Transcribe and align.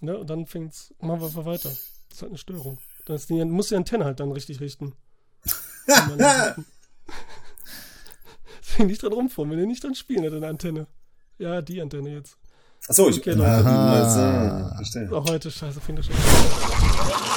Ne? 0.00 0.16
Und 0.16 0.30
dann 0.30 0.46
fängt's, 0.46 0.94
machen 1.00 1.20
wir 1.20 1.26
einfach 1.26 1.44
weiter. 1.44 1.68
Das 1.68 2.16
ist 2.16 2.22
halt 2.22 2.32
eine 2.32 2.38
Störung. 2.38 2.78
Dann 3.04 3.16
ist 3.16 3.28
die, 3.28 3.44
muss 3.44 3.68
die 3.68 3.76
Antenne 3.76 4.04
halt 4.04 4.20
dann 4.20 4.32
richtig 4.32 4.60
richten. 4.60 4.94
Deswegen 8.58 8.86
nicht 8.86 9.02
dran 9.02 9.12
rumfahren, 9.12 9.50
wenn 9.50 9.58
ihr 9.58 9.66
nicht 9.66 9.84
dran 9.84 9.94
spielen 9.94 10.24
hat, 10.24 10.32
eine 10.32 10.48
Antenne. 10.48 10.86
Ja, 11.38 11.62
die 11.62 11.80
Antenne 11.80 12.10
jetzt. 12.10 12.36
Achso, 12.88 13.08
ich. 13.08 13.18
Okay, 13.18 13.32
Leute. 13.32 13.50
Aha. 13.50 14.70
So, 14.70 14.76
verstehe. 14.76 15.12
Auch 15.12 15.28
heute, 15.28 15.50
scheiße, 15.50 15.80
finde 15.80 16.00
ich 16.00 16.06
schon. 16.06 17.36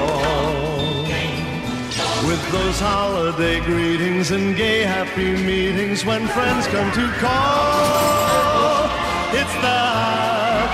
With 2.31 2.49
those 2.49 2.79
holiday 2.79 3.59
greetings 3.59 4.31
and 4.31 4.55
gay 4.55 4.83
happy 4.83 5.35
meetings 5.43 6.05
when 6.05 6.25
friends 6.27 6.65
come 6.67 6.89
to 6.93 7.05
call. 7.19 8.85
It's 9.33 9.53
the 9.59 9.81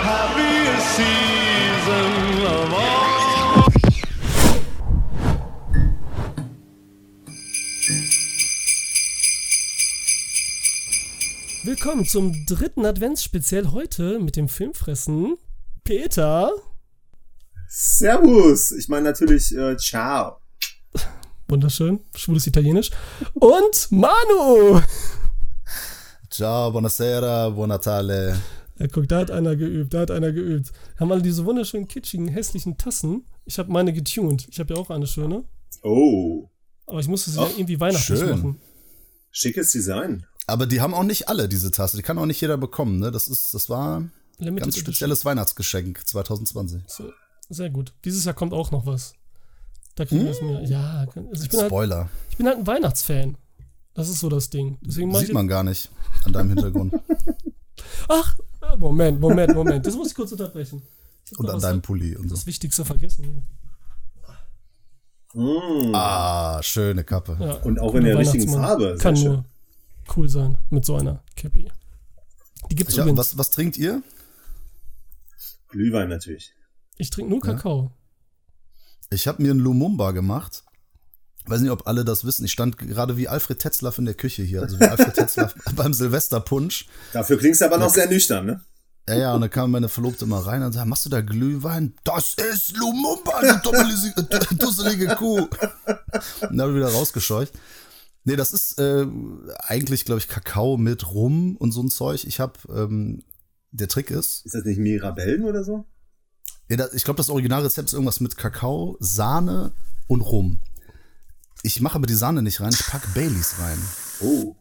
happiest 0.05 0.87
season 0.97 2.45
of 2.45 2.73
all. 2.73 3.71
Willkommen 11.63 12.05
zum 12.05 12.45
dritten 12.45 12.85
Adventsspezial 12.85 13.71
heute 13.71 14.19
mit 14.19 14.35
dem 14.35 14.47
Filmfressen. 14.47 15.37
Peter. 15.83 16.51
Servus. 17.67 18.71
Ich 18.73 18.89
meine 18.89 19.05
natürlich, 19.09 19.57
äh, 19.57 19.75
ciao. 19.77 20.37
Wunderschön. 21.47 21.99
Schwules 22.15 22.45
Italienisch. 22.47 22.91
Und 23.33 23.87
Manu. 23.91 24.81
Ciao, 26.29 26.71
buonasera, 26.71 27.49
buon 27.49 27.69
Natale. 27.69 28.37
Ja, 28.79 28.87
guck, 28.87 29.07
da 29.07 29.19
hat 29.19 29.31
einer 29.31 29.55
geübt, 29.55 29.93
da 29.93 30.01
hat 30.01 30.11
einer 30.11 30.31
geübt. 30.31 30.71
Haben 30.99 31.11
alle 31.11 31.21
diese 31.21 31.45
wunderschönen, 31.45 31.87
kitschigen, 31.87 32.27
hässlichen 32.27 32.77
Tassen. 32.77 33.25
Ich 33.45 33.57
habe 33.59 33.71
meine 33.71 33.93
getuned. 33.93 34.47
Ich 34.49 34.59
habe 34.59 34.73
ja 34.73 34.79
auch 34.79 34.89
eine 34.89 35.07
schöne. 35.07 35.45
Oh. 35.83 36.49
Aber 36.85 36.99
ich 36.99 37.07
musste 37.07 37.31
sie 37.31 37.39
Oh, 37.39 37.43
ja 37.45 37.49
irgendwie 37.57 37.79
weihnachtlich 37.79 38.19
schön. 38.19 38.29
machen. 38.29 38.61
Schickes 39.31 39.71
Design. 39.71 40.25
Aber 40.45 40.65
die 40.65 40.79
haben 40.81 40.93
auch 40.93 41.03
nicht 41.03 41.27
alle 41.27 41.49
diese 41.49 41.71
Tasse. 41.71 41.97
Die 41.97 42.03
kann 42.03 42.17
auch 42.17 42.25
nicht 42.25 42.39
jeder 42.39 42.57
bekommen. 42.57 42.99
Ne? 42.99 43.11
Das 43.11 43.27
ist, 43.27 43.53
das 43.53 43.69
war 43.69 43.99
ein 43.99 44.11
Limited 44.37 44.65
ganz 44.65 44.75
Edition. 44.75 44.93
spezielles 44.93 45.25
Weihnachtsgeschenk 45.25 46.05
2020. 46.07 46.83
So, 46.87 47.09
sehr 47.49 47.69
gut. 47.69 47.93
Dieses 48.05 48.25
Jahr 48.25 48.35
kommt 48.35 48.53
auch 48.53 48.71
noch 48.71 48.85
was. 48.85 49.13
Da 49.97 50.05
kriegen 50.05 50.23
wir 50.25 50.31
es 50.31 50.41
mir. 50.41 50.63
Ja, 50.63 51.05
also 51.15 51.43
ich 51.43 51.49
bin, 51.49 51.59
halt, 51.59 51.69
Spoiler. 51.69 52.09
ich 52.29 52.37
bin 52.37 52.45
halt 52.47 52.59
ein 52.59 52.67
Weihnachtsfan. 52.67 53.35
Das 53.95 54.07
ist 54.09 54.19
so 54.19 54.29
das 54.29 54.49
Ding. 54.51 54.77
Deswegen 54.81 55.09
ich 55.11 55.17
Sieht 55.17 55.33
man 55.33 55.47
gar 55.47 55.63
nicht 55.63 55.89
an 56.23 56.31
deinem 56.33 56.49
Hintergrund 56.49 56.93
Ach, 58.07 58.37
äh, 58.61 58.77
Moment, 58.77 59.19
Moment, 59.19 59.55
Moment. 59.55 59.85
Das 59.85 59.95
muss 59.95 60.09
ich 60.09 60.15
kurz 60.15 60.31
unterbrechen. 60.31 60.83
Ich 61.25 61.31
hab 61.31 61.39
und 61.39 61.49
an 61.49 61.59
deinem 61.59 61.81
Pulli 61.81 62.15
und 62.15 62.29
so. 62.29 62.35
das 62.35 62.45
Wichtigste 62.45 62.85
vergessen. 62.85 63.43
Mm. 65.33 65.93
Ah, 65.93 66.61
schöne 66.61 67.03
Kappe. 67.03 67.37
Ja, 67.39 67.53
Und 67.55 67.79
auch 67.79 67.93
in 67.95 68.03
der 68.05 68.17
richtigen. 68.17 68.49
Farbe. 68.53 68.89
Sehr 68.89 68.97
Kann 68.97 69.17
schön. 69.17 69.25
nur 69.33 69.45
cool 70.15 70.29
sein 70.29 70.57
mit 70.69 70.85
so 70.85 70.95
einer 70.95 71.23
Cappy. 71.35 71.69
Die 72.69 72.75
gibt's 72.75 72.95
Ja, 72.95 73.01
übrigens. 73.03 73.19
was, 73.19 73.37
was 73.37 73.49
trinkt 73.51 73.77
ihr? 73.77 74.01
Glühwein 75.69 76.07
natürlich. 76.09 76.53
Ich 76.97 77.09
trinke 77.09 77.31
nur 77.31 77.41
Kakao. 77.41 77.91
Ich 79.09 79.27
habe 79.27 79.41
mir 79.41 79.51
einen 79.51 79.59
Lumumba 79.59 80.11
gemacht. 80.11 80.63
Weiß 81.45 81.61
nicht, 81.61 81.71
ob 81.71 81.87
alle 81.87 82.03
das 82.03 82.25
wissen. 82.25 82.43
Ich 82.43 82.51
stand 82.51 82.77
gerade 82.77 83.15
wie 83.15 83.29
Alfred 83.29 83.59
Tetzlaff 83.59 83.97
in 83.97 84.05
der 84.05 84.15
Küche 84.15 84.43
hier. 84.43 84.61
Also 84.61 84.79
wie 84.79 84.83
Alfred 84.83 85.13
Tetzlaff 85.13 85.55
beim 85.75 85.93
Silvesterpunsch. 85.93 86.87
Dafür 87.13 87.37
klingst 87.37 87.61
du 87.61 87.65
aber 87.65 87.77
noch 87.77 87.89
sehr 87.89 88.09
nüchtern, 88.09 88.45
ne? 88.45 88.61
Ja, 89.07 89.15
ja, 89.15 89.33
und 89.33 89.39
dann 89.39 89.49
kam 89.49 89.71
meine 89.71 89.87
Verlobte 89.87 90.25
mal 90.25 90.41
rein 90.41 90.61
und 90.61 90.73
sagte, 90.73 90.89
machst 90.89 91.05
du 91.05 91.09
da 91.09 91.21
Glühwein? 91.21 91.93
Das 92.03 92.33
ist 92.33 92.75
Lumumba, 92.75 93.41
du 93.63 94.55
dusselige 94.57 95.15
Kuh. 95.15 95.43
Und 95.43 95.49
dann 96.41 96.61
habe 96.61 96.71
ich 96.71 96.77
wieder 96.77 96.91
rausgescheucht. 96.91 97.53
Nee, 98.25 98.35
das 98.35 98.51
ist 98.51 98.77
äh, 98.77 99.07
eigentlich, 99.59 100.03
glaube 100.03 100.19
ich, 100.19 100.27
Kakao 100.27 100.75
mit 100.75 101.13
Rum 101.13 101.55
und 101.55 101.71
so 101.71 101.81
ein 101.81 101.89
Zeug. 101.89 102.25
Ich 102.25 102.41
habe, 102.41 102.59
ähm, 102.69 103.23
der 103.71 103.87
Trick 103.87 104.11
ist, 104.11 104.45
Ist 104.45 104.55
das 104.55 104.65
nicht 104.65 104.79
Mirabellen 104.79 105.45
oder 105.45 105.63
so? 105.63 105.85
Ja, 106.69 106.77
da, 106.77 106.87
ich 106.93 107.03
glaube, 107.03 107.17
das 107.17 107.29
Originalrezept 107.29 107.87
ist 107.89 107.93
irgendwas 107.93 108.19
mit 108.19 108.37
Kakao, 108.37 108.97
Sahne 108.99 109.71
und 110.07 110.21
Rum. 110.21 110.59
Ich 111.63 111.81
mache 111.81 111.95
aber 111.95 112.07
die 112.07 112.13
Sahne 112.13 112.41
nicht 112.41 112.61
rein, 112.61 112.71
ich 112.73 112.85
pack 112.85 113.13
Baileys 113.13 113.55
rein. 113.59 113.79
Oh. 114.21 114.55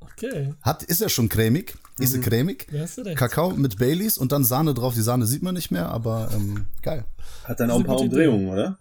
Okay, 0.00 0.54
Hat, 0.62 0.82
ist 0.82 1.00
ja 1.00 1.08
schon 1.08 1.28
cremig, 1.30 1.78
ist 1.98 2.14
ja 2.14 2.20
cremig. 2.20 2.66
wer 2.70 2.82
hast 2.82 2.98
du 2.98 3.02
recht? 3.02 3.16
Kakao 3.16 3.50
mit 3.50 3.78
Baileys 3.78 4.18
und 4.18 4.32
dann 4.32 4.44
Sahne 4.44 4.74
drauf. 4.74 4.94
Die 4.94 5.00
Sahne 5.02 5.26
sieht 5.26 5.42
man 5.42 5.54
nicht 5.54 5.70
mehr, 5.70 5.88
aber 5.88 6.30
ähm, 6.32 6.66
geil. 6.82 7.04
Hat 7.44 7.58
dann 7.58 7.68
Das 7.68 7.76
auch 7.76 7.80
ein 7.80 7.86
paar 7.86 7.96
gute 7.96 8.06
Idee. 8.16 8.26
Umdrehungen, 8.26 8.48
oder? 8.50 8.78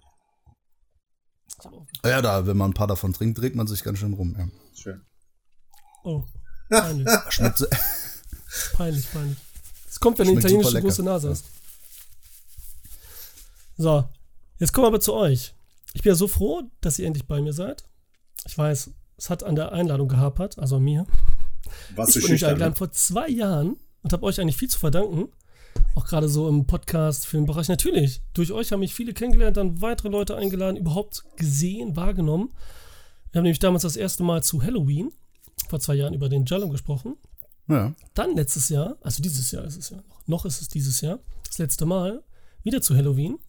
Ja, 2.05 2.21
da, 2.21 2.45
wenn 2.45 2.57
man 2.57 2.71
ein 2.71 2.73
paar 2.73 2.87
davon 2.87 3.13
trinkt, 3.13 3.37
dreht 3.37 3.55
man 3.55 3.67
sich 3.67 3.83
ganz 3.83 3.99
schön 3.99 4.13
rum. 4.13 4.35
Ja. 4.37 4.47
Schön. 4.73 5.01
Oh, 6.03 6.23
peinlich, 6.69 7.07
Schmeckt 7.29 7.57
so, 7.57 7.65
peinlich, 8.73 9.11
peinlich. 9.11 9.37
Es 9.89 9.99
kommt, 9.99 10.19
wenn 10.19 10.27
du 10.27 10.33
italienische 10.39 10.81
große. 10.81 11.03
Nase 11.03 11.29
hast. 11.29 11.45
So, 13.81 14.03
jetzt 14.57 14.73
kommen 14.73 14.84
wir 14.84 14.88
aber 14.90 15.00
zu 15.00 15.13
euch. 15.13 15.53
Ich 15.94 16.03
bin 16.03 16.12
ja 16.12 16.16
so 16.16 16.28
froh, 16.28 16.63
dass 16.81 17.00
ihr 17.00 17.07
endlich 17.07 17.25
bei 17.28 17.41
mir 17.41 17.53
seid. 17.53 17.85
Ich 18.45 18.57
weiß, 18.57 18.91
es 19.16 19.29
hat 19.29 19.41
an 19.41 19.56
der 19.56 19.72
Einladung 19.72 20.09
gehapert, 20.09 20.59
also 20.59 20.75
an 20.75 20.84
mir. 20.84 21.06
Was 21.95 22.09
Ich 22.09 22.16
bin 22.16 22.23
schüchtern. 22.31 22.50
eingeladen 22.50 22.75
vor 22.75 22.91
zwei 22.91 23.29
Jahren 23.29 23.78
und 24.01 24.12
habe 24.12 24.25
euch 24.25 24.41
eigentlich 24.41 24.57
viel 24.57 24.69
zu 24.69 24.79
verdanken. 24.79 25.29
Auch 25.95 26.06
gerade 26.06 26.28
so 26.28 26.50
im 26.50 26.68
Podcast, 26.68 27.25
Filmbereich. 27.25 27.69
Natürlich, 27.69 28.22
durch 28.34 28.51
euch 28.51 28.73
haben 28.73 28.81
mich 28.81 28.94
viele 28.94 29.13
kennengelernt, 29.13 29.56
dann 29.56 29.81
weitere 29.81 30.09
Leute 30.09 30.35
eingeladen, 30.35 30.75
überhaupt 30.75 31.23
gesehen, 31.38 31.95
wahrgenommen. 31.95 32.50
Wir 33.31 33.39
haben 33.39 33.44
nämlich 33.45 33.59
damals 33.59 33.84
das 33.84 33.95
erste 33.95 34.23
Mal 34.23 34.44
zu 34.44 34.62
Halloween, 34.62 35.13
vor 35.69 35.79
zwei 35.79 35.95
Jahren, 35.95 36.13
über 36.13 36.28
den 36.28 36.44
Jallum 36.45 36.69
gesprochen. 36.69 37.16
ja. 37.69 37.95
Dann 38.13 38.35
letztes 38.35 38.68
Jahr, 38.68 38.97
also 39.00 39.23
dieses 39.23 39.51
Jahr 39.51 39.63
ist 39.63 39.78
es 39.78 39.89
ja 39.91 39.97
noch, 39.97 40.28
noch 40.28 40.45
ist 40.45 40.62
es 40.62 40.68
dieses 40.68 41.00
Jahr, 41.00 41.19
das 41.47 41.59
letzte 41.59 41.85
Mal, 41.85 42.22
wieder 42.63 42.81
zu 42.81 42.94
Halloween, 42.94 43.39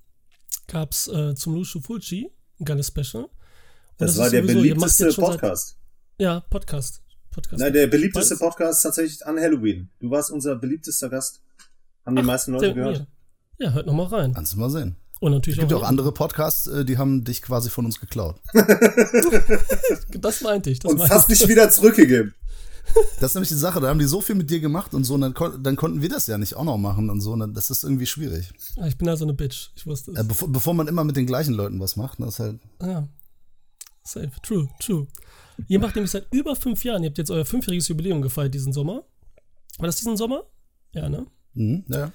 gab 0.71 0.93
es 0.93 1.09
äh, 1.09 1.35
zum 1.35 1.55
Lushu 1.55 1.81
Fulci 1.81 2.31
ein 2.61 2.65
geiles 2.65 2.89
Special. 2.89 3.25
Und 3.25 3.31
Das, 3.99 4.13
ist 4.13 4.19
war 4.19 4.31
der 4.31 4.43
sowieso, 4.43 4.59
beliebteste 4.61 5.13
Podcast. 5.15 5.69
Seit, 5.69 5.77
ja, 6.25 6.41
Podcast. 6.51 7.03
Podcast. 7.31 7.61
Nein, 7.61 7.73
der 7.73 7.87
beliebteste 7.87 8.35
Was? 8.35 8.41
Podcast 8.41 8.83
tatsächlich 8.83 9.25
an 9.27 9.39
Halloween. 9.39 9.89
Du 10.01 10.11
warst 10.11 10.31
unser 10.31 10.57
beliebtester 10.57 11.09
Gast. 11.09 11.41
Haben 12.05 12.17
die 12.17 12.23
meisten 12.23 12.53
Leute 12.53 12.67
Der- 12.67 12.75
gehört. 12.75 13.07
Ja. 13.59 13.67
ja, 13.67 13.73
hört 13.73 13.87
noch 13.87 13.95
mal 13.95 14.07
rein. 14.07 14.35
Kannst 14.35 14.55
du 14.55 14.59
mal 14.59 14.71
sehen. 14.71 14.97
Und 15.21 15.33
Es 15.33 15.37
natürlich 15.37 15.59
gibt 15.59 15.71
ja 15.71 15.77
auch, 15.77 15.83
auch 15.83 15.89
andere 15.89 16.13
Podcasts, 16.13 16.67
äh, 16.67 16.85
die 16.85 16.97
haben 16.97 17.25
dich 17.25 17.43
quasi 17.43 17.69
von 17.71 17.85
uns 17.85 18.01
geklaut. 18.01 18.41
Das 20.19 20.41
meinte 20.43 20.71
ich. 20.71 20.79
Das 20.81 20.93
Und 20.93 20.99
meinte 20.99 21.13
fast 21.15 21.31
ich. 21.31 21.41
nicht 21.41 21.49
wieder 21.49 21.71
zurückgegeben. 21.71 22.35
Das 23.21 23.31
ist 23.31 23.35
nämlich 23.35 23.49
die 23.51 23.55
Sache, 23.55 23.81
da 23.81 23.89
haben 23.89 23.99
die 23.99 24.07
so 24.07 24.21
viel 24.21 24.35
mit 24.35 24.51
dir 24.51 24.61
gemacht 24.61 24.95
und 24.95 25.05
so, 25.05 25.15
und 25.15 25.21
dann, 25.21 25.35
kon 25.35 25.63
dann 25.63 25.77
konnten 25.77 26.03
wir 26.03 26.09
das 26.09 26.27
ja 26.27 26.39
nicht 26.39 26.55
auch 26.57 26.65
noch 26.65 26.79
machen 26.79 27.11
und 27.11 27.21
so. 27.21 27.33
Und 27.33 27.41
dann, 27.41 27.55
das 27.55 27.71
ist 27.71 27.85
irgendwie 27.85 28.07
schwierig. 28.07 28.53
Ja, 28.77 28.87
Ich 28.87 28.97
bin 28.99 29.09
also 29.09 29.25
eine 29.25 29.35
Bitch. 29.35 29.71
Ich 29.77 29.87
wusste 29.87 30.13
es. 30.13 30.19
Äh, 30.19 30.25
bevor, 30.25 30.49
bevor 30.51 30.75
man 30.75 30.89
immer 30.89 31.05
mit 31.05 31.17
den 31.17 31.27
gleichen 31.27 31.55
Leuten 31.55 31.79
was 31.81 31.97
macht, 31.97 32.21
das 32.21 32.35
ist 32.35 32.41
halt. 32.41 32.61
Ja. 32.83 33.09
Safe. 34.03 34.31
True, 34.43 34.69
true. 34.81 35.07
Ihr 35.69 35.79
macht 35.79 35.95
nämlich 35.95 36.11
seit 36.11 36.27
über 36.33 36.57
fünf 36.57 36.85
Jahren, 36.85 37.03
ihr 37.03 37.11
habt 37.11 37.19
jetzt 37.19 37.31
euer 37.31 37.45
fünfjähriges 37.45 37.89
Jubiläum 37.89 38.23
gefeiert 38.23 38.55
diesen 38.55 38.73
Sommer. 38.73 39.05
War 39.79 39.87
das 39.87 39.97
diesen 39.97 40.17
Sommer? 40.17 40.45
Ja, 40.93 41.09
ne? 41.09 41.27
Mhm, 41.55 41.85
ja. 41.89 42.13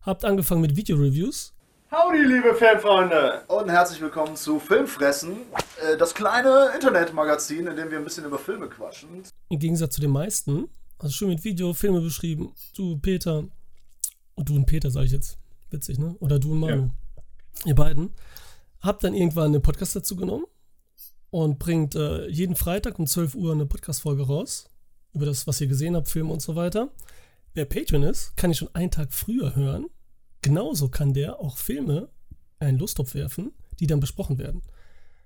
Habt 0.00 0.24
angefangen 0.24 0.60
mit 0.60 0.76
Video-Reviews. 0.76 1.52
Howdy, 1.88 2.18
liebe 2.24 2.52
Filmfreunde! 2.54 3.42
Und 3.46 3.70
herzlich 3.70 4.00
willkommen 4.00 4.34
zu 4.34 4.58
Filmfressen, 4.58 5.36
äh, 5.80 5.96
das 5.96 6.14
kleine 6.14 6.72
Internetmagazin, 6.74 7.68
in 7.68 7.76
dem 7.76 7.90
wir 7.90 7.98
ein 7.98 8.04
bisschen 8.04 8.24
über 8.24 8.40
Filme 8.40 8.68
quatschen. 8.68 9.22
Im 9.50 9.58
Gegensatz 9.60 9.94
zu 9.94 10.00
den 10.00 10.10
meisten. 10.10 10.68
Also 10.98 11.12
schön 11.12 11.28
mit 11.28 11.44
Video, 11.44 11.72
Filme 11.74 12.00
beschrieben. 12.00 12.52
Du, 12.74 12.98
Peter. 12.98 13.44
Und 14.34 14.48
du 14.48 14.56
und 14.56 14.66
Peter, 14.66 14.90
sage 14.90 15.06
ich 15.06 15.12
jetzt. 15.12 15.38
Witzig, 15.70 15.98
ne? 16.00 16.16
Oder 16.18 16.40
du 16.40 16.52
und 16.52 16.58
Manu. 16.58 16.90
Ihr 17.64 17.74
beiden. 17.76 18.10
Habt 18.80 19.04
dann 19.04 19.14
irgendwann 19.14 19.54
einen 19.54 19.62
Podcast 19.62 19.94
dazu 19.94 20.16
genommen 20.16 20.46
und 21.30 21.60
bringt 21.60 21.94
äh, 21.94 22.26
jeden 22.26 22.56
Freitag 22.56 22.98
um 22.98 23.06
12 23.06 23.36
Uhr 23.36 23.52
eine 23.52 23.66
Podcast-Folge 23.66 24.26
raus. 24.26 24.68
über 25.12 25.26
das, 25.26 25.46
was 25.46 25.60
ihr 25.60 25.68
gesehen 25.68 25.94
habt, 25.94 26.08
Filme 26.08 26.32
und 26.32 26.42
so 26.42 26.56
weiter. 26.56 26.88
Wer 27.54 27.64
Patreon 27.64 28.02
ist, 28.02 28.36
kann 28.36 28.50
ich 28.50 28.58
schon 28.58 28.74
einen 28.74 28.90
Tag 28.90 29.12
früher 29.12 29.54
hören. 29.54 29.86
Genauso 30.46 30.88
kann 30.88 31.12
der 31.12 31.40
auch 31.40 31.58
Filme 31.58 32.08
in 32.60 32.68
einen 32.68 32.78
Lusttopf 32.78 33.14
werfen, 33.14 33.50
die 33.80 33.88
dann 33.88 33.98
besprochen 33.98 34.38
werden. 34.38 34.62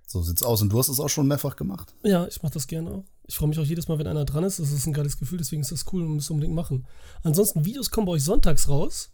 So 0.06 0.22
sieht's 0.22 0.42
aus. 0.42 0.62
Und 0.62 0.72
du 0.72 0.78
hast 0.78 0.88
es 0.88 0.98
auch 0.98 1.10
schon 1.10 1.28
mehrfach 1.28 1.56
gemacht. 1.56 1.94
Ja, 2.02 2.26
ich 2.26 2.42
mache 2.42 2.54
das 2.54 2.66
gerne 2.66 2.90
auch. 2.90 3.04
Ich 3.26 3.36
freue 3.36 3.50
mich 3.50 3.58
auch 3.58 3.64
jedes 3.64 3.86
Mal, 3.86 3.98
wenn 3.98 4.06
einer 4.06 4.24
dran 4.24 4.44
ist. 4.44 4.60
Das 4.60 4.72
ist 4.72 4.86
ein 4.86 4.94
geiles 4.94 5.18
Gefühl, 5.18 5.36
deswegen 5.36 5.60
ist 5.60 5.72
das 5.72 5.84
cool 5.92 6.04
und 6.04 6.14
müsst 6.14 6.30
unbedingt 6.30 6.54
machen. 6.54 6.86
Ansonsten, 7.22 7.66
Videos 7.66 7.90
kommen 7.90 8.06
bei 8.06 8.14
euch 8.14 8.24
sonntags 8.24 8.70
raus. 8.70 9.12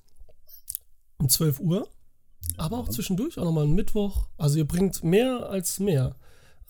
Um 1.19 1.29
12 1.29 1.59
Uhr. 1.59 1.89
Aber 2.57 2.79
auch 2.79 2.89
zwischendurch, 2.89 3.37
auch 3.37 3.45
nochmal 3.45 3.65
am 3.65 3.75
Mittwoch. 3.75 4.29
Also 4.37 4.59
ihr 4.59 4.69
bringt 4.69 5.03
mehr 5.03 5.51
als 5.51 5.81
mehr 5.81 6.15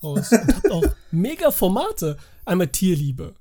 raus. 0.01 0.31
Und 0.31 0.47
habt 0.47 0.71
auch 0.71 0.83
mega 1.11 1.51
Formate. 1.51 2.17
Einmal 2.43 2.69
Tierliebe. 2.69 3.35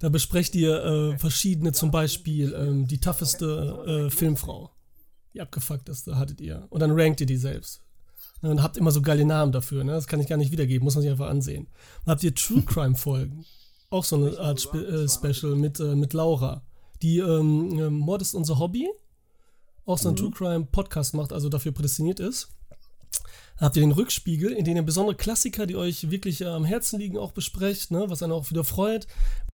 Da 0.00 0.10
besprecht 0.10 0.54
ihr 0.54 0.84
äh, 0.84 1.18
verschiedene, 1.18 1.72
zum 1.72 1.90
Beispiel 1.90 2.52
ähm, 2.52 2.86
die 2.86 3.00
tougheste 3.00 4.06
äh, 4.06 4.10
Filmfrau. 4.10 4.70
Die 5.38 5.42
abgefuckteste 5.42 6.18
hattet 6.18 6.40
ihr. 6.40 6.66
Und 6.68 6.80
dann 6.80 6.90
rankt 6.90 7.20
ihr 7.20 7.26
die 7.26 7.36
selbst. 7.36 7.80
Und 8.42 8.60
habt 8.60 8.76
immer 8.76 8.90
so 8.90 9.00
geile 9.00 9.24
Namen 9.24 9.52
dafür, 9.52 9.84
ne? 9.84 9.92
Das 9.92 10.08
kann 10.08 10.18
ich 10.18 10.26
gar 10.26 10.36
nicht 10.36 10.50
wiedergeben, 10.50 10.82
muss 10.82 10.96
man 10.96 11.02
sich 11.02 11.12
einfach 11.12 11.28
ansehen. 11.28 11.68
Dann 12.04 12.12
habt 12.12 12.24
ihr 12.24 12.34
True 12.34 12.62
Crime 12.62 12.96
Folgen. 12.96 13.44
Auch 13.88 14.02
so 14.02 14.16
eine 14.16 14.36
Art 14.40 14.60
Spe 14.60 14.84
äh, 14.84 15.08
Special 15.08 15.54
mit, 15.54 15.78
äh, 15.78 15.94
mit 15.94 16.12
Laura. 16.12 16.62
Die 17.02 17.18
ähm, 17.18 17.78
äh, 17.78 17.88
Mord 17.88 18.20
ist 18.20 18.34
unser 18.34 18.58
Hobby. 18.58 18.88
Auch 19.86 19.98
so 19.98 20.08
ein 20.08 20.16
True 20.16 20.32
Crime 20.32 20.66
Podcast 20.72 21.14
macht, 21.14 21.32
also 21.32 21.48
dafür 21.48 21.70
prädestiniert 21.70 22.18
ist. 22.18 22.48
Dann 23.58 23.66
habt 23.66 23.76
ihr 23.76 23.82
den 23.82 23.92
Rückspiegel, 23.92 24.50
in 24.50 24.64
dem 24.64 24.74
ihr 24.74 24.82
besondere 24.82 25.14
Klassiker, 25.14 25.66
die 25.66 25.76
euch 25.76 26.10
wirklich 26.10 26.40
äh, 26.40 26.46
am 26.46 26.64
Herzen 26.64 26.98
liegen, 26.98 27.16
auch 27.16 27.30
besprecht, 27.30 27.92
ne? 27.92 28.06
was 28.10 28.24
einen 28.24 28.32
auch 28.32 28.50
wieder 28.50 28.64
freut. 28.64 29.06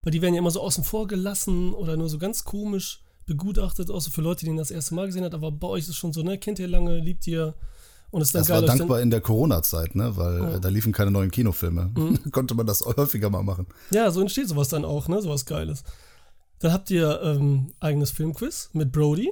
Weil 0.02 0.12
die 0.12 0.22
werden 0.22 0.34
ja 0.34 0.40
immer 0.40 0.52
so 0.52 0.62
außen 0.62 0.86
vor 0.86 1.08
gelassen 1.08 1.74
oder 1.74 1.98
nur 1.98 2.08
so 2.08 2.20
ganz 2.20 2.46
komisch 2.46 3.04
begutachtet, 3.26 3.90
außer 3.90 4.12
für 4.12 4.22
Leute, 4.22 4.46
die 4.46 4.52
ihn 4.52 4.58
das 4.58 4.72
erste 4.72 4.96
Mal 4.96 5.08
gesehen 5.08 5.24
haben. 5.24 5.34
Aber 5.34 5.52
bei 5.52 5.68
euch 5.68 5.84
ist 5.84 5.90
es 5.90 5.96
schon 5.96 6.14
so, 6.14 6.24
ne? 6.24 6.38
Kennt 6.38 6.60
ihr 6.60 6.68
lange, 6.68 7.00
liebt 7.00 7.26
ihr 7.28 7.56
und 8.12 8.22
ist 8.22 8.34
dann 8.36 8.42
Das 8.42 8.48
geil. 8.50 8.62
war 8.62 8.68
dankbar 8.68 9.02
in 9.02 9.10
der 9.10 9.22
Corona-Zeit, 9.22 9.96
ne? 9.96 10.16
Weil 10.18 10.56
äh, 10.56 10.60
da 10.60 10.70
liefen 10.70 10.92
keine 10.92 11.12
neuen 11.12 11.32
Kinofilme. 11.32 11.92
Mhm. 11.96 12.20
Konnte 12.32 12.54
man 12.56 12.66
das 12.66 12.82
häufiger 12.86 13.30
mal 13.30 13.44
machen. 13.44 13.68
Ja, 13.92 14.12
so 14.12 14.22
entsteht 14.22 14.48
sowas 14.48 14.68
dann 14.70 14.86
auch, 14.86 15.08
ne? 15.08 15.22
Sowas 15.22 15.46
Geiles. 15.46 15.84
Dann 16.60 16.72
habt 16.72 16.90
ihr 16.92 17.22
ähm, 17.24 17.74
eigenes 17.80 18.12
Filmquiz 18.12 18.70
mit 18.74 18.92
Brody 18.92 19.32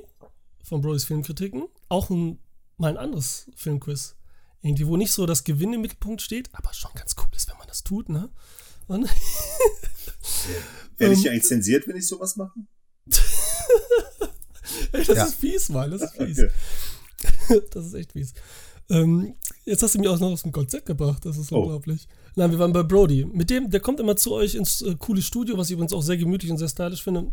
von 0.63 0.81
Brodys 0.81 1.03
Filmkritiken. 1.05 1.63
Auch 1.89 2.09
ein, 2.09 2.39
mal 2.77 2.89
ein 2.89 2.97
anderes 2.97 3.49
Filmquiz. 3.55 4.15
Irgendwie, 4.63 4.85
wo 4.87 4.95
nicht 4.97 5.11
so 5.11 5.25
das 5.25 5.43
Gewinn 5.43 5.73
im 5.73 5.81
Mittelpunkt 5.81 6.21
steht, 6.21 6.49
aber 6.53 6.73
schon 6.73 6.91
ganz 6.93 7.15
cool 7.17 7.29
ist, 7.35 7.49
wenn 7.49 7.57
man 7.57 7.67
das 7.67 7.83
tut, 7.83 8.09
ne? 8.09 8.29
Und 8.87 9.07
Werde 10.97 11.13
ich 11.13 11.19
Ähm, 11.19 11.25
ja 11.25 11.31
eigentlich 11.31 11.43
zensiert, 11.45 11.87
wenn 11.87 11.95
ich 11.95 12.07
sowas 12.07 12.35
mache? 12.35 12.59
Ey, 14.93 15.03
das 15.05 15.17
Ja. 15.17 15.23
ist 15.25 15.35
fies, 15.35 15.69
Mann, 15.69 15.91
das 15.91 16.01
ist 16.01 16.15
fies. 16.15 16.39
Okay. 16.39 16.51
Das 17.71 17.85
ist 17.85 17.93
echt 17.93 18.13
fies. 18.13 18.33
Ähm, 18.89 19.35
jetzt 19.65 19.83
hast 19.83 19.93
du 19.95 19.99
mich 19.99 20.07
auch 20.07 20.19
noch 20.19 20.31
aus 20.31 20.41
dem 20.41 20.51
Konzept 20.51 20.85
gebracht. 20.87 21.23
Das 21.25 21.37
ist 21.37 21.51
Oh. 21.51 21.61
unglaublich. 21.61 22.07
Nein, 22.35 22.49
wir 22.51 22.59
waren 22.59 22.73
bei 22.73 22.81
Brody. 22.83 23.25
Mit 23.25 23.49
dem, 23.49 23.69
der 23.69 23.79
kommt 23.79 23.99
immer 23.99 24.15
zu 24.15 24.33
euch 24.33 24.55
ins 24.55 24.81
äh, 24.81 24.95
coole 24.97 25.21
Studio, 25.21 25.57
was 25.57 25.67
ich 25.67 25.73
übrigens 25.73 25.93
auch 25.93 26.01
sehr 26.01 26.17
gemütlich 26.17 26.51
und 26.51 26.57
sehr 26.57 26.67
stylisch 26.69 27.03
finde. 27.03 27.31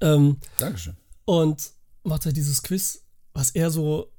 Ähm, 0.00 0.38
Dankeschön. 0.58 0.96
und 1.24 1.72
macht 2.04 2.24
halt 2.26 2.36
dieses 2.36 2.62
Quiz, 2.62 3.02
was 3.32 3.50
er 3.50 3.70
so 3.70 4.12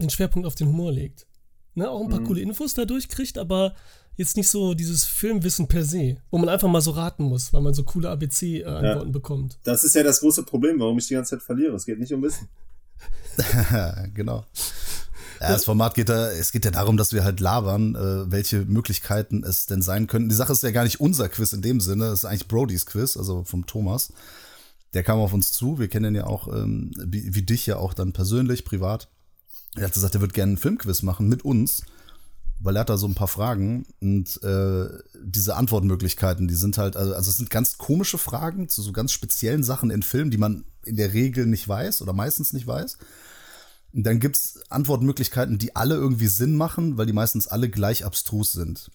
den 0.00 0.10
Schwerpunkt 0.10 0.46
auf 0.46 0.54
den 0.54 0.68
Humor 0.68 0.92
legt. 0.92 1.26
Ne, 1.74 1.88
auch 1.88 2.00
ein 2.02 2.08
paar 2.08 2.20
Mhm. 2.20 2.26
coole 2.26 2.40
Infos 2.42 2.74
dadurch 2.74 3.08
kriegt, 3.08 3.38
aber 3.38 3.74
jetzt 4.18 4.36
nicht 4.36 4.50
so 4.50 4.74
dieses 4.74 5.04
Filmwissen 5.04 5.68
per 5.68 5.84
se, 5.84 6.16
wo 6.30 6.38
man 6.38 6.48
einfach 6.48 6.68
mal 6.68 6.82
so 6.82 6.90
raten 6.90 7.22
muss, 7.22 7.52
weil 7.52 7.62
man 7.62 7.72
so 7.72 7.84
coole 7.84 8.10
ABC-Antworten 8.10 9.12
bekommt. 9.12 9.58
Das 9.62 9.84
ist 9.84 9.94
ja 9.94 10.02
das 10.02 10.20
große 10.20 10.42
Problem, 10.42 10.78
warum 10.80 10.98
ich 10.98 11.06
die 11.06 11.14
ganze 11.14 11.36
Zeit 11.36 11.42
verliere. 11.42 11.76
Es 11.76 11.86
geht 11.86 12.00
nicht 12.00 12.12
um 12.12 12.22
Wissen. 12.22 12.48
genau. 14.14 14.44
Ja, 15.40 15.50
das 15.50 15.64
Format 15.64 15.94
geht 15.94 16.08
da, 16.08 16.32
es 16.32 16.50
geht 16.50 16.64
ja 16.64 16.72
darum, 16.72 16.96
dass 16.96 17.12
wir 17.12 17.22
halt 17.22 17.38
labern, 17.38 17.94
äh, 17.94 18.30
welche 18.30 18.64
Möglichkeiten 18.64 19.44
es 19.44 19.66
denn 19.66 19.82
sein 19.82 20.08
könnten. 20.08 20.28
Die 20.28 20.34
Sache 20.34 20.52
ist 20.52 20.64
ja 20.64 20.72
gar 20.72 20.82
nicht 20.82 21.00
unser 21.00 21.28
Quiz 21.28 21.52
in 21.52 21.62
dem 21.62 21.80
Sinne, 21.80 22.06
es 22.06 22.20
ist 22.20 22.24
eigentlich 22.24 22.48
Brodys 22.48 22.86
Quiz, 22.86 23.16
also 23.16 23.44
vom 23.44 23.66
Thomas. 23.66 24.12
Der 24.94 25.04
kam 25.04 25.20
auf 25.20 25.32
uns 25.32 25.52
zu, 25.52 25.78
wir 25.78 25.86
kennen 25.86 26.12
ihn 26.12 26.16
ja 26.16 26.26
auch, 26.26 26.48
ähm, 26.48 26.90
wie, 26.96 27.36
wie 27.36 27.42
dich 27.42 27.66
ja 27.66 27.76
auch 27.76 27.94
dann 27.94 28.12
persönlich, 28.12 28.64
privat. 28.64 29.06
Er 29.76 29.84
hat 29.84 29.92
gesagt, 29.92 30.16
er 30.16 30.20
wird 30.20 30.34
gerne 30.34 30.50
einen 30.50 30.58
Filmquiz 30.58 31.02
machen 31.02 31.28
mit 31.28 31.44
uns, 31.44 31.82
weil 32.60 32.76
er 32.76 32.80
hat 32.80 32.90
da 32.90 32.96
so 32.96 33.06
ein 33.06 33.14
paar 33.14 33.28
Fragen 33.28 33.86
und 34.00 34.42
äh, 34.42 34.88
diese 35.22 35.56
Antwortmöglichkeiten, 35.56 36.48
die 36.48 36.54
sind 36.54 36.76
halt, 36.78 36.96
also, 36.96 37.14
also 37.14 37.30
es 37.30 37.36
sind 37.36 37.50
ganz 37.50 37.78
komische 37.78 38.18
Fragen 38.18 38.68
zu 38.68 38.82
so 38.82 38.92
ganz 38.92 39.12
speziellen 39.12 39.62
Sachen 39.62 39.90
in 39.90 40.02
Filmen, 40.02 40.30
die 40.30 40.38
man 40.38 40.64
in 40.84 40.96
der 40.96 41.12
Regel 41.12 41.46
nicht 41.46 41.68
weiß 41.68 42.02
oder 42.02 42.12
meistens 42.12 42.52
nicht 42.52 42.66
weiß. 42.66 42.98
Und 43.92 44.02
dann 44.04 44.20
gibt's 44.20 44.60
Antwortmöglichkeiten, 44.70 45.58
die 45.58 45.76
alle 45.76 45.94
irgendwie 45.94 46.26
Sinn 46.26 46.56
machen, 46.56 46.98
weil 46.98 47.06
die 47.06 47.12
meistens 47.12 47.46
alle 47.46 47.70
gleich 47.70 48.04
abstrus 48.04 48.52
sind. 48.52 48.90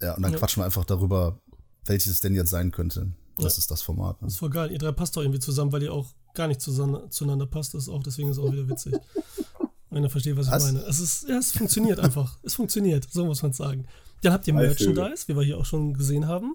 Ja, 0.00 0.14
und 0.14 0.22
dann 0.22 0.32
Ja. 0.32 0.38
quatschen 0.38 0.60
wir 0.60 0.64
einfach 0.66 0.84
darüber, 0.84 1.40
welches 1.86 2.12
es 2.12 2.20
denn 2.20 2.34
jetzt 2.34 2.50
sein 2.50 2.70
könnte. 2.70 3.12
Das 3.38 3.54
Ja. 3.56 3.58
ist 3.58 3.70
das 3.70 3.82
Format. 3.82 4.20
Ne? 4.20 4.26
Das 4.26 4.34
ist 4.34 4.38
voll 4.38 4.50
geil. 4.50 4.70
Ihr 4.70 4.78
drei 4.78 4.92
passt 4.92 5.16
doch 5.16 5.22
irgendwie 5.22 5.40
zusammen, 5.40 5.72
weil 5.72 5.82
ihr 5.82 5.92
auch 5.92 6.08
gar 6.34 6.48
nicht 6.48 6.60
zusammen, 6.60 7.10
zueinander 7.10 7.46
passt. 7.46 7.74
Das 7.74 7.84
ist 7.84 7.88
auch, 7.88 8.02
deswegen 8.02 8.28
ist 8.28 8.36
es 8.38 8.42
auch 8.42 8.52
wieder 8.52 8.68
witzig. 8.68 8.94
Wenn 9.92 10.02
ihr 10.02 10.10
versteht, 10.10 10.36
was 10.36 10.46
ich 10.46 10.52
Was? 10.52 10.64
meine. 10.64 10.80
Es 10.86 10.98
ist, 10.98 11.28
ja, 11.28 11.36
es 11.36 11.52
funktioniert 11.52 12.00
einfach. 12.00 12.38
Es 12.42 12.54
funktioniert, 12.54 13.06
so 13.10 13.24
muss 13.26 13.42
man 13.42 13.52
sagen. 13.52 13.86
Dann 14.22 14.32
habt 14.32 14.46
ihr. 14.46 14.54
Merchandise, 14.54 15.28
wie 15.28 15.36
wir 15.36 15.42
hier 15.42 15.58
auch 15.58 15.66
schon 15.66 15.94
gesehen 15.94 16.26
haben. 16.26 16.54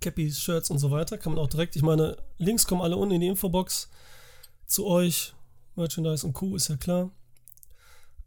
Cappies, 0.00 0.40
Shirts 0.40 0.70
und 0.70 0.78
so 0.78 0.90
weiter. 0.90 1.18
Kann 1.18 1.34
man 1.34 1.42
auch 1.42 1.48
direkt, 1.48 1.76
ich 1.76 1.82
meine, 1.82 2.16
Links 2.38 2.66
kommen 2.66 2.80
alle 2.80 2.96
unten 2.96 3.14
in 3.14 3.20
die 3.20 3.26
Infobox 3.26 3.90
zu 4.66 4.86
euch. 4.86 5.34
Merchandise 5.76 6.26
und 6.26 6.32
Co. 6.32 6.56
ist 6.56 6.68
ja 6.68 6.76
klar. 6.76 7.10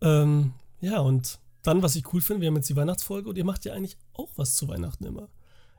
Ähm, 0.01 0.53
ja, 0.81 0.99
und 0.99 1.39
dann, 1.63 1.81
was 1.81 1.95
ich 1.95 2.13
cool 2.13 2.21
finde, 2.21 2.41
wir 2.41 2.47
haben 2.47 2.55
jetzt 2.55 2.69
die 2.69 2.75
Weihnachtsfolge 2.75 3.29
und 3.29 3.37
ihr 3.37 3.45
macht 3.45 3.65
ja 3.65 3.73
eigentlich 3.73 3.97
auch 4.13 4.29
was 4.35 4.55
zu 4.55 4.67
Weihnachten 4.67 5.05
immer. 5.05 5.29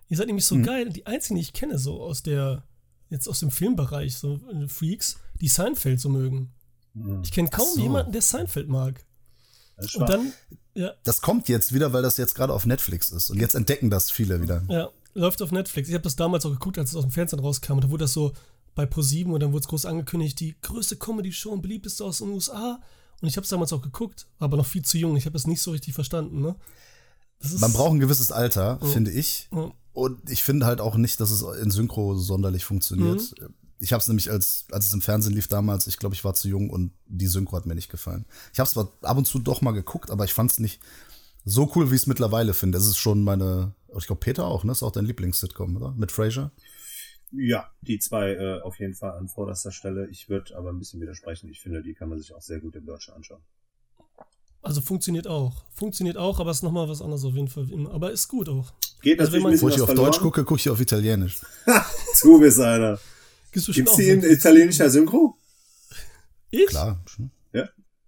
Ihr 0.08 0.16
seid 0.16 0.26
nämlich 0.26 0.46
so 0.46 0.56
Hm. 0.56 0.62
geil, 0.62 0.88
die 0.90 1.06
einzigen, 1.06 1.36
die 1.36 1.42
ich 1.42 1.52
kenne, 1.52 1.78
so 1.78 2.02
aus 2.02 2.22
der, 2.22 2.64
jetzt 3.08 3.28
aus 3.28 3.40
dem 3.40 3.50
Filmbereich, 3.50 4.16
so 4.16 4.40
äh, 4.52 4.68
Freaks, 4.68 5.18
die 5.40 5.48
Seinfeld 5.48 6.00
so 6.00 6.08
mögen. 6.08 6.52
Ich 7.22 7.32
kenne 7.32 7.48
kaum 7.48 7.66
so. 7.74 7.80
jemanden, 7.80 8.12
der 8.12 8.22
Seinfeld 8.22 8.68
mag. 8.68 9.04
Das 9.76 9.94
Und 9.94 10.08
dann, 10.08 10.32
ja, 10.74 10.92
Das 11.04 11.20
kommt 11.22 11.48
jetzt 11.48 11.72
wieder, 11.72 11.92
weil 11.92 12.02
das 12.02 12.16
jetzt 12.18 12.34
gerade 12.34 12.52
auf 12.52 12.66
Netflix 12.66 13.08
ist. 13.10 13.30
Und 13.30 13.38
jetzt 13.40 13.54
entdecken 13.54 13.90
das 13.90 14.10
viele 14.10 14.40
wieder. 14.42 14.62
ja, 14.68 14.90
läuft 15.14 15.40
auf 15.42 15.50
Netflix. 15.52 15.88
Ich 15.88 15.94
habe 15.94 16.04
das 16.04 16.16
damals 16.16 16.44
auch 16.46 16.50
geguckt, 16.50 16.78
als 16.78 16.90
es 16.90 16.96
aus 16.96 17.02
dem 17.04 17.10
Fernsehen 17.10 17.40
rauskam. 17.40 17.72
Und 17.74 17.84
da 17.84 17.90
wurde 17.90 18.04
das 18.04 18.12
so 18.12 18.32
bei 18.74 18.86
ProSieben 18.86 19.32
und 19.32 19.40
dann 19.40 19.52
wurde 19.52 19.62
es 19.62 19.68
groß 19.68 19.86
angekündigt, 19.86 20.38
die 20.40 20.54
größte 20.62 20.96
Comedy-Show 20.96 21.50
und 21.50 21.62
beliebteste 21.62 22.04
aus 22.04 22.18
den 22.18 22.28
USA. 22.28 22.80
Und 23.20 23.28
ich 23.28 23.36
habe 23.36 23.44
es 23.44 23.50
damals 23.50 23.72
auch 23.72 23.82
geguckt, 23.82 24.26
war 24.38 24.46
aber 24.46 24.56
noch 24.56 24.66
viel 24.66 24.82
zu 24.84 24.98
jung. 24.98 25.16
Ich 25.16 25.26
habe 25.26 25.36
es 25.36 25.46
nicht 25.46 25.60
so 25.62 25.70
richtig 25.72 25.94
verstanden. 25.94 26.40
Ne? 26.40 26.54
Man 27.58 27.72
braucht 27.72 27.92
ein 27.92 28.00
gewisses 28.00 28.32
Alter, 28.32 28.78
Ja. 28.80 28.88
finde 28.88 29.10
ich. 29.10 29.48
Ja. 29.52 29.70
Und 29.92 30.30
ich 30.30 30.42
finde 30.42 30.64
halt 30.66 30.80
auch 30.80 30.96
nicht, 30.96 31.20
dass 31.20 31.30
es 31.30 31.42
in 31.42 31.70
Synchro 31.70 32.14
sonderlich 32.16 32.64
funktioniert. 32.64 33.20
Mhm. 33.40 33.54
Ich 33.82 33.92
habe 33.92 34.00
es 34.00 34.06
nämlich, 34.06 34.30
als, 34.30 34.66
als 34.70 34.86
es 34.86 34.92
im 34.92 35.00
Fernsehen 35.00 35.34
lief 35.34 35.48
damals, 35.48 35.88
ich 35.88 35.98
glaube, 35.98 36.14
ich 36.14 36.22
war 36.24 36.34
zu 36.34 36.46
jung 36.48 36.70
und 36.70 36.92
die 37.06 37.26
Synchro 37.26 37.56
hat 37.56 37.66
mir 37.66 37.74
nicht 37.74 37.90
gefallen. 37.90 38.26
Ich 38.52 38.60
habe 38.60 38.66
es 38.68 38.74
zwar 38.74 38.92
ab 39.02 39.16
und 39.16 39.26
zu 39.26 39.40
doch 39.40 39.60
mal 39.60 39.72
geguckt, 39.72 40.10
aber 40.12 40.24
ich 40.24 40.32
fand 40.32 40.52
es 40.52 40.60
nicht 40.60 40.80
so 41.44 41.70
cool, 41.74 41.90
wie 41.90 41.96
ich 41.96 42.02
es 42.02 42.06
mittlerweile 42.06 42.54
finde. 42.54 42.78
Es 42.78 42.86
ist 42.86 42.98
schon 42.98 43.24
meine, 43.24 43.74
ich 43.98 44.06
glaube, 44.06 44.20
Peter 44.20 44.44
auch, 44.46 44.62
ne? 44.62 44.70
Ist 44.70 44.84
auch 44.84 44.92
dein 44.92 45.04
Lieblings-Sitcom, 45.06 45.76
oder? 45.76 45.92
Mit 45.96 46.12
Frasier? 46.12 46.52
Ja, 47.32 47.70
die 47.80 47.98
zwei 47.98 48.34
äh, 48.34 48.60
auf 48.60 48.78
jeden 48.78 48.94
Fall 48.94 49.18
an 49.18 49.26
vorderster 49.26 49.72
Stelle. 49.72 50.06
Ich 50.10 50.28
würde 50.28 50.56
aber 50.56 50.70
ein 50.70 50.78
bisschen 50.78 51.00
widersprechen. 51.00 51.48
Ich 51.50 51.60
finde, 51.60 51.82
die 51.82 51.94
kann 51.94 52.08
man 52.08 52.20
sich 52.20 52.32
auch 52.34 52.42
sehr 52.42 52.60
gut 52.60 52.76
im 52.76 52.86
Deutschen 52.86 53.14
anschauen. 53.14 53.40
Also 54.60 54.80
funktioniert 54.80 55.26
auch. 55.26 55.64
Funktioniert 55.74 56.16
auch, 56.16 56.38
aber 56.38 56.52
ist 56.52 56.62
nochmal 56.62 56.88
was 56.88 57.02
anderes 57.02 57.24
auf 57.24 57.34
jeden 57.34 57.48
Fall. 57.48 57.66
Aber 57.90 58.12
ist 58.12 58.28
gut 58.28 58.48
auch. 58.48 58.72
Geht 59.02 59.18
Also 59.18 59.32
wenn 59.32 59.42
natürlich 59.42 59.42
man- 59.42 59.52
ein 59.54 59.60
Wo 59.62 59.68
ich 59.74 59.80
auf 59.80 59.86
verloren. 59.88 60.12
Deutsch 60.12 60.20
gucke, 60.20 60.44
gucke 60.44 60.60
ich 60.60 60.70
auf 60.70 60.80
Italienisch. 60.80 61.40
Du 62.22 62.38
bist 62.38 62.60
einer. 62.60 63.00
Gibt's 63.52 63.70
Gibt's 63.72 63.92
auch 63.92 63.96
die 63.96 64.08
in 64.08 64.22
italienischer 64.24 64.90
Synchro? 64.90 65.38
Ich? 66.50 66.66
Klar. 66.66 67.02
schon. 67.06 67.30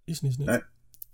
Ich 0.07 0.23
nicht, 0.23 0.39
ne? 0.39 0.45
Nein. 0.47 0.63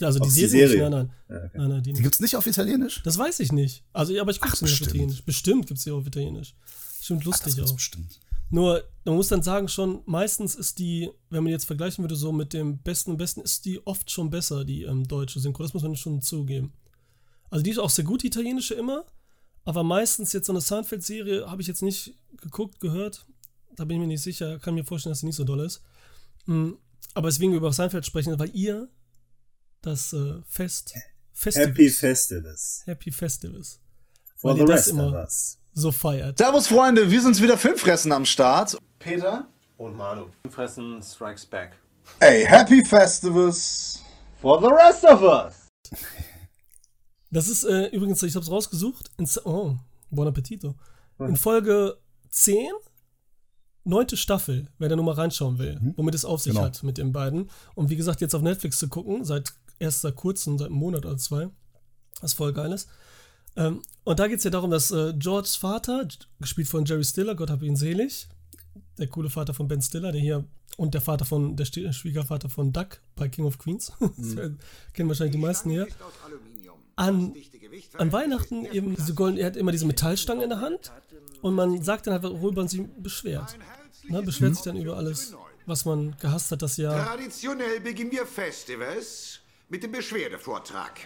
Ja, 0.00 0.06
also 0.08 0.18
die 0.18 0.30
Serie, 0.30 0.68
Serie. 0.68 0.82
nicht. 0.82 0.90
Nein, 0.90 0.90
nein. 0.90 1.12
Ja, 1.28 1.44
okay. 1.44 1.58
nein, 1.58 1.68
nein 1.68 1.78
die 1.78 1.82
Die 1.82 1.92
nicht. 1.92 2.02
gibt's 2.02 2.20
nicht 2.20 2.36
auf 2.36 2.46
Italienisch? 2.46 3.02
Das 3.04 3.18
weiß 3.18 3.40
ich 3.40 3.52
nicht. 3.52 3.84
Also, 3.92 4.18
aber 4.20 4.30
ich 4.30 4.40
gucke 4.40 4.54
Ach, 4.56 4.62
nicht 4.62 4.72
auf 4.72 4.78
bestimmt. 4.78 4.90
Italienisch. 4.90 5.22
Bestimmt 5.24 5.66
gibt 5.66 5.78
es 5.78 5.84
die 5.84 5.90
auf 5.90 6.06
Italienisch. 6.06 6.54
Stimmt 7.00 7.20
Ach, 7.20 7.24
das 7.24 7.26
lustig 7.26 7.56
gibt's 7.56 7.70
auch. 7.70 7.76
bestimmt. 7.76 8.20
Nur, 8.48 8.82
man 9.04 9.14
muss 9.14 9.28
dann 9.28 9.42
sagen, 9.42 9.68
schon, 9.68 10.02
meistens 10.06 10.56
ist 10.56 10.78
die, 10.80 11.10
wenn 11.28 11.44
man 11.44 11.52
jetzt 11.52 11.66
vergleichen 11.66 12.02
würde, 12.02 12.16
so 12.16 12.32
mit 12.32 12.52
dem 12.52 12.78
Besten 12.78 13.12
und 13.12 13.18
Besten, 13.18 13.42
ist 13.42 13.64
die 13.64 13.86
oft 13.86 14.10
schon 14.10 14.30
besser, 14.30 14.64
die 14.64 14.82
ähm, 14.82 15.06
deutsche 15.06 15.38
Synchro. 15.38 15.62
Das 15.62 15.74
muss 15.74 15.82
man 15.84 15.94
schon 15.94 16.20
zugeben. 16.20 16.72
Also, 17.50 17.62
die 17.62 17.70
ist 17.70 17.78
auch 17.78 17.90
sehr 17.90 18.04
gut, 18.04 18.22
die 18.22 18.28
italienische 18.28 18.74
immer. 18.74 19.04
Aber 19.64 19.84
meistens 19.84 20.32
jetzt 20.32 20.46
so 20.46 20.52
eine 20.52 20.60
Seinfeld-Serie 20.62 21.48
habe 21.48 21.60
ich 21.62 21.68
jetzt 21.68 21.82
nicht 21.82 22.14
geguckt, 22.40 22.80
gehört. 22.80 23.26
Da 23.76 23.84
bin 23.84 23.96
ich 23.96 24.00
mir 24.00 24.06
nicht 24.08 24.22
sicher. 24.22 24.58
Kann 24.58 24.74
mir 24.74 24.84
vorstellen, 24.84 25.12
dass 25.12 25.20
sie 25.20 25.26
nicht 25.26 25.36
so 25.36 25.44
doll 25.44 25.60
ist. 25.60 25.82
Mm, 26.46 26.72
Aber 27.14 27.28
deswegen 27.28 27.52
über 27.54 27.72
Seinfeld 27.72 28.04
sprechen, 28.06 28.38
weil 28.38 28.50
ihr 28.54 28.88
das 29.82 30.12
äh, 30.12 30.40
Fest, 30.46 30.94
Festivus, 31.32 31.68
Happy 31.68 31.88
Festivus. 31.90 32.82
Happy 32.84 33.10
Festivus. 33.12 33.80
For 34.36 34.50
Weil 34.50 34.56
the 34.56 34.60
ihr 34.62 34.66
das 34.66 34.76
rest 34.76 34.88
of 34.88 34.98
immer- 34.98 35.22
us. 35.22 35.58
so 35.72 35.92
feiert. 35.92 36.38
Servus 36.38 36.66
Freunde, 36.66 37.10
wir 37.10 37.22
sind 37.22 37.40
wieder 37.40 37.56
Filmfressen 37.56 38.12
am 38.12 38.24
Start. 38.26 38.76
Peter. 38.98 39.48
Und 39.78 39.96
Manu. 39.96 40.26
Fressen 40.50 41.00
Strikes 41.02 41.46
Back. 41.46 41.72
Ey, 42.18 42.44
Happy 42.44 42.84
Festivals. 42.84 44.02
For 44.40 44.60
the 44.60 44.66
rest 44.68 45.04
of 45.04 45.22
us. 45.22 45.68
Das 47.32 47.46
ist 47.48 47.62
äh, 47.62 47.86
übrigens, 47.90 48.20
ich 48.24 48.34
habe 48.34 48.44
es 48.44 48.50
rausgesucht. 48.50 49.08
In, 49.16 49.28
oh, 49.44 49.76
Buon 50.10 50.26
Appetito. 50.28 50.74
In 51.20 51.36
Folge 51.36 51.96
10, 52.30 52.72
neunte 53.84 54.16
Staffel, 54.16 54.68
wer 54.78 54.88
da 54.88 54.96
nur 54.96 55.04
mal 55.04 55.14
reinschauen 55.14 55.58
will, 55.58 55.80
womit 55.96 56.14
es 56.14 56.24
auf 56.24 56.40
sich 56.40 56.52
Genau. 56.52 56.64
hat 56.64 56.82
mit 56.82 56.98
den 56.98 57.12
beiden. 57.12 57.50
Und 57.74 57.90
wie 57.90 57.96
gesagt, 57.96 58.20
jetzt 58.20 58.34
auf 58.34 58.42
Netflix 58.42 58.78
zu 58.78 58.88
gucken, 58.88 59.24
seit 59.24 59.52
erst 59.78 60.02
seit 60.02 60.16
kurzem, 60.16 60.58
seit 60.58 60.68
einem 60.68 60.76
Monat 60.76 61.06
oder 61.06 61.16
zwei, 61.16 61.48
was 62.20 62.34
voll 62.34 62.52
geil 62.52 62.72
ist. 62.72 62.88
Ähm, 63.56 63.82
und 64.04 64.20
da 64.20 64.28
geht 64.28 64.38
es 64.38 64.44
ja 64.44 64.50
darum, 64.50 64.70
dass 64.70 64.90
äh, 64.90 65.14
Georges 65.16 65.56
Vater, 65.56 66.06
gespielt 66.40 66.68
von 66.68 66.84
Jerry 66.84 67.04
Stiller, 67.04 67.34
Gott 67.34 67.50
hab 67.50 67.62
ihn 67.62 67.76
selig, 67.76 68.28
der 68.98 69.08
coole 69.08 69.30
Vater 69.30 69.54
von 69.54 69.66
Ben 69.66 69.80
Stiller, 69.82 70.12
der 70.12 70.20
hier 70.20 70.44
und 70.76 70.94
der 70.94 71.00
Vater 71.00 71.24
von, 71.24 71.56
der 71.56 71.64
Schwiegervater 71.64 72.48
von 72.48 72.72
Duck 72.72 73.00
bei 73.16 73.28
King 73.28 73.44
of 73.46 73.58
Queens, 73.58 73.92
Das 74.00 74.34
kennen 74.92 75.08
wahrscheinlich 75.08 75.32
die 75.32 75.38
meisten 75.42 75.70
hier. 75.70 75.88
An, 76.96 77.34
an 77.96 78.12
Weihnachten 78.12 78.66
eben 78.66 78.94
diese 78.94 79.14
golden, 79.14 79.38
er 79.38 79.46
hat 79.46 79.56
immer 79.56 79.72
diese 79.72 79.86
Metallstange 79.86 80.44
in 80.44 80.50
der 80.50 80.60
Hand 80.60 80.92
und 81.42 81.54
man 81.54 81.82
sagt 81.82 82.06
dann 82.06 82.14
halt, 82.14 82.24
worüber 82.24 82.62
man 82.62 82.68
sich 82.68 82.82
beschwert. 82.98 83.56
Ne, 84.08 84.22
beschwert 84.22 84.54
sich 84.54 84.64
dann 84.64 84.76
über 84.76 84.96
alles, 84.96 85.34
was 85.66 85.84
man 85.84 86.16
gehasst 86.18 86.50
hat 86.50 86.62
das 86.62 86.76
Jahr. 86.76 87.06
Traditionell 87.06 87.80
beginnen 87.80 88.10
wir 88.10 88.26
Festivals 88.26 89.40
mit 89.68 89.82
dem 89.82 89.92
Beschwerdevortrag. 89.92 91.00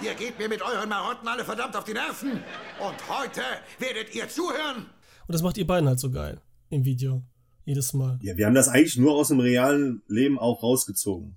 Ihr 0.00 0.14
geht 0.14 0.38
mir 0.38 0.48
mit 0.48 0.62
euren 0.62 0.88
Marotten 0.88 1.28
alle 1.28 1.44
verdammt 1.44 1.76
auf 1.76 1.84
die 1.84 1.92
Nerven. 1.92 2.32
Und 2.80 3.08
heute 3.08 3.42
werdet 3.78 4.14
ihr 4.14 4.28
zuhören. 4.28 4.86
Und 5.26 5.32
das 5.32 5.42
macht 5.42 5.58
ihr 5.58 5.66
beiden 5.66 5.88
halt 5.88 6.00
so 6.00 6.10
geil 6.10 6.40
im 6.70 6.84
Video. 6.84 7.22
Jedes 7.64 7.92
Mal. 7.94 8.18
Ja, 8.22 8.36
wir 8.36 8.46
haben 8.46 8.54
das 8.54 8.68
eigentlich 8.68 8.96
nur 8.98 9.14
aus 9.14 9.28
dem 9.28 9.40
realen 9.40 10.02
Leben 10.06 10.38
auch 10.38 10.62
rausgezogen. 10.62 11.36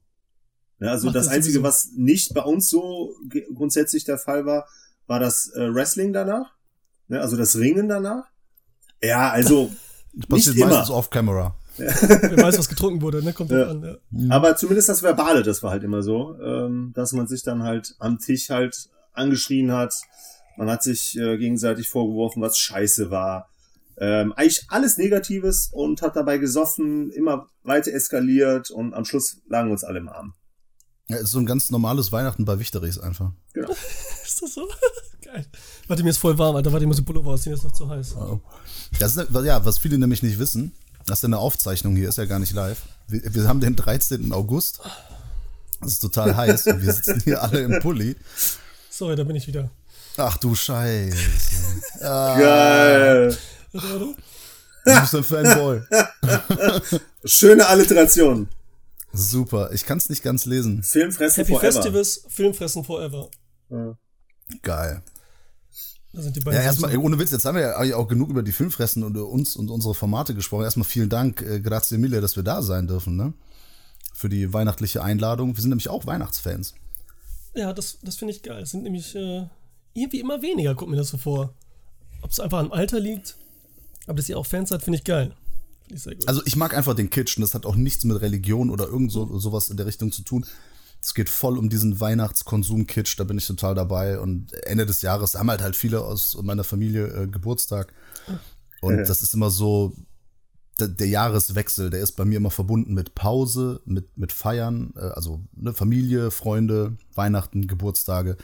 Ja, 0.80 0.92
also 0.92 1.08
Macht 1.08 1.16
das 1.16 1.26
das 1.26 1.34
Einzige, 1.34 1.56
sowieso. 1.56 1.68
was 1.68 1.92
nicht 1.96 2.34
bei 2.34 2.42
uns 2.42 2.70
so 2.70 3.14
grundsätzlich 3.56 4.04
der 4.04 4.18
Fall 4.18 4.46
war, 4.46 4.68
war 5.08 5.20
das 5.20 5.48
äh, 5.56 5.74
Wrestling 5.74 6.14
danach. 6.14 6.57
Ne, 7.08 7.20
also 7.22 7.38
das 7.38 7.56
Ringen 7.58 7.88
danach. 7.88 8.26
Ja, 9.02 9.30
also 9.32 9.72
Das 10.14 10.28
passiert 10.28 10.56
Nicht 10.56 10.64
immer. 10.66 10.74
meistens 10.76 10.90
off-camera. 10.96 11.56
Wer 11.78 12.38
weiß, 12.38 12.58
was 12.58 12.70
getrunken 12.70 13.04
wurde, 13.04 13.22
ne? 13.24 13.34
Kommt 13.34 13.52
Ja. 13.52 13.68
an, 13.70 13.84
ja. 14.12 14.30
Aber 14.36 14.56
zumindest 14.56 14.90
das 14.90 15.04
Verbale, 15.04 15.44
das 15.44 15.62
war 15.62 15.70
halt 15.70 15.84
immer 15.84 16.02
so, 16.02 16.36
ähm, 16.42 16.92
dass 16.96 17.12
man 17.14 17.28
sich 17.28 17.44
dann 17.44 17.62
halt 17.62 17.96
am 18.00 18.18
Tisch 18.18 18.50
halt 18.50 18.90
angeschrien 19.14 19.72
hat. 19.72 19.94
Man 20.58 20.72
hat 20.72 20.82
sich 20.82 21.16
äh, 21.20 21.38
gegenseitig 21.38 21.88
vorgeworfen, 21.88 22.42
was 22.42 22.58
scheiße 22.58 23.12
war. 23.12 23.50
Ähm, 24.00 24.34
eigentlich 24.34 24.66
alles 24.70 24.98
Negatives 24.98 25.70
und 25.72 26.02
hat 26.02 26.16
dabei 26.16 26.40
gesoffen, 26.40 27.12
immer 27.12 27.48
weiter 27.62 27.92
eskaliert 27.94 28.72
und 28.72 28.96
am 28.96 29.06
Schluss 29.06 29.38
lagen 29.48 29.70
uns 29.70 29.84
alle 29.84 30.00
im 30.00 30.10
Arm. 30.10 30.34
Ja, 31.10 31.18
ist 31.18 31.30
so 31.32 31.38
ein 31.40 31.46
ganz 31.46 31.70
normales 31.70 32.12
Weihnachten 32.12 32.44
bei 32.46 32.58
Wichterichs 32.60 32.98
einfach. 32.98 33.32
Ist 34.24 34.42
das 34.42 34.54
so? 34.56 34.68
Geil. 35.28 35.46
Warte, 35.88 36.04
mir 36.04 36.10
ist 36.10 36.20
voll 36.20 36.38
warm, 36.38 36.56
Alter. 36.56 36.72
Warte, 36.72 36.86
ich 36.86 36.88
muss 36.88 36.96
den 36.96 37.06
Pullover 37.06 37.32
ausziehen, 37.32 37.54
ist 37.54 37.64
noch 37.64 37.74
zu 37.74 37.90
heiß. 37.90 38.16
Das 39.00 39.18
ist, 39.18 39.30
ja, 39.44 39.66
was 39.66 39.78
viele 39.78 39.98
nämlich 39.98 40.24
nicht 40.24 40.40
wissen, 40.40 40.72
das 41.06 41.20
ist 41.20 41.24
ja 41.24 41.28
eine 41.28 41.40
Aufzeichnung 41.40 41.96
hier, 41.96 42.08
ist 42.08 42.18
ja 42.18 42.26
gar 42.26 42.40
nicht 42.40 42.54
live. 42.54 42.82
Wir, 43.08 43.34
wir 43.34 43.48
haben 43.48 43.60
den 43.60 43.76
13. 43.76 44.32
August. 44.32 44.80
Es 45.82 45.94
ist 45.94 46.00
total 46.00 46.36
heiß 46.36 46.68
und 46.68 46.82
wir 46.82 46.94
sitzen 46.94 47.22
hier 47.24 47.44
alle 47.44 47.60
im 47.60 47.80
Pulli. 47.82 48.16
Sorry, 48.90 49.16
da 49.16 49.24
bin 49.24 49.36
ich 49.36 49.48
wieder. 49.48 49.70
Ach 50.16 50.38
du 50.38 50.56
Scheiße. 50.56 51.18
Geil. 52.00 53.38
Warte, 53.74 53.90
warte. 53.90 54.16
Du 54.86 55.02
bist 55.02 55.16
ein 55.16 55.24
Fanboy. 55.24 55.82
Schöne 57.26 57.68
Alliteration. 57.68 58.48
Super. 59.12 59.72
Ich 59.74 59.86
kann 59.86 59.98
es 59.98 60.10
nicht 60.10 60.24
ganz 60.24 60.46
lesen. 60.46 60.84
Filmfressen 60.84 61.44
Happy 61.44 61.54
forever. 61.54 61.72
Festivals, 61.74 62.24
Filmfressen 62.30 62.84
forever. 62.84 63.30
Geil. 64.62 65.02
Da 66.14 66.22
sind 66.22 66.36
die 66.36 66.40
beiden. 66.40 66.60
Ja, 66.60 66.66
erstmal, 66.66 66.96
ohne 66.98 67.20
Witz, 67.20 67.32
jetzt 67.32 67.46
haben 67.46 67.56
wir 67.56 67.86
ja 67.86 67.96
auch 67.96 68.08
genug 68.08 68.30
über 68.30 68.44
die 68.44 68.52
Filmfressen 68.52 69.04
und 69.04 69.18
uns 69.18 69.56
und 69.56 69.70
unsere 69.70 69.94
Formate 69.94 70.34
gesprochen. 70.34 70.64
Erstmal 70.64 70.86
vielen 70.86 71.10
Dank, 71.10 71.42
äh, 71.42 71.60
grazie 71.60 71.98
mille, 71.98 72.22
dass 72.22 72.36
wir 72.36 72.44
da 72.44 72.62
sein 72.62 72.88
dürfen, 72.88 73.16
ne? 73.16 73.34
Für 74.14 74.30
die 74.30 74.52
weihnachtliche 74.54 75.04
Einladung. 75.04 75.56
Wir 75.56 75.62
sind 75.62 75.70
nämlich 75.70 75.90
auch 75.90 76.06
Weihnachtsfans. 76.06 76.74
Ja, 77.54 77.74
das, 77.74 78.00
das 78.02 78.16
finde 78.16 78.34
ich 78.34 78.42
geil. 78.42 78.64
Es 78.64 78.72
sind 78.72 78.84
nämlich 78.84 79.16
äh, 79.16 79.48
irgendwie 79.94 80.20
immer 80.20 80.42
weniger, 80.42 80.76
kommt 80.76 80.92
mir 80.92 80.98
das 80.98 81.10
so 81.10 81.18
vor. 81.18 81.54
Ob 82.22 82.32
es 82.32 82.40
einfach 82.40 82.60
am 82.60 82.72
Alter 82.72 83.00
liegt, 83.00 83.36
aber 84.06 84.16
dass 84.16 84.30
ihr 84.30 84.38
auch 84.38 84.46
Fans 84.46 84.70
seid, 84.70 84.82
finde 84.82 84.98
ich 84.98 85.04
geil. 85.04 85.34
Finde 85.88 86.18
ich. 86.20 86.28
Also 86.28 86.42
ich 86.46 86.56
mag 86.56 86.76
einfach 86.76 86.96
den 86.96 87.10
Kitsch 87.10 87.38
und 87.38 87.42
das 87.42 87.54
hat 87.54 87.66
auch 87.66 87.76
nichts 87.76 88.04
mit 88.04 88.20
Religion 88.22 88.70
oder 88.70 88.88
irgend 88.88 89.12
so, 89.12 89.38
sowas 89.38 89.70
in 89.70 89.78
der 89.78 89.86
Richtung 89.86 90.12
zu 90.12 90.24
tun. 90.24 90.46
Es 91.02 91.14
geht 91.14 91.30
voll 91.30 91.58
um 91.58 91.70
diesen 91.70 92.00
Weihnachtskonsum-Kitsch, 92.00 93.18
da 93.20 93.24
bin 93.24 93.38
ich 93.38 93.48
total 93.48 93.76
dabei. 93.76 94.20
Und 94.20 94.54
Ende 94.66 94.86
des 94.86 95.02
Jahres 95.02 95.36
haben 95.36 95.50
halt 95.50 95.62
halt 95.62 95.76
viele 95.76 96.02
aus 96.02 96.38
meiner 96.42 96.64
Familie 96.64 97.08
äh, 97.08 97.28
Geburtstag. 97.28 97.94
Und 98.82 98.98
das 99.08 99.22
ist 99.22 99.34
immer 99.34 99.50
so, 99.50 99.94
der, 100.80 100.88
der 100.88 101.08
Jahreswechsel, 101.08 101.90
der 101.90 102.02
ist 102.02 102.14
bei 102.14 102.26
mir 102.26 102.38
immer 102.38 102.52
verbunden 102.52 102.94
mit 102.94 103.16
Pause, 103.16 103.82
mit, 103.86 104.18
mit 104.18 104.32
Feiern, 104.32 104.94
äh, 104.96 105.00
also 105.00 105.42
ne, 105.56 105.74
Familie, 105.74 106.32
Freunde, 106.32 106.98
Weihnachten, 107.16 107.68
Geburtstage. 107.68 108.38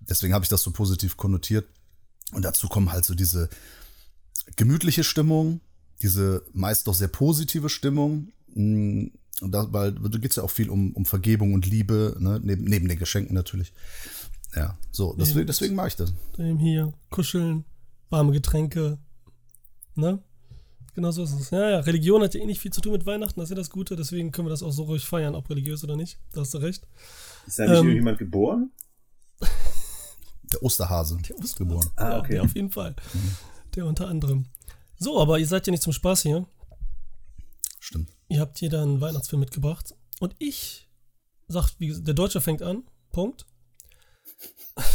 Deswegen 0.00 0.34
habe 0.34 0.44
ich 0.44 0.48
das 0.48 0.62
so 0.62 0.70
positiv 0.70 1.16
konnotiert. 1.16 1.68
Und 2.32 2.44
dazu 2.44 2.68
kommen 2.68 2.92
halt 2.92 3.04
so 3.04 3.14
diese 3.14 3.48
gemütliche 4.56 5.04
Stimmung, 5.04 5.60
diese 6.02 6.44
meist 6.52 6.86
doch 6.86 6.94
sehr 6.94 7.08
positive 7.08 7.68
Stimmung. 7.68 8.28
Mm, 8.54 9.06
Und 9.06 9.17
da, 9.40 9.72
weil 9.72 9.92
da 9.92 10.18
geht 10.18 10.30
es 10.30 10.36
ja 10.36 10.42
auch 10.42 10.50
viel 10.50 10.68
um, 10.70 10.92
um 10.94 11.04
Vergebung 11.04 11.54
und 11.54 11.66
Liebe, 11.66 12.16
ne? 12.18 12.40
neben, 12.42 12.64
neben 12.64 12.88
den 12.88 12.98
Geschenken 12.98 13.34
natürlich. 13.34 13.72
Ja, 14.56 14.76
so, 14.90 15.14
deswegen, 15.18 15.46
deswegen 15.46 15.74
mag 15.74 15.88
ich 15.88 15.96
das. 15.96 16.12
Dem 16.36 16.58
hier, 16.58 16.92
kuscheln, 17.10 17.64
warme 18.10 18.32
Getränke. 18.32 18.98
Ne? 19.94 20.22
Genau 20.94 21.10
so 21.12 21.22
ist 21.22 21.32
es. 21.32 21.50
Ja, 21.50 21.70
ja, 21.70 21.80
Religion 21.80 22.22
hat 22.22 22.34
ja 22.34 22.40
eh 22.40 22.46
nicht 22.46 22.60
viel 22.60 22.72
zu 22.72 22.80
tun 22.80 22.92
mit 22.92 23.06
Weihnachten, 23.06 23.38
das 23.38 23.48
ist 23.48 23.50
ja 23.50 23.56
das 23.56 23.70
Gute, 23.70 23.94
deswegen 23.94 24.32
können 24.32 24.46
wir 24.46 24.50
das 24.50 24.62
auch 24.62 24.72
so 24.72 24.84
ruhig 24.84 25.04
feiern, 25.04 25.34
ob 25.34 25.48
religiös 25.50 25.84
oder 25.84 25.94
nicht. 25.96 26.18
Da 26.32 26.40
hast 26.40 26.54
du 26.54 26.58
recht. 26.58 26.88
Ist 27.46 27.58
da 27.58 27.64
nicht 27.64 27.72
Ähm, 27.72 27.76
irgendjemand 27.84 28.18
geboren? 28.18 28.72
Der 30.52 30.62
Osterhase 30.62 31.18
ist 31.42 31.56
geboren. 31.58 31.86
Ah, 31.96 32.10
Ja, 32.12 32.18
okay. 32.20 32.32
der 32.32 32.42
auf 32.42 32.54
jeden 32.54 32.70
Fall. 32.70 32.96
Der 33.76 33.84
unter 33.84 34.08
anderem. 34.08 34.46
So, 34.98 35.20
aber 35.20 35.38
ihr 35.38 35.46
seid 35.46 35.66
ja 35.66 35.70
nicht 35.72 35.82
zum 35.82 35.92
Spaß 35.92 36.22
hier. 36.22 36.46
Stimmt. 37.78 38.08
Ihr 38.28 38.40
habt 38.40 38.58
hier 38.58 38.70
dann 38.70 38.88
einen 38.88 39.00
Weihnachtsfilm 39.00 39.40
mitgebracht. 39.40 39.94
Und 40.20 40.34
ich 40.38 40.88
sag, 41.48 41.70
wie 41.78 41.86
gesagt, 41.88 42.06
der 42.06 42.14
Deutsche 42.14 42.40
fängt 42.40 42.62
an. 42.62 42.84
Punkt. 43.10 43.46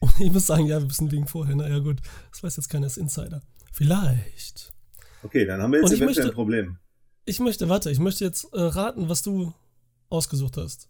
Und 0.00 0.18
ich 0.20 0.32
muss 0.32 0.46
sagen, 0.46 0.66
ja, 0.66 0.80
wir 0.80 0.88
wissen 0.90 1.10
wegen 1.12 1.28
vorher. 1.28 1.54
Na 1.54 1.68
ja, 1.68 1.78
gut. 1.78 2.00
Das 2.32 2.42
weiß 2.42 2.56
jetzt 2.56 2.68
keiner, 2.68 2.86
ist 2.88 2.96
Insider. 2.98 3.40
Vielleicht. 3.72 4.72
Okay, 5.22 5.46
dann 5.46 5.62
haben 5.62 5.72
wir 5.72 5.78
jetzt 5.80 5.90
eventuell 5.90 6.06
möchte- 6.06 6.22
ein 6.24 6.32
Problem. 6.34 6.78
Ich 7.24 7.38
möchte, 7.38 7.68
warte, 7.68 7.90
ich 7.92 8.00
möchte 8.00 8.24
jetzt 8.24 8.52
äh, 8.52 8.60
raten, 8.60 9.08
was 9.08 9.22
du 9.22 9.52
ausgesucht 10.08 10.56
hast. 10.56 10.88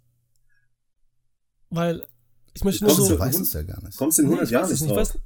Weil 1.69 2.07
ich 2.55 2.65
möchte 2.65 2.85
nur 2.85 2.95
Kommst 2.95 3.09
so. 3.09 3.15
Du 3.17 3.21
weißt 3.21 3.41
es 3.41 3.53
ja 3.53 3.63
gar 3.63 3.83
nicht. 3.85 3.99
Kommst 3.99 4.17
du 4.19 4.23
in 4.23 4.29
100 4.29 4.47
ich 4.47 4.53
Jahren 4.53 4.71
nicht 4.71 4.81
nicht. 4.81 4.91
Ich 4.91 4.97
drauf? 4.97 5.15
weiß, 5.15 5.19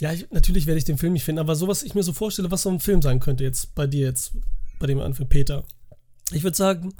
ja, 0.00 0.12
ich, 0.12 0.30
natürlich 0.30 0.66
werde 0.66 0.78
ich 0.78 0.84
den 0.84 0.98
Film 0.98 1.12
nicht 1.12 1.24
finden, 1.24 1.38
aber 1.40 1.54
sowas 1.54 1.82
ich 1.82 1.94
mir 1.94 2.02
so 2.02 2.12
vorstelle, 2.12 2.50
was 2.50 2.62
so 2.62 2.70
ein 2.70 2.80
Film 2.80 3.02
sein 3.02 3.20
könnte 3.20 3.44
jetzt 3.44 3.74
bei 3.74 3.86
dir 3.86 4.06
jetzt, 4.06 4.32
bei 4.78 4.86
dem 4.86 4.98
Anfang 5.00 5.28
Peter. 5.28 5.64
Ich 6.32 6.42
würde 6.42 6.56
sagen, 6.56 6.94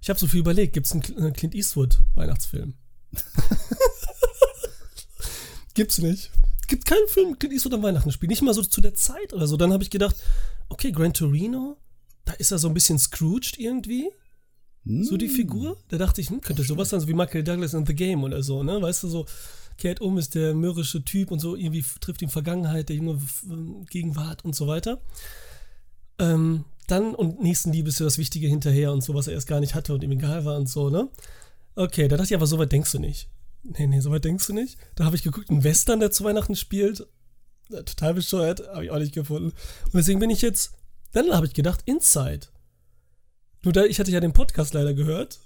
ich 0.00 0.08
habe 0.08 0.18
so 0.20 0.26
viel 0.26 0.40
überlegt. 0.40 0.72
Gibt 0.72 0.86
es 0.86 0.92
einen 0.92 1.02
Cl- 1.02 1.32
Clint 1.32 1.54
Eastwood 1.54 2.00
Weihnachtsfilm? 2.14 2.74
Gibt's 5.74 5.98
nicht. 5.98 6.30
Gibt 6.68 6.84
keinen 6.86 7.08
Film 7.08 7.30
mit 7.30 7.40
Clint 7.40 7.54
Eastwood 7.54 7.74
am 7.74 7.82
Weihnachten 7.82 8.12
spielt. 8.12 8.30
Nicht 8.30 8.42
mal 8.42 8.54
so 8.54 8.62
zu 8.62 8.80
der 8.80 8.94
Zeit 8.94 9.32
oder 9.32 9.46
so. 9.46 9.56
Dann 9.56 9.72
habe 9.72 9.82
ich 9.82 9.90
gedacht, 9.90 10.16
okay, 10.68 10.92
Gran 10.92 11.12
Torino, 11.12 11.76
da 12.24 12.32
ist 12.34 12.52
er 12.52 12.58
so 12.58 12.68
ein 12.68 12.74
bisschen 12.74 12.98
Scrooged 12.98 13.58
irgendwie. 13.58 14.10
So 14.86 15.16
die 15.16 15.28
Figur. 15.30 15.78
Da 15.88 15.96
dachte 15.96 16.20
ich, 16.20 16.28
hm, 16.28 16.42
könnte 16.42 16.62
sowas 16.62 16.90
sein, 16.90 17.00
so 17.00 17.08
wie 17.08 17.14
Michael 17.14 17.42
Douglas 17.42 17.72
in 17.72 17.86
The 17.86 17.94
Game 17.94 18.22
oder 18.22 18.42
so, 18.42 18.62
ne? 18.62 18.80
Weißt 18.82 19.02
du, 19.02 19.08
so 19.08 19.26
kehrt 19.78 20.00
um, 20.00 20.18
ist 20.18 20.34
der 20.34 20.54
mürrische 20.54 21.04
Typ 21.04 21.30
und 21.30 21.40
so, 21.40 21.56
irgendwie 21.56 21.84
trifft 22.00 22.22
ihn 22.22 22.28
Vergangenheit, 22.28 22.88
der 22.88 22.96
junge 22.96 23.20
Gegenwart 23.90 24.44
und 24.44 24.54
so 24.54 24.66
weiter. 24.66 25.00
Ähm, 26.18 26.64
dann 26.86 27.14
und 27.14 27.42
Nächstenliebe 27.42 27.88
ist 27.88 28.00
ja 28.00 28.04
das 28.04 28.18
Wichtige 28.18 28.46
hinterher 28.46 28.92
und 28.92 29.02
so, 29.02 29.14
was 29.14 29.26
er 29.26 29.34
erst 29.34 29.48
gar 29.48 29.60
nicht 29.60 29.74
hatte 29.74 29.94
und 29.94 30.02
ihm 30.02 30.12
egal 30.12 30.44
war 30.44 30.56
und 30.56 30.68
so, 30.68 30.90
ne? 30.90 31.08
Okay, 31.76 32.08
da 32.08 32.16
dachte 32.16 32.28
ich 32.28 32.34
aber, 32.36 32.46
so 32.46 32.58
weit 32.58 32.72
denkst 32.72 32.92
du 32.92 32.98
nicht. 32.98 33.28
Nee, 33.62 33.86
nee, 33.86 34.00
so 34.00 34.10
weit 34.10 34.24
denkst 34.24 34.46
du 34.46 34.52
nicht. 34.52 34.78
Da 34.94 35.04
habe 35.04 35.16
ich 35.16 35.22
geguckt, 35.22 35.50
ein 35.50 35.64
Western, 35.64 36.00
der 36.00 36.10
zu 36.10 36.22
Weihnachten 36.22 36.54
spielt. 36.54 37.06
Total 37.70 38.14
bescheuert, 38.14 38.68
habe 38.68 38.84
ich 38.84 38.90
auch 38.90 38.98
nicht 38.98 39.14
gefunden. 39.14 39.52
Und 39.86 39.94
deswegen 39.94 40.20
bin 40.20 40.30
ich 40.30 40.42
jetzt, 40.42 40.74
dann 41.12 41.32
habe 41.32 41.46
ich 41.46 41.54
gedacht, 41.54 41.80
Inside. 41.86 42.48
Nur 43.62 43.72
da, 43.72 43.84
ich 43.84 43.98
hatte 43.98 44.10
ja 44.10 44.20
den 44.20 44.34
Podcast 44.34 44.74
leider 44.74 44.92
gehört. 44.92 45.40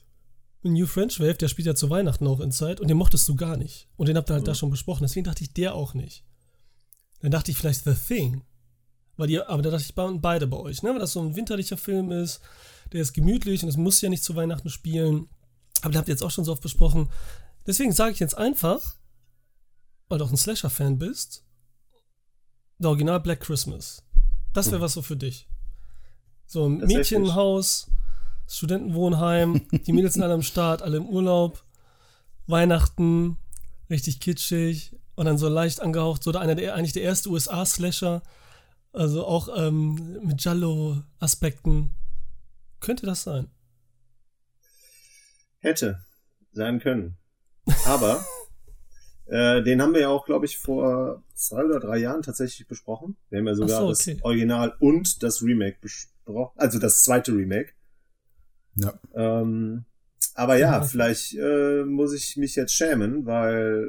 New 0.63 0.87
French 0.87 1.21
Wave, 1.21 1.35
der 1.35 1.49
spielt 1.49 1.67
ja 1.67 1.75
zu 1.75 1.89
Weihnachten 1.89 2.27
auch 2.27 2.41
Inside 2.41 2.83
und 2.83 2.89
den 2.89 2.97
mochtest 2.97 3.29
du 3.29 3.37
gar 3.37 3.57
nicht. 3.57 3.89
Und 3.97 4.09
den 4.09 4.17
habt 4.17 4.29
ihr 4.31 4.35
halt 4.35 4.47
da 4.49 4.55
schon 4.55 4.71
besprochen. 4.71 5.03
Deswegen 5.05 5.25
dachte 5.25 5.43
ich, 5.45 5.53
der 5.53 5.75
auch 5.75 5.95
nicht. 5.95 6.25
Dann 7.21 7.31
dachte 7.31 7.51
ich 7.51 7.57
vielleicht 7.57 7.85
The 7.85 7.95
Thing. 7.95 8.43
Weil 9.17 9.29
die, 9.29 9.41
aber 9.41 9.63
da 9.63 9.71
dachte 9.71 9.85
ich 9.85 9.95
bei- 9.95 10.11
beide 10.13 10.47
bei 10.47 10.57
euch, 10.57 10.83
ne? 10.83 10.91
Weil 10.91 10.99
das 11.01 11.13
so 11.13 11.21
ein 11.21 11.35
winterlicher 11.37 11.77
Film 11.77 12.11
ist, 12.13 12.41
der 12.93 13.03
ist 13.03 13.13
gemütlich 13.13 13.63
und 13.63 13.69
es 13.69 13.77
muss 13.77 14.01
ja 14.01 14.09
nicht 14.09 14.23
zu 14.23 14.35
Weihnachten 14.37 14.69
spielen. 14.71 15.29
Aber 15.83 15.91
den 15.93 15.99
habt 15.99 16.09
ihr 16.09 16.13
jetzt 16.15 16.23
auch 16.23 16.31
schon 16.31 16.45
so 16.45 16.53
oft 16.53 16.63
besprochen. 16.63 17.09
Deswegen 17.67 17.93
sage 17.93 18.13
ich 18.13 18.19
jetzt 18.21 18.37
einfach, 18.39 18.97
weil 20.09 20.19
du 20.19 20.25
auch 20.25 20.31
ein 20.31 20.37
Slasher-Fan 20.37 20.99
bist, 20.99 21.45
der 22.79 22.91
Original 22.91 23.21
Black 23.21 23.41
Christmas. 23.41 24.03
Das 24.53 24.71
wäre 24.71 24.81
was 24.81 24.93
so 24.95 25.03
für 25.03 25.17
dich. 25.17 25.49
So 26.47 26.67
ein 26.67 26.81
Tatsächlich. 26.81 27.19
Mädchenhaus, 27.19 27.89
Studentenwohnheim, 28.49 29.61
die 29.87 29.93
Mädels 29.93 30.15
sind 30.15 30.23
alle 30.23 30.35
am 30.35 30.43
Start, 30.43 30.83
alle 30.83 30.97
im 30.97 31.07
Urlaub, 31.07 31.65
Weihnachten, 32.47 33.37
richtig 33.91 34.21
kitschig 34.21 34.97
und 35.15 35.27
dann 35.27 35.37
so 35.37 35.49
leicht 35.49 35.81
angehaucht, 35.81 36.23
so 36.23 36.33
einer 36.33 36.55
der 36.55 36.75
eigentlich 36.75 36.95
der 36.95 37.03
erste 37.03 37.29
USA-Slasher, 37.29 38.23
also 38.93 39.27
auch 39.27 39.49
ähm, 39.55 40.19
mit 40.23 40.39
Giallo-Aspekten. 40.39 41.91
Könnte 42.81 43.05
das 43.05 43.23
sein? 43.23 43.51
Hätte 45.59 46.01
sein 46.53 46.81
können. 46.81 47.19
Aber 47.85 48.25
äh, 49.27 49.63
den 49.63 49.83
haben 49.83 49.93
wir 49.93 50.01
ja 50.01 50.09
auch, 50.09 50.25
glaube 50.25 50.47
ich, 50.47 50.57
vor 50.57 51.23
zwei 51.35 51.65
oder 51.65 51.81
drei 51.81 51.99
Jahren 51.99 52.23
tatsächlich 52.23 52.67
besprochen. 52.67 53.17
Wir 53.29 53.41
haben 53.41 53.47
ja 53.47 53.55
sogar 53.55 53.81
so, 53.81 53.89
okay. 53.89 54.15
das 54.15 54.25
Original 54.25 54.75
und 54.81 55.23
das 55.23 55.43
Remake 55.43 55.79
besprochen. 55.81 56.59
Also 56.59 56.79
das 56.79 57.03
zweite 57.03 57.33
Remake. 57.33 57.73
Ja. 58.77 58.99
Ähm, 59.15 59.85
aber 60.35 60.57
ja, 60.57 60.79
Ja. 60.79 60.83
vielleicht 60.83 61.35
äh, 61.35 61.85
muss 61.85 62.13
ich 62.13 62.37
mich 62.37 62.55
jetzt 62.57 62.73
schämen, 62.75 63.27
weil 63.27 63.87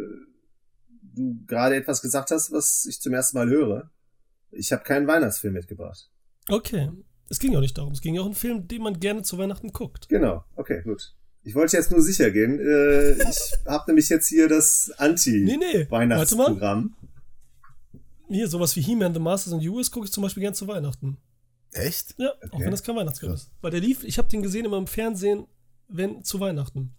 du 1.15 1.37
gerade 1.45 1.75
etwas 1.75 2.01
gesagt 2.01 2.31
hast, 2.31 2.51
was 2.51 2.85
ich 2.85 2.99
zum 3.01 3.13
ersten 3.13 3.37
Mal 3.37 3.49
höre. 3.49 3.89
Ich 4.51 4.71
habe 4.71 4.83
keinen 4.83 5.07
Weihnachtsfilm 5.07 5.53
mitgebracht. 5.53 6.09
Okay. 6.47 6.89
Es 7.29 7.37
ging 7.39 7.51
ja 7.53 7.59
nicht 7.59 7.77
darum. 7.77 7.93
Es 7.93 8.01
ging 8.01 8.15
ja 8.15 8.21
auch 8.21 8.25
um 8.25 8.31
einen 8.31 8.35
Film, 8.35 8.67
den 8.67 8.81
man 8.81 8.99
gerne 8.99 9.21
zu 9.21 9.37
Weihnachten 9.37 9.71
guckt. 9.71 10.09
Genau, 10.09 10.43
okay, 10.55 10.81
gut. 10.83 11.13
Ich 11.43 11.53
wollte 11.53 11.77
jetzt 11.77 11.91
nur 11.91 12.01
sicher 12.01 12.31
gehen. 12.31 12.59
Äh, 12.59 13.11
ich 13.13 13.53
habe 13.67 13.83
nämlich 13.87 14.09
jetzt 14.09 14.27
hier 14.27 14.47
das 14.47 14.91
Nee, 14.97 15.57
nee. 15.57 15.87
Warte 15.89 16.07
mal. 16.07 16.19
Anti-Weihnachtsprogramm. 16.21 16.95
Hier, 18.27 18.47
sowas 18.47 18.75
wie 18.75 18.81
He-Man, 18.81 19.13
The 19.13 19.19
Masters 19.19 19.53
and 19.53 19.63
US 19.67 19.89
gucke 19.91 20.05
ich 20.05 20.11
zum 20.11 20.23
Beispiel 20.23 20.41
gern 20.41 20.53
zu 20.53 20.67
Weihnachten. 20.67 21.17
Echt? 21.71 22.15
Ja, 22.17 22.31
auch 22.51 22.59
wenn 22.59 22.71
das 22.71 22.83
kein 22.83 22.95
Weihnachtsfilm 22.95 23.33
ist. 23.33 23.51
Weil 23.61 23.71
der 23.71 23.79
lief, 23.79 24.03
ich 24.03 24.17
habe 24.17 24.27
den 24.27 24.41
gesehen 24.41 24.65
immer 24.65 24.77
im 24.77 24.87
Fernsehen, 24.87 25.45
wenn 25.87 26.23
zu 26.23 26.39
Weihnachten. 26.39 26.93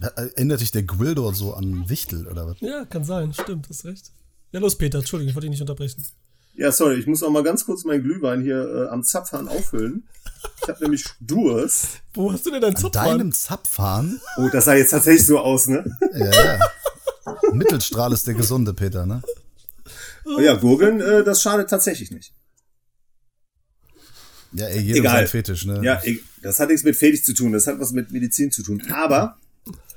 Erinnert 0.00 0.60
dich 0.60 0.72
der 0.72 0.82
Grill 0.82 1.14
dort 1.14 1.36
so 1.36 1.54
an 1.54 1.88
Wichtel 1.88 2.26
oder 2.26 2.46
was? 2.46 2.60
Ja, 2.60 2.84
kann 2.84 3.04
sein, 3.04 3.32
stimmt, 3.32 3.68
hast 3.68 3.84
recht. 3.84 4.12
Ja, 4.52 4.60
los, 4.60 4.76
Peter, 4.76 4.98
Entschuldigung, 4.98 5.30
ich 5.30 5.34
wollte 5.34 5.46
dich 5.46 5.52
nicht 5.52 5.60
unterbrechen. 5.62 6.04
Ja, 6.54 6.72
sorry, 6.72 6.96
ich 6.96 7.06
muss 7.06 7.22
auch 7.22 7.30
mal 7.30 7.42
ganz 7.42 7.64
kurz 7.64 7.84
meinen 7.84 8.02
Glühwein 8.02 8.42
hier 8.42 8.68
äh, 8.68 8.88
am 8.88 9.02
Zapfhahn 9.02 9.48
auffüllen. 9.48 10.06
Ich 10.62 10.68
habe 10.68 10.82
nämlich 10.82 11.04
Durst. 11.20 12.00
Wo 12.12 12.32
hast 12.32 12.44
du 12.44 12.50
denn 12.50 12.60
deinen 12.60 12.76
An 12.76 12.82
Zopf 12.82 12.92
deinem 12.92 13.32
Zapfhahn? 13.32 14.20
Oh, 14.36 14.48
das 14.52 14.66
sah 14.66 14.74
jetzt 14.74 14.90
tatsächlich 14.90 15.26
so 15.26 15.38
aus, 15.38 15.68
ne? 15.68 15.84
Ja, 16.12 16.30
ja. 16.30 16.58
Mittelstrahl 17.52 18.12
ist 18.12 18.26
der 18.26 18.34
gesunde, 18.34 18.74
Peter, 18.74 19.06
ne? 19.06 19.22
Oh 20.26 20.40
ja, 20.40 20.54
Gurgeln, 20.54 21.00
äh, 21.00 21.24
das 21.24 21.40
schadet 21.40 21.70
tatsächlich 21.70 22.10
nicht. 22.10 22.34
Ja, 24.52 24.66
ey, 24.66 24.80
jeder 24.80 24.98
Egal. 24.98 25.16
sein 25.18 25.26
Fetisch, 25.28 25.66
ne? 25.66 25.80
Ja, 25.84 26.00
ich- 26.04 26.20
das 26.42 26.58
hat 26.58 26.68
nichts 26.68 26.84
mit 26.84 26.96
Fetisch 26.96 27.22
zu 27.22 27.34
tun, 27.34 27.52
das 27.52 27.66
hat 27.66 27.78
was 27.78 27.92
mit 27.92 28.10
Medizin 28.10 28.50
zu 28.50 28.62
tun. 28.62 28.82
Aber 28.92 29.38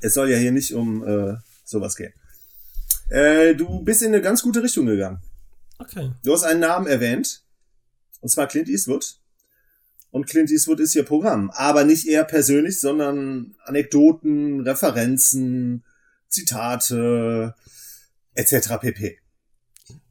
es 0.01 0.13
soll 0.13 0.29
ja 0.29 0.37
hier 0.37 0.51
nicht 0.51 0.73
um 0.73 1.05
äh, 1.07 1.35
sowas 1.63 1.95
gehen. 1.95 2.13
Äh, 3.09 3.55
du 3.55 3.81
bist 3.81 4.01
in 4.01 4.09
eine 4.09 4.21
ganz 4.21 4.41
gute 4.41 4.61
Richtung 4.61 4.85
gegangen. 4.85 5.19
Okay. 5.79 6.11
Du 6.23 6.33
hast 6.33 6.43
einen 6.43 6.59
Namen 6.59 6.87
erwähnt, 6.87 7.43
und 8.21 8.29
zwar 8.29 8.47
Clint 8.47 8.69
Eastwood. 8.69 9.17
Und 10.11 10.27
Clint 10.27 10.51
Eastwood 10.51 10.79
ist 10.79 10.93
hier 10.93 11.03
Programm, 11.03 11.49
aber 11.51 11.83
nicht 11.85 12.07
er 12.07 12.23
persönlich, 12.23 12.79
sondern 12.79 13.55
Anekdoten, 13.65 14.61
Referenzen, 14.61 15.83
Zitate, 16.29 17.55
etc. 18.35 18.77
pp. 18.79 19.17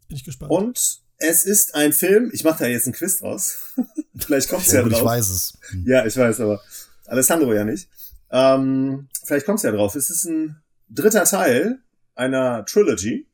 Bin 0.08 0.16
ich 0.16 0.24
gespannt. 0.24 0.50
Und 0.50 1.01
es 1.22 1.44
ist 1.44 1.74
ein 1.74 1.92
Film, 1.92 2.30
ich 2.32 2.44
mache 2.44 2.64
da 2.64 2.66
jetzt 2.66 2.86
einen 2.86 2.94
Quiz 2.94 3.18
draus. 3.18 3.56
vielleicht 4.18 4.48
kommt's 4.48 4.68
Ja, 4.72 4.78
ja 4.78 4.82
gut, 4.82 4.92
ich 4.92 4.98
drauf. 4.98 5.06
weiß 5.08 5.28
es. 5.30 5.58
Hm. 5.70 5.84
Ja, 5.86 6.04
ich 6.06 6.16
weiß, 6.16 6.40
aber 6.40 6.60
Alessandro 7.06 7.52
ja 7.52 7.64
nicht. 7.64 7.88
Ähm, 8.30 9.08
vielleicht 9.24 9.46
kommt's 9.46 9.62
ja 9.62 9.72
drauf. 9.72 9.94
Es 9.94 10.10
ist 10.10 10.24
ein 10.24 10.62
dritter 10.88 11.24
Teil 11.24 11.78
einer 12.14 12.64
Trilogy. 12.66 13.26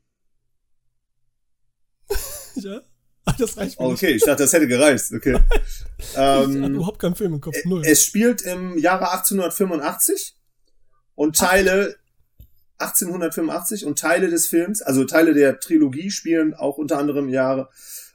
ja? 2.55 2.81
Ah, 3.25 3.35
Das 3.37 3.57
reicht 3.57 3.79
mir 3.79 3.85
Okay, 3.87 4.11
ich 4.11 4.23
dachte, 4.23 4.43
das 4.43 4.53
hätte 4.53 4.67
gereicht. 4.67 5.05
Okay. 5.13 5.33
nicht. 5.97 6.13
Ähm, 6.15 6.75
überhaupt 6.75 6.99
keinen 6.99 7.15
Film 7.15 7.35
im 7.35 7.41
Kopf. 7.41 7.55
Null. 7.65 7.83
es 7.85 8.03
spielt 8.03 8.41
im 8.41 8.77
Jahre 8.77 9.11
1885 9.11 10.35
und 11.15 11.35
Teile 11.37 11.97
1885 12.79 13.85
und 13.85 13.99
Teile 13.99 14.29
des 14.29 14.47
Films, 14.47 14.81
also 14.81 15.05
Teile 15.05 15.33
der 15.33 15.59
Trilogie 15.59 16.09
spielen 16.11 16.53
auch 16.53 16.77
unter 16.77 16.97
anderem 16.97 17.25
im 17.25 17.33
Jahre 17.33 17.69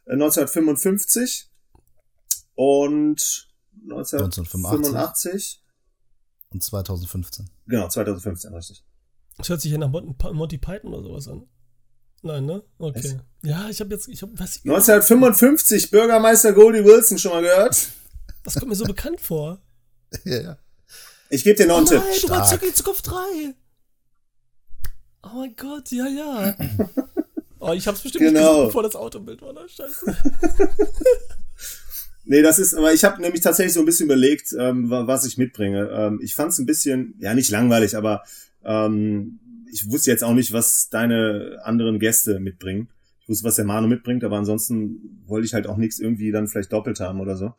äh, 0.07 0.13
1955 0.13 1.51
und 2.55 3.51
1985. 3.83 5.63
Und 6.51 6.63
2015. 6.63 7.51
Genau, 7.67 7.89
2015, 7.89 8.55
richtig. 8.55 8.85
Das 9.37 9.49
hört 9.49 9.61
sich 9.61 9.73
ja 9.73 9.79
nach 9.79 9.91
Mon 9.91 10.15
Monty 10.33 10.59
Python 10.59 10.95
oder 10.95 11.03
sowas 11.03 11.29
an. 11.29 11.47
Nein, 12.23 12.47
ne? 12.47 12.63
Okay. 12.79 13.21
Ja, 13.43 13.69
ich 13.69 13.81
habe 13.81 13.95
jetzt, 13.95 14.09
ich 14.09 14.23
hab, 14.23 14.31
was, 14.33 14.61
1955, 14.65 15.91
Bürgermeister 15.91 16.53
Goldie 16.55 16.85
Wilson, 16.85 17.19
schon 17.19 17.33
mal 17.33 17.43
gehört? 17.43 17.89
das 18.45 18.55
kommt 18.55 18.69
mir 18.69 18.77
so 18.77 18.85
bekannt 18.85 19.21
vor. 19.21 19.61
Ja, 20.25 20.41
ja. 20.41 20.59
Ich 21.29 21.43
gebe 21.43 21.57
dir 21.57 21.67
noch 21.67 21.79
einen 21.79 21.87
oh 21.87 21.91
Tipp. 21.91 21.99
nein, 21.99 22.19
du 22.23 22.29
warst 22.29 22.51
Stark. 22.51 22.61
die 22.63 22.73
Zukunft 22.73 23.11
3. 23.11 23.55
Oh 25.25 25.39
mein 25.39 25.55
Gott, 25.57 25.91
ja, 25.91 26.07
ja. 26.07 26.55
Oh, 27.67 27.73
ich 27.73 27.87
hab's 27.89 28.03
bestimmt 28.03 28.25
nicht 28.25 28.35
Genau. 28.35 28.51
gesehen, 28.53 28.67
bevor 28.67 28.83
das 28.83 28.95
Autobild 28.95 29.41
war. 29.41 29.55
Na, 29.55 29.67
scheiße. 29.67 30.05
Nee, 32.27 32.41
das 32.41 32.59
ist, 32.59 32.75
aber 32.75 32.93
ich 32.95 33.05
habe 33.05 33.21
nämlich 33.21 33.43
tatsächlich 33.43 33.75
so 33.75 33.81
ein 33.81 33.87
bisschen 33.87 34.07
überlegt, 34.07 34.55
ähm, 34.59 34.89
wa- 34.89 35.07
was 35.07 35.27
ich 35.27 35.37
mitbringe. 35.37 35.89
Ähm, 35.91 36.21
ich 36.23 36.35
fand 36.35 36.53
es 36.53 36.59
ein 36.59 36.65
bisschen, 36.65 37.15
ja 37.19 37.35
nicht 37.35 37.51
langweilig, 37.51 37.97
aber 37.99 38.23
ähm, 38.65 39.41
ich 39.71 39.91
wusste 39.91 40.11
jetzt 40.11 40.25
auch 40.25 40.33
nicht, 40.33 40.53
was 40.53 40.89
deine 40.89 41.59
anderen 41.65 41.99
Gäste 41.99 42.41
mitbringen. 42.41 42.89
Ich 43.21 43.29
wusste, 43.29 43.45
was 43.45 43.57
der 43.57 43.67
Manu 43.67 43.89
mitbringt, 43.89 44.25
aber 44.25 44.39
ansonsten 44.39 45.23
wollte 45.27 45.45
ich 45.47 45.53
halt 45.53 45.67
auch 45.67 45.77
nichts 45.77 45.99
irgendwie 45.99 46.33
dann 46.33 46.49
vielleicht 46.49 46.73
doppelt 46.73 46.99
haben 47.01 47.21
oder 47.21 47.37
so. 47.37 47.53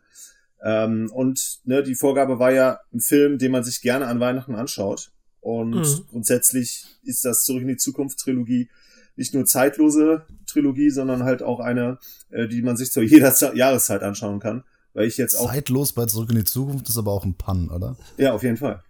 Ähm, 0.63 1.12
und 1.13 1.60
ne, 1.65 1.84
die 1.84 1.93
Vorgabe 1.95 2.39
war 2.39 2.51
ja 2.51 2.80
ein 2.91 3.01
Film, 3.01 3.38
den 3.38 3.51
man 3.51 3.63
sich 3.63 3.82
gerne 3.82 4.08
an 4.08 4.19
Weihnachten 4.19 4.56
anschaut. 4.56 5.12
Und 5.45 5.75
Mhm. 5.75 6.05
grundsätzlich 6.10 6.88
ist 7.03 7.23
das 7.23 7.43
Zurück 7.43 7.62
in 7.62 7.67
die 7.67 7.77
Zukunft 7.77 8.17
Trilogie 8.17 8.67
nicht 9.15 9.36
nur 9.36 9.45
zeitlose 9.45 10.25
Trilogie, 10.47 10.89
sondern 10.89 11.21
halt 11.23 11.43
auch 11.43 11.60
eine, 11.60 11.99
äh, 12.31 12.47
die 12.47 12.63
man 12.63 12.77
sich 12.77 12.91
zu 12.91 13.01
jeder 13.03 13.31
Ze- 13.31 13.55
Jahreszeit 13.55 14.01
anschauen 14.01 14.39
kann. 14.39 14.63
Weil 14.93 15.08
ich 15.08 15.17
jetzt 15.17 15.36
auch. 15.36 15.49
Zeitlos 15.51 15.93
bei 15.93 16.05
Zurück 16.08 16.31
in 16.31 16.38
die 16.38 16.43
Zukunft 16.45 16.89
ist 16.89 16.97
aber 16.97 17.12
auch 17.12 17.23
ein 17.25 17.36
Pun, 17.36 17.69
oder? 17.69 17.95
Ja, 18.17 18.34
auf 18.34 18.41
jeden 18.41 18.58
Fall. 18.58 18.81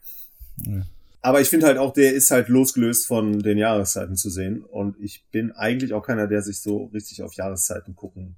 Ja. 0.64 0.84
Aber 1.22 1.42
ich 1.42 1.50
finde 1.50 1.66
halt 1.66 1.78
auch, 1.78 1.92
der 1.92 2.14
ist 2.14 2.32
halt 2.32 2.48
losgelöst 2.48 3.06
von 3.06 3.40
den 3.40 3.58
Jahreszeiten 3.58 4.16
zu 4.16 4.30
sehen. 4.30 4.64
Und 4.64 4.96
ich 5.00 5.26
bin 5.32 5.52
eigentlich 5.52 5.94
auch 5.94 6.06
keiner, 6.06 6.28
der 6.28 6.42
sich 6.42 6.62
so 6.62 6.86
richtig 6.94 7.22
auf 7.22 7.34
Jahreszeiten 7.34 7.96
gucken 7.98 8.38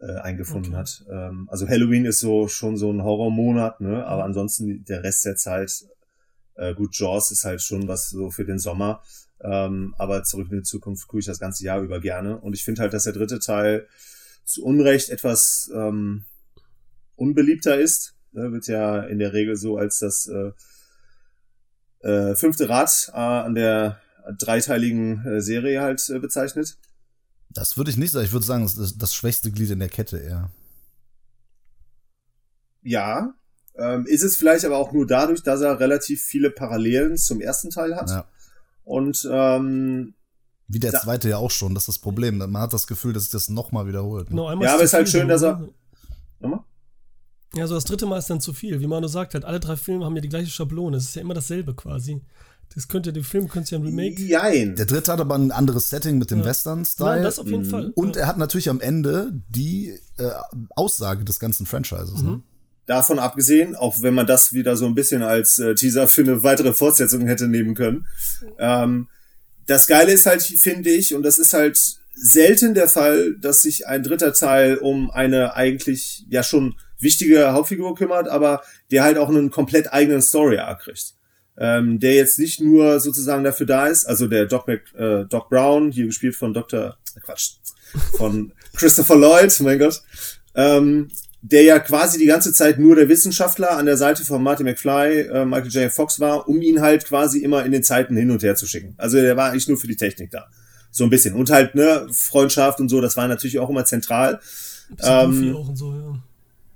äh, 0.00 0.12
eingefunden 0.20 0.72
Okay. 0.74 0.78
hat. 0.80 1.04
Ähm, 1.10 1.48
also 1.50 1.66
Halloween 1.66 2.04
ist 2.04 2.20
so 2.20 2.46
schon 2.48 2.76
so 2.76 2.92
ein 2.92 3.02
Horrormonat, 3.02 3.80
ne? 3.80 4.06
Aber 4.06 4.24
ansonsten 4.24 4.84
der 4.84 5.02
Rest 5.02 5.24
der 5.24 5.36
Zeit, 5.36 5.86
äh, 6.56 6.74
gut, 6.74 6.96
Jaws 6.96 7.30
ist 7.30 7.44
halt 7.44 7.62
schon 7.62 7.88
was 7.88 8.10
so 8.10 8.30
für 8.30 8.44
den 8.44 8.58
Sommer. 8.58 9.02
Ähm, 9.40 9.94
aber 9.98 10.24
zurück 10.24 10.48
in 10.50 10.58
die 10.58 10.62
Zukunft 10.62 11.06
gucke 11.06 11.20
ich 11.20 11.26
das 11.26 11.38
ganze 11.38 11.64
Jahr 11.64 11.80
über 11.80 12.00
gerne. 12.00 12.38
Und 12.38 12.54
ich 12.54 12.64
finde 12.64 12.82
halt, 12.82 12.92
dass 12.92 13.04
der 13.04 13.12
dritte 13.12 13.38
Teil 13.38 13.86
zu 14.44 14.64
Unrecht 14.64 15.10
etwas 15.10 15.70
ähm, 15.74 16.24
unbeliebter 17.16 17.78
ist. 17.78 18.14
Ne, 18.32 18.52
wird 18.52 18.66
ja 18.66 19.00
in 19.02 19.18
der 19.18 19.32
Regel 19.32 19.56
so 19.56 19.76
als 19.76 19.98
das 19.98 20.26
äh, 20.28 20.52
äh, 22.06 22.34
fünfte 22.34 22.68
Rad 22.68 23.10
äh, 23.12 23.16
an 23.16 23.54
der 23.54 24.00
dreiteiligen 24.38 25.24
äh, 25.24 25.40
Serie 25.40 25.80
halt 25.82 26.08
äh, 26.08 26.18
bezeichnet. 26.18 26.78
Das 27.50 27.76
würde 27.76 27.90
ich 27.90 27.96
nicht 27.96 28.10
sagen. 28.10 28.26
Ich 28.26 28.32
würde 28.32 28.46
sagen, 28.46 28.64
das 28.64 28.76
ist 28.76 29.02
das 29.02 29.14
schwächste 29.14 29.50
Glied 29.50 29.70
in 29.70 29.78
der 29.78 29.88
Kette 29.88 30.18
eher. 30.18 30.50
Ja, 32.82 33.34
ähm, 33.78 34.06
ist 34.06 34.22
es 34.22 34.36
vielleicht 34.36 34.64
aber 34.64 34.78
auch 34.78 34.92
nur 34.92 35.06
dadurch, 35.06 35.42
dass 35.42 35.60
er 35.60 35.78
relativ 35.80 36.22
viele 36.22 36.50
Parallelen 36.50 37.16
zum 37.16 37.40
ersten 37.40 37.70
Teil 37.70 37.96
hat. 37.96 38.10
Ja. 38.10 38.24
Und 38.84 39.28
ähm, 39.30 40.14
Wie 40.68 40.78
der 40.78 40.92
zweite 40.92 41.28
ja 41.28 41.38
auch 41.38 41.50
schon, 41.50 41.74
das 41.74 41.82
ist 41.84 41.88
das 41.88 41.98
Problem. 41.98 42.38
Man 42.38 42.58
hat 42.58 42.72
das 42.72 42.86
Gefühl, 42.86 43.12
dass 43.12 43.24
sich 43.24 43.32
das 43.32 43.48
nochmal 43.48 43.86
wiederholt. 43.86 44.28
Genau, 44.28 44.46
einmal 44.46 44.66
Ja, 44.66 44.72
aber 44.72 44.80
zu 44.80 44.84
ist 44.86 44.92
halt 44.94 45.08
schön, 45.08 45.28
dass 45.28 45.40
so, 45.40 45.46
er- 45.48 45.58
ne? 45.58 45.68
nochmal? 46.40 46.60
Ja, 47.54 47.66
so 47.66 47.74
das 47.74 47.84
dritte 47.84 48.06
Mal 48.06 48.18
ist 48.18 48.28
dann 48.28 48.40
zu 48.40 48.52
viel. 48.52 48.80
Wie 48.80 48.86
Manu 48.86 49.08
sagt, 49.08 49.34
halt, 49.34 49.44
alle 49.44 49.60
drei 49.60 49.76
Filme 49.76 50.04
haben 50.04 50.14
ja 50.14 50.20
die 50.22 50.28
gleiche 50.28 50.50
Schablone. 50.50 50.96
Es 50.98 51.04
ist 51.04 51.14
ja 51.16 51.22
immer 51.22 51.34
dasselbe 51.34 51.74
quasi. 51.74 52.20
Das 52.74 52.88
könnte, 52.88 53.12
den 53.12 53.24
Film 53.24 53.48
könnte 53.48 53.74
ja 53.74 53.78
ein 53.78 53.84
Remake. 53.84 54.20
Jein. 54.20 54.74
Der 54.76 54.86
dritte 54.86 55.12
hat 55.12 55.20
aber 55.20 55.36
ein 55.36 55.52
anderes 55.52 55.88
Setting 55.88 56.18
mit 56.18 56.30
dem 56.30 56.38
Nein, 56.38 56.48
Western-Style. 56.48 57.22
das 57.22 57.38
auf 57.38 57.46
jeden 57.46 57.64
Fall. 57.64 57.92
Und 57.94 58.16
ja. 58.16 58.22
er 58.22 58.28
hat 58.28 58.38
natürlich 58.38 58.68
am 58.68 58.80
Ende 58.80 59.32
die 59.48 59.98
äh, 60.18 60.30
Aussage 60.74 61.24
des 61.24 61.38
ganzen 61.40 61.64
Franchises. 61.64 62.22
Mhm. 62.22 62.28
Ne? 62.30 62.42
Davon 62.86 63.18
abgesehen, 63.18 63.74
auch 63.74 64.00
wenn 64.02 64.14
man 64.14 64.26
das 64.26 64.52
wieder 64.52 64.76
so 64.76 64.86
ein 64.86 64.94
bisschen 64.94 65.22
als 65.22 65.58
äh, 65.58 65.74
Teaser 65.74 66.06
für 66.06 66.22
eine 66.22 66.42
weitere 66.42 66.72
Fortsetzung 66.72 67.26
hätte 67.26 67.48
nehmen 67.48 67.74
können. 67.74 68.06
Ähm, 68.58 69.08
das 69.66 69.88
Geile 69.88 70.12
ist 70.12 70.26
halt, 70.26 70.42
finde 70.42 70.90
ich, 70.90 71.14
und 71.14 71.24
das 71.24 71.38
ist 71.38 71.52
halt 71.52 71.78
selten 72.14 72.74
der 72.74 72.88
Fall, 72.88 73.34
dass 73.40 73.62
sich 73.62 73.86
ein 73.86 74.02
dritter 74.02 74.32
Teil 74.32 74.76
um 74.76 75.10
eine 75.10 75.54
eigentlich 75.54 76.24
ja 76.30 76.42
schon 76.42 76.76
wichtige 76.98 77.52
Hauptfigur 77.52 77.94
kümmert, 77.94 78.28
aber 78.28 78.62
der 78.90 79.04
halt 79.04 79.18
auch 79.18 79.28
einen 79.28 79.50
komplett 79.50 79.92
eigenen 79.92 80.22
Story-Arc 80.22 80.80
kriegt. 80.82 81.14
Ähm, 81.58 82.00
der 82.00 82.14
jetzt 82.14 82.38
nicht 82.38 82.60
nur 82.60 83.00
sozusagen 83.00 83.42
dafür 83.42 83.66
da 83.66 83.86
ist, 83.86 84.04
also 84.04 84.26
der 84.26 84.44
Doc, 84.44 84.68
Mac, 84.68 84.82
äh, 84.94 85.24
Doc 85.24 85.48
Brown, 85.48 85.90
hier 85.90 86.04
gespielt 86.04 86.36
von 86.36 86.52
Dr. 86.52 86.98
Äh, 87.16 87.20
Quatsch, 87.20 87.52
von 88.18 88.52
Christopher 88.76 89.16
Lloyd, 89.16 89.58
mein 89.60 89.78
Gott, 89.78 90.02
ähm, 90.54 91.08
der 91.48 91.62
ja 91.62 91.78
quasi 91.78 92.18
die 92.18 92.26
ganze 92.26 92.52
Zeit 92.52 92.78
nur 92.78 92.96
der 92.96 93.08
Wissenschaftler 93.08 93.72
an 93.72 93.86
der 93.86 93.96
Seite 93.96 94.24
von 94.24 94.42
Marty 94.42 94.64
McFly, 94.64 95.20
äh, 95.20 95.44
Michael 95.44 95.70
J. 95.70 95.92
Fox 95.92 96.18
war, 96.18 96.48
um 96.48 96.60
ihn 96.60 96.80
halt 96.80 97.04
quasi 97.04 97.38
immer 97.38 97.64
in 97.64 97.70
den 97.70 97.84
Zeiten 97.84 98.16
hin 98.16 98.32
und 98.32 98.42
her 98.42 98.56
zu 98.56 98.66
schicken. 98.66 98.94
Also 98.96 99.20
der 99.20 99.36
war 99.36 99.50
eigentlich 99.50 99.68
nur 99.68 99.76
für 99.76 99.86
die 99.86 99.96
Technik 99.96 100.32
da. 100.32 100.48
So 100.90 101.04
ein 101.04 101.10
bisschen. 101.10 101.34
Und 101.34 101.50
halt, 101.50 101.76
ne, 101.76 102.08
Freundschaft 102.10 102.80
und 102.80 102.88
so, 102.88 103.00
das 103.00 103.16
war 103.16 103.28
natürlich 103.28 103.60
auch 103.60 103.70
immer 103.70 103.84
zentral. 103.84 104.40
Ähm, 105.02 105.54
auch 105.54 105.68
und 105.68 105.76
so, 105.76 105.94
ja. 105.94 106.22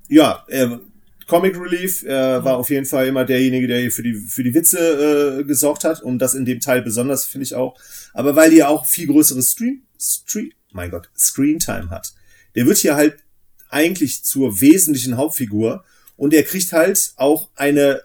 Ja, 0.09 0.45
er, 0.49 0.81
Comic 1.27 1.59
Relief 1.59 2.05
äh, 2.05 2.45
war 2.45 2.57
auf 2.57 2.71
jeden 2.71 2.87
Fall 2.87 3.09
immer 3.09 3.25
derjenige, 3.25 3.67
der 3.67 3.81
hier 3.81 3.93
für 3.93 4.03
die, 4.05 4.15
für 4.15 4.45
die 4.45 4.55
Witze 4.55 5.41
äh, 5.41 5.45
gesorgt 5.45 5.83
hat. 5.83 6.01
Und 6.01 6.21
das 6.21 6.35
in 6.35 6.45
dem 6.45 6.61
Teil 6.61 6.83
besonders, 6.83 7.25
finde 7.25 7.45
ich 7.45 7.57
auch. 7.57 7.77
Aber 8.13 8.37
weil 8.37 8.51
die 8.51 8.59
ja 8.59 8.69
auch 8.69 8.87
viel 8.87 9.09
größeres 9.09 9.51
Stream, 9.51 9.83
Stream, 9.99 10.53
mein 10.73 10.91
Gott, 10.93 11.11
Screen 11.17 11.59
Time 11.59 11.91
hat. 11.91 12.13
Der 12.55 12.67
wird 12.67 12.79
hier 12.79 12.95
halt 12.95 13.17
eigentlich 13.71 14.25
zur 14.25 14.61
wesentlichen 14.61 15.17
Hauptfigur. 15.17 15.85
Und 16.17 16.35
er 16.35 16.43
kriegt 16.43 16.73
halt 16.73 17.13
auch 17.17 17.49
eine 17.57 18.03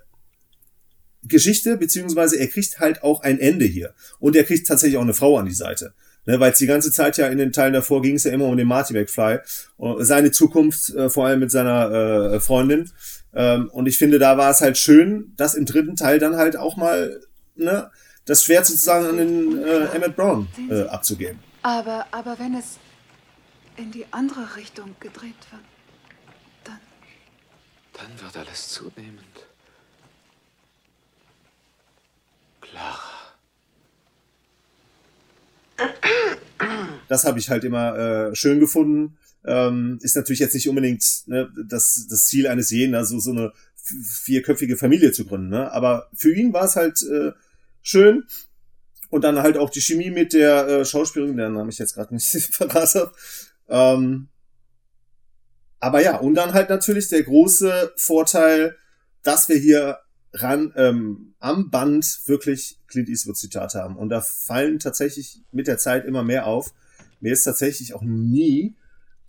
Geschichte, 1.24 1.78
beziehungsweise 1.78 2.38
er 2.38 2.48
kriegt 2.48 2.80
halt 2.80 3.04
auch 3.04 3.22
ein 3.22 3.40
Ende 3.40 3.66
hier. 3.66 3.94
Und 4.20 4.36
er 4.36 4.44
kriegt 4.44 4.68
tatsächlich 4.68 4.98
auch 4.98 5.04
eine 5.04 5.14
Frau 5.14 5.38
an 5.38 5.46
die 5.46 5.54
Seite. 5.54 5.94
Ne, 6.28 6.40
weil 6.40 6.52
es 6.52 6.58
die 6.58 6.66
ganze 6.66 6.92
Zeit 6.92 7.18
ja 7.18 7.28
in 7.28 7.38
den 7.38 7.52
Teilen 7.52 7.74
davor 7.74 8.02
ging 8.02 8.16
es 8.16 8.24
ja 8.24 8.32
immer 8.32 8.46
um 8.46 8.58
den 8.58 8.68
Marty 8.68 8.94
McFly. 8.94 9.40
Und 9.78 10.04
seine 10.06 10.32
Zukunft, 10.32 10.90
äh, 10.90 11.10
vor 11.10 11.28
allem 11.28 11.40
mit 11.40 11.52
seiner 11.52 12.34
äh, 12.34 12.40
Freundin. 12.40 12.90
Ähm, 13.36 13.70
und 13.70 13.86
ich 13.86 13.98
finde, 14.00 14.18
da 14.18 14.38
war 14.38 14.50
es 14.50 14.62
halt 14.62 14.78
schön, 14.78 15.34
das 15.38 15.54
im 15.54 15.66
dritten 15.66 15.96
Teil 15.96 16.18
dann 16.18 16.36
halt 16.36 16.58
auch 16.58 16.78
mal 16.78 17.22
ne, 17.56 17.92
das 18.26 18.44
Schwert 18.44 18.66
sozusagen 18.66 19.06
an 19.06 19.18
den 19.18 19.64
äh, 19.64 19.86
Emmett 19.96 20.16
Brown 20.16 20.48
äh, 20.70 20.84
abzugeben. 20.84 21.40
Aber, 21.62 22.06
aber 22.12 22.40
wenn 22.40 22.56
es 22.56 22.78
in 23.78 23.92
die 23.92 24.06
andere 24.12 24.56
Richtung 24.56 24.96
gedreht 25.00 25.36
wird, 25.52 25.64
dann. 26.64 26.80
Dann 27.94 28.22
wird 28.22 28.38
alles 28.38 28.70
zunehmend 28.70 29.46
klarer. 32.62 33.16
Das 37.08 37.26
habe 37.26 37.40
ich 37.40 37.50
halt 37.50 37.64
immer 37.64 37.98
äh, 37.98 38.36
schön 38.36 38.60
gefunden. 38.60 39.18
Ähm, 39.46 40.00
ist 40.02 40.16
natürlich 40.16 40.40
jetzt 40.40 40.56
nicht 40.56 40.68
unbedingt 40.68 41.04
ne, 41.28 41.52
das, 41.68 42.08
das 42.10 42.26
Ziel 42.26 42.48
eines 42.48 42.72
jeden, 42.72 42.96
also 42.96 43.20
so 43.20 43.32
eine 43.32 43.54
vierköpfige 43.76 44.76
Familie 44.76 45.12
zu 45.12 45.26
gründen. 45.26 45.50
Ne? 45.50 45.72
Aber 45.72 46.10
für 46.16 46.34
ihn 46.34 46.52
war 46.54 46.66
es 46.66 46.76
halt 46.76 47.04
äh, 47.04 47.32
schön. 47.84 48.24
Und 49.12 49.24
dann 49.24 49.40
halt 49.40 49.58
auch 49.58 49.70
die 49.70 49.82
Chemie 49.82 50.10
mit 50.10 50.34
der 50.34 50.68
äh, 50.68 50.86
Schauspielerin, 50.86 51.38
deren 51.38 51.54
Namen 51.54 51.70
ich 51.70 51.78
jetzt 51.78 51.94
gerade 51.94 52.14
nicht 52.14 52.26
verraten 52.52 53.00
habe. 53.02 53.14
Ähm, 53.70 54.30
aber 55.80 56.02
ja, 56.02 56.18
und 56.18 56.36
dann 56.36 56.54
halt 56.54 56.70
natürlich 56.70 57.10
der 57.10 57.24
große 57.24 57.94
Vorteil, 57.96 58.76
dass 59.24 59.50
wir 59.50 59.58
hier 59.58 60.00
ran 60.34 60.74
ähm, 60.76 61.36
am 61.40 61.70
Band 61.70 62.22
wirklich 62.26 62.80
Clint 62.88 63.10
Eastwood 63.10 63.38
Zitate 63.38 63.80
haben. 63.80 63.96
Und 63.96 64.10
da 64.10 64.22
fallen 64.22 64.80
tatsächlich 64.80 65.42
mit 65.52 65.68
der 65.68 65.78
Zeit 65.78 66.06
immer 66.06 66.24
mehr 66.24 66.48
auf. 66.48 66.74
Mir 67.20 67.34
ist 67.34 67.44
tatsächlich 67.44 67.94
auch 67.94 68.02
nie 68.02 68.76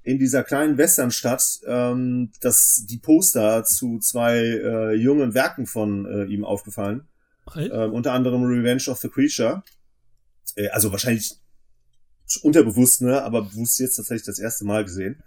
in 0.02 0.18
dieser 0.18 0.44
kleinen 0.44 0.78
Westernstadt 0.78 1.60
ähm, 1.66 2.30
dass 2.40 2.84
die 2.86 2.98
Poster 2.98 3.64
zu 3.64 3.98
zwei 3.98 4.38
äh, 4.38 4.94
jungen 4.94 5.34
Werken 5.34 5.66
von 5.66 6.06
äh, 6.06 6.24
ihm 6.26 6.44
aufgefallen. 6.44 7.08
Halt. 7.50 7.72
Ähm, 7.72 7.92
unter 7.92 8.12
anderem 8.12 8.44
Revenge 8.44 8.84
of 8.88 8.98
the 8.98 9.08
Creature. 9.08 9.62
Äh, 10.54 10.68
also 10.68 10.92
wahrscheinlich 10.92 11.36
unterbewusst, 12.42 13.02
ne, 13.02 13.22
aber 13.22 13.42
bewusst 13.42 13.78
jetzt 13.78 13.96
tatsächlich 13.96 14.26
das 14.26 14.38
erste 14.38 14.64
Mal 14.64 14.84
gesehen. 14.84 15.22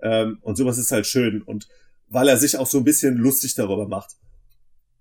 Ähm, 0.00 0.38
und 0.42 0.56
sowas 0.56 0.78
ist 0.78 0.92
halt 0.92 1.06
schön. 1.06 1.42
Und 1.42 1.68
weil 2.08 2.28
er 2.28 2.36
sich 2.36 2.58
auch 2.58 2.66
so 2.66 2.78
ein 2.78 2.84
bisschen 2.84 3.16
lustig 3.16 3.54
darüber 3.54 3.88
macht. 3.88 4.16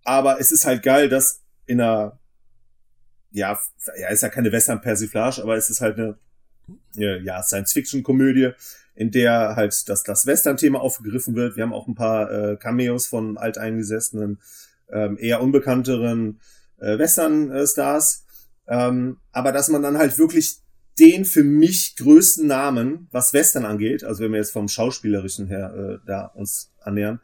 Aber 0.04 0.40
es 0.40 0.52
ist 0.52 0.66
halt 0.66 0.84
geil, 0.84 1.10
dass 1.10 1.42
in 1.66 1.80
einer, 1.80 2.20
ja, 3.32 3.60
ja, 3.98 4.10
ist 4.10 4.24
ja 4.24 4.30
keine 4.30 4.52
Western-Persiflage, 4.52 5.42
aber 5.42 5.56
es 5.56 5.70
ist 5.70 5.82
halt 5.82 5.98
eine, 5.98 6.18
ja, 6.96 7.42
Science-Fiction-Komödie, 7.42 8.52
in 8.96 9.12
der 9.12 9.56
halt 9.56 9.90
das, 9.90 10.04
das 10.04 10.26
Western-Thema 10.26 10.80
aufgegriffen 10.80 11.36
wird. 11.36 11.56
Wir 11.56 11.64
haben 11.64 11.74
auch 11.74 11.88
ein 11.88 11.96
paar 11.96 12.32
äh, 12.32 12.58
Cameos 12.58 13.08
von 13.08 13.38
alteingesessenen, 13.38 14.40
ähm, 14.92 15.18
eher 15.18 15.42
unbekannteren 15.42 16.40
äh, 16.80 16.98
Western-Stars. 16.98 18.26
Ähm, 18.68 19.18
aber 19.32 19.52
dass 19.52 19.68
man 19.70 19.82
dann 19.82 19.98
halt 19.98 20.18
wirklich 20.18 20.63
den 21.00 21.26
für 21.26 21.44
mich 21.44 21.96
größten 21.96 22.48
Namen, 22.48 23.08
was 23.12 23.34
Western 23.34 23.66
angeht, 23.66 24.04
also 24.04 24.24
wenn 24.24 24.32
wir 24.32 24.40
jetzt 24.40 24.52
vom 24.52 24.68
Schauspielerischen 24.68 25.48
her 25.48 25.74
äh, 25.76 26.06
da 26.06 26.26
uns 26.26 26.72
annähern, 26.82 27.20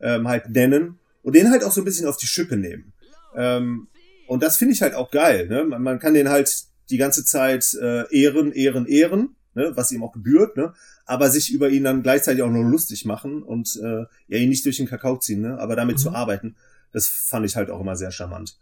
ähm, 0.00 0.28
halt 0.28 0.50
nennen 0.50 0.98
und 1.22 1.34
den 1.34 1.50
halt 1.50 1.64
auch 1.64 1.72
so 1.72 1.80
ein 1.80 1.84
bisschen 1.84 2.06
auf 2.06 2.16
die 2.16 2.26
Schippe 2.26 2.56
nehmen. 2.56 2.92
Ähm, 3.34 3.88
und 4.26 4.42
das 4.42 4.56
finde 4.56 4.74
ich 4.74 4.82
halt 4.82 4.94
auch 4.94 5.10
geil. 5.10 5.48
Ne? 5.48 5.64
Man, 5.64 5.82
man 5.82 5.98
kann 5.98 6.14
den 6.14 6.28
halt 6.28 6.64
die 6.90 6.96
ganze 6.98 7.24
Zeit 7.24 7.74
äh, 7.80 8.04
ehren, 8.14 8.52
ehren, 8.52 8.86
ehren, 8.86 9.36
ne? 9.54 9.72
was 9.74 9.90
ihm 9.90 10.02
auch 10.02 10.12
gebührt, 10.12 10.56
ne? 10.56 10.74
aber 11.06 11.30
sich 11.30 11.52
über 11.52 11.70
ihn 11.70 11.84
dann 11.84 12.02
gleichzeitig 12.02 12.42
auch 12.42 12.50
noch 12.50 12.62
lustig 12.62 13.04
machen 13.04 13.42
und 13.42 13.78
äh, 13.82 14.04
ja 14.28 14.38
ihn 14.38 14.50
nicht 14.50 14.64
durch 14.64 14.76
den 14.76 14.88
Kakao 14.88 15.18
ziehen, 15.18 15.40
ne? 15.40 15.58
aber 15.58 15.76
damit 15.76 15.98
zu 15.98 16.10
arbeiten, 16.10 16.56
das 16.92 17.06
fand 17.06 17.46
ich 17.46 17.56
halt 17.56 17.70
auch 17.70 17.80
immer 17.80 17.96
sehr 17.96 18.10
charmant. 18.10 18.58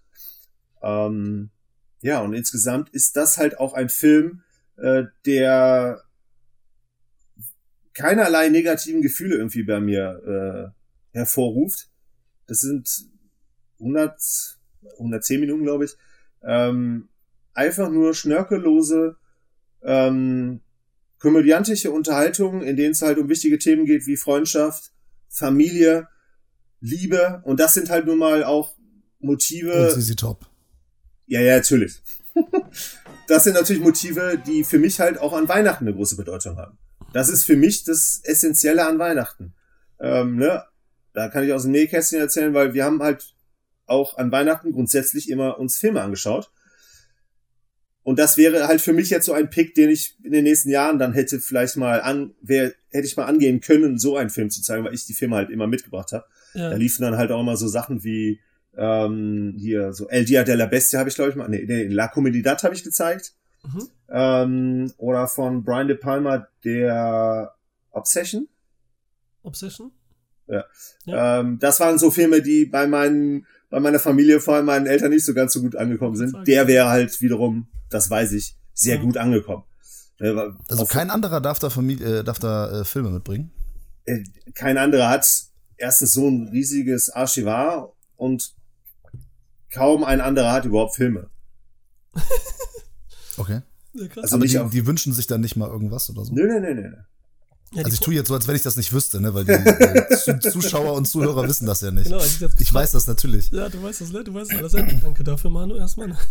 Ähm, 0.83 1.51
ja, 2.01 2.21
und 2.21 2.33
insgesamt 2.35 2.89
ist 2.91 3.17
das 3.17 3.39
halt 3.39 3.59
auch 3.59 3.75
ein 3.75 3.89
Film, 3.89 4.43
äh, 4.77 5.05
der 5.27 6.03
keinerlei 7.95 8.49
negativen 8.49 9.03
Gefühle 9.03 9.37
irgendwie 9.37 9.63
bei 9.63 9.81
mir 9.81 10.73
äh, 11.15 11.17
hervorruft. 11.19 11.89
Das 12.47 12.61
sind 12.61 12.89
100, 13.79 14.59
110 14.99 15.41
Minuten, 15.41 15.65
glaube 15.65 15.85
ich. 15.85 15.97
Ähm, 16.43 17.09
einfach 17.55 17.91
nur 17.91 18.15
schnörkellose, 18.15 19.17
ähm, 19.83 20.61
komödiantische 21.19 21.91
Unterhaltung, 21.91 22.63
in 22.63 22.77
denen 22.77 22.93
es 22.93 23.03
halt 23.03 23.19
um 23.19 23.29
wichtige 23.29 23.59
Themen 23.59 23.85
geht 23.85 24.07
wie 24.07 24.17
Freundschaft, 24.17 24.93
Familie, 25.29 26.09
Liebe. 26.81 27.43
Und 27.45 27.61
das 27.61 27.75
sind 27.75 27.91
halt 27.91 28.07
nun 28.07 28.19
mal 28.19 28.43
auch 28.45 28.75
Motive. 29.21 29.91
Und 29.95 30.03
CC 30.03 30.15
Top. 30.17 30.47
Ja, 31.27 31.41
ja, 31.41 31.57
natürlich. 31.57 32.03
das 33.29 33.45
sind 33.45 33.55
natürlich 33.55 33.83
Motive, 33.83 34.41
die 34.45 34.65
für 34.65 34.79
mich 34.79 35.01
halt 35.01 35.19
auch 35.19 35.33
an 35.33 35.49
Weihnachten 35.49 35.87
eine 35.87 35.95
große 35.95 36.17
Bedeutung 36.17 36.57
haben. 36.57 36.79
Das 37.13 37.29
ist 37.29 37.45
für 37.45 37.57
mich 37.57 37.85
das 37.85 38.21
Essentielle 38.25 38.87
an 38.87 38.99
Weihnachten. 38.99 39.55
Ähm, 40.01 40.37
ne? 40.37 40.65
Da 41.13 41.29
kann 41.29 41.45
ich 41.45 41.53
aus 41.53 41.63
dem 41.63 41.73
Nähkästchen 41.73 42.21
erzählen, 42.21 42.55
weil 42.55 42.75
wir 42.75 42.85
haben 42.85 43.03
halt 43.03 43.35
auch 43.87 44.17
an 44.17 44.33
Weihnachten 44.33 44.73
grundsätzlich 44.73 45.29
immer 45.29 45.59
uns 45.59 45.79
Filme 45.79 46.01
angeschaut. 46.01 46.51
Und 48.05 48.19
das 48.19 48.37
wäre 48.37 48.67
halt 48.67 48.81
für 48.81 48.93
mich 48.93 49.11
jetzt 49.11 49.27
so 49.27 49.33
ein 49.33 49.51
Pick, 49.51 49.75
den 49.75 49.91
ich 49.91 50.17
in 50.25 50.33
den 50.33 50.45
nächsten 50.45 50.71
Jahren 50.71 50.99
dann 50.99 51.13
hätte 51.13 51.39
vielleicht 51.39 51.77
mal 51.77 52.01
an, 52.01 52.35
wer, 52.41 52.73
hätte 52.91 53.07
ich 53.07 53.17
mal 53.17 53.27
angehen 53.27 53.61
können, 53.61 53.99
so 53.99 54.17
einen 54.17 54.31
Film 54.31 54.51
zu 54.51 54.61
zeigen, 54.61 54.85
weil 54.85 54.95
ich 54.95 55.07
die 55.07 55.15
Filme 55.15 55.37
halt 55.37 55.51
immer 55.51 55.69
mitgebracht 55.69 56.13
habe. 56.13 56.25
Ja. 56.55 56.71
Da 56.71 56.77
liefen 56.77 57.03
dann 57.03 57.17
halt 57.17 57.31
auch 57.31 57.41
immer 57.41 57.57
so 57.57 57.69
Sachen 57.69 58.03
wie 58.03 58.41
ähm, 58.77 59.55
hier 59.59 59.93
so 59.93 60.09
El 60.09 60.25
Dia 60.25 60.45
de 60.45 60.55
la 60.55 60.67
Bestia 60.67 60.99
habe 61.01 61.09
ich 61.09 61.15
glaube 61.15 61.31
ich 61.31 61.37
mal, 61.37 61.49
nee, 61.49 61.65
nee 61.67 61.85
La 61.89 62.09
Comunidad 62.09 62.63
habe 62.65 62.75
ich 62.75 62.85
gezeigt. 62.85 63.33
Mhm. 63.65 63.89
Ähm, 64.09 64.93
oder 64.97 65.29
von 65.29 65.63
Brian 65.65 65.89
De 65.89 65.97
Palma 65.97 66.47
der 66.65 67.55
Obsession. 67.91 68.49
Obsession? 69.43 69.91
Ähm, 71.07 71.59
das 71.59 71.81
waren 71.81 71.99
so 71.99 72.11
Filme, 72.11 72.43
die 72.43 72.67
bei 72.67 72.87
meinen, 72.87 73.47
bei 73.71 73.81
meiner 73.81 73.99
Familie, 73.99 74.41
vor 74.41 74.57
allem 74.57 74.67
meinen 74.67 74.87
Eltern 74.87 75.11
nicht 75.11 75.25
so 75.25 75.33
ganz 75.35 75.53
so 75.53 75.61
gut 75.63 75.77
angekommen 75.77 76.17
sind. 76.17 76.37
Der 76.47 76.67
wäre 76.67 76.89
halt 76.89 77.21
wiederum, 77.21 77.67
das 77.91 78.11
weiß 78.11 78.33
ich, 78.33 78.57
sehr 78.75 78.97
Ja. 78.97 79.03
gut 79.03 79.17
angekommen. 79.17 79.65
Äh, 80.21 80.35
Also 80.69 80.85
kein 80.85 81.11
anderer 81.11 81.41
darf 81.41 81.59
da, 81.59 81.71
Familie, 81.71 82.21
äh, 82.21 82.25
darf 82.25 82.39
da 82.39 82.81
äh, 82.81 82.85
Filme 82.85 83.11
mitbringen. 83.11 83.51
äh, 84.05 84.25
kein 84.55 84.77
anderer 84.79 85.09
hat 85.09 85.27
erstens 85.77 86.13
so 86.13 86.29
ein 86.29 86.49
riesiges 86.49 87.09
Archivar 87.11 87.93
und 88.17 88.55
kaum 89.73 90.05
ein 90.05 90.21
anderer 90.21 90.53
hat 90.53 90.65
überhaupt 90.65 90.95
Filme. 90.97 91.29
Okay. 93.39 93.63
Ja. 93.95 94.07
Also 94.23 94.37
Aber 94.37 94.47
die, 94.47 94.59
die 94.71 94.87
wünschen 94.87 95.13
sich 95.13 95.27
dann 95.27 95.41
nicht 95.41 95.57
mal 95.57 95.69
irgendwas 95.69 96.09
oder 96.11 96.25
so? 96.25 96.33
Nö, 96.35 96.47
nö, 96.47 96.61
nö, 96.61 96.75
nö. 96.75 96.83
ja, 97.73 97.83
Also 97.85 97.95
ich 97.95 98.01
tue 98.01 98.15
jetzt 98.15 98.29
so, 98.29 98.35
als 98.35 98.47
wenn 98.47 98.57
ich 98.57 98.63
das 98.63 98.77
nicht 98.77 98.93
wüsste, 98.93 99.21
ne? 99.21 99.33
Weil 99.35 99.45
die 99.45 100.17
Zu- 100.17 100.39
Zuschauer 100.53 100.93
und 100.95 101.07
Zuhörer 101.07 101.49
wissen 101.49 101.67
das 101.67 101.81
ja 101.81 101.91
nicht. 101.91 102.05
Genau, 102.11 102.19
ich, 102.23 102.41
Ich 102.61 102.73
weiß 102.73 102.93
das 102.93 103.07
natürlich. 103.07 103.51
Ja, 103.51 103.69
du 103.71 103.83
weißt 103.83 104.03
das, 104.03 104.13
ne? 104.13 104.23
Du 104.23 104.35
weißt 104.35 104.55
alles. 104.55 104.73
Danke 104.73 105.25
dafür, 105.25 105.51
Manu, 105.51 105.77
erstmal. 105.77 106.17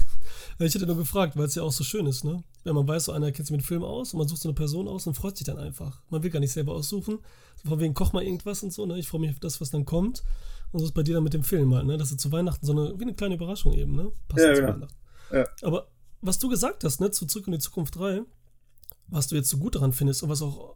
Ich 0.59 0.75
hätte 0.75 0.85
nur 0.85 0.97
gefragt, 0.97 1.35
weil 1.37 1.45
es 1.45 1.55
ja 1.55 1.63
auch 1.63 1.71
so 1.71 1.83
schön 1.83 2.05
ist, 2.05 2.23
ne? 2.23 2.43
Wenn 2.63 2.75
man 2.75 2.87
weiß, 2.87 3.05
so 3.05 3.11
einer 3.13 3.31
kennt 3.31 3.47
sich 3.47 3.55
mit 3.57 3.65
Film 3.65 3.83
aus 3.83 4.13
und 4.13 4.19
man 4.19 4.27
sucht 4.27 4.41
so 4.43 4.49
eine 4.49 4.53
Person 4.53 4.87
aus 4.87 5.07
und 5.07 5.15
freut 5.15 5.35
sich 5.35 5.45
dann 5.45 5.57
einfach. 5.57 6.03
Man 6.11 6.21
will 6.21 6.29
gar 6.29 6.39
nicht 6.39 6.51
selber 6.53 6.73
aussuchen. 6.73 7.17
So 7.63 7.69
von 7.69 7.79
wegen, 7.79 7.95
koch 7.95 8.13
mal 8.13 8.21
irgendwas 8.23 8.61
und 8.61 8.71
so, 8.71 8.85
ne? 8.85 8.99
Ich 8.99 9.07
freue 9.07 9.21
mich 9.21 9.31
auf 9.31 9.39
das, 9.39 9.59
was 9.59 9.71
dann 9.71 9.85
kommt. 9.85 10.21
Und 10.71 10.79
so 10.79 10.85
ist 10.85 10.93
bei 10.93 11.03
dir 11.03 11.15
dann 11.15 11.23
mit 11.23 11.33
dem 11.33 11.43
Film 11.43 11.73
halt, 11.73 11.85
ne? 11.85 11.97
Das 11.97 12.11
ist 12.11 12.19
zu 12.19 12.31
Weihnachten 12.31 12.65
so 12.65 12.71
eine, 12.71 12.97
wie 12.97 13.03
eine 13.03 13.13
kleine 13.13 13.35
Überraschung 13.35 13.73
eben, 13.73 13.95
ne? 13.95 14.11
Passt 14.27 14.45
Ja, 14.45 14.53
zu 14.53 14.61
genau. 14.61 14.73
Weihnachten. 14.73 14.95
Ja. 15.33 15.45
Aber 15.63 15.87
was 16.21 16.39
du 16.39 16.49
gesagt 16.49 16.83
hast, 16.83 17.01
ne? 17.01 17.11
Zu 17.11 17.25
Zurück 17.25 17.47
in 17.47 17.53
die 17.53 17.59
Zukunft 17.59 17.95
3, 17.97 18.21
was 19.07 19.27
du 19.27 19.35
jetzt 19.35 19.49
so 19.49 19.57
gut 19.57 19.75
daran 19.75 19.93
findest 19.93 20.23
und 20.23 20.29
was 20.29 20.41
auch 20.41 20.75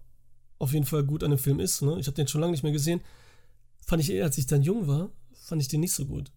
auf 0.57 0.73
jeden 0.73 0.85
Fall 0.85 1.03
gut 1.03 1.23
an 1.23 1.31
dem 1.31 1.39
Film 1.39 1.59
ist, 1.59 1.81
ne? 1.81 1.99
Ich 1.99 2.07
habe 2.07 2.15
den 2.15 2.27
schon 2.27 2.41
lange 2.41 2.51
nicht 2.51 2.63
mehr 2.63 2.71
gesehen. 2.71 3.01
Fand 3.85 4.01
ich 4.01 4.09
eher, 4.09 4.25
als 4.25 4.37
ich 4.37 4.47
dann 4.47 4.63
jung 4.63 4.87
war, 4.87 5.11
fand 5.33 5.61
ich 5.61 5.67
den 5.67 5.81
nicht 5.81 5.93
so 5.93 6.05
gut. 6.05 6.31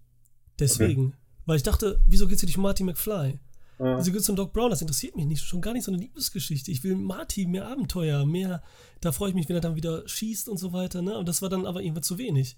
Deswegen. 0.58 1.14
Weil 1.46 1.56
ich 1.56 1.62
dachte, 1.62 2.00
wieso 2.06 2.26
geht's 2.26 2.40
hier 2.42 2.46
nicht 2.48 2.58
um 2.58 2.62
Marty 2.62 2.84
McFly? 2.84 3.38
Ja. 3.78 3.98
Wieso 3.98 4.12
geht's 4.12 4.28
um 4.28 4.36
Doc 4.36 4.52
Brown? 4.52 4.70
Das 4.70 4.82
interessiert 4.82 5.16
mich 5.16 5.24
nicht. 5.24 5.42
Schon 5.42 5.60
gar 5.60 5.72
nicht 5.72 5.84
so 5.84 5.92
eine 5.92 6.00
Liebesgeschichte. 6.00 6.70
Ich 6.70 6.82
will 6.84 6.96
Marty, 6.96 7.46
mehr 7.46 7.68
Abenteuer, 7.68 8.26
mehr. 8.26 8.62
Da 9.00 9.12
freue 9.12 9.30
ich 9.30 9.34
mich, 9.34 9.48
wenn 9.48 9.56
er 9.56 9.62
dann 9.62 9.76
wieder 9.76 10.06
schießt 10.06 10.48
und 10.48 10.58
so 10.58 10.72
weiter. 10.72 11.00
Ne? 11.00 11.16
Und 11.16 11.28
das 11.28 11.40
war 11.42 11.48
dann 11.48 11.64
aber 11.64 11.80
irgendwann 11.80 12.02
zu 12.02 12.18
wenig. 12.18 12.56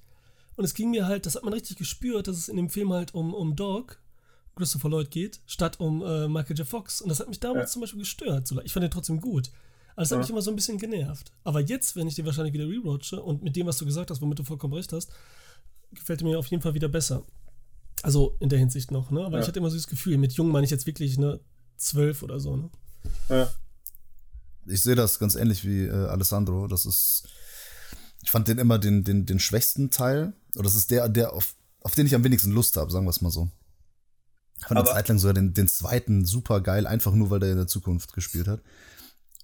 Und 0.61 0.65
es 0.67 0.75
ging 0.75 0.91
mir 0.91 1.07
halt, 1.07 1.25
das 1.25 1.37
hat 1.37 1.43
man 1.43 1.55
richtig 1.55 1.79
gespürt, 1.79 2.29
dass 2.29 2.37
es 2.37 2.51
in 2.51 2.57
dem 2.59 2.69
Film 2.69 2.93
halt 2.93 3.15
um, 3.15 3.33
um 3.33 3.57
Doc, 3.57 3.99
Christopher 4.57 4.91
Lloyd 4.91 5.11
geht, 5.11 5.41
statt 5.47 5.81
um 5.81 6.03
äh, 6.05 6.29
Michael 6.29 6.55
J. 6.59 6.67
Fox. 6.69 7.01
Und 7.01 7.09
das 7.09 7.19
hat 7.19 7.29
mich 7.29 7.41
damals 7.41 7.71
Ja. 7.71 7.73
zum 7.73 7.81
Beispiel 7.81 8.01
gestört. 8.01 8.47
So, 8.47 8.61
Ich 8.61 8.75
fand 8.75 8.85
den 8.85 8.91
trotzdem 8.91 9.23
gut. 9.23 9.51
Aber 9.93 10.03
das 10.03 10.11
hat 10.11 10.17
Ja. 10.17 10.21
mich 10.21 10.29
immer 10.29 10.43
so 10.43 10.51
ein 10.51 10.57
bisschen 10.57 10.77
genervt. 10.77 11.33
Aber 11.45 11.61
jetzt, 11.61 11.97
wenn 11.97 12.07
ich 12.09 12.15
den 12.17 12.27
wahrscheinlich 12.27 12.53
wieder 12.53 12.67
rewatche 12.67 13.23
und 13.23 13.43
mit 13.43 13.57
dem, 13.57 13.67
was 13.69 13.79
du 13.79 13.87
gesagt 13.87 14.11
hast, 14.11 14.21
womit 14.21 14.39
du 14.39 14.45
vollkommen 14.45 14.75
recht 14.75 14.93
hast, 14.93 15.11
gefällt 15.93 16.21
er 16.21 16.27
mir 16.29 16.39
auf 16.39 16.47
jeden 16.49 16.63
Fall 16.63 16.75
wieder 16.75 16.89
besser. 16.91 17.23
Also 18.03 18.37
in 18.39 18.51
der 18.51 18.59
Hinsicht 18.59 18.91
noch, 18.91 19.11
ne? 19.11 19.25
Aber 19.25 19.37
Ja. 19.39 19.43
ich 19.43 19.49
hatte 19.49 19.61
immer 19.61 19.71
so 19.71 19.77
das 19.77 19.87
Gefühl, 19.87 20.19
mit 20.19 20.35
jung 20.35 20.49
meine 20.51 20.67
ich 20.67 20.71
jetzt 20.71 20.85
wirklich, 20.87 21.17
ne, 21.19 21.41
zwölf 21.79 22.23
oder 22.23 22.39
so, 22.39 22.55
ne? 22.57 22.69
Ja. 23.31 23.51
Ich 24.67 24.83
sehe 24.83 24.95
das 24.95 25.19
ganz 25.19 25.37
ähnlich 25.37 25.65
wie 25.65 25.85
äh, 25.87 25.91
Alessandro. 26.09 26.67
Das 26.67 26.85
ist, 26.85 27.25
ich 28.23 28.31
fand 28.31 28.49
den 28.49 28.59
immer 28.59 28.79
den, 28.79 29.05
den, 29.05 29.27
den 29.27 29.39
schwächsten 29.39 29.91
Teil. 29.91 30.33
Oder 30.55 30.65
das 30.65 30.75
ist 30.75 30.91
der, 30.91 31.09
der 31.09 31.33
auf, 31.33 31.55
auf 31.81 31.95
den 31.95 32.07
ich 32.07 32.15
am 32.15 32.25
wenigsten 32.25 32.51
Lust 32.51 32.77
habe, 32.77 32.91
sagen 32.91 33.07
wir 33.07 33.11
es 33.11 33.21
mal 33.21 33.31
so. 33.31 33.51
Ich 34.59 34.67
fand 34.67 34.79
eine 34.79 34.89
Zeit 34.89 35.09
lang 35.09 35.19
sogar 35.19 35.35
den, 35.35 35.55
den 35.55 35.69
zweiten 35.69 36.27
super 36.27 36.61
geil, 36.61 36.87
einfach 36.87 37.13
nur, 37.13 37.31
weil 37.31 37.41
der 37.41 37.53
in 37.53 37.57
der 37.57 37.67
Zukunft 37.67 38.13
gespielt 38.13 38.47
hat. 38.47 38.61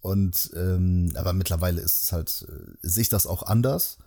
Und 0.03 0.51
ähm, 0.55 1.13
aber 1.17 1.33
mittlerweile 1.33 1.81
ist 1.81 2.03
es 2.03 2.13
halt, 2.13 2.47
äh, 2.49 2.77
sehe 2.83 3.03
ich 3.03 3.09
das 3.09 3.27
auch 3.27 3.43
anders. 3.43 3.99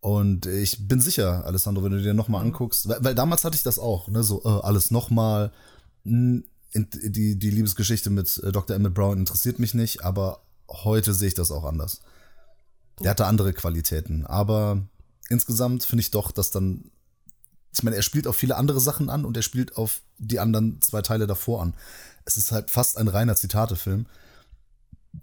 Und 0.00 0.46
ich 0.46 0.86
bin 0.86 1.00
sicher, 1.00 1.44
Alessandro, 1.44 1.82
wenn 1.82 1.92
du 1.92 2.00
dir 2.00 2.14
nochmal 2.14 2.42
anguckst, 2.42 2.88
weil, 2.88 3.02
weil 3.02 3.14
damals 3.14 3.44
hatte 3.44 3.56
ich 3.56 3.64
das 3.64 3.78
auch, 3.78 4.08
ne, 4.08 4.22
so 4.22 4.42
äh, 4.44 4.48
alles 4.48 4.90
nochmal. 4.90 5.52
Die, 6.04 7.38
die 7.38 7.50
Liebesgeschichte 7.50 8.10
mit 8.10 8.38
äh, 8.38 8.52
Dr. 8.52 8.76
Emmett 8.76 8.94
Brown 8.94 9.18
interessiert 9.18 9.58
mich 9.58 9.74
nicht, 9.74 10.04
aber 10.04 10.42
heute 10.70 11.12
sehe 11.12 11.28
ich 11.28 11.34
das 11.34 11.50
auch 11.50 11.64
anders. 11.64 12.00
Der 13.00 13.10
hatte 13.10 13.26
andere 13.26 13.52
Qualitäten, 13.52 14.24
aber 14.26 14.82
insgesamt 15.28 15.84
finde 15.84 16.00
ich 16.00 16.10
doch, 16.10 16.32
dass 16.32 16.50
dann, 16.50 16.90
ich 17.72 17.82
meine, 17.82 17.96
er 17.96 18.02
spielt 18.02 18.26
auf 18.26 18.36
viele 18.36 18.56
andere 18.56 18.80
Sachen 18.80 19.10
an 19.10 19.24
und 19.24 19.36
er 19.36 19.42
spielt 19.42 19.76
auf 19.76 20.00
die 20.18 20.38
anderen 20.40 20.80
zwei 20.80 21.02
Teile 21.02 21.26
davor 21.26 21.60
an. 21.62 21.74
Es 22.24 22.36
ist 22.38 22.52
halt 22.52 22.70
fast 22.70 22.96
ein 22.96 23.08
reiner 23.08 23.36
Zitatefilm. 23.36 24.06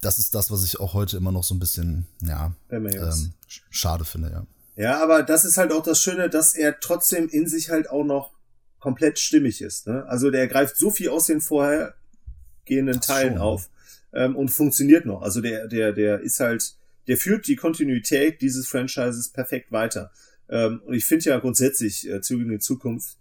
Das 0.02 0.20
ist 0.20 0.36
das, 0.36 0.52
was 0.52 0.64
ich 0.64 0.80
auch 0.80 0.94
heute 0.94 1.18
immer 1.18 1.32
noch 1.32 1.44
so 1.44 1.56
ein 1.56 1.60
bisschen, 1.60 2.06
ja, 2.22 2.54
ähm, 2.70 3.34
sch- 3.50 3.62
schade 3.70 4.06
finde, 4.06 4.30
ja. 4.32 4.46
Ja, 4.76 5.04
aber 5.04 5.22
das 5.24 5.46
ist 5.46 5.58
halt 5.58 5.72
auch 5.72 5.84
das 5.84 6.00
Schöne, 6.00 6.30
dass 6.30 6.54
er 6.56 6.80
trotzdem 6.80 7.28
in 7.30 7.48
sich 7.48 7.70
halt 7.70 7.90
auch 7.90 8.04
noch 8.04 8.32
komplett 8.80 9.20
stimmig 9.20 9.62
ist. 9.62 9.86
Ne? 9.88 10.04
Also 10.08 10.32
der 10.32 10.48
greift 10.48 10.78
so 10.78 10.90
viel 10.90 11.10
aus 11.10 11.28
den 11.28 11.42
vorhergehenden 11.42 12.98
Ach 13.00 13.06
Teilen 13.06 13.36
so. 13.38 13.42
auf 13.44 13.70
ähm, 14.14 14.36
und 14.36 14.50
funktioniert 14.50 15.06
noch. 15.06 15.22
Also 15.22 15.42
der, 15.42 15.68
der, 15.68 15.94
der 15.94 16.20
ist 16.22 16.40
halt, 16.40 16.76
der 17.08 17.18
führt 17.18 17.48
die 17.48 17.56
Kontinuität 17.56 18.42
dieses 18.42 18.68
Franchises 18.68 19.30
perfekt 19.30 19.72
weiter. 19.72 20.12
Ähm, 20.50 20.82
und 20.86 20.94
ich 20.94 21.06
finde 21.06 21.26
ja 21.26 21.40
grundsätzlich, 21.40 22.10
äh, 22.10 22.22
Züge 22.22 22.44
in 22.44 22.50
die 22.50 22.60
Zukunft 22.60 23.18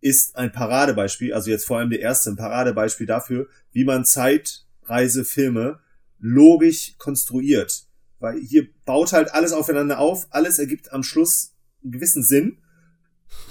ist 0.00 0.36
ein 0.36 0.52
Paradebeispiel, 0.52 1.32
also 1.32 1.50
jetzt 1.50 1.64
vor 1.64 1.78
allem 1.78 1.90
der 1.90 2.00
erste, 2.00 2.30
ein 2.30 2.36
Paradebeispiel 2.36 3.06
dafür, 3.06 3.46
wie 3.72 3.84
man 3.84 4.04
Zeitreisefilme 4.04 5.78
logisch 6.18 6.94
konstruiert. 6.98 7.86
Weil 8.18 8.40
hier 8.40 8.66
baut 8.84 9.12
halt 9.12 9.32
alles 9.32 9.52
aufeinander 9.52 9.98
auf, 9.98 10.26
alles 10.30 10.58
ergibt 10.58 10.92
am 10.92 11.02
Schluss 11.02 11.54
einen 11.82 11.92
gewissen 11.92 12.22
Sinn. 12.22 12.58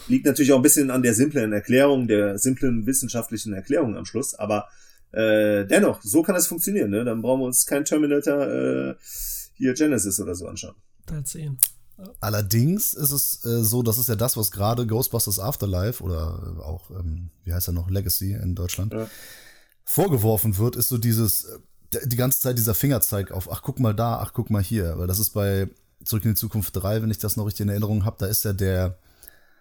Liegt 0.07 0.25
natürlich 0.25 0.51
auch 0.51 0.57
ein 0.57 0.61
bisschen 0.61 0.91
an 0.91 1.03
der 1.03 1.13
simplen 1.13 1.53
Erklärung, 1.53 2.07
der 2.07 2.37
simplen 2.37 2.85
wissenschaftlichen 2.85 3.53
Erklärung 3.53 3.95
am 3.95 4.05
Schluss, 4.05 4.35
aber 4.35 4.67
äh, 5.11 5.65
dennoch, 5.65 6.01
so 6.01 6.21
kann 6.21 6.35
es 6.35 6.47
funktionieren, 6.47 6.89
ne? 6.89 7.03
Dann 7.03 7.21
brauchen 7.21 7.41
wir 7.41 7.45
uns 7.45 7.65
kein 7.65 7.83
Terminator 7.83 8.47
äh, 8.47 8.95
hier 9.61 9.73
Genesis 9.73 10.19
oder 10.19 10.35
so 10.35 10.47
anschauen. 10.47 10.75
Teil 11.05 11.23
10. 11.23 11.57
Allerdings 12.19 12.93
ist 12.93 13.11
es 13.11 13.45
äh, 13.45 13.63
so, 13.63 13.83
das 13.83 13.97
ist 13.99 14.09
ja 14.09 14.15
das, 14.15 14.35
was 14.35 14.49
gerade 14.51 14.87
Ghostbusters 14.87 15.37
Afterlife 15.39 16.03
oder 16.03 16.55
äh, 16.57 16.61
auch, 16.61 16.89
ähm, 16.91 17.29
wie 17.43 17.53
heißt 17.53 17.67
er 17.69 17.73
noch, 17.73 17.89
Legacy 17.91 18.33
in 18.33 18.55
Deutschland, 18.55 18.91
Ja. 18.93 19.07
vorgeworfen 19.83 20.57
wird, 20.57 20.75
ist 20.75 20.89
so 20.89 20.97
dieses, 20.97 21.45
äh, 21.93 22.07
die 22.07 22.15
ganze 22.15 22.39
Zeit 22.39 22.57
dieser 22.57 22.73
Fingerzeig 22.73 23.31
auf, 23.31 23.51
ach 23.51 23.61
guck 23.61 23.79
mal 23.79 23.93
da, 23.93 24.17
ach 24.19 24.33
guck 24.33 24.49
mal 24.49 24.63
hier, 24.63 24.97
weil 24.97 25.07
das 25.07 25.19
ist 25.19 25.31
bei 25.31 25.69
Zurück 26.03 26.25
in 26.25 26.31
die 26.31 26.39
Zukunft 26.39 26.75
3, 26.75 27.03
wenn 27.03 27.11
ich 27.11 27.19
das 27.19 27.37
noch 27.37 27.45
richtig 27.45 27.61
in 27.65 27.69
Erinnerung 27.69 28.03
habe, 28.05 28.15
da 28.19 28.25
ist 28.25 28.43
ja 28.45 28.53
der, 28.53 28.97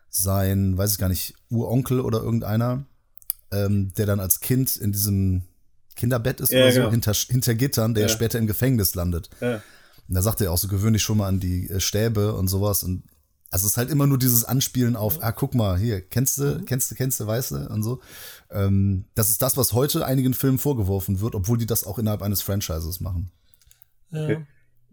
sein, 0.09 0.77
weiß 0.79 0.93
ich 0.93 0.99
gar 0.99 1.09
nicht, 1.11 1.35
Uronkel 1.51 2.01
oder 2.01 2.23
irgendeiner, 2.23 2.85
ähm, 3.53 3.93
der 3.99 4.07
dann 4.07 4.21
als 4.21 4.41
Kind 4.41 4.77
in 4.77 4.93
diesem 4.93 5.43
Kinderbett 5.97 6.41
ist 6.41 6.51
Ja, 6.53 6.61
oder 6.63 6.73
so, 6.73 6.79
genau. 6.81 6.91
hinter, 6.91 7.13
hinter 7.13 7.55
Gittern, 7.55 7.95
der 7.95 8.05
Ja. 8.05 8.09
später 8.09 8.39
im 8.39 8.47
Gefängnis 8.47 8.95
landet. 8.95 9.29
Ja. 9.41 9.63
Und 10.11 10.17
da 10.17 10.23
sagt 10.23 10.41
er 10.41 10.51
auch 10.51 10.59
so 10.59 10.67
gewöhnlich 10.67 11.03
schon 11.03 11.19
mal 11.19 11.29
an 11.29 11.39
die 11.39 11.71
äh, 11.71 11.79
Stäbe 11.79 12.35
und 12.35 12.49
sowas. 12.49 12.83
Und 12.83 13.05
also 13.49 13.65
es 13.65 13.73
ist 13.73 13.77
halt 13.77 13.91
immer 13.91 14.09
nur 14.09 14.19
dieses 14.19 14.45
Anspielen 14.45 14.97
auf, 14.97 15.23
ah, 15.23 15.31
guck 15.31 15.55
mal, 15.55 15.79
hier, 15.79 16.01
kennst 16.01 16.37
du, 16.39 16.61
kennst 16.67 16.91
du, 16.91 16.97
kennst 16.97 17.21
du, 17.21 17.29
weißt 17.29 17.53
du 17.53 17.57
und 17.71 17.85
so. 17.85 18.01
Ähm, 18.51 19.05
das 19.15 19.31
ist 19.31 19.41
das, 19.41 19.57
was 19.57 19.73
heute 19.73 20.05
einigen 20.05 20.35
Filmen 20.35 20.59
vorgeworfen 20.59 21.21
wird, 21.21 21.37
obwohl 21.37 21.59
die 21.59 21.67
das 21.67 21.85
auch 21.85 21.97
innerhalb 22.01 22.23
eines 22.23 22.43
Franchises 22.43 22.99
machen. 22.99 23.31
Ja. 24.11 24.25
Okay. 24.25 24.47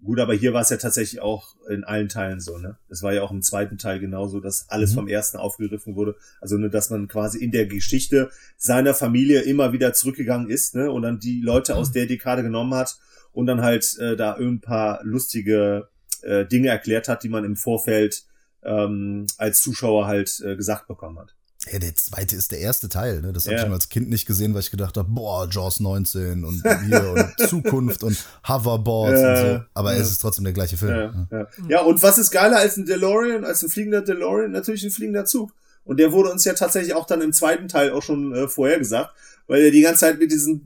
Gut, 0.03 0.19
aber 0.19 0.35
hier 0.35 0.53
war 0.53 0.61
es 0.61 0.69
ja 0.69 0.77
tatsächlich 0.77 1.19
auch 1.19 1.55
in 1.67 1.83
allen 1.83 2.09
Teilen 2.09 2.39
so, 2.39 2.59
ne? 2.59 2.77
Es 2.87 3.01
war 3.01 3.13
ja 3.15 3.23
auch 3.23 3.31
im 3.31 3.41
zweiten 3.41 3.79
Teil 3.79 3.99
genauso, 3.99 4.39
dass 4.39 4.69
alles 4.69 4.91
Mhm. 4.91 4.95
vom 4.95 5.07
ersten 5.07 5.37
aufgegriffen 5.37 5.95
wurde. 5.95 6.15
Also 6.39 6.57
nur, 6.57 6.69
dass 6.69 6.91
man 6.91 7.07
quasi 7.07 7.39
in 7.39 7.49
der 7.49 7.65
Geschichte 7.65 8.29
seiner 8.55 8.93
Familie 8.93 9.41
immer 9.41 9.73
wieder 9.73 9.93
zurückgegangen 9.93 10.51
ist, 10.51 10.75
ne? 10.75 10.91
Und 10.91 11.01
dann 11.01 11.17
die 11.17 11.41
Leute 11.41 11.75
aus 11.75 11.91
der 11.91 12.05
Dekade 12.05 12.43
genommen 12.43 12.75
hat 12.75 12.99
und 13.37 13.45
dann 13.45 13.61
halt 13.61 13.97
äh, 13.99 14.15
da 14.15 14.33
ein 14.33 14.61
paar 14.61 14.99
lustige 15.03 15.89
äh, 16.23 16.43
Dinge 16.45 16.69
erklärt 16.69 17.07
hat, 17.07 17.21
die 17.21 17.29
man 17.29 17.45
im 17.45 17.55
Vorfeld 17.55 18.23
ähm, 18.63 19.27
als 19.37 19.61
Zuschauer 19.61 20.07
halt 20.07 20.41
äh, 20.43 20.55
gesagt 20.55 20.87
bekommen 20.87 21.19
hat. 21.19 21.35
Ja, 21.71 21.77
der 21.77 21.95
zweite 21.95 22.35
ist 22.35 22.51
der 22.51 22.59
erste 22.59 22.89
Teil. 22.89 23.21
Ne? 23.21 23.33
Das 23.33 23.45
habe 23.45 23.53
Ja. 23.53 23.59
ich 23.59 23.65
schon 23.65 23.73
als 23.73 23.89
Kind 23.89 24.09
nicht 24.09 24.25
gesehen, 24.25 24.55
weil 24.55 24.61
ich 24.61 24.71
gedacht 24.71 24.97
habe, 24.97 25.07
boah, 25.07 25.47
Jaws 25.51 25.79
19 25.81 26.45
und 26.45 26.63
hier 26.85 27.13
und 27.13 27.39
Zukunft 27.49 28.01
und 28.01 28.17
Hoverboards 28.47 29.21
Ja, 29.21 29.29
und 29.29 29.37
so. 29.59 29.63
Aber 29.75 29.93
ja. 29.93 29.99
es 30.01 30.09
ist 30.09 30.17
trotzdem 30.19 30.43
der 30.45 30.53
gleiche 30.53 30.77
Film. 30.77 31.27
Ja, 31.29 31.47
ja. 31.69 31.81
und 31.81 32.01
was 32.01 32.17
ist 32.17 32.31
geiler 32.31 32.57
als 32.57 32.77
ein 32.77 32.85
DeLorean, 32.85 33.45
als 33.45 33.61
ein 33.61 33.69
fliegender 33.69 34.01
DeLorean? 34.01 34.49
Natürlich 34.49 34.83
ein 34.83 34.91
fliegender 34.91 35.25
Zug. 35.25 35.51
Und 35.83 35.99
der 35.99 36.11
wurde 36.11 36.31
uns 36.31 36.43
ja 36.43 36.53
tatsächlich 36.53 36.95
auch 36.95 37.05
dann 37.05 37.21
im 37.21 37.33
zweiten 37.33 37.67
Teil 37.67 37.91
auch 37.91 38.01
schon 38.01 38.33
äh, 38.33 38.47
vorher 38.47 38.79
gesagt, 38.79 39.11
weil 39.47 39.63
er 39.63 39.71
die 39.71 39.81
ganze 39.81 40.01
Zeit 40.01 40.19
mit 40.19 40.31
diesem 40.31 40.61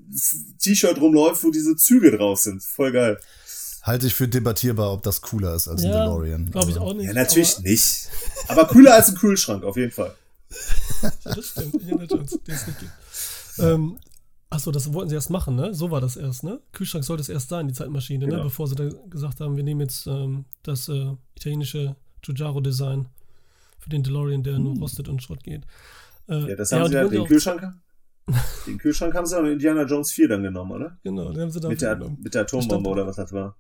T-Shirt 0.60 1.00
rumläuft, 1.00 1.44
wo 1.44 1.52
diese 1.52 1.76
Züge 1.76 2.16
drauf 2.18 2.40
sind. 2.40 2.64
Voll 2.64 2.92
geil. 2.92 3.18
Halte 3.84 4.06
ich 4.08 4.14
für 4.14 4.28
debattierbar, 4.28 4.92
ob 4.94 5.02
das 5.04 5.22
cooler 5.22 5.56
ist 5.56 5.68
als 5.68 5.82
ein 5.84 5.90
Ja, 5.90 6.06
DeLorean. 6.06 6.52
Glaube 6.52 6.70
ich 6.72 6.78
auch 6.78 6.94
nicht. 6.94 7.06
Ja, 7.08 7.14
natürlich 7.14 7.56
aber- 7.58 7.68
nicht. 7.70 8.10
Aber 8.48 8.68
cooler 8.68 8.94
als 8.94 9.10
ein 9.10 9.16
Kühlschrank, 9.16 9.64
auf 9.64 9.76
jeden 9.78 9.92
Fall. 9.92 10.14
Ja, 11.02 11.12
das 11.24 11.48
stimmt. 11.48 11.74
Indiana 11.76 12.04
Jones, 12.04 12.32
den 12.46 12.54
es 12.56 12.68
nicht 12.68 12.80
gibt. 12.80 12.92
Ähm, 13.60 13.98
achso, 14.50 14.72
das 14.72 14.94
wollten 14.94 15.10
sie 15.10 15.16
erst 15.16 15.30
machen, 15.32 15.56
ne? 15.56 15.74
So 15.74 15.90
war 15.92 16.00
das 16.02 16.16
erst, 16.16 16.44
ne? 16.44 16.60
Kühlschrank 16.74 17.04
sollte 17.06 17.22
es 17.22 17.30
erst 17.30 17.50
sein, 17.50 17.68
die 17.68 17.74
Zeitmaschine, 17.74 18.26
ne? 18.26 18.32
Genau. 18.32 18.44
Bevor 18.44 18.68
sie 18.68 18.76
dann 18.76 18.94
gesagt 19.10 19.40
haben, 19.40 19.56
wir 19.58 19.64
nehmen 19.64 19.82
jetzt 19.82 20.06
ähm, 20.08 20.46
das 20.64 20.88
äh, 20.90 21.08
italienische 21.36 21.96
Giugiaro-Design 22.22 23.08
für 23.80 23.90
den 23.90 24.04
DeLorean, 24.04 24.44
der 24.44 24.60
nur 24.60 24.76
rostet 24.78 25.10
und 25.10 25.24
Schrott 25.24 25.44
geht. 25.44 25.64
Äh, 26.30 26.50
Ja, 26.50 26.56
das 26.56 26.72
haben 26.72 26.84
und 26.84 26.90
sie 26.90 26.96
ja, 26.98 27.04
wurde 27.04 27.16
den 27.16 27.22
auch- 27.24 27.28
Kühlschrank. 27.28 27.74
Den 28.68 28.78
Kühlschrank 28.78 29.14
haben 29.14 29.26
sie 29.26 29.36
dann 29.36 29.46
in 29.48 29.54
Indiana 29.54 29.84
Jones 29.84 30.12
4 30.12 30.28
dann 30.30 30.44
genommen, 30.44 30.72
oder? 30.72 30.98
Genau, 31.04 31.32
den 31.32 31.42
haben 31.42 31.52
sie 31.52 31.60
da 31.60 31.68
Mit 31.70 31.82
der, 31.82 31.96
genommen. 31.96 32.18
mit 32.22 32.34
der 32.34 32.42
Atombombe 32.44 32.74
Stand- 32.76 32.88
oder 32.88 33.08
was 33.08 33.16
das 33.18 33.34
war. 33.34 33.58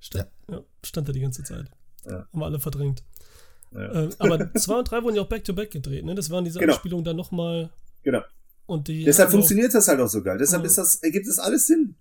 Stand, 0.00 0.28
ja. 0.50 0.60
stand 0.84 1.08
da 1.08 1.12
die 1.12 1.20
ganze 1.20 1.42
Zeit. 1.42 1.66
Ja. 2.04 2.26
Haben 2.32 2.38
wir 2.40 2.44
alle 2.46 2.60
verdrängt. 2.60 3.02
Äh, 3.74 4.08
aber 4.18 4.52
zwei 4.54 4.78
und 4.78 4.90
drei 4.90 5.02
wurden 5.02 5.16
ja 5.16 5.22
auch 5.22 5.28
back-to-back 5.28 5.70
gedreht, 5.70 6.04
ne? 6.04 6.14
Das 6.14 6.30
waren 6.30 6.44
diese 6.44 6.58
Genau. 6.58 6.72
Anspielungen 6.74 7.04
dann 7.04 7.16
nochmal. 7.16 7.70
Genau. 8.02 8.22
Und 8.66 8.88
die 8.88 9.04
Deshalb 9.04 9.28
hatten 9.28 9.36
auch- 9.36 9.40
funktioniert 9.40 9.72
das 9.74 9.88
halt 9.88 10.00
auch 10.00 10.08
so 10.08 10.22
geil. 10.22 10.38
Deshalb 10.38 10.62
Ja. 10.62 10.66
ist 10.66 10.78
das, 10.78 10.96
ergibt 10.96 11.26
das 11.28 11.38
alles 11.38 11.66
Sinn. 11.66 11.96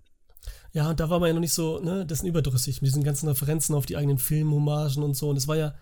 Ja, 0.73 0.89
und 0.89 0.99
da 0.99 1.09
war 1.09 1.19
man 1.19 1.27
ja 1.27 1.33
noch 1.33 1.39
nicht 1.41 1.53
so, 1.53 1.79
ne, 1.79 2.05
das 2.05 2.19
ist 2.19 2.25
überdrüssig 2.25 2.81
mit 2.81 2.89
diesen 2.89 3.03
ganzen 3.03 3.27
Referenzen 3.27 3.73
auf 3.75 3.85
die 3.85 3.97
eigenen 3.97 4.17
Filmhommagen 4.17 5.01
und 5.03 5.15
so. 5.15 5.29
Und 5.29 5.37
es 5.37 5.47
war 5.47 5.55
ja, 5.55 5.75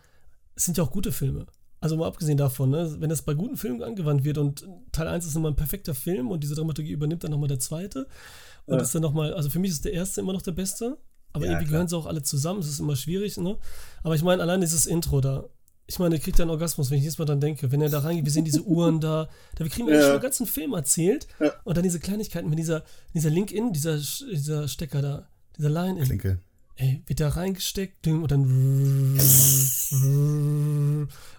es 0.55 0.65
sind 0.65 0.77
ja 0.77 0.84
auch 0.84 0.91
gute 0.91 1.12
Filme. 1.12 1.45
Also 1.85 1.97
mal 1.97 2.07
abgesehen 2.07 2.35
davon, 2.37 2.71
ne, 2.71 2.95
wenn 2.99 3.11
das 3.11 3.21
bei 3.21 3.35
guten 3.35 3.57
Filmen 3.57 3.83
angewandt 3.83 4.23
wird 4.23 4.39
und 4.39 4.67
Teil 4.91 5.07
1 5.07 5.23
ist 5.27 5.35
immer 5.35 5.49
ein 5.51 5.55
perfekter 5.55 5.93
Film 5.93 6.31
und 6.31 6.41
diese 6.43 6.55
Dramaturgie 6.55 6.91
übernimmt 6.93 7.23
dann 7.23 7.29
nochmal 7.29 7.47
der 7.47 7.59
zweite. 7.59 8.07
Und 8.65 8.77
Ja. 8.77 8.81
ist 8.81 8.95
dann 8.95 9.03
nochmal, 9.03 9.35
also 9.35 9.51
für 9.51 9.59
mich 9.59 9.69
ist 9.69 9.85
der 9.85 9.93
erste 9.93 10.21
immer 10.21 10.33
noch 10.33 10.41
der 10.41 10.53
beste. 10.53 10.97
Aber 11.31 11.45
Ja, 11.45 11.51
irgendwie 11.51 11.65
klar. 11.67 11.71
gehören 11.73 11.87
sie 11.87 11.95
auch 11.95 12.07
alle 12.07 12.23
zusammen, 12.23 12.59
es 12.61 12.69
ist 12.69 12.79
immer 12.79 12.95
schwierig, 12.95 13.37
ne? 13.37 13.57
Aber 14.01 14.15
ich 14.15 14.23
meine, 14.23 14.41
allein 14.41 14.61
dieses 14.61 14.87
Intro 14.87 15.21
da, 15.21 15.43
ich 15.85 15.99
meine, 15.99 16.15
der 16.15 16.19
kriegt 16.23 16.39
ja 16.39 16.43
einen 16.43 16.49
Orgasmus, 16.49 16.89
wenn 16.89 16.97
ich 16.97 17.03
jedes 17.03 17.19
Mal 17.19 17.25
dran 17.25 17.39
denke. 17.39 17.71
Wenn 17.71 17.81
er 17.83 17.89
da 17.89 17.99
reingeht, 17.99 18.25
wir 18.25 18.31
sehen 18.31 18.45
diese 18.45 18.63
Uhren 18.63 18.99
da, 18.99 19.29
da 19.53 19.63
wir 19.63 19.69
kriegen 19.69 19.87
ja. 19.87 19.93
Ja. 19.93 20.01
schon 20.01 20.11
den 20.13 20.21
ganzen 20.21 20.47
Film 20.47 20.73
erzählt. 20.73 21.27
Ja. 21.39 21.51
Und 21.65 21.77
dann 21.77 21.83
diese 21.83 21.99
Kleinigkeiten 21.99 22.49
mit 22.49 22.57
dieser, 22.57 22.83
dieser 23.13 23.29
Link-In, 23.29 23.73
dieser, 23.73 23.97
dieser 23.99 24.67
Stecker 24.67 25.03
da, 25.03 25.27
dieser 25.55 25.69
Line-In. 25.69 26.05
Klinke. 26.05 26.39
Ey, 26.77 27.01
wird 27.07 27.21
da 27.21 27.29
reingesteckt 27.29 28.05
und 28.07 28.29
dann 28.29 28.43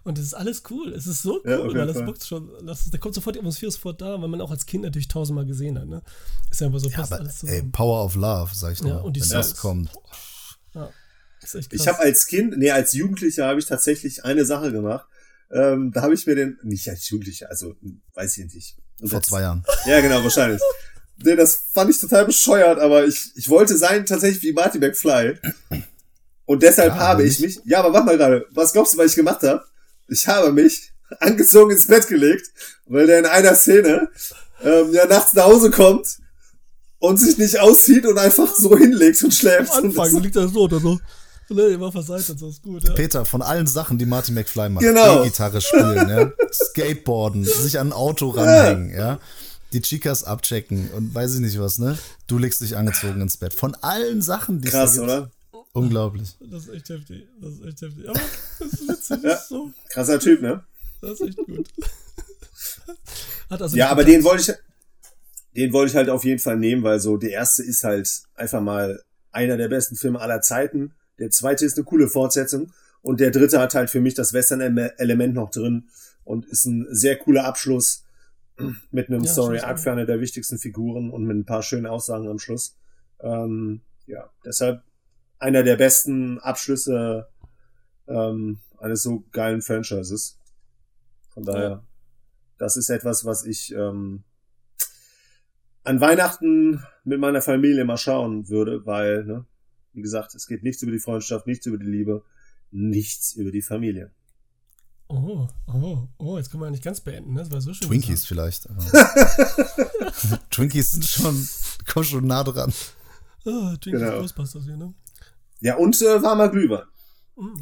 und 0.04 0.18
das 0.18 0.24
ist 0.24 0.34
alles 0.34 0.62
cool. 0.70 0.92
Es 0.94 1.06
ist 1.06 1.22
so 1.22 1.40
cool, 1.44 1.50
Ja, 1.50 1.74
weil 1.74 1.86
das 1.86 2.04
bockt 2.04 2.24
schon. 2.24 2.50
Das, 2.66 2.88
da 2.90 2.96
kommt 2.98 3.14
sofort 3.14 3.36
die 3.36 3.40
Atmosphäre 3.40 3.70
sofort 3.70 4.00
da, 4.00 4.20
weil 4.20 4.28
man 4.28 4.40
auch 4.40 4.50
als 4.50 4.64
Kind 4.66 4.84
natürlich 4.84 5.08
tausendmal 5.08 5.44
gesehen 5.44 5.78
hat. 5.78 5.88
Ne? 5.88 6.02
Ist 6.50 6.60
ja 6.60 6.68
einfach 6.68 6.78
so 6.80 6.88
Ja, 6.88 6.96
passt 6.98 7.12
aber 7.12 7.20
alles 7.22 7.42
ey, 7.42 7.48
zusammen. 7.50 7.72
Power 7.72 8.04
of 8.04 8.14
Love, 8.14 8.50
sag 8.54 8.72
ich 8.72 8.80
Ja, 8.80 8.86
nur. 8.86 9.04
und 9.04 9.14
die 9.16 9.20
wenn 9.20 9.28
das 9.30 9.48
Songs. 9.50 9.60
kommt. 9.60 9.90
ja, 10.74 10.90
ist 11.42 11.54
echt 11.54 11.70
krass. 11.70 11.80
Ich 11.80 11.88
habe 11.88 11.98
als 11.98 12.26
Kind, 12.26 12.56
nee, 12.56 12.70
als 12.70 12.92
Jugendlicher 12.94 13.46
habe 13.46 13.58
ich 13.60 13.66
tatsächlich 13.66 14.24
eine 14.24 14.44
Sache 14.46 14.72
gemacht. 14.72 15.06
Ähm, 15.50 15.92
da 15.92 16.02
habe 16.02 16.14
ich 16.14 16.26
mir 16.26 16.34
den, 16.34 16.58
nicht 16.62 16.88
als 16.88 17.08
Jugendlicher, 17.10 17.50
also 17.50 17.74
weiß 18.14 18.38
ich 18.38 18.52
nicht. 18.54 18.76
Und 19.00 19.08
Vor 19.10 19.18
jetzt- 19.18 19.28
zwei 19.28 19.42
Jahren. 19.42 19.64
Ja, 19.86 20.00
genau, 20.00 20.22
wahrscheinlich. 20.22 20.60
Nee, 21.22 21.36
das 21.36 21.58
fand 21.72 21.90
ich 21.90 21.98
total 22.00 22.26
bescheuert, 22.26 22.78
aber 22.78 23.06
ich, 23.06 23.30
ich 23.36 23.48
wollte 23.48 23.76
sein 23.76 24.04
tatsächlich 24.06 24.42
wie 24.42 24.52
Marty 24.52 24.78
McFly. 24.78 25.38
Und 26.44 26.62
deshalb 26.62 26.94
Ja, 26.94 26.98
habe 26.98 27.24
ich 27.24 27.40
mich, 27.40 27.60
ja, 27.64 27.80
aber 27.80 27.92
warte 27.92 28.06
mal 28.06 28.16
gerade, 28.18 28.46
was 28.52 28.72
glaubst 28.72 28.94
du, 28.94 28.98
was 28.98 29.10
ich 29.10 29.16
gemacht 29.16 29.42
habe? 29.42 29.64
Ich 30.08 30.28
habe 30.28 30.52
mich 30.52 30.92
angezogen 31.20 31.70
ins 31.72 31.86
Bett 31.86 32.06
gelegt, 32.06 32.50
weil 32.86 33.06
der 33.06 33.18
in 33.20 33.26
einer 33.26 33.54
Szene 33.54 34.08
ähm, 34.62 34.92
ja 34.92 35.06
nachts 35.06 35.34
nach 35.34 35.44
Hause 35.46 35.70
kommt 35.70 36.18
und 36.98 37.16
sich 37.18 37.36
nicht 37.38 37.58
auszieht 37.60 38.06
und 38.06 38.18
einfach 38.18 38.54
so 38.54 38.76
hinlegt 38.76 39.22
und 39.24 39.32
schläft. 39.34 39.72
Am 39.72 39.84
Und 39.84 39.98
Anfang 39.98 40.12
das- 40.14 40.22
liegt 40.22 40.36
er 40.36 40.48
so 40.48 40.60
oder 40.62 40.80
so. 40.80 40.98
Ne, 41.48 41.62
immer 41.68 41.92
verseitet, 41.92 42.38
so 42.40 42.48
ist 42.48 42.60
gut. 42.62 42.82
Ja. 42.82 42.92
Peter, 42.94 43.24
von 43.24 43.40
allen 43.40 43.68
Sachen, 43.68 43.98
die 43.98 44.06
Marty 44.06 44.32
McFly 44.32 44.68
macht, 44.68 44.84
Genau. 44.84 45.22
E-Gitarre 45.22 45.60
spielen, 45.60 46.08
ja, 46.08 46.32
Skateboarden, 46.52 47.44
sich 47.44 47.78
an 47.78 47.88
ein 47.88 47.92
Auto 47.92 48.30
ranhängen, 48.30 48.90
ja, 48.92 49.20
die 49.72 49.82
Chicas 49.82 50.24
abchecken 50.24 50.90
und 50.90 51.14
weiß 51.14 51.34
ich 51.34 51.40
nicht 51.40 51.58
was, 51.58 51.78
ne? 51.78 51.98
Du 52.26 52.38
legst 52.38 52.60
dich 52.60 52.76
angezogen 52.76 53.20
ins 53.20 53.36
Bett. 53.36 53.52
Von 53.54 53.74
allen 53.76 54.22
Sachen, 54.22 54.60
die 54.60 54.68
es 54.68 54.74
Krass, 54.74 54.94
da 54.94 55.00
gibt. 55.00 55.10
oder? 55.12 55.30
Unglaublich. 55.72 56.36
Das 56.40 56.64
ist 56.66 56.68
echt 56.74 56.88
heftig. 56.88 57.26
Das 57.40 57.52
ist 57.54 57.64
echt 57.64 57.82
heftig. 57.82 58.08
Aber 58.08 58.20
das 58.58 58.72
ist 58.72 58.88
witzig. 58.88 59.22
Ja. 59.22 59.32
Ist 59.34 59.48
so. 59.48 59.70
Krasser 59.90 60.18
Typ, 60.18 60.40
ne? 60.40 60.64
Das 61.02 61.20
ist 61.20 61.28
echt 61.28 61.36
gut. 61.36 61.68
Hat 63.50 63.62
also 63.62 63.76
Ja, 63.76 63.90
aber 63.90 64.04
den 64.04 64.24
wollte 64.24 64.42
ich, 64.52 64.56
den 65.56 65.72
wollte 65.72 65.90
ich 65.90 65.96
halt 65.96 66.08
auf 66.08 66.24
jeden 66.24 66.38
Fall 66.40 66.56
nehmen, 66.56 66.82
weil 66.82 66.98
so 67.00 67.16
der 67.16 67.30
erste 67.30 67.62
ist 67.62 67.84
halt 67.84 68.08
einfach 68.34 68.60
mal 68.60 69.02
einer 69.32 69.56
der 69.56 69.68
besten 69.68 69.96
Filme 69.96 70.20
aller 70.20 70.40
Zeiten. 70.40 70.94
Der 71.18 71.30
zweite 71.30 71.64
ist 71.64 71.76
eine 71.76 71.84
coole 71.84 72.08
Fortsetzung 72.08 72.72
und 73.02 73.20
der 73.20 73.30
dritte 73.30 73.60
hat 73.60 73.74
halt 73.74 73.90
für 73.90 74.00
mich 74.00 74.14
das 74.14 74.32
Western-Element 74.32 75.34
noch 75.34 75.50
drin 75.50 75.88
und 76.24 76.46
ist 76.46 76.64
ein 76.64 76.86
sehr 76.90 77.16
cooler 77.16 77.44
Abschluss 77.44 78.02
mit 78.90 79.08
einem 79.08 79.24
Ja, 79.24 79.30
Story-Arc 79.30 79.78
stimmt. 79.78 79.80
für 79.80 79.92
eine 79.92 80.06
der 80.06 80.20
wichtigsten 80.20 80.58
Figuren 80.58 81.10
und 81.10 81.24
mit 81.24 81.36
ein 81.36 81.44
paar 81.44 81.62
schönen 81.62 81.86
Aussagen 81.86 82.28
am 82.28 82.38
Schluss. 82.38 82.76
Ähm, 83.20 83.82
ja, 84.06 84.30
deshalb 84.44 84.82
einer 85.38 85.62
der 85.62 85.76
besten 85.76 86.38
Abschlüsse 86.38 87.28
ähm, 88.08 88.60
eines 88.78 89.02
so 89.02 89.24
geilen 89.32 89.62
Franchises. 89.62 90.40
Von 91.30 91.44
daher, 91.44 91.84
das 92.58 92.76
ist 92.76 92.88
etwas, 92.88 93.24
was 93.24 93.44
ich 93.44 93.74
ähm, 93.74 94.24
an 95.84 96.00
Weihnachten 96.00 96.82
mit 97.04 97.20
meiner 97.20 97.42
Familie 97.42 97.84
mal 97.84 97.96
schauen 97.98 98.48
würde, 98.48 98.86
weil, 98.86 99.24
ne, 99.24 99.46
wie 99.92 100.02
gesagt, 100.02 100.34
es 100.34 100.46
geht 100.46 100.62
nichts 100.62 100.82
über 100.82 100.92
die 100.92 100.98
Freundschaft, 100.98 101.46
nichts 101.46 101.66
über 101.66 101.78
die 101.78 101.86
Liebe, 101.86 102.24
nichts 102.70 103.34
über 103.34 103.50
die 103.50 103.62
Familie. 103.62 104.10
Oh, 105.08 105.46
oh, 105.68 106.08
oh, 106.18 106.36
jetzt 106.36 106.50
können 106.50 106.62
wir 106.62 106.66
ja 106.66 106.70
nicht 106.72 106.82
ganz 106.82 107.00
beenden, 107.00 107.34
ne? 107.34 107.40
Das 107.40 107.50
war 107.50 107.60
so 107.60 107.72
schön. 107.72 107.88
Twinkies 107.88 108.24
vielleicht. 108.24 108.68
aber- 108.68 108.82
Twinkies 110.50 110.92
sind 110.92 111.04
schon, 111.04 111.48
kommen 111.86 112.04
schon 112.04 112.26
nah 112.26 112.42
dran. 112.42 112.66
gesagt. 112.70 112.94
Ah, 113.46 113.76
Twinkies 113.80 114.00
Genau. 114.02 114.20
Ghostbusters 114.20 114.64
hier, 114.64 114.76
ne? 114.76 114.92
Ja, 115.60 115.76
und 115.76 116.00
äh, 116.02 116.22
warmer 116.22 116.48
Glühwein. 116.48 116.82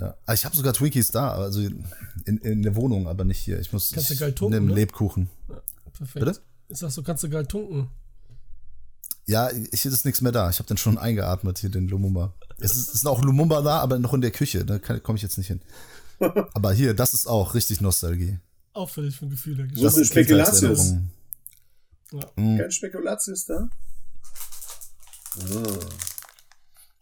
Ja. 0.00 0.14
Ah, 0.24 0.33
Ich 0.35 0.44
habe 0.44 0.57
sogar 0.57 0.72
Twinkies 0.72 1.09
da, 1.09 1.33
also 1.35 1.61
in, 1.61 1.85
in 2.38 2.62
der 2.62 2.74
Wohnung, 2.76 3.09
aber 3.09 3.24
nicht 3.24 3.38
hier. 3.40 3.59
Ich 3.61 3.72
muss 3.72 3.90
Kannst 3.92 4.09
du 4.11 4.14
ich 4.14 4.20
geil 4.20 4.33
tunken, 4.35 4.66
ne? 4.66 4.72
Lebkuchen. 4.74 5.28
Perfekt. 5.92 6.24
Bitte? 6.24 6.40
Ich 6.68 6.78
sag 6.78 6.90
so, 6.90 7.02
kannst 7.02 7.22
du 7.24 7.28
geil 7.28 7.46
tunken. 7.46 7.90
Ja, 9.26 9.50
ich 9.50 9.85
ist 9.85 10.04
nichts 10.04 10.20
mehr 10.20 10.33
da. 10.33 10.50
Ich 10.50 10.59
habe 10.59 10.66
den 10.68 10.76
schon 10.76 10.96
eingeatmet 10.98 11.59
hier, 11.59 11.70
den 11.70 11.88
Lumumba. 11.88 12.35
Es 12.59 12.76
ist, 12.76 12.94
ist 12.94 13.07
auch 13.07 13.22
Lumumba 13.22 13.62
da, 13.62 13.80
aber 13.80 13.98
noch 13.98 14.14
in 14.14 14.20
der 14.20 14.30
Küche. 14.30 14.64
Da 14.64 14.78
komme 14.78 15.16
ich 15.16 15.22
jetzt 15.22 15.38
nicht 15.38 15.48
hin. 15.48 15.61
Aber 16.55 16.72
hier, 16.72 16.94
das 16.94 17.14
ist 17.14 17.27
auch 17.27 17.55
richtig 17.55 17.81
Nostalgie. 17.81 18.38
Auch 18.72 18.90
völlig 18.90 19.16
von 19.16 19.31
Gefühle. 19.31 19.68
So 19.74 19.87
ist 19.87 19.96
eine 19.96 20.05
Spekulatius. 20.05 20.94
Ja. 22.12 22.20
Kein 22.37 22.70
Spekulatius 22.70 23.46
da? 23.46 23.68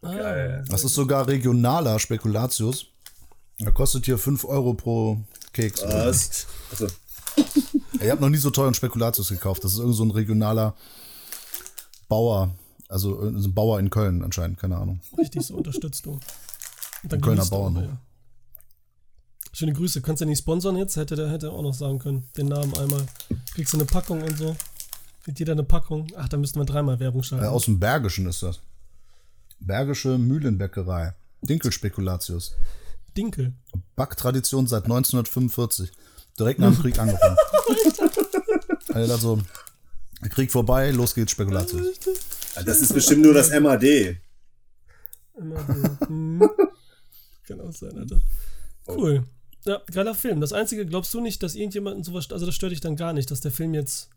Ah, 0.01 0.11
Geil. 0.13 0.65
Das 0.69 0.83
ist 0.83 0.93
sogar 0.95 1.27
regionaler 1.27 1.99
Spekulatius. 1.99 2.87
Er 3.59 3.71
kostet 3.71 4.05
hier 4.05 4.17
5 4.17 4.43
Euro 4.45 4.73
pro 4.73 5.21
Keks. 5.53 5.81
Was? 5.83 6.47
Also, 6.71 6.87
Ich 7.99 8.09
habe 8.09 8.21
noch 8.21 8.29
nie 8.29 8.37
so 8.37 8.49
teuren 8.49 8.73
Spekulatius 8.73 9.29
gekauft. 9.29 9.63
Das 9.63 9.73
ist 9.73 9.79
irgend 9.79 9.95
so 9.95 10.03
ein 10.03 10.11
regionaler 10.11 10.75
Bauer. 12.09 12.53
Also 12.89 13.19
ein 13.21 13.53
Bauer 13.53 13.79
in 13.79 13.89
Köln 13.89 14.23
anscheinend, 14.23 14.59
keine 14.59 14.77
Ahnung. 14.77 14.99
Richtig 15.17 15.43
so 15.43 15.55
unterstützt 15.55 16.05
du. 16.05 16.11
Und 16.11 17.11
dann 17.11 17.21
Kölner 17.21 17.45
Bauernhof. 17.45 17.83
ja. 17.83 17.97
Schöne 19.55 19.73
Grüße. 19.73 20.01
Kannst 20.01 20.21
du 20.21 20.25
nicht 20.25 20.39
sponsern 20.39 20.75
jetzt? 20.77 20.97
Hätte 20.97 21.15
der 21.15 21.29
hätte 21.29 21.47
er 21.47 21.53
auch 21.53 21.61
noch 21.61 21.75
sagen 21.75 21.99
können. 21.99 22.27
Den 22.35 22.47
Namen 22.47 22.75
einmal. 22.75 23.05
Kriegst 23.53 23.71
du 23.73 23.77
eine 23.77 23.85
Packung 23.85 24.23
und 24.23 24.35
so. 24.35 24.55
Kriegt 25.23 25.37
jeder 25.37 25.51
eine 25.51 25.63
Packung. 25.63 26.07
Ach, 26.17 26.27
da 26.27 26.37
müssten 26.37 26.59
wir 26.59 26.65
dreimal 26.65 26.99
Werbung 26.99 27.21
schalten. 27.21 27.45
Äh, 27.45 27.49
aus 27.49 27.65
dem 27.65 27.79
Bergischen 27.79 28.25
ist 28.25 28.41
das. 28.41 28.61
Bergische 29.59 30.17
Mühlenbäckerei. 30.17 31.13
Dinkelspekulatius. 31.43 32.55
Dinkel. 33.15 33.53
Backtradition 33.95 34.65
seit 34.65 34.85
1945. 34.85 35.91
Direkt 36.39 36.59
nach 36.59 36.73
dem 36.73 36.81
Krieg 36.81 36.97
angefangen. 36.97 37.37
also, 38.93 39.13
also, 39.13 39.41
Krieg 40.29 40.51
vorbei, 40.51 40.89
los 40.89 41.13
geht's, 41.13 41.31
Spekulatius. 41.31 41.99
das 42.65 42.81
ist 42.81 42.91
bestimmt 42.91 43.21
nur 43.21 43.35
das 43.35 43.51
MAD. 43.51 44.17
So. 45.35 46.07
Hm. 46.07 46.49
Kann 47.47 47.61
auch 47.61 47.71
sein, 47.71 47.99
Alter. 47.99 48.19
Cool. 48.87 49.23
Ja, 49.65 49.81
geiler 49.91 50.13
Film. 50.15 50.41
Das 50.41 50.53
Einzige, 50.53 50.85
glaubst 50.85 51.13
du 51.13 51.21
nicht, 51.21 51.41
dass 51.41 51.55
irgendjemanden 51.55 52.03
sowas, 52.03 52.31
also 52.31 52.45
das 52.45 52.55
stört 52.55 52.71
dich 52.71 52.81
dann 52.81 52.95
gar 52.95 53.13
nicht, 53.13 53.31
dass 53.31 53.39
der 53.39 53.51
Film 53.51 53.73
jetzt 53.73 54.09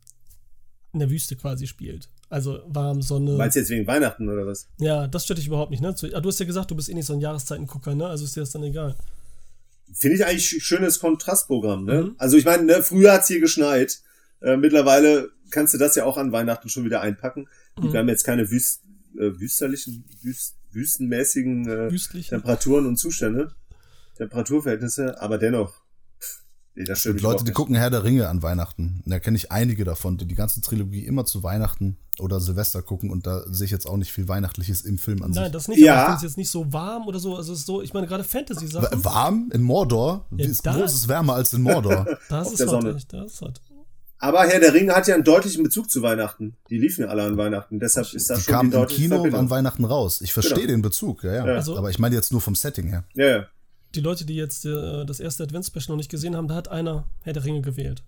in 0.93 1.01
der 1.01 1.11
Wüste 1.11 1.37
quasi 1.37 1.67
spielt. 1.67 2.09
Also 2.29 2.61
warm, 2.67 3.03
Sonne. 3.03 3.33
Meinst 3.33 3.55
du 3.55 3.61
jetzt 3.61 3.71
wegen 3.71 3.87
Weihnachten 3.87 4.29
oder 4.29 4.47
was? 4.47 4.67
Ja, 4.79 5.07
das 5.07 5.25
stört 5.25 5.39
dich 5.39 5.47
überhaupt 5.47 5.71
nicht, 5.71 5.81
ne? 5.81 5.95
Ah, 6.15 6.21
Du 6.21 6.29
hast 6.29 6.41
ja 6.41 6.47
gesagt, 6.47 6.71
du 6.71 6.75
bist 6.75 6.89
eh 6.89 6.95
nicht 6.95 7.07
so 7.07 7.13
ein 7.13 7.21
Jahreszeitengucker, 7.21 7.95
ne? 7.95 8.07
Also 8.07 8.25
ist 8.25 8.35
dir 8.35 8.41
das 8.41 8.51
dann 8.51 8.65
egal. 8.65 8.97
Finde 9.93 10.17
ich 10.17 10.27
eigentlich 10.27 10.53
ein 10.53 10.61
schönes 10.61 10.99
Kontrastprogramm, 10.99 11.85
ne? 11.85 12.03
Mhm. 12.03 12.15
Also 12.19 12.37
ich 12.37 12.45
meine, 12.45 12.65
ne, 12.65 12.83
früher 12.83 13.13
hat's 13.13 13.29
hier 13.29 13.41
geschneit. 13.41 14.01
Äh, 14.41 14.57
mittlerweile 14.57 15.31
kannst 15.51 15.75
du 15.75 15.79
das 15.79 15.95
ja 15.95 16.05
auch 16.05 16.17
an 16.17 16.33
Weihnachten 16.33 16.69
schon 16.69 16.85
wieder 16.85 17.01
einpacken. 17.01 17.47
Mhm. 17.79 17.92
Wir 17.92 18.01
haben 18.01 18.09
jetzt 18.09 18.25
keine 18.25 18.51
wüst, 18.51 18.83
äh, 19.15 19.38
wüsterlichen, 19.38 20.05
wüst, 20.23 20.57
wüstenmäßigen 20.73 21.69
äh. 21.90 22.23
Temperaturen 22.23 22.87
und 22.87 22.97
Zustände, 22.97 23.55
Temperaturverhältnisse, 24.17 25.21
aber 25.21 25.38
dennoch. 25.38 25.73
pff, 26.21 26.42
Nee, 26.75 26.85
das 26.85 27.04
mich 27.06 27.23
Leute, 27.23 27.38
die 27.44 27.50
nicht. 27.50 27.54
gucken 27.54 27.75
Herr 27.75 27.88
der 27.90 28.04
Ringe 28.04 28.29
an 28.29 28.42
Weihnachten. 28.42 29.02
Da 29.06 29.19
kenne 29.19 29.37
ich 29.37 29.50
einige 29.50 29.85
davon, 29.85 30.19
die 30.19 30.27
die 30.27 30.35
ganze 30.35 30.60
Trilogie 30.60 31.06
immer 31.06 31.25
zu 31.25 31.42
Weihnachten 31.42 31.96
oder 32.19 32.38
Silvester 32.40 32.83
gucken 32.83 33.10
und 33.10 33.27
da 33.27 33.44
sehe 33.50 33.64
ich 33.67 33.71
jetzt 33.71 33.87
auch 33.87 33.96
nicht 33.96 34.12
viel 34.12 34.29
Weihnachtliches 34.29 34.83
im 34.83 34.98
Film 34.98 35.23
an 35.23 35.31
Nein, 35.31 35.44
sich. 35.44 35.52
das 35.52 35.69
nicht, 35.69 35.79
Ja. 35.81 35.94
aber 35.94 36.00
ich 36.00 36.06
finde 36.06 36.17
es 36.17 36.23
jetzt 36.23 36.37
nicht 36.38 36.50
so 36.50 36.73
warm 36.73 37.06
oder 37.06 37.19
so. 37.19 37.35
Also 37.37 37.52
es 37.54 37.60
ist 37.60 37.67
so, 37.67 37.81
ich 37.83 37.94
meine, 37.94 38.06
gerade 38.06 38.25
Fantasy-Sachen, 38.25 39.04
Warm 39.04 39.50
in 39.54 39.62
Mordor? 39.62 40.27
Ja, 40.37 40.46
ist, 40.46 40.67
da- 40.67 40.77
wo 40.77 40.83
ist 40.83 40.94
es 40.94 41.08
wärmer 41.08 41.35
als 41.35 41.52
in 41.52 41.62
Mordor? 41.62 42.06
das 42.29 42.52
ist 42.52 42.58
Sonne. 42.58 42.94
echt, 42.94 43.12
das 43.12 43.33
ist. 43.33 43.42
Aber 44.19 44.44
Herr 44.44 44.60
der 44.60 44.73
Ringe 44.73 44.94
hat 44.94 45.06
ja 45.08 45.14
einen 45.14 45.25
deutlichen 45.25 45.62
Bezug 45.62 45.90
zu 45.90 46.00
Weihnachten. 46.00 46.56
Die 46.71 46.79
liefen 46.79 47.02
ja 47.02 47.08
alle 47.08 47.23
an 47.25 47.37
Weihnachten. 47.37 47.79
Deshalb 47.81 48.12
ist 48.14 48.31
das 48.31 48.38
Die 48.38 48.44
schon 48.44 48.54
kamen 48.54 48.71
die 48.71 48.77
im 48.79 48.87
Kino 48.87 49.14
Verbindung. 49.17 49.40
an 49.40 49.50
Weihnachten 49.50 49.85
raus. 49.85 50.23
Ich 50.23 50.33
verstehe 50.33 50.56
Genau. 50.56 50.69
den 50.69 50.83
Bezug, 50.83 51.23
ja, 51.25 51.35
ja. 51.35 51.46
Ja. 51.46 51.54
Also- 51.54 51.77
Aber 51.77 51.90
ich 51.90 51.98
meine 51.98 52.14
jetzt 52.14 52.33
nur 52.33 52.40
vom 52.40 52.54
Setting 52.54 52.87
her. 52.88 53.04
Ja, 53.14 53.27
ja. 53.27 53.46
Die 53.97 54.01
Leute, 54.01 54.25
die 54.25 54.35
jetzt 54.37 54.65
äh, 54.65 55.05
das 55.05 55.21
erste 55.21 55.42
Advents-Special 55.44 55.88
noch 55.88 55.97
nicht 55.97 56.11
gesehen 56.11 56.37
haben, 56.37 56.49
da 56.49 56.55
hat 56.55 56.69
einer 56.69 57.09
Herr 57.23 57.33
der 57.33 57.44
Ringe 57.44 57.63
gewählt. 57.63 58.05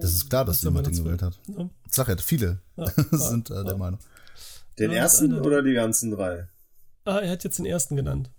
Das 0.00 0.12
ist 0.12 0.28
klar, 0.28 0.44
dass 0.44 0.56
Das 0.56 0.62
ist 0.62 0.64
jemand 0.64 0.86
den 0.88 0.96
gewählt 0.96 1.22
hat. 1.22 1.38
Ja. 1.46 1.70
Sag 1.88 2.08
ja, 2.08 2.16
viele 2.16 2.60
Ja, 2.76 2.86
sind 3.12 3.50
äh, 3.50 3.62
der 3.62 3.72
ja. 3.72 3.78
Meinung. 3.78 4.00
Den 4.78 4.90
Ja, 4.90 4.98
ersten 4.98 5.32
einer- 5.32 5.44
oder 5.46 5.62
die 5.62 5.74
ganzen 5.74 6.10
drei? 6.10 6.48
Ah, 7.04 7.18
er 7.18 7.30
hat 7.30 7.44
jetzt 7.44 7.58
den 7.58 7.66
ersten 7.66 7.94
genannt. 7.96 8.30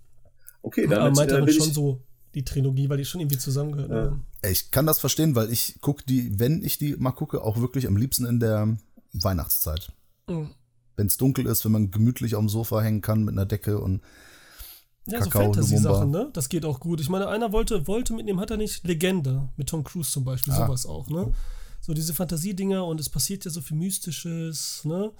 Okay, 0.62 0.84
aber 0.86 0.96
damit 0.96 1.16
meint 1.16 1.30
äh, 1.30 1.36
er 1.38 1.48
schon 1.52 1.68
ich, 1.68 1.74
so 1.74 2.02
die 2.34 2.44
Trilogie, 2.44 2.88
weil 2.90 2.98
die 2.98 3.04
schon 3.06 3.20
irgendwie 3.20 3.38
zusammengehören. 3.38 3.90
Ja. 3.90 3.96
haben. 4.10 4.26
Ich 4.50 4.70
kann 4.70 4.84
das 4.86 4.98
verstehen, 4.98 5.34
weil 5.34 5.50
ich 5.50 5.80
gucke 5.80 6.04
die, 6.06 6.38
wenn 6.38 6.62
ich 6.62 6.76
die 6.76 6.96
mal 6.96 7.12
gucke, 7.12 7.40
auch 7.42 7.58
wirklich 7.60 7.86
am 7.86 7.96
liebsten 7.96 8.26
in 8.26 8.40
der 8.40 8.76
Weihnachtszeit. 9.12 9.92
Mhm. 10.28 10.50
Wenn 10.96 11.06
es 11.06 11.16
dunkel 11.16 11.46
ist, 11.46 11.64
wenn 11.64 11.72
man 11.72 11.90
gemütlich 11.90 12.34
auf 12.34 12.40
dem 12.42 12.48
Sofa 12.48 12.80
hängen 12.82 13.00
kann 13.00 13.24
mit 13.24 13.32
einer 13.32 13.46
Decke 13.46 13.78
und 13.78 14.02
Ja, 15.06 15.18
so 15.22 15.30
Kakao, 15.30 15.42
Fantasy-Sachen, 15.52 16.12
Lumumba. 16.12 16.18
ne? 16.26 16.30
Das 16.32 16.48
geht 16.48 16.64
auch 16.64 16.80
gut. 16.80 17.00
Ich 17.00 17.08
meine, 17.08 17.28
einer 17.28 17.52
wollte, 17.52 17.86
wollte 17.86 18.12
mitnehmen, 18.12 18.40
hat 18.40 18.50
er 18.50 18.56
nicht 18.56 18.86
Legende 18.86 19.48
mit 19.56 19.68
Tom 19.68 19.84
Cruise 19.84 20.10
zum 20.10 20.24
Beispiel, 20.24 20.52
Ah. 20.52 20.66
sowas 20.66 20.84
auch, 20.86 21.08
ne? 21.08 21.32
So 21.80 21.94
diese 21.94 22.14
Fantasiedinger 22.14 22.84
und 22.84 22.98
es 23.00 23.08
passiert 23.08 23.44
ja 23.44 23.50
so 23.50 23.60
viel 23.60 23.76
Mystisches, 23.76 24.80
ne? 24.84 25.12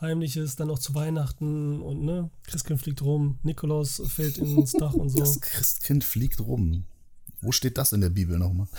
Heimliches, 0.00 0.56
dann 0.56 0.70
auch 0.70 0.78
zu 0.78 0.94
Weihnachten 0.94 1.80
und 1.80 2.02
ne, 2.04 2.28
Christkind 2.44 2.80
fliegt 2.82 3.00
rum, 3.02 3.38
Nikolaus 3.42 4.02
fällt 4.06 4.36
ins 4.38 4.72
Dach 4.72 4.92
und 4.92 5.08
so. 5.08 5.18
das 5.18 5.40
Christkind 5.40 6.04
fliegt 6.04 6.40
rum. 6.40 6.84
Wo 7.40 7.50
steht 7.52 7.78
das 7.78 7.92
in 7.92 8.00
der 8.02 8.10
Bibel 8.10 8.38
nochmal? 8.38 8.66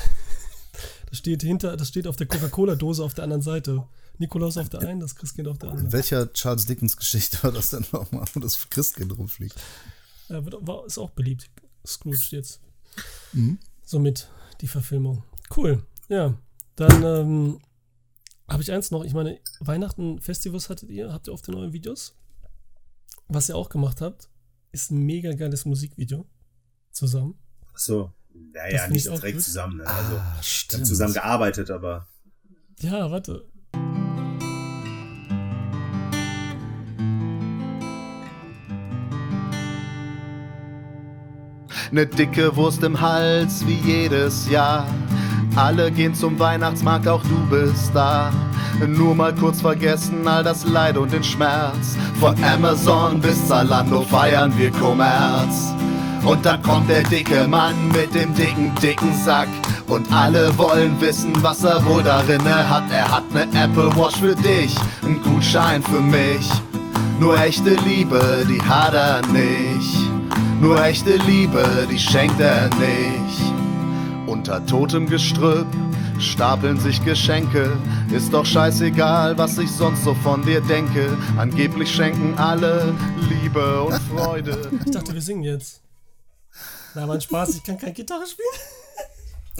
Das 1.10 1.20
steht 1.20 1.41
hinter, 1.41 1.78
das 1.78 1.88
steht 1.88 2.05
auf 2.05 2.18
der 2.18 2.28
Coca-Cola-Dose 2.28 3.01
auf 3.03 3.14
der 3.14 3.24
anderen 3.24 3.41
Seite. 3.41 3.88
Nikolaus 4.20 4.58
auf 4.58 4.68
der 4.70 4.82
einen, 4.82 4.99
das 4.99 5.16
Christkind 5.16 5.47
auf 5.47 5.58
der 5.58 5.70
In 5.70 5.76
anderen. 5.76 5.93
welcher 5.93 6.32
Charles 6.34 6.66
Dickens 6.66 6.97
Geschichte 6.97 7.41
war 7.43 7.51
das 7.53 7.70
denn 7.70 7.86
nochmal, 7.93 8.26
wo 8.34 8.39
das 8.41 8.70
Christkind 8.70 9.18
rumfliegt? 9.18 9.55
Ja, 10.30 10.44
wird, 10.46 10.56
war, 10.68 10.86
ist 10.86 10.98
auch 10.98 11.12
beliebt. 11.12 11.50
Scrooge 11.86 12.28
jetzt. 12.32 12.62
Mhm. 13.34 13.60
Somit 13.84 14.30
die 14.62 14.68
Verfilmung. 14.68 15.24
Cool. 15.56 15.86
Ja. 16.10 16.38
Dann 16.76 17.04
ähm, 17.04 17.62
habe 18.48 18.62
ich 18.62 18.72
eins 18.72 18.92
noch. 18.92 19.04
Ich 19.04 19.14
meine, 19.14 19.40
Weihnachten, 19.60 20.20
Festivals 20.22 20.70
hattet 20.70 20.90
ihr? 20.90 21.12
Habt 21.14 21.28
ihr 21.28 21.34
auf 21.34 21.42
den 21.42 21.54
neuen 21.56 21.74
Videos? 21.74 22.16
Was 23.30 23.50
ihr 23.50 23.56
auch 23.56 23.70
gemacht 23.70 24.02
habt, 24.02 24.30
ist 24.72 24.92
ein 24.92 25.00
mega 25.06 25.34
geiles 25.34 25.66
Musikvideo. 25.66 26.26
Zusammen. 26.92 27.40
Achso, 27.74 28.14
Das 28.30 28.42
naja, 28.54 28.88
nicht 28.90 29.06
direkt 29.06 29.38
gut. 29.38 29.44
zusammen. 29.44 29.78
Ne? 29.78 29.88
Also, 29.88 30.16
Ah, 30.16 30.16
wir 30.16 30.24
haben 30.34 30.44
stimmt. 30.44 30.88
zusammen 30.88 31.14
gearbeitet, 31.14 31.70
aber 31.72 32.08
Ja, 32.80 33.10
warte. 33.12 33.48
Ne 41.92 42.06
dicke 42.06 42.56
Wurst 42.56 42.84
im 42.84 43.00
Hals 43.00 43.66
wie 43.66 43.76
jedes 43.76 44.50
Jahr. 44.50 44.86
Alle 45.56 45.90
gehen 45.90 46.14
zum 46.14 46.38
Weihnachtsmarkt, 46.38 47.08
auch 47.08 47.24
du 47.24 47.38
bist 47.50 47.92
da. 47.94 48.32
Nur 48.86 49.16
mal 49.16 49.34
kurz 49.34 49.62
vergessen 49.62 50.28
all 50.28 50.44
das 50.44 50.66
Leid 50.66 50.98
und 50.98 51.14
den 51.14 51.24
Schmerz. 51.24 51.98
Von 52.20 52.36
Amazon 52.44 53.22
bis 53.22 53.48
Zalando 53.48 54.02
feiern 54.02 54.54
wir 54.58 54.72
Kommerz. 54.72 55.74
Und 56.26 56.46
dann 56.46 56.62
kommt 56.62 56.90
der 56.90 57.04
dicke 57.04 57.48
Mann 57.48 57.88
mit 57.88 58.14
dem 58.14 58.36
dicken, 58.36 58.74
dicken 58.82 59.14
Sack. 59.14 59.48
Und 59.88 60.12
alle 60.12 60.56
wollen 60.58 61.00
wissen, 61.00 61.32
was 61.42 61.64
er 61.64 61.84
wohl 61.86 62.04
darinne 62.04 62.70
hat. 62.70 62.84
Er 62.92 63.10
hat 63.10 63.32
ne 63.34 63.48
Apple 63.54 63.96
Watch 63.96 64.18
für 64.18 64.36
dich, 64.36 64.76
einen 65.04 65.22
Gutschein 65.24 65.82
für 65.82 66.02
mich. 66.02 66.50
Nur 67.20 67.40
echte 67.40 67.76
Liebe, 67.86 68.46
die 68.48 68.62
hat 68.62 68.94
er 68.94 69.22
nicht. 69.28 70.16
Nur 70.60 70.84
echte 70.84 71.18
Liebe, 71.18 71.88
die 71.89 71.99
schenkt 71.99 72.39
er 72.39 72.70
nicht. 72.76 73.41
Unter 74.28 74.66
totem 74.66 75.08
Gestrüpp 75.08 75.68
stapeln 76.20 76.80
sich 76.80 77.03
Geschenke. 77.05 77.72
Ist 78.12 78.34
doch 78.34 78.45
scheißegal, 78.45 79.38
was 79.38 79.58
ich 79.60 79.70
sonst 79.72 80.03
so 80.03 80.16
von 80.16 80.41
dir 80.43 80.62
denke. 80.62 81.16
Angeblich 81.38 81.93
schenken 81.93 82.36
alle 82.38 82.93
Liebe 83.30 83.84
und 83.84 83.93
Freude. 84.12 84.72
Ich 84.86 84.91
dachte, 84.91 85.14
wir 85.14 85.22
singen 85.22 85.43
jetzt. 85.43 85.82
Na, 86.95 87.08
war 87.08 87.16
ein 87.16 87.22
Spaß, 87.22 87.55
ich 87.55 87.64
kann 87.64 87.78
keine 87.78 87.93
Gitarre 87.93 88.26
spielen. 88.26 88.47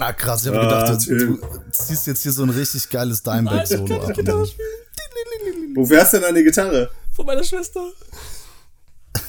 Ah, 0.00 0.12
krass, 0.12 0.42
ich 0.42 0.48
habe 0.52 0.60
Ah, 0.60 0.84
gedacht, 0.84 1.08
du, 1.08 1.16
du 1.36 1.38
ziehst 1.70 2.06
jetzt 2.08 2.22
hier 2.22 2.32
so 2.32 2.42
ein 2.42 2.50
richtig 2.50 2.88
geiles 2.90 3.22
kann 3.22 3.46
ab. 3.48 3.54
keine 4.02 4.12
Gitarre 4.14 4.46
spielen. 4.46 5.76
wofür 5.76 6.00
hast 6.00 6.12
du 6.14 6.18
denn 6.18 6.26
eine 6.28 6.42
Gitarre? 6.42 6.90
Von 7.14 7.26
meiner 7.26 7.42
Schwester. 7.44 7.80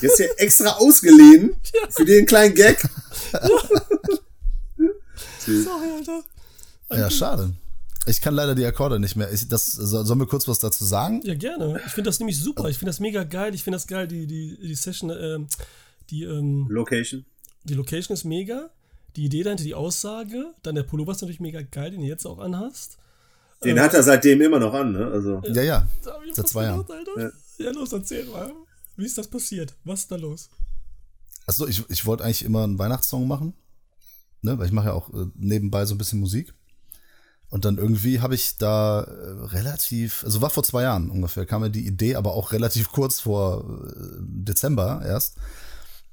Du 0.01 0.07
ja 0.07 0.25
extra 0.37 0.69
ausgeliehen 0.77 1.55
für 1.89 2.05
den 2.05 2.25
kleinen 2.25 2.55
Gag. 2.55 2.81
Sorry, 5.45 5.89
Alter. 5.97 6.23
Ja, 6.91 7.09
schade. 7.09 7.53
Ich 8.05 8.21
kann 8.21 8.33
leider 8.33 8.55
die 8.55 8.65
Akkorde 8.65 8.99
nicht 8.99 9.15
mehr. 9.15 9.31
Ich, 9.31 9.47
das, 9.47 9.71
so- 9.71 10.03
sollen 10.03 10.19
wir 10.19 10.25
kurz 10.27 10.47
was 10.47 10.59
dazu 10.59 10.85
sagen? 10.85 11.21
Ja, 11.23 11.35
gerne. 11.35 11.81
Ich 11.85 11.91
finde 11.91 12.09
das 12.09 12.19
nämlich 12.19 12.39
super. 12.39 12.69
Ich 12.69 12.77
finde 12.77 12.89
das 12.89 12.99
mega 12.99 13.23
geil. 13.23 13.53
Ich 13.53 13.63
finde 13.63 13.75
das 13.75 13.87
geil, 13.87 14.07
die, 14.07 14.25
die, 14.25 14.57
die 14.61 14.75
Session, 14.75 15.09
ähm, 15.11 15.47
die, 16.09 16.23
ähm, 16.23 16.67
Location. 16.69 17.25
die 17.65 17.73
Location 17.75 18.13
ist 18.15 18.23
mega. 18.23 18.69
Die 19.15 19.25
Idee 19.25 19.43
dahinter, 19.43 19.63
die 19.63 19.75
Aussage. 19.75 20.53
Dann 20.63 20.75
der 20.75 20.83
Pullover 20.83 21.11
ist 21.11 21.21
natürlich 21.21 21.39
mega 21.39 21.61
geil, 21.61 21.91
den 21.91 22.01
du 22.01 22.07
jetzt 22.07 22.25
auch 22.25 22.39
anhast. 22.39 22.97
Den 23.63 23.79
hat 23.79 23.93
er 23.93 24.03
seitdem 24.03 24.39
immer 24.41 24.59
noch 24.59 24.73
an, 24.73 24.93
ne? 24.93 25.07
Also, 25.07 25.41
Ja, 25.45 25.61
ja. 25.61 25.87
Seit 26.31 26.47
zwei 26.47 26.63
Jahren. 26.63 26.85
Ja. 27.57 27.71
los, 27.71 27.91
erzähl 27.91 28.25
mal. 28.25 28.51
Wie 28.99 29.05
ist 29.05 29.17
das 29.17 29.29
passiert? 29.29 29.73
Was 29.85 30.01
ist 30.01 30.11
da 30.11 30.17
los? 30.17 30.49
Achso, 31.45 31.65
ich, 31.65 31.89
ich 31.89 32.05
wollte 32.05 32.25
eigentlich 32.25 32.43
immer 32.43 32.65
einen 32.65 32.77
Weihnachtssong 32.77 33.25
machen. 33.27 33.53
Ne, 34.41 34.59
weil 34.59 34.65
ich 34.67 34.73
mache 34.73 34.87
ja 34.87 34.93
auch 34.93 35.09
äh, 35.13 35.27
nebenbei 35.35 35.85
so 35.85 35.95
ein 35.95 35.97
bisschen 35.97 36.19
Musik. 36.19 36.53
Und 37.49 37.63
dann 37.63 37.77
irgendwie 37.77 38.19
habe 38.19 38.35
ich 38.35 38.57
da 38.57 39.01
äh, 39.01 39.45
relativ, 39.47 40.23
also 40.25 40.41
war 40.41 40.49
vor 40.49 40.63
zwei 40.63 40.83
Jahren 40.83 41.09
ungefähr, 41.09 41.45
kam 41.45 41.61
mir 41.61 41.69
die 41.69 41.87
Idee, 41.87 42.15
aber 42.15 42.33
auch 42.33 42.51
relativ 42.51 42.91
kurz 42.91 43.21
vor 43.21 43.63
äh, 43.87 44.17
Dezember 44.19 45.01
erst. 45.05 45.37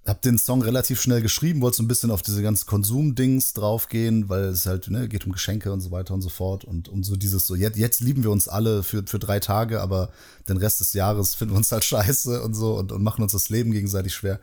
Hab 0.06 0.22
den 0.22 0.38
Song 0.38 0.62
relativ 0.62 1.00
schnell 1.00 1.20
geschrieben, 1.20 1.60
wollte 1.60 1.78
so 1.78 1.82
ein 1.82 1.88
bisschen 1.88 2.12
auf 2.12 2.22
diese 2.22 2.40
ganzen 2.40 2.66
Konsum-Dings 2.66 3.54
draufgehen, 3.54 4.28
weil 4.28 4.44
es 4.44 4.66
halt, 4.66 4.88
ne, 4.88 5.08
geht 5.08 5.26
um 5.26 5.32
Geschenke 5.32 5.72
und 5.72 5.80
so 5.80 5.90
weiter 5.90 6.14
und 6.14 6.22
so 6.22 6.28
fort. 6.28 6.64
Und 6.64 6.88
um 6.88 7.02
so 7.02 7.16
dieses 7.16 7.46
so, 7.46 7.56
jetzt, 7.56 7.76
jetzt 7.76 8.00
lieben 8.00 8.22
wir 8.22 8.30
uns 8.30 8.46
alle 8.46 8.84
für, 8.84 9.04
für 9.04 9.18
drei 9.18 9.40
Tage, 9.40 9.80
aber 9.80 10.10
den 10.48 10.58
Rest 10.58 10.78
des 10.80 10.92
Jahres 10.92 11.34
finden 11.34 11.54
wir 11.54 11.58
uns 11.58 11.72
halt 11.72 11.84
scheiße 11.84 12.42
und 12.42 12.54
so 12.54 12.74
und, 12.78 12.92
und 12.92 13.02
machen 13.02 13.22
uns 13.22 13.32
das 13.32 13.48
Leben 13.48 13.72
gegenseitig 13.72 14.14
schwer 14.14 14.38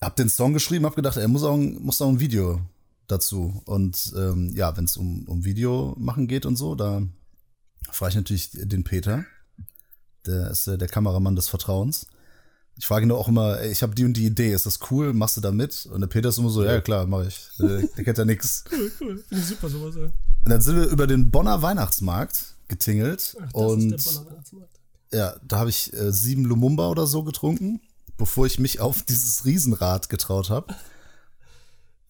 hab 0.00 0.16
den 0.16 0.28
Song 0.28 0.52
geschrieben, 0.52 0.86
hab 0.86 0.96
gedacht, 0.96 1.16
er 1.16 1.28
muss 1.28 1.42
auch 1.42 1.56
muss 1.56 2.00
auch 2.00 2.08
ein 2.08 2.20
Video 2.20 2.60
dazu. 3.06 3.62
Und 3.64 4.12
ähm, 4.16 4.52
ja, 4.54 4.76
wenn 4.76 4.84
es 4.84 4.96
um, 4.96 5.24
um 5.26 5.44
Video 5.44 5.94
machen 5.98 6.28
geht 6.28 6.46
und 6.46 6.56
so, 6.56 6.74
da 6.74 7.02
frage 7.90 8.10
ich 8.10 8.16
natürlich 8.16 8.50
den 8.52 8.84
Peter. 8.84 9.24
Der 10.26 10.50
ist 10.50 10.66
äh, 10.66 10.78
der 10.78 10.88
Kameramann 10.88 11.36
des 11.36 11.48
Vertrauens. 11.48 12.06
Ich 12.80 12.86
frage 12.86 13.06
ihn 13.06 13.10
auch 13.12 13.26
immer, 13.28 13.58
ey, 13.58 13.72
ich 13.72 13.82
habe 13.82 13.94
die 13.94 14.04
und 14.04 14.14
die 14.14 14.24
Idee, 14.26 14.52
ist 14.52 14.64
das 14.64 14.78
cool? 14.90 15.12
Machst 15.12 15.36
du 15.36 15.40
da 15.40 15.50
mit? 15.50 15.86
Und 15.92 16.00
der 16.00 16.06
Peter 16.06 16.28
ist 16.28 16.38
immer 16.38 16.48
so, 16.50 16.64
ja 16.64 16.80
klar, 16.80 17.06
mache 17.06 17.26
ich. 17.26 17.40
Der, 17.58 17.82
kennt 18.04 18.18
ja 18.18 18.24
nix. 18.24 18.64
Cool, 18.70 18.92
cool. 19.00 19.24
Finde 19.28 19.42
ich 19.42 19.48
super, 19.48 19.68
sowas. 19.68 19.94
Ja. 19.96 20.02
Und 20.04 20.12
dann 20.44 20.60
sind 20.60 20.76
wir 20.76 20.86
über 20.86 21.06
den 21.08 21.30
Bonner 21.30 21.60
Weihnachtsmarkt 21.60 22.54
getingelt 22.68 23.36
Ach, 23.40 23.52
das 23.52 23.62
und 23.62 23.92
ist 23.92 24.06
der 24.06 24.12
Bonner 24.20 24.30
Weihnachtsmarkt. 24.30 24.72
ja, 25.12 25.34
da 25.46 25.58
habe 25.58 25.70
ich 25.70 25.92
äh, 25.92 26.12
sieben 26.12 26.44
Lumumba 26.44 26.88
oder 26.88 27.06
so 27.08 27.24
getrunken, 27.24 27.80
bevor 28.16 28.46
ich 28.46 28.60
mich 28.60 28.78
auf 28.80 29.02
dieses 29.02 29.44
Riesenrad 29.44 30.08
getraut 30.08 30.48
habe. 30.50 30.72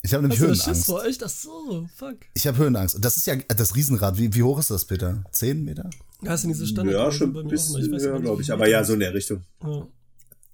Ich 0.03 0.13
habe 0.15 0.23
nämlich 0.23 0.39
du 0.39 0.47
das 0.49 0.59
Schiss 0.59 0.67
Höhenangst. 0.67 0.87
vor? 0.87 1.05
Echt? 1.07 1.25
Ach 1.25 1.29
so, 1.29 1.89
fuck. 1.97 2.17
Ich 2.35 2.47
habe 2.47 2.57
Höhenangst. 2.59 2.95
Und 2.95 3.05
das 3.05 3.17
ist 3.17 3.27
ja 3.27 3.37
das 3.37 3.75
Riesenrad. 3.75 4.17
Wie, 4.19 4.33
wie 4.35 4.43
hoch 4.43 4.59
ist 4.59 4.71
das, 4.71 4.85
Peter? 4.85 5.25
Zehn 5.33 5.65
Meter? 5.65 5.89
Ja, 6.23 6.35
ist 6.35 6.43
denn 6.43 6.51
diese 6.53 6.67
Standard? 6.67 6.95
ja, 6.95 7.11
schon 7.11 7.33
bei 7.33 7.41
ein 7.41 7.47
mir 7.47 7.57
auch 7.57 7.69
immer. 7.69 7.79
bisschen 7.79 7.93
weiß 7.95 8.03
höher, 8.03 8.13
nicht, 8.15 8.23
glaube 8.23 8.43
ich. 8.43 8.53
Aber 8.53 8.69
ja, 8.69 8.79
das 8.81 8.89
so 8.89 8.95
in 8.95 9.01
der 9.01 9.13
Richtung. 9.15 9.43
Ja. 9.63 9.87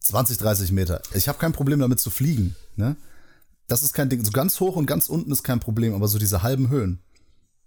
20, 0.05 0.39
30 0.39 0.73
Meter. 0.73 1.01
Ich 1.15 1.29
habe 1.29 1.39
kein 1.39 1.53
Problem 1.53 1.79
damit 1.79 1.99
zu 1.99 2.11
fliegen. 2.11 2.55
Ne? 2.77 2.97
Das 3.69 3.83
ist 3.83 3.95
kein 3.95 4.11
Ding. 4.11 4.23
So 4.25 4.33
ganz 4.33 4.61
hoch 4.61 4.77
und 4.77 4.87
ganz 4.87 5.09
unten 5.09 5.33
ist 5.33 5.43
kein 5.43 5.61
Problem, 5.61 5.95
aber 5.95 6.09
so 6.09 6.19
diese 6.19 6.43
halben 6.43 6.69
Höhen. 6.69 7.01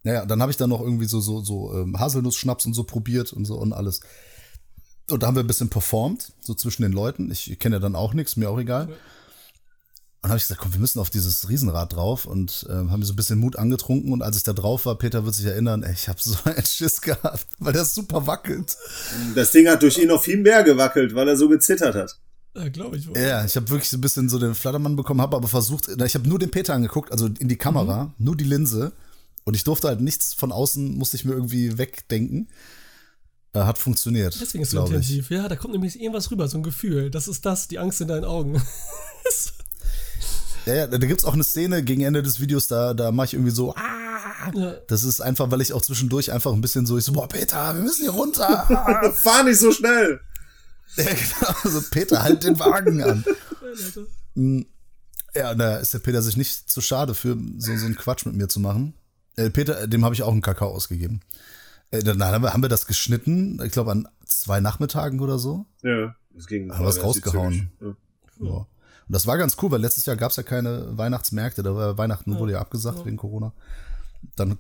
Naja, 0.04 0.26
dann 0.26 0.42
habe 0.42 0.52
ich 0.52 0.58
dann 0.58 0.70
noch 0.70 0.82
irgendwie 0.82 1.08
so, 1.08 1.20
so, 1.20 1.42
so 1.42 1.74
ähm, 1.74 2.00
Haselnuss-Schnaps 2.00 2.66
und 2.66 2.74
so 2.74 2.84
probiert 2.84 3.34
und 3.34 3.46
so 3.46 3.56
und 3.56 3.74
alles. 3.74 4.02
Und 5.10 5.24
da 5.24 5.28
haben 5.28 5.36
wir 5.36 5.44
ein 5.44 5.48
bisschen 5.48 5.70
performt, 5.70 6.34
so 6.40 6.54
zwischen 6.54 6.84
den 6.84 6.92
Leuten. 6.92 7.32
Ich 7.32 7.58
kenne 7.60 7.78
ja 7.78 7.80
dann 7.80 7.96
auch 7.96 8.14
nichts, 8.14 8.36
mir 8.36 8.50
auch 8.50 8.60
egal. 8.60 8.90
Und 10.22 10.30
habe 10.30 10.38
ich 10.38 10.44
gesagt, 10.44 10.62
komm, 10.62 10.74
wir 10.74 10.80
müssen 10.80 11.00
auf 11.00 11.10
dieses 11.10 11.50
Riesenrad 11.50 11.94
drauf 11.94 12.26
und 12.26 12.68
ähm, 12.70 12.92
haben 12.92 13.04
so 13.04 13.14
ein 13.14 13.16
bisschen 13.16 13.40
Mut 13.40 13.56
angetrunken. 13.56 14.12
Und 14.12 14.22
als 14.22 14.38
ich 14.38 14.44
da 14.44 14.54
drauf 14.54 14.86
war, 14.86 14.98
Peter 14.98 15.26
wird 15.26 15.34
sich 15.34 15.46
erinnern, 15.46 15.84
ey, 15.84 15.94
ich 15.94 16.08
habe 16.08 16.20
so 16.22 16.36
einen 16.44 16.66
Schiss 16.66 17.02
gehabt, 17.02 17.48
weil 17.60 17.74
das 17.74 17.96
super 17.96 18.28
wackelt. 18.28 18.78
Das 19.36 19.52
Ding 19.52 19.68
hat 19.68 19.82
durch 19.82 19.98
ihn 19.98 20.10
noch 20.10 20.22
viel 20.22 20.38
mehr 20.38 20.64
gewackelt, 20.64 21.16
weil 21.16 21.28
er 21.28 21.38
so 21.38 21.50
gezittert 21.50 21.96
hat. 21.96 22.20
Ja, 22.58 22.70
glaube 22.70 22.98
ich 22.98 23.08
wohl. 23.08 23.18
Ja, 23.18 23.46
ich 23.46 23.56
habe 23.56 23.70
wirklich 23.70 23.90
so 23.90 23.98
ein 23.98 24.02
bisschen 24.02 24.30
so 24.30 24.40
den 24.40 24.56
Flattermann 24.56 24.96
bekommen, 24.96 25.22
habe 25.22 25.36
aber 25.38 25.48
versucht, 25.48 25.88
ich 25.90 26.16
habe 26.16 26.28
nur 26.28 26.40
den 26.40 26.50
Peter 26.52 26.74
angeguckt, 26.74 27.12
also 27.12 27.28
in 27.28 27.48
die 27.48 27.56
Kamera, 27.58 28.14
nur 28.18 28.36
die 28.36 28.44
Linse. 28.44 28.92
Und 29.44 29.56
ich 29.56 29.64
durfte 29.64 29.88
halt 29.88 30.02
nichts 30.02 30.34
von 30.34 30.52
außen, 30.52 30.98
musste 30.98 31.16
ich 31.18 31.24
mir 31.26 31.34
irgendwie 31.34 31.78
wegdenken. 31.78 32.50
Äh, 33.54 33.60
hat 33.60 33.78
funktioniert. 33.78 34.38
Deswegen 34.42 34.62
ist 34.64 34.70
es 34.70 34.72
so 34.72 34.78
glaub 34.78 34.90
ich. 34.90 34.96
intensiv. 34.96 35.30
Ja, 35.30 35.48
da 35.48 35.56
kommt 35.56 35.74
nämlich 35.74 36.00
irgendwas 36.02 36.30
rüber, 36.32 36.48
so 36.48 36.58
ein 36.58 36.64
Gefühl. 36.64 37.10
Das 37.12 37.28
ist 37.28 37.46
das, 37.46 37.68
die 37.68 37.80
Angst 37.80 38.02
in 38.02 38.08
deinen 38.08 38.26
Augen. 38.26 38.62
Ja, 40.66 40.74
ja, 40.76 40.88
da 40.88 40.98
gibt's 40.98 41.24
auch 41.24 41.34
eine 41.34 41.46
Szene 41.46 41.82
gegen 41.82 42.02
Ende 42.02 42.22
des 42.22 42.42
Videos, 42.42 42.68
da, 42.68 42.94
da 42.94 43.14
mache 43.14 43.28
ich 43.28 43.34
irgendwie 43.36 43.54
so, 43.54 43.74
ah, 43.76 44.52
Ja. 44.54 44.74
das 44.90 45.04
ist 45.04 45.22
einfach, 45.22 45.50
weil 45.50 45.62
ich 45.62 45.72
auch 45.72 45.82
zwischendurch 45.82 46.34
einfach 46.34 46.52
ein 46.52 46.60
bisschen 46.60 46.86
so, 46.86 46.98
ich 46.98 47.06
so, 47.06 47.14
boah, 47.14 47.30
Peter, 47.30 47.74
wir 47.74 47.82
müssen 47.82 48.02
hier 48.02 48.12
runter. 48.12 49.14
Fahr 49.16 49.44
nicht 49.46 49.60
so 49.60 49.72
schnell. 49.72 50.20
ja, 50.96 51.04
genau, 51.04 51.80
so, 51.80 51.82
Peter, 51.92 52.24
halt 52.24 52.44
den 52.44 52.60
Wagen 52.60 53.04
an. 53.04 53.26
Ja, 55.36 55.54
da 55.54 55.78
ist 55.78 55.94
der 55.94 56.00
Peter 56.00 56.22
sich 56.24 56.36
nicht 56.36 56.70
zu 56.70 56.82
schade 56.82 57.14
für 57.14 57.38
so, 57.58 57.76
so 57.76 57.86
einen 57.86 57.96
Quatsch 57.96 58.26
mit 58.26 58.36
mir 58.36 58.48
zu 58.48 58.60
machen. 58.60 58.96
Äh, 59.36 59.52
Peter, 59.52 59.86
dem 59.86 60.04
habe 60.04 60.16
ich 60.16 60.24
auch 60.24 60.32
einen 60.32 60.42
Kakao 60.42 60.70
ausgegeben. 60.70 61.20
Äh, 61.92 62.00
dann 62.00 62.24
haben 62.24 62.42
wir, 62.42 62.54
haben 62.54 62.64
wir 62.64 62.70
das 62.70 62.88
geschnitten, 62.88 63.62
ich 63.64 63.72
glaube 63.72 63.92
an 63.92 64.08
zwei 64.26 64.62
Nachmittagen 64.62 65.20
oder 65.20 65.38
so. 65.38 65.68
Ja, 65.84 66.16
das 66.34 66.48
ging. 66.48 66.72
Haben 66.72 66.86
wir 66.86 66.90
es 66.90 67.04
rausgehauen. 67.04 67.72
Ja. 67.80 67.96
Ja. 68.40 68.54
Und 68.54 68.68
das 69.14 69.28
war 69.28 69.38
ganz 69.38 69.58
cool, 69.62 69.72
weil 69.72 69.82
letztes 69.82 70.06
Jahr 70.06 70.16
gab 70.16 70.32
es 70.32 70.38
ja 70.38 70.44
keine 70.44 70.98
Weihnachtsmärkte, 70.98 71.64
da 71.64 71.76
war 71.76 71.98
Weihnachten 71.98 72.38
wurde 72.40 72.54
ja 72.54 72.60
abgesagt 72.60 73.06
wegen 73.06 73.18
Corona. 73.18 73.54
Dann 74.36 74.58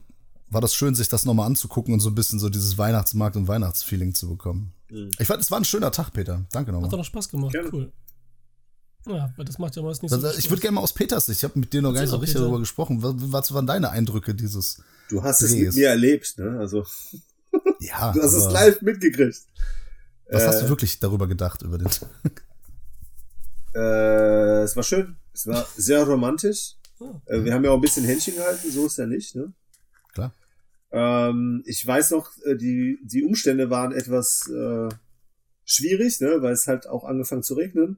war 0.49 0.61
das 0.61 0.73
schön, 0.73 0.95
sich 0.95 1.09
das 1.09 1.25
nochmal 1.25 1.47
anzugucken 1.47 1.93
und 1.93 1.99
so 1.99 2.09
ein 2.09 2.15
bisschen 2.15 2.39
so 2.39 2.49
dieses 2.49 2.77
Weihnachtsmarkt- 2.77 3.35
und 3.35 3.47
Weihnachtsfeeling 3.47 4.13
zu 4.13 4.29
bekommen. 4.29 4.73
Ich 4.89 5.27
fand, 5.27 5.41
es 5.41 5.51
war 5.51 5.59
ein 5.59 5.65
schöner 5.65 5.91
Tag, 5.91 6.11
Peter. 6.13 6.45
Danke 6.51 6.71
Hat 6.71 6.75
doch 6.77 6.81
nochmal. 6.81 6.97
noch 6.99 7.05
Spaß 7.05 7.29
gemacht. 7.29 7.51
Gerne. 7.51 7.69
Cool. 7.73 7.91
Ja, 9.07 9.31
weil 9.37 9.45
das 9.45 9.57
macht 9.57 9.75
ja 9.75 9.81
meist 9.83 10.01
nicht 10.03 10.09
so 10.11 10.15
Also, 10.17 10.29
viel 10.29 10.39
ich 10.39 10.49
würde 10.49 10.61
gerne 10.61 10.75
mal 10.75 10.81
aus 10.81 10.93
Peters 10.93 11.25
Sicht, 11.27 11.39
ich 11.39 11.43
habe 11.45 11.57
mit 11.59 11.71
dir 11.71 11.81
noch 11.81 11.93
gar 11.93 12.01
nicht 12.01 12.09
so 12.09 12.17
richtig 12.17 12.33
Peter. 12.35 12.43
darüber 12.45 12.59
gesprochen. 12.59 12.99
Was, 13.01 13.53
waren 13.53 13.65
deine 13.67 13.89
Eindrücke 13.89 14.35
dieses? 14.35 14.81
Du 15.09 15.23
hast 15.23 15.41
es 15.41 15.51
Drehs. 15.51 15.67
mit 15.67 15.75
mir 15.75 15.89
erlebt, 15.89 16.37
ne? 16.37 16.57
Also, 16.59 16.85
Ja, 17.79 18.11
du 18.13 18.21
hast 18.21 18.33
es 18.33 18.51
live 18.51 18.81
mitgekriegt. 18.81 19.39
Was 20.29 20.45
hast 20.47 20.57
Äh, 20.57 20.63
du 20.63 20.69
wirklich 20.69 20.99
darüber 20.99 21.27
gedacht 21.27 21.61
über 21.61 21.77
den? 21.77 21.87
Äh, 23.75 24.63
es 24.63 24.75
war 24.75 24.83
schön. 24.83 25.17
Es 25.33 25.45
war 25.47 25.65
sehr 25.75 26.03
romantisch. 26.03 26.75
Äh, 27.27 27.43
wir 27.43 27.53
haben 27.53 27.63
ja 27.63 27.69
auch 27.71 27.75
ein 27.75 27.81
bisschen 27.81 28.05
Händchen 28.05 28.35
gehalten, 28.35 28.71
so 28.71 28.87
ist 28.87 28.97
ja 28.97 29.05
nicht, 29.05 29.35
ne? 29.35 29.53
Klar. 30.89 31.29
Ähm, 31.29 31.63
ich 31.65 31.85
weiß 31.85 32.11
noch, 32.11 32.31
äh, 32.45 32.55
die, 32.55 32.99
die 33.03 33.23
Umstände 33.23 33.69
waren 33.69 33.91
etwas 33.91 34.49
äh, 34.49 34.89
schwierig, 35.65 36.21
ne? 36.21 36.37
Weil 36.41 36.53
es 36.53 36.67
halt 36.67 36.87
auch 36.87 37.03
angefangen 37.03 37.43
zu 37.43 37.55
regnen. 37.55 37.97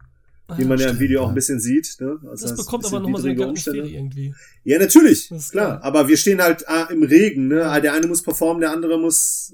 Wie 0.58 0.66
man 0.66 0.80
ja 0.80 0.86
im 0.86 0.96
stimmt, 0.96 1.00
Video 1.02 1.22
auch 1.22 1.26
ja. 1.26 1.30
ein 1.30 1.36
bisschen 1.36 1.60
sieht. 1.60 1.98
Ne? 2.00 2.18
Also 2.28 2.48
Das 2.48 2.52
ist 2.54 2.66
bekommt 2.66 2.86
aber 2.86 3.00
nochmal 3.00 3.22
so 3.22 3.28
eine 3.28 3.44
Atmosphäre 3.44 3.88
irgendwie. 3.88 4.34
Ja, 4.64 4.80
natürlich, 4.80 5.30
Das 5.30 5.46
ist 5.46 5.52
klar. 5.52 5.74
geil. 5.74 5.80
Aber 5.84 6.08
wir 6.08 6.18
stehen 6.18 6.42
halt 6.42 6.68
ah, 6.68 6.88
im 6.90 7.04
Regen. 7.04 7.50
Ne? 7.50 7.66
Ah, 7.66 7.80
Der 7.80 7.94
eine 7.94 8.08
muss 8.08 8.24
performen, 8.24 8.62
der 8.62 8.72
andere 8.72 9.00
muss 9.00 9.54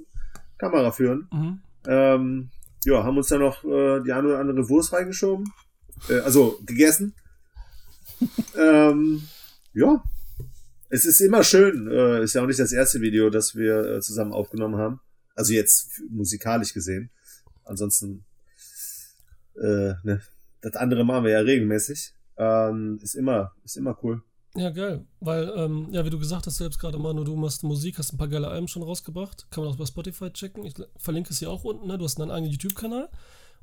Kamera 0.57 0.91
führen. 0.91 1.27
Mhm. 1.33 1.59
Ähm, 1.87 2.49
ja, 2.85 3.03
haben 3.03 3.17
uns 3.17 3.27
dann 3.27 3.41
noch 3.41 3.63
äh, 3.65 4.01
die 4.03 4.13
eine 4.13 4.27
oder 4.27 4.39
andere 4.39 4.69
Wurst 4.69 4.93
reingeschoben. 4.93 5.51
Äh, 6.09 6.19
also 6.19 6.59
gegessen. 6.65 7.13
ähm, 8.57 9.23
ja. 9.73 10.01
Es 10.95 11.03
ist 11.03 11.19
immer 11.19 11.43
schön. 11.43 11.91
Äh, 11.91 12.23
ist 12.23 12.35
ja 12.35 12.41
auch 12.41 12.47
nicht 12.47 12.59
das 12.59 12.71
erste 12.71 13.01
Video, 13.01 13.29
das 13.29 13.53
wir 13.53 13.97
äh, 13.97 14.01
zusammen 14.01 14.31
aufgenommen 14.31 14.77
haben. 14.77 15.01
Also 15.35 15.51
jetzt 15.51 16.01
musikalisch 16.09 16.73
gesehen. 16.73 17.09
Ansonsten, 17.65 18.23
äh, 19.61 19.93
ne, 20.03 20.21
das 20.61 20.75
andere 20.77 21.03
machen 21.03 21.25
wir 21.25 21.31
ja 21.31 21.39
regelmäßig. 21.39 22.13
Ähm, 22.37 22.99
ist 23.03 23.15
immer, 23.15 23.51
ist 23.65 23.75
immer 23.75 23.97
cool. 24.03 24.23
Ja, 24.55 24.69
geil. 24.69 25.05
Weil, 25.19 25.51
ähm, 25.57 25.89
ja, 25.91 26.05
wie 26.05 26.09
du 26.09 26.17
gesagt 26.17 26.47
hast, 26.47 26.55
selbst 26.55 26.79
gerade, 26.79 26.97
Manu, 26.97 27.25
du 27.25 27.35
machst 27.35 27.63
Musik, 27.63 27.97
hast 27.97 28.13
ein 28.13 28.17
paar 28.17 28.29
geile 28.29 28.47
Alben 28.47 28.69
schon 28.69 28.83
rausgebracht. 28.83 29.47
Kann 29.51 29.65
man 29.65 29.73
auch 29.73 29.77
bei 29.77 29.85
Spotify 29.85 30.31
checken. 30.31 30.63
Ich 30.63 30.75
verlinke 30.95 31.31
es 31.31 31.39
hier 31.39 31.49
auch 31.51 31.65
unten, 31.65 31.87
ne? 31.87 31.97
Du 31.97 32.05
hast 32.05 32.21
einen 32.21 32.31
eigenen 32.31 32.53
YouTube-Kanal. 32.53 33.09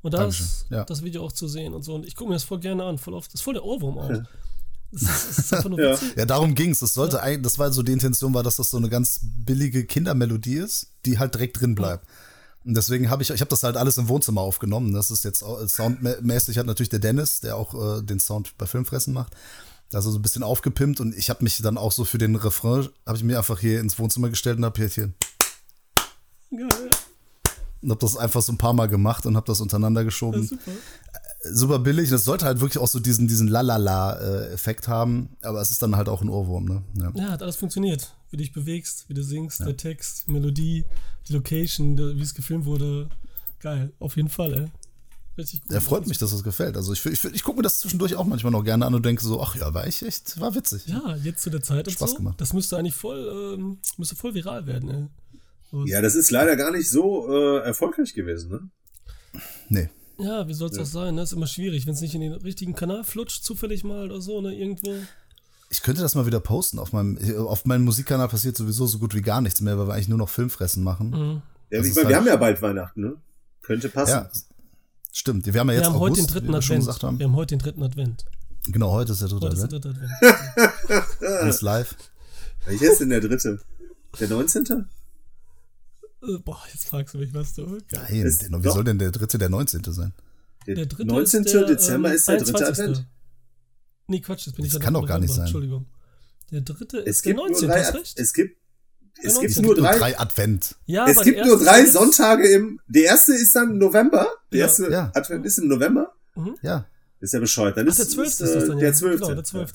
Und 0.03 0.13
da 0.13 0.19
Dankeschön, 0.19 0.45
ist 0.45 0.67
ja. 0.69 0.83
das 0.83 1.03
Video 1.03 1.23
auch 1.23 1.31
zu 1.31 1.47
sehen 1.47 1.73
und 1.73 1.81
so. 1.81 1.95
Und 1.95 2.05
ich 2.05 2.15
gucke 2.15 2.29
mir 2.29 2.35
das 2.35 2.43
voll 2.43 2.59
gerne 2.59 2.83
an. 2.83 2.99
Voll 2.99 3.15
oft. 3.15 3.33
Das 3.33 3.39
ist 3.39 3.43
voll 3.43 3.55
der 3.55 3.65
Ohrwurm 3.65 3.97
auch. 3.97 4.11
Ist, 4.93 5.53
einfach 5.53 5.69
nur 5.69 5.79
Ja. 5.81 5.91
witzig. 5.93 6.15
Ja, 6.15 6.25
darum 6.25 6.55
ging's. 6.55 6.79
Das 6.79 6.93
sollte 6.93 7.21
eigentlich, 7.21 7.41
das 7.43 7.57
war 7.59 7.71
so 7.73 7.83
die 7.83 7.91
Intention, 7.91 8.33
war, 8.33 8.43
dass 8.43 8.57
das 8.57 8.69
so 8.69 8.77
eine 8.77 8.89
ganz 8.89 9.19
billige 9.23 9.85
Kindermelodie 9.85 10.55
ist, 10.57 10.87
die 11.05 11.19
halt 11.19 11.33
direkt 11.35 11.59
drin 11.59 11.75
bleibt. 11.75 12.07
Und 12.65 12.75
deswegen 12.77 13.09
habe 13.09 13.21
ich, 13.23 13.29
ich 13.29 13.41
habe 13.41 13.49
das 13.49 13.63
halt 13.63 13.75
alles 13.75 13.97
im 13.97 14.07
Wohnzimmer 14.07 14.39
aufgenommen. 14.41 14.93
Das 14.93 15.11
ist 15.11 15.25
jetzt 15.25 15.43
soundmäßig 15.67 16.57
hat 16.57 16.65
natürlich 16.65 16.89
der 16.89 16.99
Dennis, 16.99 17.41
der 17.41 17.57
auch 17.57 17.73
äh, 17.99 18.01
den 18.03 18.19
Sound 18.21 18.57
bei 18.57 18.65
Filmfressen 18.65 19.13
macht. 19.13 19.33
Also 19.91 20.09
so 20.11 20.17
ein 20.17 20.21
bisschen 20.21 20.43
aufgepimpt 20.43 20.99
und 21.01 21.13
ich 21.15 21.29
habe 21.29 21.43
mich 21.43 21.61
dann 21.61 21.77
auch 21.77 21.91
so 21.91 22.03
für 22.05 22.17
den 22.17 22.35
Refrain, 22.35 22.87
habe 23.05 23.17
ich 23.17 23.23
mir 23.23 23.37
einfach 23.37 23.59
hier 23.59 23.79
ins 23.79 23.99
Wohnzimmer 23.99 24.29
gestellt 24.29 24.57
und 24.57 24.65
habe 24.65 24.77
hier, 24.79 24.87
hier 24.89 25.11
Geil. 26.67 26.89
und 27.81 27.89
habe 27.91 27.99
das 27.99 28.17
einfach 28.17 28.41
so 28.41 28.51
ein 28.53 28.57
paar 28.57 28.73
Mal 28.73 28.87
gemacht 28.87 29.25
und 29.25 29.35
habe 29.35 29.45
das 29.45 29.59
untereinander 29.61 30.01
Ja, 30.01 30.05
geschoben. 30.05 30.47
super. 30.47 30.71
Super 31.43 31.79
billig. 31.79 32.09
Das 32.09 32.23
sollte 32.23 32.45
halt 32.45 32.61
wirklich 32.61 32.77
auch 32.81 32.87
so 32.87 32.99
diesen, 32.99 33.27
diesen 33.27 33.47
Lalala-Effekt 33.47 34.87
haben, 34.87 35.35
aber 35.41 35.59
es 35.61 35.71
ist 35.71 35.81
dann 35.81 35.95
halt 35.95 36.07
auch 36.07 36.21
ein 36.21 36.29
Ohrwurm, 36.29 36.65
ne? 36.65 36.83
Ja. 36.97 37.11
Ja, 37.15 37.31
hat 37.31 37.43
alles 37.43 37.57
funktioniert. 37.57 38.15
Wie 38.29 38.37
du 38.37 38.43
dich 38.43 38.53
bewegst, 38.53 39.09
wie 39.09 39.13
du 39.13 39.23
singst, 39.23 39.59
der 39.59 39.75
Text, 39.75 40.27
Melodie, 40.27 40.85
die 41.27 41.33
Location, 41.33 41.97
wie 41.97 42.21
es 42.21 42.33
gefilmt 42.33 42.65
wurde. 42.65 43.09
Geil, 43.59 43.91
auf 43.99 44.15
jeden 44.15 44.29
Fall, 44.29 44.53
ey. 44.53 44.71
Richtig 45.37 45.61
gut. 45.61 45.71
Er 45.71 45.81
freut 45.81 46.07
mich, 46.07 46.17
dass 46.17 46.31
das 46.31 46.43
gefällt. 46.43 46.77
Also 46.77 46.93
ich, 46.93 47.05
ich, 47.05 47.23
ich 47.25 47.43
gucke 47.43 47.57
mir 47.57 47.63
das 47.63 47.79
zwischendurch 47.79 48.15
auch 48.15 48.25
manchmal 48.25 48.51
noch 48.51 48.63
gerne 48.63 48.85
an 48.85 48.93
und 48.93 49.03
denke 49.05 49.23
so, 49.23 49.41
ach 49.41 49.55
ja, 49.55 49.73
war 49.73 49.87
ich 49.87 50.03
echt, 50.03 50.39
war 50.39 50.53
witzig. 50.53 50.85
Ja, 50.85 51.15
jetzt 51.23 51.41
zu 51.41 51.49
der 51.49 51.61
Zeit 51.61 51.87
und 51.87 51.93
Spaß 51.93 52.11
so. 52.11 52.17
gemacht. 52.17 52.39
Das 52.39 52.53
müsste 52.53 52.77
eigentlich 52.77 52.93
voll, 52.95 53.55
ähm, 53.57 53.79
müsste 53.97 54.15
voll 54.15 54.33
viral 54.33 54.67
werden, 54.67 54.89
ey. 54.89 55.07
So, 55.71 55.85
Ja, 55.85 56.01
das 56.01 56.13
ist 56.15 56.29
leider 56.29 56.55
gar 56.55 56.71
nicht 56.71 56.89
so 56.89 57.27
äh, 57.29 57.63
erfolgreich 57.65 58.13
gewesen, 58.13 58.51
ne? 58.51 59.41
Nee. 59.69 59.89
Ja, 60.19 60.47
wie 60.47 60.53
soll 60.53 60.69
es 60.69 60.77
auch 60.77 60.85
sein, 60.85 61.15
ne? 61.15 61.23
Ist 61.23 61.33
immer 61.33 61.47
schwierig, 61.47 61.85
wenn 61.87 61.93
es 61.93 62.01
nicht 62.01 62.13
in 62.15 62.21
den 62.21 62.33
richtigen 62.33 62.75
Kanal 62.75 63.03
flutscht, 63.03 63.43
zufällig 63.43 63.83
mal 63.83 64.05
oder 64.05 64.21
so, 64.21 64.41
ne? 64.41 64.53
Irgendwo. 64.55 64.93
Ich 65.69 65.81
könnte 65.81 66.01
das 66.01 66.13
mal 66.15 66.25
wieder 66.27 66.39
posten. 66.39 66.77
Auf 66.79 66.93
meinem, 66.93 67.17
auf 67.47 67.65
meinem 67.65 67.83
Musikkanal 67.85 68.27
passiert 68.27 68.55
sowieso 68.55 68.85
so 68.85 68.99
gut 68.99 69.15
wie 69.15 69.21
gar 69.21 69.41
nichts 69.41 69.59
mehr, 69.61 69.77
weil 69.77 69.87
wir 69.87 69.93
eigentlich 69.95 70.07
nur 70.09 70.19
noch 70.19 70.29
Filmfressen 70.29 70.83
machen. 70.83 71.09
Mhm. 71.09 71.41
Ja, 71.71 71.81
ich 71.81 71.95
meine, 71.95 71.95
wir 71.95 72.05
halt- 72.05 72.15
haben 72.15 72.27
ja 72.27 72.35
bald 72.35 72.61
Weihnachten, 72.61 73.01
ne? 73.01 73.15
Könnte 73.63 73.89
passen. 73.89 74.11
Ja, 74.11 74.29
stimmt. 75.11 75.45
Wir 75.51 75.59
haben 75.59 75.67
ja 75.69 75.75
jetzt 75.75 75.83
Wir 75.85 75.89
haben 75.93 75.99
heute 75.99 76.15
den 76.15 76.21
August, 76.25 76.35
dritten 76.35 76.47
wie 76.49 76.51
wir 76.53 76.61
schon 76.61 76.75
Advent. 76.75 76.85
gesagt 76.87 77.03
haben. 77.03 77.19
Wir 77.19 77.25
haben 77.25 77.35
heute 77.35 77.55
den 77.55 77.59
dritten 77.63 77.81
Advent. 77.83 78.25
Genau, 78.67 78.91
heute 78.91 79.11
ist 79.13 79.21
der 79.21 79.29
dritte 79.29 79.45
Heute 79.47 79.55
ist 79.55 79.71
der 79.71 79.77
Advent. 79.79 79.85
dritte 79.97 80.09
Advent. 80.89 81.41
Alles 81.41 81.61
live. 81.61 81.95
Welcher 82.65 82.91
ist 82.91 82.99
denn 83.01 83.09
der 83.09 83.21
dritte? 83.21 83.59
Der 84.19 84.27
19.? 84.29 84.85
Äh, 86.27 86.37
boah, 86.39 86.61
jetzt 86.71 86.87
fragst 86.87 87.13
du 87.13 87.17
mich, 87.19 87.33
was 87.33 87.53
du. 87.53 87.65
Geil. 87.65 87.81
Nein, 88.09 88.21
Ist- 88.25 88.43
wie 88.51 88.61
doch. 88.61 88.73
soll 88.73 88.83
denn 88.83 88.99
der 88.99 89.11
dritte 89.11 89.37
der 89.37 89.49
19. 89.49 89.81
sein? 89.91 90.13
Der, 90.67 90.75
Der 90.75 90.85
dritte 90.85 91.05
19. 91.05 91.43
ist 91.45 91.53
der, 91.53 91.65
Dezember 91.65 92.09
ähm, 92.09 92.15
ist 92.15 92.27
der 92.27 92.37
dritte 92.37 92.53
21.. 92.65 92.85
Advent. 92.85 93.07
Nee, 94.07 94.21
Quatsch, 94.21 94.47
das 94.47 94.53
bin 94.53 94.65
ich 94.65 94.71
Das 94.71 94.81
kann 94.81 94.93
doch 94.93 95.05
gar 95.05 95.19
nicht 95.19 95.31
sein. 95.33 95.41
Entschuldigung. 95.45 95.85
Der 96.51 96.61
dritte 96.61 96.99
Es 96.99 97.17
ist 97.17 97.25
der 97.25 97.33
gibt 97.33 97.45
19. 97.47 97.67
nur 97.67 97.75
drei, 97.75 97.83
hast 97.83 97.95
recht. 97.95 98.19
es 98.19 98.33
gibt, 98.33 98.57
es 99.21 99.33
gibt 99.39 99.55
19. 99.57 99.63
nur 99.65 99.75
Nur 99.75 99.83
drei, 99.83 99.97
drei 99.97 100.19
Advent. 100.19 100.75
ja, 100.85 101.05
es 101.07 101.17
aber 101.17 101.23
gibt 101.25 101.45
nur 101.45 101.59
drei 101.59 101.81
ist 101.81 101.93
Sonntage 101.93 102.47
im, 102.49 102.79
der 102.87 103.03
erste 103.03 103.33
ist 103.33 103.55
dann 103.55 103.77
November. 103.77 104.27
Der 104.51 104.59
Ja. 104.59 104.65
erste 104.65 104.91
Ja. 104.91 105.11
Advent 105.15 105.45
ist 105.45 105.57
im 105.57 105.67
November. 105.67 106.13
Ja. 106.61 106.85
Ist 107.19 107.33
ja 107.33 107.39
bescheuert. 107.39 107.77
Dann 107.77 107.85
Ach, 107.87 107.91
ist, 107.91 107.99
der 107.99 108.07
12. 108.09 108.27
ist, 108.27 108.41
ist 108.41 108.55
das 108.55 108.63
äh, 108.63 108.67
dann 108.67 108.77
ja. 108.77 108.83
der 108.83 108.93
12. 108.93 109.21
Genau, 109.21 109.33
der 109.33 109.43
12. 109.43 109.73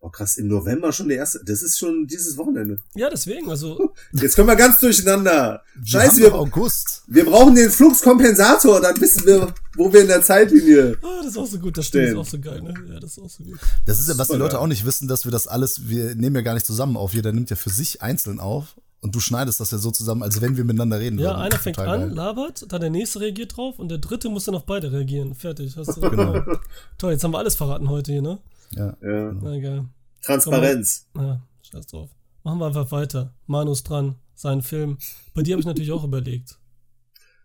Oh 0.00 0.10
krass, 0.10 0.36
im 0.36 0.46
November 0.48 0.92
schon 0.92 1.08
der 1.08 1.16
erste. 1.16 1.40
Das 1.44 1.62
ist 1.62 1.78
schon 1.78 2.06
dieses 2.06 2.36
Wochenende. 2.36 2.78
Ja, 2.94 3.08
deswegen, 3.10 3.50
also, 3.50 3.92
Jetzt 4.12 4.36
kommen 4.36 4.48
wir 4.48 4.54
ganz 4.56 4.78
durcheinander. 4.78 5.62
Wir 5.74 5.86
Scheiße, 5.86 6.20
wir, 6.20 6.34
August. 6.34 7.02
wir 7.08 7.24
brauchen 7.24 7.54
den 7.54 7.70
Fluxkompensator, 7.70 8.80
dann 8.80 9.00
wissen 9.00 9.26
wir, 9.26 9.52
wo 9.74 9.92
wir 9.92 10.02
in 10.02 10.08
der 10.08 10.22
Zeitlinie. 10.22 10.96
ah, 11.02 11.06
das 11.22 11.28
ist 11.32 11.38
auch 11.38 11.46
so 11.46 11.58
gut, 11.58 11.76
das 11.76 11.86
stimmt, 11.86 12.04
Stehen. 12.04 12.14
ist 12.14 12.20
auch 12.20 12.30
so 12.30 12.38
geil, 12.38 12.62
ne? 12.62 12.74
Ja, 12.92 13.00
das 13.00 13.12
ist 13.12 13.18
auch 13.18 13.30
so 13.30 13.42
gut. 13.42 13.58
Das 13.84 13.98
ist 13.98 14.08
ja, 14.08 14.16
was 14.18 14.28
die 14.28 14.36
Leute 14.36 14.52
geil. 14.54 14.62
auch 14.62 14.66
nicht 14.68 14.84
wissen, 14.86 15.08
dass 15.08 15.24
wir 15.24 15.32
das 15.32 15.46
alles, 15.48 15.88
wir 15.88 16.14
nehmen 16.14 16.36
ja 16.36 16.42
gar 16.42 16.54
nicht 16.54 16.66
zusammen 16.66 16.96
auf. 16.96 17.12
Jeder 17.14 17.32
nimmt 17.32 17.50
ja 17.50 17.56
für 17.56 17.70
sich 17.70 18.02
einzeln 18.02 18.38
auf 18.38 18.76
und 19.06 19.14
du 19.14 19.20
schneidest 19.20 19.60
das 19.60 19.70
ja 19.70 19.78
so 19.78 19.90
zusammen, 19.90 20.22
als 20.22 20.40
wenn 20.40 20.56
wir 20.56 20.64
miteinander 20.64 20.98
reden 21.00 21.18
Ja, 21.18 21.30
würden. 21.30 21.40
einer 21.42 21.58
fängt 21.58 21.76
Total 21.76 21.94
an, 21.94 22.00
geil. 22.08 22.14
labert, 22.16 22.70
dann 22.72 22.80
der 22.80 22.90
nächste 22.90 23.20
reagiert 23.20 23.56
drauf 23.56 23.78
und 23.78 23.88
der 23.88 23.98
dritte 23.98 24.28
muss 24.28 24.44
dann 24.44 24.54
auf 24.54 24.66
beide 24.66 24.92
reagieren. 24.92 25.34
Fertig. 25.34 25.76
Hast 25.76 25.96
du, 25.96 26.00
Genau. 26.10 26.40
Toll, 26.98 27.12
jetzt 27.12 27.24
haben 27.24 27.32
wir 27.32 27.38
alles 27.38 27.54
verraten 27.56 27.88
heute 27.88 28.12
hier, 28.12 28.22
ne? 28.22 28.38
Ja. 28.72 28.96
Ja. 29.02 29.32
Na 29.32 29.58
geil. 29.58 29.84
Transparenz. 30.22 31.06
Ja, 31.16 31.40
scheiß 31.62 31.86
drauf. 31.86 32.10
Machen 32.42 32.58
wir 32.58 32.66
einfach 32.66 32.90
weiter. 32.92 33.32
Manus 33.46 33.82
dran, 33.84 34.16
sein 34.34 34.62
Film. 34.62 34.98
Bei 35.34 35.42
dir 35.42 35.54
habe 35.54 35.60
ich 35.60 35.66
natürlich 35.66 35.92
auch 35.92 36.04
überlegt. 36.04 36.58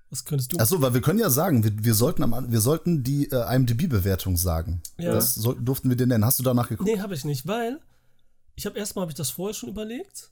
Was 0.10 0.26
könntest 0.26 0.52
du? 0.52 0.58
Achso, 0.58 0.82
weil 0.82 0.94
wir 0.94 1.02
können 1.02 1.20
ja 1.20 1.30
sagen, 1.30 1.64
wir, 1.64 1.72
wir, 1.86 1.94
sollten, 1.94 2.24
am, 2.24 2.52
wir 2.52 2.60
sollten 2.60 3.02
die 3.04 3.32
äh, 3.32 3.56
IMDb-Bewertung 3.56 4.36
sagen. 4.36 4.82
Ja. 4.98 5.14
Das 5.14 5.36
sollten, 5.36 5.64
durften 5.64 5.90
wir 5.90 5.96
den 5.96 6.10
nennen. 6.10 6.26
Hast 6.26 6.38
du 6.40 6.44
danach 6.44 6.68
geguckt? 6.68 6.90
Nee, 6.90 7.00
habe 7.00 7.14
ich 7.14 7.24
nicht, 7.24 7.48
weil 7.48 7.80
ich 8.56 8.66
habe 8.66 8.78
erstmal 8.78 9.04
habe 9.04 9.12
ich 9.12 9.16
das 9.18 9.30
vorher 9.30 9.54
schon 9.54 9.70
überlegt 9.70 10.30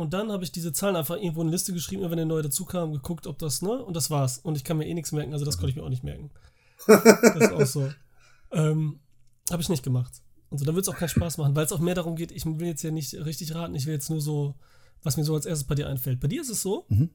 und 0.00 0.14
dann 0.14 0.32
habe 0.32 0.44
ich 0.44 0.52
diese 0.52 0.72
Zahlen 0.72 0.96
einfach 0.96 1.16
irgendwo 1.16 1.40
in 1.40 1.48
eine 1.48 1.52
Liste 1.54 1.72
geschrieben, 1.72 2.02
immer 2.02 2.10
wenn 2.10 2.18
eine 2.18 2.28
neue 2.28 2.42
dazu 2.42 2.64
kam, 2.64 2.92
geguckt, 2.92 3.26
ob 3.26 3.38
das, 3.38 3.62
ne? 3.62 3.84
Und 3.84 3.94
das 3.94 4.10
war's. 4.10 4.38
Und 4.38 4.56
ich 4.56 4.64
kann 4.64 4.78
mir 4.78 4.86
eh 4.86 4.94
nichts 4.94 5.12
merken, 5.12 5.32
also 5.32 5.44
das 5.44 5.56
konnte 5.56 5.70
ich 5.70 5.76
mir 5.76 5.82
auch 5.82 5.90
nicht 5.90 6.04
merken. 6.04 6.30
das 6.86 7.36
ist 7.36 7.52
auch 7.52 7.66
so. 7.66 7.92
Ähm, 8.52 9.00
habe 9.50 9.62
ich 9.62 9.68
nicht 9.68 9.82
gemacht. 9.82 10.22
Und 10.48 10.58
so, 10.58 10.64
dann 10.64 10.74
wird 10.74 10.86
es 10.86 10.92
auch 10.92 10.96
keinen 10.98 11.08
Spaß 11.08 11.38
machen, 11.38 11.54
weil 11.54 11.64
es 11.64 11.72
auch 11.72 11.80
mehr 11.80 11.94
darum 11.94 12.16
geht, 12.16 12.32
ich 12.32 12.44
will 12.44 12.66
jetzt 12.66 12.82
ja 12.82 12.90
nicht 12.90 13.14
richtig 13.14 13.54
raten, 13.54 13.74
ich 13.74 13.86
will 13.86 13.94
jetzt 13.94 14.10
nur 14.10 14.20
so, 14.20 14.54
was 15.02 15.16
mir 15.16 15.24
so 15.24 15.34
als 15.34 15.46
erstes 15.46 15.66
bei 15.66 15.74
dir 15.74 15.88
einfällt. 15.88 16.18
Bei 16.18 16.28
dir 16.28 16.40
ist 16.40 16.50
es 16.50 16.62
so, 16.62 16.86
Mhm. 16.88 17.10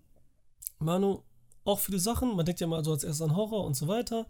Manu, 0.79 1.23
auch 1.63 1.79
viele 1.79 1.99
Sachen, 1.99 2.35
man 2.35 2.45
denkt 2.45 2.61
ja 2.61 2.67
mal 2.67 2.83
so 2.83 2.91
als 2.91 3.03
erstes 3.03 3.21
an 3.21 3.35
Horror 3.35 3.65
und 3.65 3.75
so 3.75 3.87
weiter. 3.87 4.27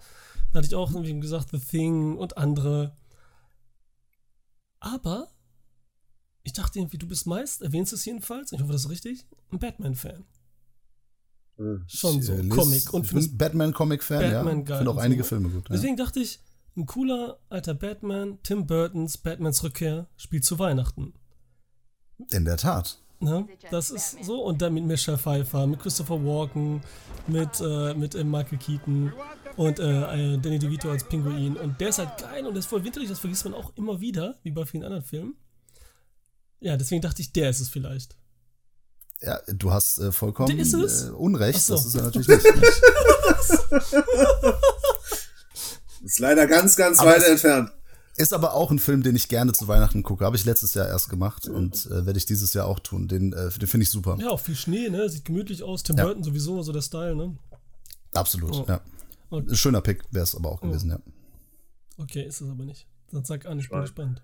Da 0.52 0.60
hatte 0.60 0.68
ich 0.68 0.76
auch 0.76 0.92
irgendwie 0.92 1.20
gesagt, 1.20 1.50
The 1.52 1.60
Thing 1.60 2.18
und 2.18 2.38
andere. 2.38 2.96
Aber 4.80 5.28
ich 6.46 6.54
dachte 6.54 6.80
irgendwie, 6.80 6.98
du 6.98 7.08
bist 7.08 7.28
meist, 7.28 7.62
erwähnst 7.62 7.92
es 7.92 8.06
jedenfalls, 8.06 8.54
ich 8.54 8.62
hoffe, 8.62 8.72
das 8.72 8.86
ist 8.86 8.90
richtig, 8.90 9.26
ein 9.52 9.60
Batman-Fan. 9.60 10.24
Schon 11.88 12.22
so, 12.22 12.34
lese- 12.34 12.50
Comic. 12.50 12.94
Und 12.94 13.06
ich 13.06 13.12
bin 13.12 13.38
Batman-Comic-Fan, 13.38 14.22
ja. 14.22 14.44
Batman 14.44 14.66
Finde 14.66 14.92
auch 14.92 14.98
einige 14.98 15.24
so. 15.24 15.30
Filme 15.30 15.50
gut. 15.50 15.70
Ja. 15.70 15.76
Deswegen 15.76 15.98
dachte 15.98 16.20
ich, 16.20 16.40
ein 16.78 16.86
cooler 16.86 17.40
alter 17.50 17.74
Batman, 17.74 18.38
Tim 18.44 18.68
Burtons 18.68 19.18
Batmans 19.18 19.64
Rückkehr, 19.64 20.08
spielt 20.18 20.44
zu 20.46 20.60
Weihnachten. 20.60 21.14
In 22.32 22.46
der 22.46 22.58
Tat. 22.58 23.00
Ne? 23.22 23.48
Das 23.72 23.90
ist 23.90 24.24
so. 24.24 24.44
Und 24.44 24.62
dann 24.62 24.74
mit 24.74 24.84
Michelle 24.84 25.18
Pfeiffer, 25.18 25.66
mit 25.66 25.80
Christopher 25.80 26.24
Walken, 26.24 26.82
mit, 27.28 27.62
äh, 27.62 27.94
mit 27.94 28.14
äh, 28.14 28.24
Michael 28.26 28.58
Keaton 28.58 29.14
und 29.56 29.80
äh, 29.80 30.34
äh, 30.34 30.38
Danny 30.38 30.60
DeVito 30.60 30.92
als 30.92 31.06
Pinguin. 31.08 31.56
Und 31.56 31.80
der 31.80 31.90
ist 31.90 32.00
halt 32.00 32.18
geil 32.20 32.46
und 32.46 32.54
der 32.54 32.60
ist 32.60 32.68
voll 32.68 32.84
winterlich, 32.84 33.10
das 33.10 33.20
vergisst 33.20 33.46
man 33.46 33.54
auch 33.54 33.72
immer 33.78 34.02
wieder, 34.02 34.38
wie 34.44 34.52
bei 34.52 34.66
vielen 34.66 34.84
anderen 34.84 35.04
Filmen. 35.04 35.36
Ja, 36.60 36.78
deswegen 36.78 37.02
dachte 37.02 37.22
ich, 37.22 37.32
der 37.34 37.50
ist 37.50 37.60
es 37.60 37.70
vielleicht. 37.70 38.16
Ja, 39.22 39.40
du 39.48 39.72
hast 39.72 40.00
äh, 40.00 40.12
vollkommen 40.12 40.50
Der 40.56 40.58
ist 40.60 40.74
es? 40.74 41.06
Äh, 41.06 41.12
Unrecht. 41.12 41.62
So. 41.62 41.76
Das 41.76 41.86
ist 41.86 41.96
er 41.96 42.04
natürlich 42.04 42.28
nicht. 42.28 42.46
Ist 46.04 46.20
leider 46.20 46.46
ganz, 46.48 46.76
ganz 46.76 47.00
Aber 47.00 47.12
weit 47.12 47.22
es- 47.24 47.28
entfernt. 47.30 47.72
Ist 48.18 48.32
aber 48.32 48.54
auch 48.54 48.72
ein 48.72 48.80
Film, 48.80 49.04
den 49.04 49.16
ich 49.18 49.28
gerne 49.28 49.52
zu 49.52 49.68
Weihnachten 49.68 50.02
gucke. 50.02 50.24
Habe 50.24 50.38
ich 50.38 50.46
letztes 50.46 50.74
Jahr 50.74 50.88
erst 50.88 51.10
gemacht 51.10 51.48
und 51.50 51.88
äh, 51.88 52.06
werde 52.06 52.18
ich 52.18 52.26
dieses 52.26 52.54
Jahr 52.54 52.66
auch 52.68 52.80
tun. 52.80 53.10
Den, 53.10 53.34
äh, 53.34 53.50
den 53.50 53.68
finde 53.68 53.84
ich 53.84 53.90
super. 53.90 54.16
Ja, 54.22 54.30
auch 54.30 54.40
viel 54.40 54.56
Schnee, 54.56 54.88
ne? 54.90 55.10
Sieht 55.10 55.26
gemütlich 55.26 55.64
aus. 55.64 55.84
Tim 55.84 55.98
Ja. 55.98 56.06
Burton 56.06 56.24
sowieso, 56.24 56.62
so 56.62 56.72
der 56.72 56.82
Style, 56.82 57.16
ne? 57.16 57.38
Absolut, 58.14 58.54
Oh. 58.54 58.66
ja. 58.70 58.80
Ein 59.32 59.54
schöner 59.56 59.82
Pick 59.82 60.04
wäre 60.12 60.24
es 60.24 60.34
aber 60.34 60.50
auch 60.50 60.62
gewesen, 60.62 60.92
ja. 60.92 61.00
Okay, 61.98 62.24
ist 62.24 62.40
es 62.40 62.50
aber 62.50 62.64
nicht. 62.64 62.88
Dann 63.12 63.26
sag 63.26 63.46
an, 63.48 63.60
ich 63.60 63.70
bin 63.70 63.82
gespannt. 63.82 64.22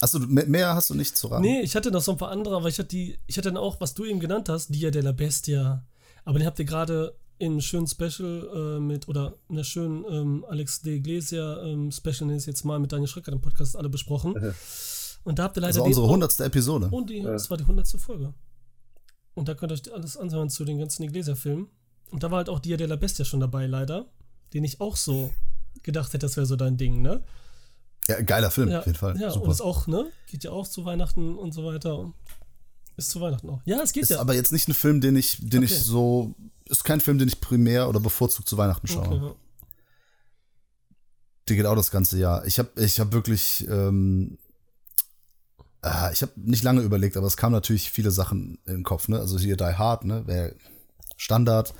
Achso, 0.00 0.18
du- 0.18 0.26
mehr- 0.26 0.74
hast 0.74 0.90
du 0.90 0.94
nicht 0.94 1.16
zu 1.16 1.28
raten. 1.28 1.42
Nee, 1.42 1.60
ich 1.62 1.76
hatte 1.76 1.90
noch 1.90 2.02
so 2.02 2.12
ein 2.12 2.18
paar 2.18 2.30
andere, 2.30 2.56
aber 2.56 2.68
ich 2.68 2.78
hatte 2.78 2.88
die, 2.88 3.18
ich 3.26 3.36
hatte 3.38 3.48
dann 3.50 3.56
auch, 3.56 3.80
was 3.80 3.94
du 3.94 4.04
eben 4.04 4.20
genannt 4.20 4.48
hast, 4.48 4.68
Dia 4.74 4.90
de 4.90 5.02
la 5.02 5.12
Bestia. 5.12 5.84
Aber 6.24 6.38
den 6.38 6.46
habt 6.46 6.58
ihr 6.58 6.64
gerade 6.64 7.14
in 7.38 7.52
einem 7.52 7.60
schönen 7.60 7.86
Special 7.86 8.76
äh, 8.76 8.80
mit, 8.80 9.08
oder 9.08 9.34
in 9.48 9.56
einer 9.56 9.64
schönen 9.64 10.04
ähm, 10.10 10.44
Alex 10.48 10.82
de 10.82 10.96
Iglesia 10.96 11.62
ähm, 11.62 11.90
Special, 11.90 12.20
nenne 12.26 12.34
ich 12.34 12.42
es 12.42 12.46
jetzt 12.46 12.64
mal, 12.64 12.78
mit 12.78 12.92
Daniel 12.92 13.08
Schröcker 13.08 13.32
im 13.32 13.40
Podcast 13.40 13.76
alle 13.76 13.88
besprochen. 13.88 14.34
Und 15.24 15.38
da 15.38 15.44
habt 15.44 15.56
ihr 15.56 15.62
leider 15.62 15.72
Das 15.72 15.78
war 15.80 15.86
unsere 15.86 16.06
hundertste 16.08 16.44
Episode. 16.44 16.88
Und 16.90 17.08
die, 17.10 17.22
das 17.22 17.48
war 17.50 17.56
die 17.56 17.64
hundertste 17.64 17.98
Folge. 17.98 18.34
Und 19.34 19.48
da 19.48 19.54
könnt 19.54 19.72
ihr 19.72 19.74
euch 19.74 19.92
alles 19.92 20.16
anhören 20.16 20.50
zu 20.50 20.64
den 20.64 20.78
ganzen 20.78 21.02
Iglesia-Filmen. 21.02 21.68
Und 22.10 22.22
da 22.22 22.30
war 22.30 22.38
halt 22.38 22.48
auch 22.48 22.60
Dia 22.60 22.76
de 22.76 22.86
la 22.86 22.96
Bestia 22.96 23.24
schon 23.24 23.40
dabei, 23.40 23.66
leider. 23.66 24.06
Den 24.52 24.64
ich 24.64 24.80
auch 24.80 24.96
so 24.96 25.30
gedacht 25.82 26.08
hätte, 26.12 26.18
das 26.26 26.36
wäre 26.36 26.46
so 26.46 26.56
dein 26.56 26.76
Ding, 26.76 27.02
ne? 27.02 27.22
Ja, 28.08 28.20
geiler 28.20 28.50
Film, 28.50 28.68
Ja, 28.68 28.80
auf 28.80 28.86
jeden 28.86 28.98
Fall. 28.98 29.18
ja 29.18 29.30
Super. 29.30 29.46
und 29.46 29.50
ist 29.52 29.60
auch, 29.62 29.86
ne? 29.86 30.10
Geht 30.28 30.44
ja 30.44 30.50
auch 30.50 30.68
zu 30.68 30.84
Weihnachten 30.84 31.36
und 31.36 31.52
so 31.52 31.64
weiter. 31.64 32.12
Ist 32.96 33.10
zu 33.10 33.20
Weihnachten 33.20 33.48
auch. 33.48 33.60
Ja, 33.64 33.80
es 33.82 33.92
geht 33.92 34.02
ist 34.04 34.10
ja. 34.10 34.20
aber 34.20 34.34
jetzt 34.34 34.52
nicht 34.52 34.68
ein 34.68 34.74
Film, 34.74 35.00
den 35.00 35.16
ich, 35.16 35.38
den 35.40 35.64
Okay. 35.64 35.72
ich 35.72 35.80
so. 35.80 36.34
Ist 36.68 36.84
kein 36.84 37.00
Film, 37.00 37.18
den 37.18 37.28
ich 37.28 37.40
primär 37.40 37.88
oder 37.88 38.00
bevorzugt 38.00 38.48
zu 38.48 38.56
Weihnachten 38.56 38.86
schaue. 38.86 39.06
okay, 39.06 39.16
ja. 39.16 39.34
Die 41.48 41.56
geht 41.56 41.66
auch 41.66 41.76
das 41.76 41.90
ganze 41.90 42.18
Jahr. 42.18 42.44
Ich 42.46 42.58
habe 42.58 42.70
ich 42.76 43.00
hab 43.00 43.12
wirklich. 43.12 43.66
Ähm, 43.68 44.38
ah, 45.82 46.10
ich 46.12 46.22
habe 46.22 46.32
nicht 46.36 46.62
lange 46.64 46.80
überlegt, 46.82 47.16
aber 47.16 47.26
es 47.26 47.36
kamen 47.36 47.52
natürlich 47.52 47.90
viele 47.90 48.10
Sachen 48.10 48.58
in 48.66 48.74
den 48.76 48.82
Kopf. 48.82 49.08
Ne? 49.08 49.18
Also 49.18 49.38
hier 49.38 49.56
Die 49.56 49.64
Hard, 49.64 50.04
ne? 50.04 50.26
Wär 50.26 50.54
Standard. 51.16 51.74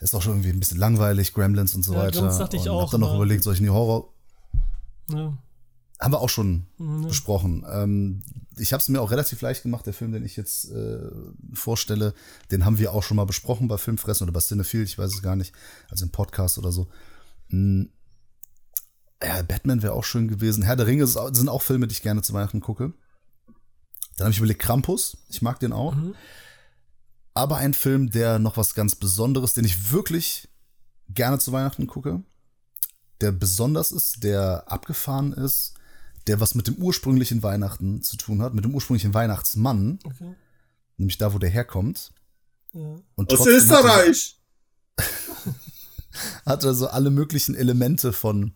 Ist 0.00 0.14
auch 0.16 0.22
schon 0.22 0.32
irgendwie 0.32 0.50
ein 0.50 0.58
bisschen 0.58 0.78
langweilig, 0.78 1.32
Gremlins 1.32 1.74
und 1.76 1.84
so 1.84 1.92
Ja, 1.92 2.00
weiter. 2.00 2.12
Gremlins 2.18 2.38
dachte 2.38 2.56
ich 2.56 2.62
und 2.64 2.70
auch, 2.70 2.82
Hab 2.84 2.90
dann 2.90 3.00
noch 3.02 3.08
aber- 3.10 3.16
überlegt, 3.18 3.44
soll 3.44 3.54
ich 3.54 3.60
in 3.60 3.66
die 3.66 3.70
Horror. 3.70 4.11
Ja. 5.08 5.36
Haben 6.00 6.14
wir 6.14 6.20
auch 6.20 6.28
schon 6.28 6.66
Mhm. 6.78 7.06
besprochen. 7.06 7.64
Ähm, 7.70 8.22
ich 8.56 8.72
habe 8.72 8.80
es 8.80 8.88
mir 8.88 9.00
auch 9.00 9.12
relativ 9.12 9.40
leicht 9.40 9.62
gemacht. 9.62 9.86
Der 9.86 9.94
Film, 9.94 10.10
den 10.10 10.24
ich 10.24 10.36
jetzt 10.36 10.68
äh, 10.72 10.98
vorstelle, 11.52 12.12
den 12.50 12.64
haben 12.64 12.78
wir 12.78 12.92
auch 12.92 13.04
schon 13.04 13.16
mal 13.16 13.24
besprochen 13.24 13.68
bei 13.68 13.78
Filmfressen 13.78 14.24
oder 14.24 14.32
bei 14.32 14.40
Cinephile, 14.40 14.82
ich 14.82 14.98
weiß 14.98 15.14
es 15.14 15.22
gar 15.22 15.36
nicht, 15.36 15.54
also 15.90 16.04
im 16.04 16.10
Podcast 16.10 16.58
oder 16.58 16.72
so. 16.72 16.88
Hm. 17.50 17.90
Ja, 19.22 19.42
Batman 19.42 19.82
wäre 19.82 19.92
auch 19.92 20.02
schön 20.02 20.26
gewesen. 20.26 20.64
Herr 20.64 20.74
der 20.74 20.88
Ringe 20.88 21.06
sind 21.06 21.48
auch 21.48 21.62
Filme, 21.62 21.86
die 21.86 21.92
ich 21.92 22.02
gerne 22.02 22.22
zu 22.22 22.32
Weihnachten 22.32 22.60
gucke. 22.60 22.92
Dann 24.16 24.24
habe 24.26 24.32
ich 24.32 24.38
überlegt, 24.38 24.60
Krampus, 24.60 25.16
ich 25.28 25.40
mag 25.40 25.60
den 25.60 25.72
auch. 25.72 25.94
Mhm. 25.94 26.14
Aber 27.34 27.58
ein 27.58 27.74
Film, 27.74 28.10
der 28.10 28.40
noch 28.40 28.56
was 28.56 28.74
ganz 28.74 28.96
Besonderes, 28.96 29.54
den 29.54 29.64
ich 29.64 29.92
wirklich 29.92 30.48
gerne 31.08 31.38
zu 31.38 31.52
Weihnachten 31.52 31.86
gucke, 31.86 32.22
der 33.22 33.32
besonders 33.32 33.92
ist, 33.92 34.22
der 34.24 34.64
abgefahren 34.70 35.32
ist, 35.32 35.74
der 36.26 36.40
was 36.40 36.54
mit 36.54 36.66
dem 36.66 36.76
ursprünglichen 36.76 37.42
Weihnachten 37.42 38.02
zu 38.02 38.16
tun 38.16 38.42
hat, 38.42 38.54
mit 38.54 38.64
dem 38.64 38.74
ursprünglichen 38.74 39.14
Weihnachtsmann, 39.14 39.98
Okay. 40.04 40.34
nämlich 40.96 41.18
da, 41.18 41.32
wo 41.32 41.38
der 41.38 41.50
herkommt. 41.50 42.12
Ja. 42.72 42.96
Und 43.14 43.32
Aus 43.32 43.46
er- 43.46 43.52
Österreich. 43.56 44.38
hat 46.44 46.64
er 46.64 46.74
so 46.74 46.88
alle 46.88 47.10
möglichen 47.10 47.54
Elemente 47.54 48.12
von 48.12 48.52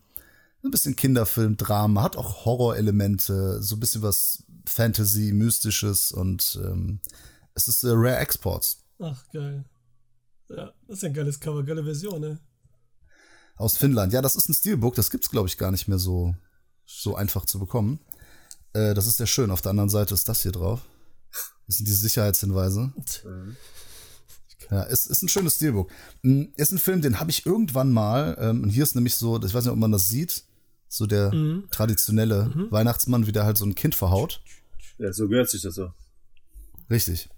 ein 0.65 0.71
bisschen 0.71 0.97
Kinderfilm, 0.97 1.57
Drama, 1.57 2.03
hat 2.03 2.17
auch 2.17 2.45
Horrorelemente, 2.45 3.63
so 3.63 3.77
ein 3.77 3.81
bisschen 3.81 4.03
was 4.03 4.43
Fantasy, 4.67 5.33
Mystisches 5.33 6.11
und 6.13 6.59
ähm, 6.65 6.99
es 7.55 7.69
ist 7.69 7.85
äh, 7.85 7.91
Rare 7.91 8.17
Exports 8.17 8.79
Ach, 8.99 9.23
geil. 9.33 9.65
Ja, 10.49 10.73
das 10.89 10.97
ist 10.99 11.03
ja 11.03 11.09
ein 11.09 11.15
geiles 11.15 11.39
Cover, 11.39 11.63
geile 11.65 11.85
Version, 11.85 12.21
ne? 12.21 12.39
Aus 13.57 13.77
Finnland. 13.77 14.13
Ja, 14.13 14.23
das 14.23 14.37
ist 14.37 14.49
ein 14.49 14.55
Steelbook, 14.55 14.95
das 14.95 15.11
gibt's 15.11 15.31
glaube 15.31 15.49
ich 15.49 15.59
gar 15.59 15.71
nicht 15.71 15.89
mehr 15.89 15.99
so, 15.99 16.35
so 16.85 17.17
einfach 17.17 17.45
zu 17.47 17.59
bekommen. 17.59 18.01
Äh, 18.73 18.95
das 18.95 19.07
ist 19.07 19.17
sehr 19.17 19.27
schön. 19.27 19.51
Auf 19.51 19.63
der 19.63 19.71
anderen 19.71 19.89
Seite 19.91 20.15
ist 20.15 20.29
das 20.29 20.43
hier 20.43 20.53
drauf. 20.53 20.81
Das 21.67 21.77
sind 21.79 21.89
die 21.89 21.93
Sicherheitshinweise. 21.93 22.93
Ja, 24.71 24.85
es 24.85 25.07
ist 25.07 25.23
ein 25.23 25.29
schönes 25.29 25.57
Steelbook. 25.57 25.91
Mm, 26.23 26.45
Ist 26.57 26.73
ein 26.73 26.79
Film, 26.79 27.01
den 27.03 27.21
habe 27.21 27.31
ich 27.31 27.47
irgendwann 27.47 27.93
mal, 27.93 28.37
ähm, 28.41 28.63
und 28.65 28.71
hier 28.71 28.83
ist 28.83 28.95
nämlich 28.95 29.15
so, 29.15 29.37
ich 29.43 29.55
weiß 29.55 29.65
nicht, 29.65 29.73
ob 29.73 29.79
man 29.79 29.93
das 29.93 30.09
sieht, 30.09 30.45
so 30.89 31.07
der 31.07 31.31
traditionelle 31.71 32.53
Weihnachtsmann, 32.71 33.27
wie 33.27 33.33
der 33.33 33.45
halt 33.45 33.59
so 33.59 33.65
ein 33.65 33.75
Kind 33.75 33.95
verhaut. 33.95 34.41
Ja, 34.99 35.13
so 35.13 35.29
gehört 35.29 35.51
sich 35.51 35.63
das 35.63 35.75
so. 35.75 35.93
Richtig. 36.89 37.29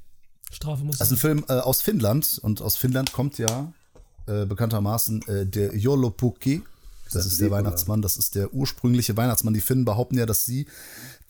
Strafe 0.51 0.85
muss 0.85 0.99
Das 0.99 1.09
ist 1.09 1.19
ein. 1.19 1.21
Film 1.21 1.45
äh, 1.49 1.55
aus 1.55 1.81
Finnland 1.83 2.39
und 2.43 2.61
aus 2.63 2.77
Finnland 2.77 3.13
kommt 3.13 3.39
ja 3.39 3.73
äh, 4.29 4.47
bekanntermaßen 4.47 5.23
äh, 5.29 5.47
der 5.47 5.77
Jolopukki. 5.77 6.63
Das 7.13 7.25
ist 7.25 7.41
der 7.41 7.51
Weihnachtsmann, 7.51 8.03
das 8.03 8.19
ist 8.19 8.35
der 8.35 8.53
ursprüngliche 8.53 9.17
Weihnachtsmann. 9.17 9.55
Die 9.55 9.63
Finnen 9.63 9.85
behaupten 9.85 10.19
ja, 10.19 10.27
dass 10.27 10.45
sie 10.45 10.67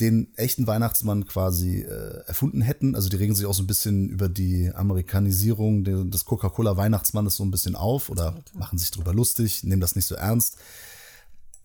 den 0.00 0.28
echten 0.36 0.66
Weihnachtsmann 0.66 1.26
quasi 1.26 1.82
äh, 1.82 2.24
erfunden 2.26 2.62
hätten. 2.62 2.94
Also 2.94 3.08
die 3.08 3.16
regen 3.16 3.34
sich 3.34 3.46
auch 3.46 3.54
so 3.54 3.62
ein 3.62 3.68
bisschen 3.68 4.08
über 4.08 4.28
die 4.28 4.72
Amerikanisierung 4.74 6.10
des 6.10 6.24
Coca-Cola 6.24 6.76
Weihnachtsmannes 6.76 7.36
so 7.36 7.44
ein 7.44 7.50
bisschen 7.50 7.76
auf 7.76 8.10
oder 8.10 8.34
machen 8.54 8.78
sich 8.78 8.90
drüber 8.90 9.14
lustig, 9.14 9.62
nehmen 9.64 9.80
das 9.80 9.94
nicht 9.94 10.06
so 10.06 10.14
ernst. 10.14 10.56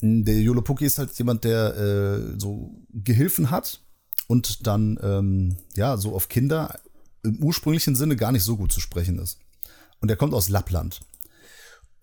Der 0.01 0.41
Jolopukki 0.41 0.85
ist 0.85 0.99
halt 0.99 1.17
jemand, 1.17 1.43
der 1.43 1.75
äh, 1.77 2.39
so 2.39 2.71
Gehilfen 2.91 3.49
hat 3.51 3.81
und 4.27 4.67
dann 4.67 4.99
ähm, 5.01 5.57
ja 5.75 5.97
so 5.97 6.13
auf 6.13 6.27
Kinder 6.27 6.79
im 7.23 7.41
ursprünglichen 7.41 7.95
Sinne 7.95 8.15
gar 8.15 8.31
nicht 8.31 8.43
so 8.43 8.57
gut 8.57 8.71
zu 8.71 8.81
sprechen 8.81 9.17
ist. 9.17 9.39
Und 10.01 10.09
er 10.09 10.17
kommt 10.17 10.33
aus 10.33 10.49
Lappland. 10.49 10.99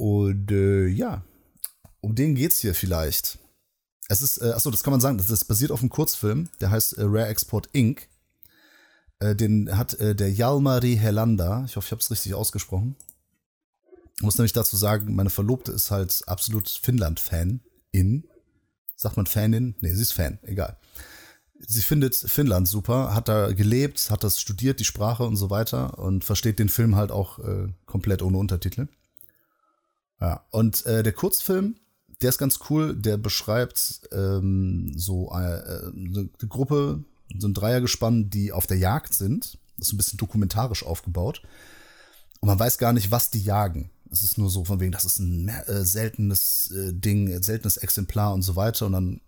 Und 0.01 0.51
äh, 0.51 0.86
ja, 0.86 1.22
um 2.01 2.14
den 2.14 2.34
geht's 2.34 2.61
hier 2.61 2.74
vielleicht. 2.74 3.38
Es 4.09 4.22
ist, 4.22 4.38
äh, 4.38 4.53
achso, 4.53 4.70
das 4.70 4.82
kann 4.82 4.92
man 4.92 5.01
sagen, 5.03 5.18
das 5.18 5.28
ist 5.28 5.44
basiert 5.44 5.70
auf 5.70 5.80
einem 5.80 5.90
Kurzfilm, 5.90 6.48
der 6.59 6.70
heißt 6.70 6.96
äh, 6.96 7.03
Rare 7.03 7.26
Export 7.26 7.68
Inc. 7.74 8.09
Äh, 9.18 9.36
den 9.36 9.76
hat 9.76 9.92
äh, 10.01 10.14
der 10.14 10.32
Jalmari 10.32 10.96
Helanda, 10.96 11.66
ich 11.66 11.76
hoffe, 11.76 11.84
ich 11.84 11.92
habe 11.92 12.01
es 12.01 12.11
richtig 12.11 12.32
ausgesprochen. 12.32 12.96
Ich 14.16 14.22
muss 14.22 14.38
nämlich 14.38 14.55
dazu 14.55 14.74
sagen, 14.74 15.14
meine 15.14 15.28
Verlobte 15.28 15.70
ist 15.70 15.90
halt 15.90 16.22
absolut 16.26 16.70
Finnland-Fan. 16.70 17.61
In. 17.92 18.24
Sagt 18.96 19.18
man 19.18 19.26
Fanin? 19.26 19.74
Nee, 19.80 19.92
sie 19.92 20.01
ist 20.01 20.14
Fan, 20.14 20.38
egal. 20.44 20.78
Sie 21.59 21.82
findet 21.82 22.16
Finnland 22.16 22.68
super, 22.68 23.14
hat 23.14 23.28
da 23.28 23.53
gelebt, 23.53 24.11
hat 24.11 24.24
das 24.24 24.40
studiert, 24.40 24.80
die 24.80 24.84
Sprache 24.86 25.24
und 25.24 25.36
so 25.36 25.51
weiter 25.51 25.98
und 25.98 26.24
versteht 26.24 26.59
den 26.59 26.70
Film 26.70 26.96
halt 26.96 27.11
auch 27.11 27.38
äh, 27.40 27.68
komplett 27.84 28.22
ohne 28.22 28.38
Untertitel. 28.38 28.88
Ja, 30.20 30.44
und 30.50 30.84
äh, 30.86 31.02
der 31.02 31.12
Kurzfilm, 31.12 31.76
der 32.20 32.28
ist 32.28 32.38
ganz 32.38 32.58
cool, 32.68 32.94
der 32.94 33.16
beschreibt 33.16 34.02
ähm, 34.12 34.92
so 34.94 35.32
äh, 35.32 35.58
äh, 35.58 35.86
eine 35.86 36.28
Gruppe, 36.48 37.04
so 37.38 37.48
ein 37.48 37.54
Dreiergespann, 37.54 38.28
die 38.28 38.52
auf 38.52 38.66
der 38.66 38.76
Jagd 38.76 39.14
sind. 39.14 39.58
Das 39.78 39.88
ist 39.88 39.94
ein 39.94 39.96
bisschen 39.96 40.18
dokumentarisch 40.18 40.84
aufgebaut. 40.84 41.42
Und 42.40 42.48
man 42.48 42.58
weiß 42.58 42.78
gar 42.78 42.92
nicht, 42.92 43.10
was 43.10 43.30
die 43.30 43.42
jagen. 43.42 43.90
Es 44.10 44.22
ist 44.22 44.36
nur 44.36 44.50
so 44.50 44.64
von 44.64 44.80
wegen, 44.80 44.92
das 44.92 45.04
ist 45.04 45.20
ein 45.20 45.48
äh, 45.48 45.84
seltenes 45.84 46.70
äh, 46.72 46.92
Ding, 46.92 47.42
seltenes 47.42 47.76
Exemplar 47.76 48.34
und 48.34 48.42
so 48.42 48.56
weiter. 48.56 48.86
Und 48.86 48.92
dann 48.92 49.20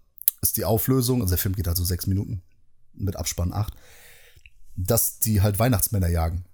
ist 0.43 0.57
die 0.57 0.65
Auflösung, 0.65 1.23
also 1.23 1.31
der 1.31 1.39
Film 1.39 1.55
geht 1.55 1.69
halt 1.69 1.77
so 1.77 1.85
sechs 1.85 2.07
Minuten, 2.07 2.43
mit 2.93 3.17
Abspann 3.17 3.53
acht, 3.53 3.75
dass 4.77 5.19
die 5.21 5.41
halt 5.41 5.59
Weihnachtsmänner 5.59 6.09
jagen. 6.09 6.45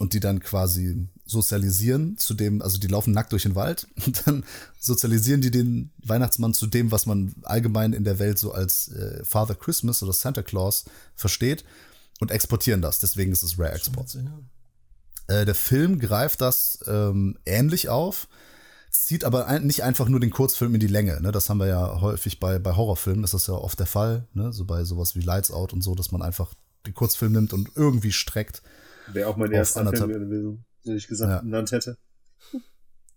Und 0.00 0.12
die 0.12 0.20
dann 0.20 0.40
quasi 0.40 1.08
sozialisieren 1.26 2.16
zu 2.16 2.34
dem, 2.34 2.62
also 2.62 2.78
die 2.78 2.86
laufen 2.86 3.12
nackt 3.12 3.32
durch 3.32 3.42
den 3.42 3.56
Wald 3.56 3.88
und 4.06 4.26
dann 4.26 4.44
sozialisieren 4.78 5.40
die 5.40 5.50
den 5.50 5.90
Weihnachtsmann 5.98 6.54
zu 6.54 6.66
dem, 6.66 6.92
was 6.92 7.04
man 7.04 7.34
allgemein 7.42 7.92
in 7.92 8.04
der 8.04 8.18
Welt 8.18 8.38
so 8.38 8.52
als 8.52 8.88
äh, 8.88 9.22
Father 9.24 9.56
Christmas 9.56 10.02
oder 10.02 10.12
Santa 10.12 10.42
Claus 10.42 10.84
versteht 11.14 11.64
und 12.20 12.30
exportieren 12.30 12.80
das. 12.80 13.00
Deswegen 13.00 13.32
ist 13.32 13.42
es 13.42 13.58
Rare 13.58 13.72
Export. 13.72 14.16
Äh, 15.28 15.44
der 15.44 15.54
Film 15.54 15.98
greift 15.98 16.40
das 16.40 16.78
ähm, 16.86 17.36
ähnlich 17.44 17.88
auf, 17.88 18.28
zieht 18.90 19.24
aber 19.24 19.48
ein, 19.48 19.66
nicht 19.66 19.82
einfach 19.82 20.08
nur 20.08 20.20
den 20.20 20.30
Kurzfilm 20.30 20.74
in 20.74 20.80
die 20.80 20.86
Länge. 20.86 21.20
Ne? 21.20 21.32
Das 21.32 21.50
haben 21.50 21.58
wir 21.58 21.66
ja 21.66 22.00
häufig 22.00 22.38
bei, 22.38 22.58
bei 22.60 22.76
Horrorfilmen, 22.76 23.24
ist 23.24 23.34
das 23.34 23.48
ja 23.48 23.54
oft 23.54 23.78
der 23.78 23.86
Fall. 23.86 24.28
Ne? 24.32 24.52
So 24.52 24.64
bei 24.64 24.84
sowas 24.84 25.16
wie 25.16 25.20
Lights 25.20 25.50
Out 25.50 25.72
und 25.72 25.82
so, 25.82 25.94
dass 25.94 26.12
man 26.12 26.22
einfach 26.22 26.54
den 26.86 26.94
Kurzfilm 26.94 27.32
nimmt 27.32 27.52
und 27.52 27.70
irgendwie 27.74 28.12
streckt. 28.12 28.62
Wäre 29.12 29.28
auch 29.28 29.36
mein 29.36 29.52
erster 29.52 29.86
Film 29.92 30.08
gewesen, 30.08 30.64
den 30.86 30.96
ich 30.96 31.08
gesagt 31.08 31.30
Ja. 31.30 31.40
genannt 31.40 31.72
hätte. 31.72 31.96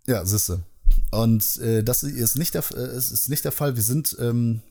Ja, 0.08 0.26
sisse. 0.26 0.64
Und 1.12 1.58
äh, 1.58 1.84
das 1.84 2.04
ist 2.04 2.36
nicht, 2.36 2.54
der, 2.54 2.64
äh, 2.72 2.78
es 2.82 3.12
ist 3.12 3.30
nicht 3.30 3.46
der 3.46 3.52
Fall. 3.52 3.76
Wir 3.76 3.84
sind 3.84 4.16
ähm, 4.20 4.62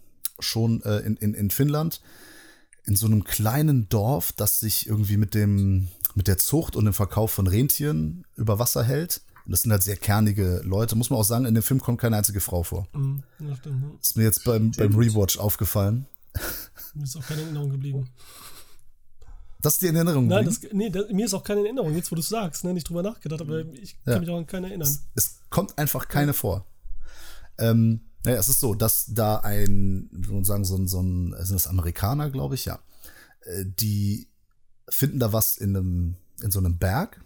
schon 0.41 0.83
äh, 0.83 0.99
in, 1.01 1.17
in, 1.17 1.35
in 1.35 1.51
Finnland 1.51 2.01
in 2.85 2.97
so 2.97 3.07
einem 3.07 3.25
kleinen 3.25 3.89
Dorf, 3.89 4.33
das 4.33 4.61
sich 4.61 4.87
irgendwie 4.87 5.17
mit 5.17 5.35
dem 5.35 5.89
mit 6.15 6.27
der 6.27 6.39
Zucht 6.39 6.75
und 6.75 6.85
dem 6.87 6.95
Verkauf 6.95 7.31
von 7.31 7.47
Rentieren 7.47 8.25
über 8.35 8.59
Wasser 8.59 8.83
hält. 8.83 9.21
Und 9.45 9.53
das 9.53 9.63
sind 9.63 9.71
halt 9.71 9.83
sehr 9.83 9.97
kernige 9.97 10.61
Leute. 10.65 10.97
Muss 10.97 11.11
man 11.11 11.19
auch 11.21 11.25
sagen, 11.25 11.45
in 11.45 11.55
dem 11.55 11.63
Film 11.63 11.81
kommt 11.81 12.01
keine 12.01 12.17
einzige 12.17 12.41
Frau 12.41 12.63
vor. 12.65 12.89
Mhm, 12.93 13.23
stimmt. 13.59 14.03
Ist 14.03 14.17
mir 14.17 14.25
jetzt 14.25 14.43
beim, 14.45 14.73
beim 14.73 14.95
Rewatch 14.97 15.39
aufgefallen. 15.39 16.07
Mir 16.95 17.05
ist 17.05 17.17
auch 17.17 17.27
keine 17.27 17.43
Erinnerung 17.43 17.71
geblieben. 17.71 18.09
Das 19.61 19.75
ist 19.75 19.83
die 19.83 19.87
in 19.89 19.97
Erinnerung. 19.97 20.29
Nein, 20.29 20.45
das, 20.45 20.61
nee, 20.73 20.89
das, 20.89 21.11
mir 21.11 21.27
ist 21.27 21.35
auch 21.35 21.43
keine 21.43 21.63
Erinnerung, 21.63 21.95
jetzt 21.95 22.11
wo 22.11 22.15
du 22.15 22.21
es 22.21 22.29
sagst, 22.29 22.63
ne, 22.65 22.73
nicht 22.73 22.89
drüber 22.89 23.03
nachgedacht, 23.03 23.41
aber 23.41 23.61
ich 23.75 23.97
kann 24.05 24.15
Ja. 24.15 24.21
mich 24.21 24.31
auch 24.31 24.37
an 24.39 24.47
keine 24.47 24.69
erinnern. 24.69 24.97
es 25.15 25.41
kommt 25.51 25.77
einfach 25.79 26.07
keine 26.09 26.33
vor. 26.33 26.65
Ähm, 27.59 28.03
naja, 28.25 28.39
es 28.39 28.49
ist 28.49 28.61
so, 28.61 28.75
dass 28.75 29.07
da 29.09 29.39
ein, 29.39 30.09
wie 30.13 30.33
man 30.33 30.45
sagen, 30.45 30.65
so 30.65 30.77
ein, 30.77 30.87
so 30.87 31.01
ein, 31.01 31.35
sind 31.39 31.55
das 31.57 31.67
Amerikaner, 31.67 32.31
glaube 32.31 32.55
ich, 32.55 32.67
ja. 32.67 32.79
Äh, 33.43 33.65
Die 33.67 34.29
finden 34.89 35.19
da 35.19 35.33
was 35.33 35.57
in 35.57 35.77
einem, 35.77 36.17
in 36.43 36.51
so 36.51 36.61
einem 36.61 36.79
Berg. 36.79 37.21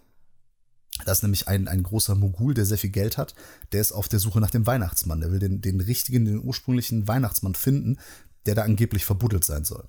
Da 1.04 1.12
ist 1.12 1.22
nämlich 1.22 1.48
ein, 1.48 1.68
ein 1.68 1.82
großer 1.82 2.14
Mogul, 2.14 2.54
der 2.54 2.64
sehr 2.64 2.78
viel 2.78 2.90
Geld 2.90 3.18
hat. 3.18 3.34
Der 3.72 3.80
ist 3.80 3.92
auf 3.92 4.08
der 4.08 4.18
Suche 4.20 4.40
nach 4.40 4.50
dem 4.50 4.66
Weihnachtsmann. 4.66 5.20
Der 5.20 5.32
will 5.32 5.38
den, 5.38 5.60
den 5.60 5.80
richtigen, 5.80 6.24
den 6.24 6.42
ursprünglichen 6.42 7.08
Weihnachtsmann 7.08 7.54
finden, 7.54 7.98
der 8.46 8.54
da 8.54 8.62
angeblich 8.62 9.04
verbuddelt 9.04 9.44
sein 9.44 9.64
soll. 9.64 9.84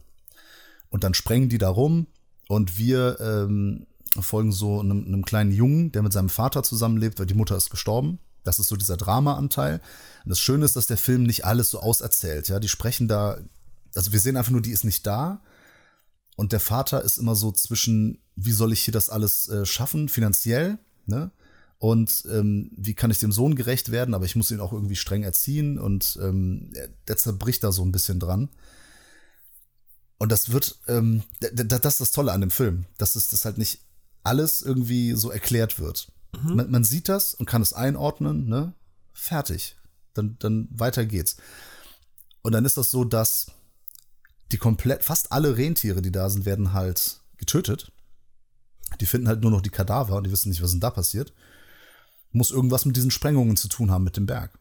Und 0.90 1.04
dann 1.04 1.14
sprengen 1.14 1.50
die 1.50 1.58
da 1.58 1.70
rum 1.70 2.08
und 2.48 2.78
wir 2.78 3.18
ähm, 3.20 3.86
folgen 4.20 4.52
so 4.52 4.80
einem, 4.80 5.06
einem 5.06 5.26
kleinen 5.26 5.52
Jungen, 5.52 5.92
der 5.92 6.04
mit 6.04 6.14
seinem 6.14 6.30
Vater 6.30 6.64
zusammenlebt, 6.64 7.20
weil 7.20 7.26
die 7.26 7.34
Mutter 7.34 7.56
ist 7.58 7.70
gestorben. 7.70 8.20
Das 8.44 8.60
ist 8.60 8.68
so 8.68 8.76
dieser 8.76 8.98
Drama-Anteil. 8.98 9.82
Und 10.24 10.30
das 10.30 10.40
Schöne 10.40 10.66
ist, 10.66 10.76
dass 10.76 10.86
der 10.86 10.98
Film 10.98 11.24
nicht 11.24 11.46
alles 11.46 11.72
so 11.72 11.80
auserzählt. 11.80 12.50
Ja, 12.50 12.60
die 12.60 12.68
sprechen 12.68 13.08
da, 13.08 13.38
also 13.96 14.12
wir 14.12 14.20
sehen 14.20 14.38
einfach 14.38 14.52
nur, 14.52 14.62
die 14.62 14.72
ist 14.72 14.84
nicht 14.84 15.08
da. 15.08 15.42
Und 16.36 16.52
der 16.52 16.60
Vater 16.60 17.04
ist 17.04 17.18
immer 17.18 17.36
so 17.36 17.52
zwischen, 17.52 18.20
wie 18.36 18.52
soll 18.52 18.74
ich 18.74 18.82
hier 18.82 18.92
das 18.92 19.10
alles 19.10 19.48
äh, 19.50 19.66
schaffen, 19.66 20.10
finanziell, 20.10 20.78
ne? 21.06 21.32
Und 21.80 22.24
ähm, 22.32 22.72
wie 22.78 22.94
kann 22.94 23.12
ich 23.12 23.20
dem 23.20 23.34
Sohn 23.34 23.56
gerecht 23.56 23.92
werden, 23.92 24.14
aber 24.14 24.24
ich 24.24 24.38
muss 24.38 24.52
ihn 24.52 24.62
auch 24.62 24.72
irgendwie 24.72 24.96
streng 24.96 25.24
erziehen 25.24 25.78
und 25.78 26.18
ähm, 26.22 26.72
der- 26.74 26.90
der 27.10 27.18
zerbricht 27.18 27.62
da 27.62 27.74
so 27.74 27.84
ein 27.84 27.92
bisschen 27.92 28.22
dran. 28.22 28.50
Und 30.24 30.32
das 30.32 30.54
wird, 30.54 30.80
ähm, 30.88 31.24
das 31.42 31.96
ist 31.96 32.00
das 32.00 32.12
Tolle 32.12 32.32
an 32.32 32.40
dem 32.40 32.50
Film, 32.50 32.86
dass 32.98 33.18
es 33.18 33.28
das 33.28 33.44
halt 33.44 33.58
nicht 33.58 33.82
alles 34.24 34.62
irgendwie 34.62 35.12
so 35.16 35.30
erklärt 35.30 35.80
wird. 35.80 36.14
Man, 36.44 36.72
man 36.72 36.86
sieht 36.86 37.10
das 37.10 37.34
und 37.34 37.46
kann 37.46 37.62
es 37.62 37.74
einordnen, 37.74 38.48
ne? 38.48 38.74
Fertig. 39.12 39.76
Dann, 40.14 40.38
dann 40.40 40.70
weiter 40.72 41.06
geht's. 41.06 41.36
Und 42.42 42.54
dann 42.54 42.64
ist 42.64 42.78
das 42.78 42.90
so, 42.90 43.04
dass 43.04 43.48
die 44.54 44.58
komplett, 44.58 45.04
fast 45.04 45.34
alle 45.34 45.58
Rentiere, 45.58 46.02
die 46.02 46.14
da 46.14 46.30
sind, 46.30 46.46
werden 46.46 46.72
halt 46.72 47.20
getötet. 47.36 47.92
Die 49.02 49.06
finden 49.06 49.28
halt 49.28 49.42
nur 49.42 49.52
noch 49.52 49.60
die 49.60 49.72
Kadaver 49.72 50.16
und 50.16 50.24
die 50.26 50.32
wissen 50.32 50.48
nicht, 50.48 50.62
was 50.62 50.72
denn 50.72 50.80
da 50.80 50.90
passiert. 50.90 51.34
Muss 52.32 52.50
irgendwas 52.52 52.86
mit 52.86 52.96
diesen 52.96 53.12
Sprengungen 53.12 53.58
zu 53.58 53.68
tun 53.68 53.92
haben 53.92 54.06
mit 54.06 54.16
dem 54.16 54.26
Berg. 54.26 54.58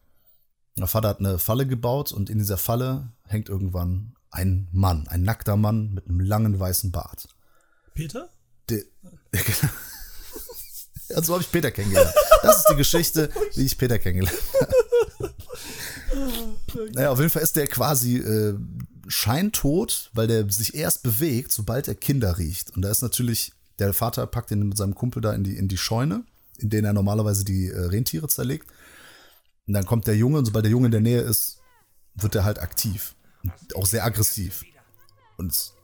Der 0.76 0.88
Vater 0.88 1.10
hat 1.10 1.20
eine 1.20 1.38
Falle 1.38 1.68
gebaut 1.68 2.10
und 2.10 2.30
in 2.30 2.38
dieser 2.38 2.58
Falle 2.58 3.12
hängt 3.28 3.48
irgendwann 3.48 4.16
ein 4.32 4.68
Mann, 4.72 5.06
ein 5.08 5.22
nackter 5.22 5.56
Mann 5.56 5.94
mit 5.94 6.08
einem 6.08 6.20
langen 6.20 6.58
weißen 6.58 6.90
Bart. 6.90 7.28
Peter? 7.94 8.28
Der, 8.68 8.82
ja, 11.08 11.22
so 11.22 11.34
habe 11.34 11.42
ich 11.42 11.52
Peter 11.52 11.70
kennengelernt. 11.70 12.14
Das 12.42 12.58
ist 12.58 12.68
die 12.70 12.76
Geschichte, 12.76 13.30
wie 13.54 13.66
ich 13.66 13.78
Peter 13.78 13.98
kennengelernt 13.98 14.38
habe. 14.60 14.72
Naja, 16.94 17.10
auf 17.10 17.18
jeden 17.18 17.30
Fall 17.30 17.42
ist 17.42 17.56
der 17.56 17.66
quasi 17.66 18.16
äh, 18.16 18.54
scheintot, 19.06 20.10
weil 20.14 20.26
der 20.26 20.50
sich 20.50 20.74
erst 20.74 21.02
bewegt, 21.02 21.52
sobald 21.52 21.86
er 21.86 21.94
Kinder 21.94 22.38
riecht. 22.38 22.70
Und 22.74 22.82
da 22.82 22.90
ist 22.90 23.02
natürlich, 23.02 23.52
der 23.78 23.92
Vater 23.92 24.26
packt 24.26 24.50
ihn 24.50 24.68
mit 24.68 24.78
seinem 24.78 24.94
Kumpel 24.94 25.20
da 25.20 25.34
in 25.34 25.44
die, 25.44 25.56
in 25.56 25.68
die 25.68 25.76
Scheune, 25.76 26.24
in 26.58 26.70
denen 26.70 26.86
er 26.86 26.92
normalerweise 26.94 27.44
die 27.44 27.68
äh, 27.68 27.78
Rentiere 27.78 28.28
zerlegt. 28.28 28.70
Und 29.66 29.74
dann 29.74 29.84
kommt 29.84 30.06
der 30.06 30.16
Junge 30.16 30.38
und 30.38 30.46
sobald 30.46 30.64
der 30.64 30.72
Junge 30.72 30.86
in 30.86 30.92
der 30.92 31.00
Nähe 31.00 31.20
ist, 31.20 31.58
wird 32.14 32.34
er 32.34 32.44
halt 32.44 32.60
aktiv. 32.60 33.14
Auch 33.74 33.86
sehr 33.86 34.04
aggressiv. 34.04 34.64
Und 35.36 35.52
es- 35.52 35.74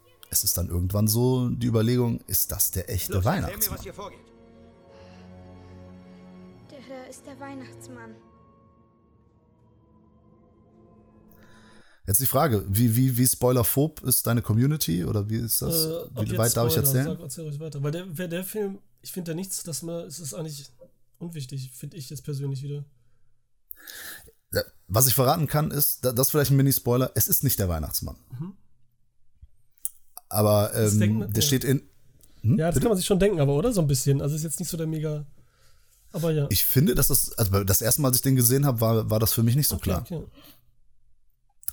ist 0.44 0.56
dann 0.58 0.68
irgendwann 0.68 1.08
so 1.08 1.48
die 1.48 1.66
Überlegung, 1.66 2.20
ist 2.26 2.52
das 2.52 2.70
der 2.70 2.90
echte 2.90 3.24
Weihnachtsmann? 3.24 3.80
hier 3.80 3.94
vorgeht. 3.94 4.20
Der 6.70 6.80
da 6.80 7.04
ist 7.08 7.24
der 7.26 7.38
Weihnachtsmann. 7.40 8.14
Jetzt 12.06 12.20
die 12.20 12.26
Frage, 12.26 12.64
wie, 12.68 12.96
wie, 12.96 13.18
wie 13.18 13.26
spoilerphob 13.26 14.00
ist 14.02 14.26
deine 14.26 14.40
Community 14.40 15.04
oder 15.04 15.28
wie 15.28 15.36
ist 15.36 15.60
das? 15.60 15.84
Äh, 15.84 16.06
wie 16.26 16.38
weit 16.38 16.56
darf 16.56 16.68
ich 16.68 16.72
Spoiler, 16.74 16.76
erzählen? 16.86 17.04
Sag, 17.06 17.20
erzähl 17.20 17.44
ruhig 17.44 17.60
weiter. 17.60 17.82
Weil 17.82 17.90
der, 17.90 18.28
der 18.28 18.44
Film, 18.44 18.78
ich 19.02 19.12
finde 19.12 19.32
da 19.32 19.34
nichts, 19.34 19.62
dass 19.62 19.82
man, 19.82 20.06
es 20.06 20.18
ist 20.18 20.32
eigentlich 20.32 20.70
unwichtig, 21.18 21.70
finde 21.74 21.98
ich 21.98 22.08
jetzt 22.08 22.22
persönlich 22.24 22.62
wieder. 22.62 22.84
Was 24.90 25.06
ich 25.06 25.14
verraten 25.14 25.46
kann, 25.46 25.70
ist, 25.70 26.02
da- 26.04 26.12
das 26.12 26.28
ist 26.28 26.30
vielleicht 26.30 26.50
ein 26.50 26.56
Mini-Spoiler, 26.56 27.12
es 27.14 27.28
ist 27.28 27.44
nicht 27.44 27.58
der 27.58 27.68
Weihnachtsmann. 27.68 28.16
Aber 30.28 30.70
Das 30.74 30.94
ähm, 30.94 31.00
denkt 31.00 31.18
man- 31.18 31.32
der 31.32 31.42
ja. 31.42 31.46
steht 31.46 31.64
in. 31.64 31.82
Hm? 32.42 32.58
Ja, 32.58 32.66
das 32.66 32.74
Bitte? 32.74 32.84
kann 32.84 32.90
man 32.90 32.96
sich 32.96 33.06
schon 33.06 33.18
denken, 33.18 33.40
aber 33.40 33.54
oder? 33.54 33.72
So 33.72 33.80
ein 33.80 33.86
bisschen. 33.86 34.22
Also 34.22 34.36
ist 34.36 34.42
jetzt 34.44 34.60
nicht 34.60 34.68
so 34.70 34.76
der 34.76 34.86
mega. 34.86 35.26
Aber 36.12 36.30
ja. 36.30 36.46
Ich 36.50 36.64
finde, 36.64 36.94
dass 36.94 37.08
das, 37.08 37.32
also 37.36 37.64
das 37.64 37.82
erste 37.82 38.00
Mal, 38.00 38.08
als 38.08 38.16
ich 38.18 38.22
den 38.22 38.36
gesehen 38.36 38.64
habe, 38.64 38.80
war, 38.80 39.10
war 39.10 39.18
das 39.18 39.32
für 39.34 39.42
mich 39.42 39.56
nicht 39.56 39.68
so 39.68 39.76
okay, 39.76 39.82
klar. 39.90 40.00
okay. 40.02 40.24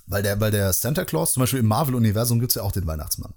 Weil 0.06 0.22
der, 0.22 0.36
bei 0.36 0.50
der 0.50 0.72
Santa 0.72 1.04
Claus, 1.04 1.32
zum 1.32 1.40
Beispiel 1.42 1.60
im 1.60 1.66
Marvel-Universum 1.66 2.38
gibt 2.38 2.50
es 2.52 2.56
ja 2.56 2.62
auch 2.62 2.72
den 2.72 2.86
Weihnachtsmann. 2.86 3.32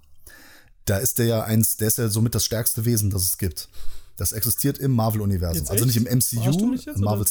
Da 0.84 0.98
ist 0.98 1.18
der 1.18 1.26
ja 1.26 1.42
eins, 1.44 1.76
der 1.78 1.88
ist 1.88 1.98
ja 1.98 2.08
somit 2.08 2.34
das 2.34 2.44
stärkste 2.44 2.84
Wesen, 2.84 3.10
das 3.10 3.22
es 3.22 3.38
gibt. 3.38 3.68
Das 4.16 4.32
existiert 4.32 4.76
im 4.78 4.92
Marvel-Universum. 4.92 5.66
Also 5.68 5.84
nicht 5.86 5.96
im 5.96 6.04
MCU, 6.04 6.66
mich 6.66 6.84
jetzt, 6.84 6.96
im 6.98 7.04
Marvel. 7.04 7.26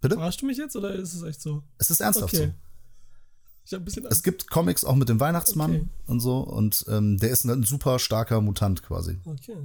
Bitte? 0.00 0.16
Verarschst 0.16 0.42
du 0.42 0.46
mich 0.46 0.58
jetzt 0.58 0.76
oder 0.76 0.94
ist 0.94 1.14
es 1.14 1.22
echt 1.22 1.40
so? 1.42 1.62
Es 1.78 1.90
ist 1.90 2.00
ernsthaft 2.00 2.34
Okay. 2.34 2.46
so. 2.46 2.52
Ich 3.64 3.74
ein 3.74 3.84
bisschen 3.84 4.06
Es 4.06 4.22
gibt 4.22 4.48
Comics 4.50 4.84
auch 4.84 4.96
mit 4.96 5.08
dem 5.08 5.20
Weihnachtsmann 5.20 5.70
Okay. 5.72 5.86
und 6.06 6.20
so 6.20 6.40
und 6.40 6.84
ähm, 6.88 7.18
der 7.18 7.30
ist 7.30 7.44
ein 7.44 7.62
super 7.62 7.98
starker 7.98 8.40
Mutant 8.40 8.82
quasi. 8.82 9.18
Okay. 9.24 9.56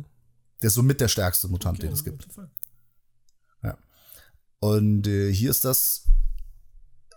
Der 0.61 0.67
ist 0.67 0.73
somit 0.75 1.01
der 1.01 1.07
stärkste 1.07 1.47
Mutant, 1.47 1.77
okay 1.79 1.87
den 1.87 1.93
es 1.93 2.03
gibt. 2.03 2.27
fuck. 2.31 2.49
Und 4.59 5.05
äh, 5.05 5.31
hier 5.31 5.51
ist 5.51 5.63
das 5.65 6.05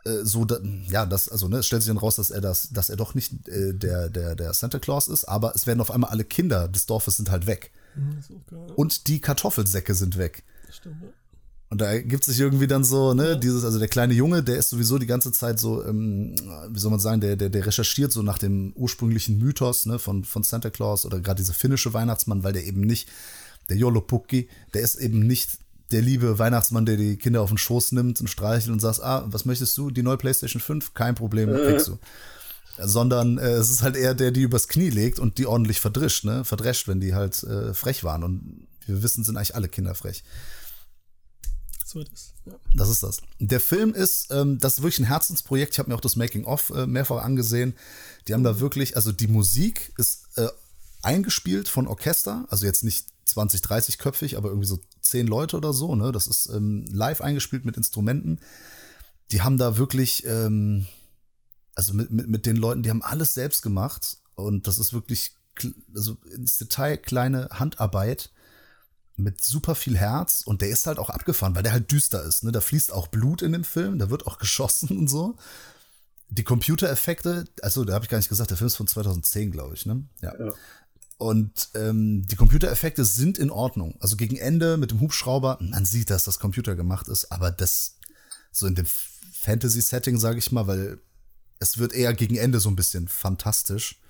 äh, 0.04 0.22
so, 0.24 0.44
da, 0.44 0.58
ja, 0.88 1.06
das, 1.06 1.28
also 1.28 1.48
ne, 1.48 1.58
es 1.58 1.66
stellt 1.66 1.82
sich 1.82 1.88
dann 1.88 1.96
raus, 1.96 2.16
dass 2.16 2.30
er 2.30 2.40
das, 2.40 2.68
dass 2.70 2.90
er 2.90 2.96
doch 2.96 3.14
nicht 3.14 3.48
äh, 3.48 3.72
der, 3.74 4.10
der, 4.10 4.34
der 4.34 4.52
Santa 4.52 4.78
Claus 4.78 5.08
ist, 5.08 5.24
aber 5.24 5.54
es 5.54 5.66
werden 5.66 5.80
auf 5.80 5.90
einmal 5.90 6.10
alle 6.10 6.24
Kinder 6.24 6.68
des 6.68 6.84
Dorfes 6.86 7.16
sind 7.16 7.30
halt 7.30 7.46
weg. 7.46 7.70
Hm, 7.94 8.20
geil. 8.50 8.72
Und 8.76 9.06
die 9.08 9.20
Kartoffelsäcke 9.20 9.94
sind 9.94 10.18
weg. 10.18 10.42
Das 10.66 10.76
stimmt, 10.76 11.02
ja. 11.02 11.08
Und 11.70 11.82
da 11.82 11.98
gibt 11.98 12.24
sich 12.24 12.40
irgendwie 12.40 12.66
dann 12.66 12.82
so, 12.82 13.12
ne, 13.12 13.38
dieses, 13.38 13.62
also 13.64 13.78
der 13.78 13.88
kleine 13.88 14.14
Junge, 14.14 14.42
der 14.42 14.56
ist 14.56 14.70
sowieso 14.70 14.96
die 14.98 15.06
ganze 15.06 15.32
Zeit 15.32 15.58
so, 15.58 15.84
ähm, 15.84 16.34
wie 16.70 16.78
soll 16.78 16.90
man 16.90 17.00
sagen, 17.00 17.20
der, 17.20 17.36
der, 17.36 17.50
der 17.50 17.66
recherchiert 17.66 18.10
so 18.10 18.22
nach 18.22 18.38
dem 18.38 18.72
ursprünglichen 18.74 19.38
Mythos, 19.38 19.84
ne, 19.84 19.98
von, 19.98 20.24
von 20.24 20.42
Santa 20.42 20.70
Claus 20.70 21.04
oder 21.04 21.20
gerade 21.20 21.42
dieser 21.42 21.52
finnische 21.52 21.92
Weihnachtsmann, 21.92 22.42
weil 22.42 22.54
der 22.54 22.64
eben 22.64 22.80
nicht, 22.80 23.08
der 23.68 23.76
Jolopukki, 23.76 24.48
der 24.72 24.80
ist 24.80 24.94
eben 24.94 25.26
nicht 25.26 25.58
der 25.90 26.02
liebe 26.02 26.38
Weihnachtsmann, 26.38 26.86
der 26.86 26.96
die 26.96 27.16
Kinder 27.16 27.42
auf 27.42 27.50
den 27.50 27.58
Schoß 27.58 27.92
nimmt 27.92 28.20
und 28.20 28.28
streichelt 28.28 28.72
und 28.72 28.80
sagt, 28.80 29.02
ah, 29.02 29.24
was 29.26 29.44
möchtest 29.44 29.76
du? 29.76 29.90
Die 29.90 30.02
neue 30.02 30.16
PlayStation 30.16 30.60
5? 30.60 30.94
Kein 30.94 31.14
Problem, 31.14 31.50
kriegst 31.50 31.88
du. 31.88 31.98
Sondern 32.78 33.38
äh, 33.38 33.52
es 33.52 33.70
ist 33.70 33.82
halt 33.82 33.96
eher 33.96 34.14
der, 34.14 34.30
die 34.30 34.42
übers 34.42 34.68
Knie 34.68 34.90
legt 34.90 35.18
und 35.18 35.38
die 35.38 35.46
ordentlich 35.46 35.80
verdrischt, 35.80 36.24
ne, 36.24 36.44
verdrescht, 36.44 36.88
wenn 36.88 37.00
die 37.00 37.14
halt 37.14 37.42
äh, 37.42 37.74
frech 37.74 38.04
waren. 38.04 38.22
Und 38.22 38.66
wir 38.86 39.02
wissen, 39.02 39.24
sind 39.24 39.36
eigentlich 39.36 39.54
alle 39.54 39.68
Kinder 39.68 39.94
frech. 39.94 40.22
So 41.88 42.00
ist. 42.00 42.34
Ja. 42.44 42.52
Das 42.74 42.90
ist 42.90 43.02
das. 43.02 43.22
Der 43.38 43.60
Film 43.60 43.94
ist, 43.94 44.30
ähm, 44.30 44.58
das 44.58 44.74
ist 44.74 44.82
wirklich 44.82 44.98
ein 44.98 45.06
Herzensprojekt. 45.06 45.72
Ich 45.72 45.78
habe 45.78 45.88
mir 45.90 45.96
auch 45.96 46.02
das 46.02 46.16
Making-of 46.16 46.68
äh, 46.70 46.86
mehrfach 46.86 47.22
angesehen. 47.24 47.74
Die 48.26 48.34
haben 48.34 48.44
da 48.44 48.60
wirklich, 48.60 48.94
also 48.94 49.10
die 49.10 49.26
Musik 49.26 49.94
ist 49.96 50.26
äh, 50.36 50.48
eingespielt 51.02 51.66
von 51.66 51.86
Orchester, 51.86 52.44
also 52.50 52.66
jetzt 52.66 52.84
nicht 52.84 53.06
20, 53.24 53.62
30 53.62 53.96
köpfig, 53.96 54.36
aber 54.36 54.50
irgendwie 54.50 54.68
so 54.68 54.78
zehn 55.00 55.26
Leute 55.26 55.56
oder 55.56 55.72
so, 55.72 55.94
ne? 55.94 56.12
Das 56.12 56.26
ist 56.26 56.50
ähm, 56.50 56.84
live 56.92 57.22
eingespielt 57.22 57.64
mit 57.64 57.78
Instrumenten. 57.78 58.38
Die 59.32 59.40
haben 59.40 59.56
da 59.56 59.78
wirklich, 59.78 60.26
ähm, 60.26 60.86
also 61.74 61.94
mit, 61.94 62.10
mit, 62.10 62.28
mit 62.28 62.44
den 62.44 62.56
Leuten, 62.56 62.82
die 62.82 62.90
haben 62.90 63.02
alles 63.02 63.32
selbst 63.32 63.62
gemacht 63.62 64.18
und 64.34 64.66
das 64.66 64.78
ist 64.78 64.92
wirklich, 64.92 65.32
kl- 65.56 65.74
also 65.94 66.18
ins 66.34 66.58
Detail 66.58 66.98
kleine 66.98 67.48
Handarbeit 67.50 68.30
mit 69.18 69.44
super 69.44 69.74
viel 69.74 69.96
Herz 69.96 70.42
und 70.44 70.62
der 70.62 70.68
ist 70.68 70.86
halt 70.86 70.98
auch 70.98 71.10
abgefahren, 71.10 71.54
weil 71.54 71.62
der 71.62 71.72
halt 71.72 71.90
düster 71.90 72.22
ist, 72.22 72.44
ne? 72.44 72.52
Da 72.52 72.60
fließt 72.60 72.92
auch 72.92 73.08
Blut 73.08 73.42
in 73.42 73.52
dem 73.52 73.64
Film, 73.64 73.98
da 73.98 74.10
wird 74.10 74.26
auch 74.26 74.38
geschossen 74.38 74.96
und 74.96 75.08
so. 75.08 75.36
Die 76.30 76.44
Computereffekte, 76.44 77.46
also 77.62 77.84
da 77.84 77.94
habe 77.94 78.04
ich 78.04 78.10
gar 78.10 78.18
nicht 78.18 78.28
gesagt, 78.28 78.50
der 78.50 78.56
Film 78.56 78.66
ist 78.66 78.76
von 78.76 78.86
2010, 78.86 79.50
glaube 79.50 79.74
ich, 79.74 79.86
ne? 79.86 80.04
Ja. 80.20 80.38
Ja. 80.38 80.52
Und 81.16 81.70
ähm, 81.74 82.26
die 82.26 82.36
Computereffekte 82.36 83.04
sind 83.04 83.38
in 83.38 83.50
Ordnung. 83.50 83.96
Also 83.98 84.16
gegen 84.16 84.36
Ende 84.36 84.76
mit 84.76 84.92
dem 84.92 85.00
Hubschrauber, 85.00 85.58
man 85.60 85.84
sieht, 85.84 86.10
dass 86.10 86.22
das 86.22 86.38
Computer 86.38 86.76
gemacht 86.76 87.08
ist, 87.08 87.32
aber 87.32 87.50
das 87.50 87.96
so 88.52 88.66
in 88.66 88.76
dem 88.76 88.86
Fantasy-Setting, 89.32 90.18
sage 90.18 90.38
ich 90.38 90.52
mal, 90.52 90.68
weil 90.68 91.00
es 91.58 91.78
wird 91.78 91.92
eher 91.92 92.14
gegen 92.14 92.36
Ende 92.36 92.60
so 92.60 92.68
ein 92.68 92.76
bisschen 92.76 93.08
fantastisch. 93.08 94.00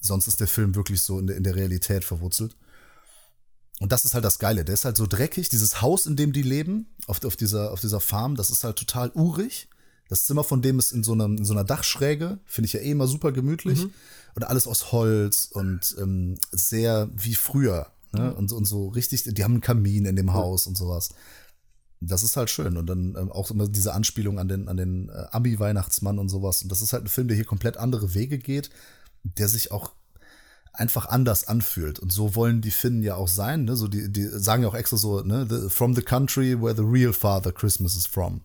Sonst 0.00 0.26
ist 0.26 0.40
der 0.40 0.48
Film 0.48 0.74
wirklich 0.74 1.02
so 1.02 1.18
in 1.18 1.26
der, 1.26 1.36
in 1.36 1.44
der 1.44 1.54
Realität 1.54 2.04
verwurzelt. 2.04 2.56
Und 3.80 3.90
das 3.90 4.04
ist 4.04 4.14
halt 4.14 4.24
das 4.24 4.38
Geile. 4.38 4.64
Der 4.64 4.74
ist 4.74 4.84
halt 4.84 4.96
so 4.96 5.06
dreckig. 5.06 5.48
Dieses 5.48 5.82
Haus, 5.82 6.06
in 6.06 6.16
dem 6.16 6.32
die 6.32 6.42
leben, 6.42 6.86
auf, 7.06 7.24
auf, 7.24 7.36
dieser, 7.36 7.72
auf 7.72 7.80
dieser 7.80 8.00
Farm, 8.00 8.36
das 8.36 8.50
ist 8.50 8.64
halt 8.64 8.76
total 8.76 9.10
urig. 9.14 9.68
Das 10.08 10.26
Zimmer 10.26 10.44
von 10.44 10.62
dem 10.62 10.78
ist 10.78 10.92
in 10.92 11.02
so, 11.02 11.12
einem, 11.12 11.38
in 11.38 11.44
so 11.44 11.52
einer 11.52 11.64
Dachschräge. 11.64 12.38
Finde 12.44 12.66
ich 12.66 12.74
ja 12.74 12.80
eh 12.80 12.90
immer 12.90 13.06
super 13.06 13.32
gemütlich. 13.32 13.86
Und 14.34 14.44
alles 14.44 14.66
aus 14.66 14.92
Holz 14.92 15.48
und 15.52 15.96
ähm, 15.98 16.38
sehr 16.52 17.10
wie 17.14 17.34
früher. 17.34 17.92
Ne? 18.12 18.34
Und, 18.34 18.52
und 18.52 18.66
so 18.66 18.88
richtig, 18.88 19.24
die 19.24 19.44
haben 19.44 19.52
einen 19.52 19.60
Kamin 19.60 20.04
in 20.04 20.16
dem 20.16 20.32
Haus 20.32 20.66
und 20.66 20.76
sowas. 20.76 21.10
Das 22.00 22.22
ist 22.22 22.36
halt 22.36 22.50
schön. 22.50 22.76
Und 22.76 22.86
dann 22.86 23.16
ähm, 23.18 23.32
auch 23.32 23.50
immer 23.50 23.68
diese 23.68 23.94
Anspielung 23.94 24.38
an 24.38 24.48
den, 24.48 24.68
an 24.68 24.76
den 24.76 25.08
äh, 25.08 25.26
Ami-Weihnachtsmann 25.30 26.18
und 26.18 26.28
sowas. 26.28 26.62
Und 26.62 26.70
das 26.70 26.82
ist 26.82 26.92
halt 26.92 27.04
ein 27.04 27.08
Film, 27.08 27.28
der 27.28 27.36
hier 27.36 27.46
komplett 27.46 27.76
andere 27.76 28.14
Wege 28.14 28.38
geht, 28.38 28.70
der 29.22 29.48
sich 29.48 29.70
auch 29.70 29.92
einfach 30.72 31.06
anders 31.06 31.48
anfühlt. 31.48 31.98
Und 31.98 32.12
so 32.12 32.34
wollen 32.34 32.60
die 32.62 32.70
Finnen 32.70 33.02
ja 33.02 33.14
auch 33.16 33.28
sein. 33.28 33.64
Ne? 33.64 33.76
So 33.76 33.88
die, 33.88 34.10
die 34.10 34.26
sagen 34.26 34.62
ja 34.62 34.68
auch 34.68 34.74
extra 34.74 34.96
so, 34.96 35.20
ne? 35.22 35.46
the, 35.48 35.68
from 35.68 35.94
the 35.94 36.02
country 36.02 36.60
where 36.60 36.74
the 36.74 36.82
real 36.82 37.12
Father 37.12 37.52
Christmas 37.52 37.94
is 37.96 38.06
from. 38.06 38.40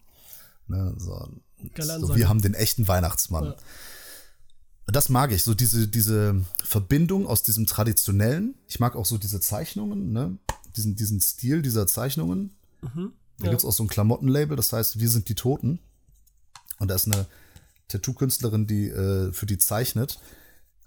Ne? 0.67 0.93
So, 0.97 1.29
so, 1.77 2.15
wir 2.15 2.27
haben 2.29 2.41
den 2.41 2.53
echten 2.53 2.87
Weihnachtsmann. 2.87 3.45
Ja. 3.45 3.55
Das 4.87 5.09
mag 5.09 5.31
ich, 5.31 5.43
so 5.43 5.53
diese, 5.53 5.87
diese 5.87 6.41
Verbindung 6.63 7.27
aus 7.27 7.43
diesem 7.43 7.65
Traditionellen. 7.65 8.55
Ich 8.67 8.79
mag 8.79 8.95
auch 8.95 9.05
so 9.05 9.17
diese 9.17 9.39
Zeichnungen, 9.41 10.11
ne? 10.13 10.37
diesen, 10.75 10.95
diesen 10.95 11.19
Stil 11.19 11.61
dieser 11.61 11.87
Zeichnungen. 11.87 12.51
Da 12.81 13.45
Ja. 13.45 13.49
gibt's 13.49 13.65
auch 13.65 13.73
so 13.73 13.83
ein 13.83 13.87
Klamottenlabel, 13.89 14.55
das 14.55 14.71
heißt, 14.73 14.99
wir 14.99 15.09
sind 15.09 15.29
die 15.29 15.35
Toten. 15.35 15.79
Und 16.79 16.89
da 16.89 16.95
ist 16.95 17.05
eine 17.05 17.25
Tattoo-Künstlerin, 17.87 18.67
die 18.67 18.87
äh, 18.89 19.31
für 19.33 19.45
die 19.45 19.57
zeichnet. 19.57 20.19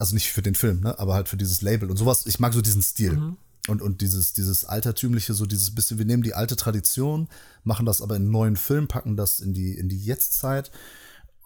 Also 0.00 0.14
nicht 0.14 0.32
für 0.32 0.40
den 0.40 0.54
Film, 0.54 0.80
ne? 0.80 0.98
aber 0.98 1.12
halt 1.12 1.28
für 1.28 1.36
dieses 1.36 1.60
Label 1.60 1.90
und 1.90 1.98
sowas. 1.98 2.24
Ich 2.24 2.40
mag 2.40 2.54
so 2.54 2.62
diesen 2.62 2.80
Stil. 2.80 3.34
Und, 3.68 3.82
und 3.82 4.00
dieses, 4.00 4.32
dieses 4.32 4.64
altertümliche, 4.64 5.34
so 5.34 5.44
dieses 5.44 5.74
bisschen, 5.74 5.98
wir 5.98 6.06
nehmen 6.06 6.22
die 6.22 6.32
alte 6.32 6.56
Tradition, 6.56 7.28
machen 7.64 7.84
das 7.84 8.00
aber 8.00 8.16
in 8.16 8.22
einen 8.22 8.30
neuen 8.30 8.56
Film, 8.56 8.88
packen 8.88 9.18
das 9.18 9.40
in 9.40 9.52
die, 9.52 9.74
in 9.74 9.90
die 9.90 10.02
Jetztzeit. 10.02 10.70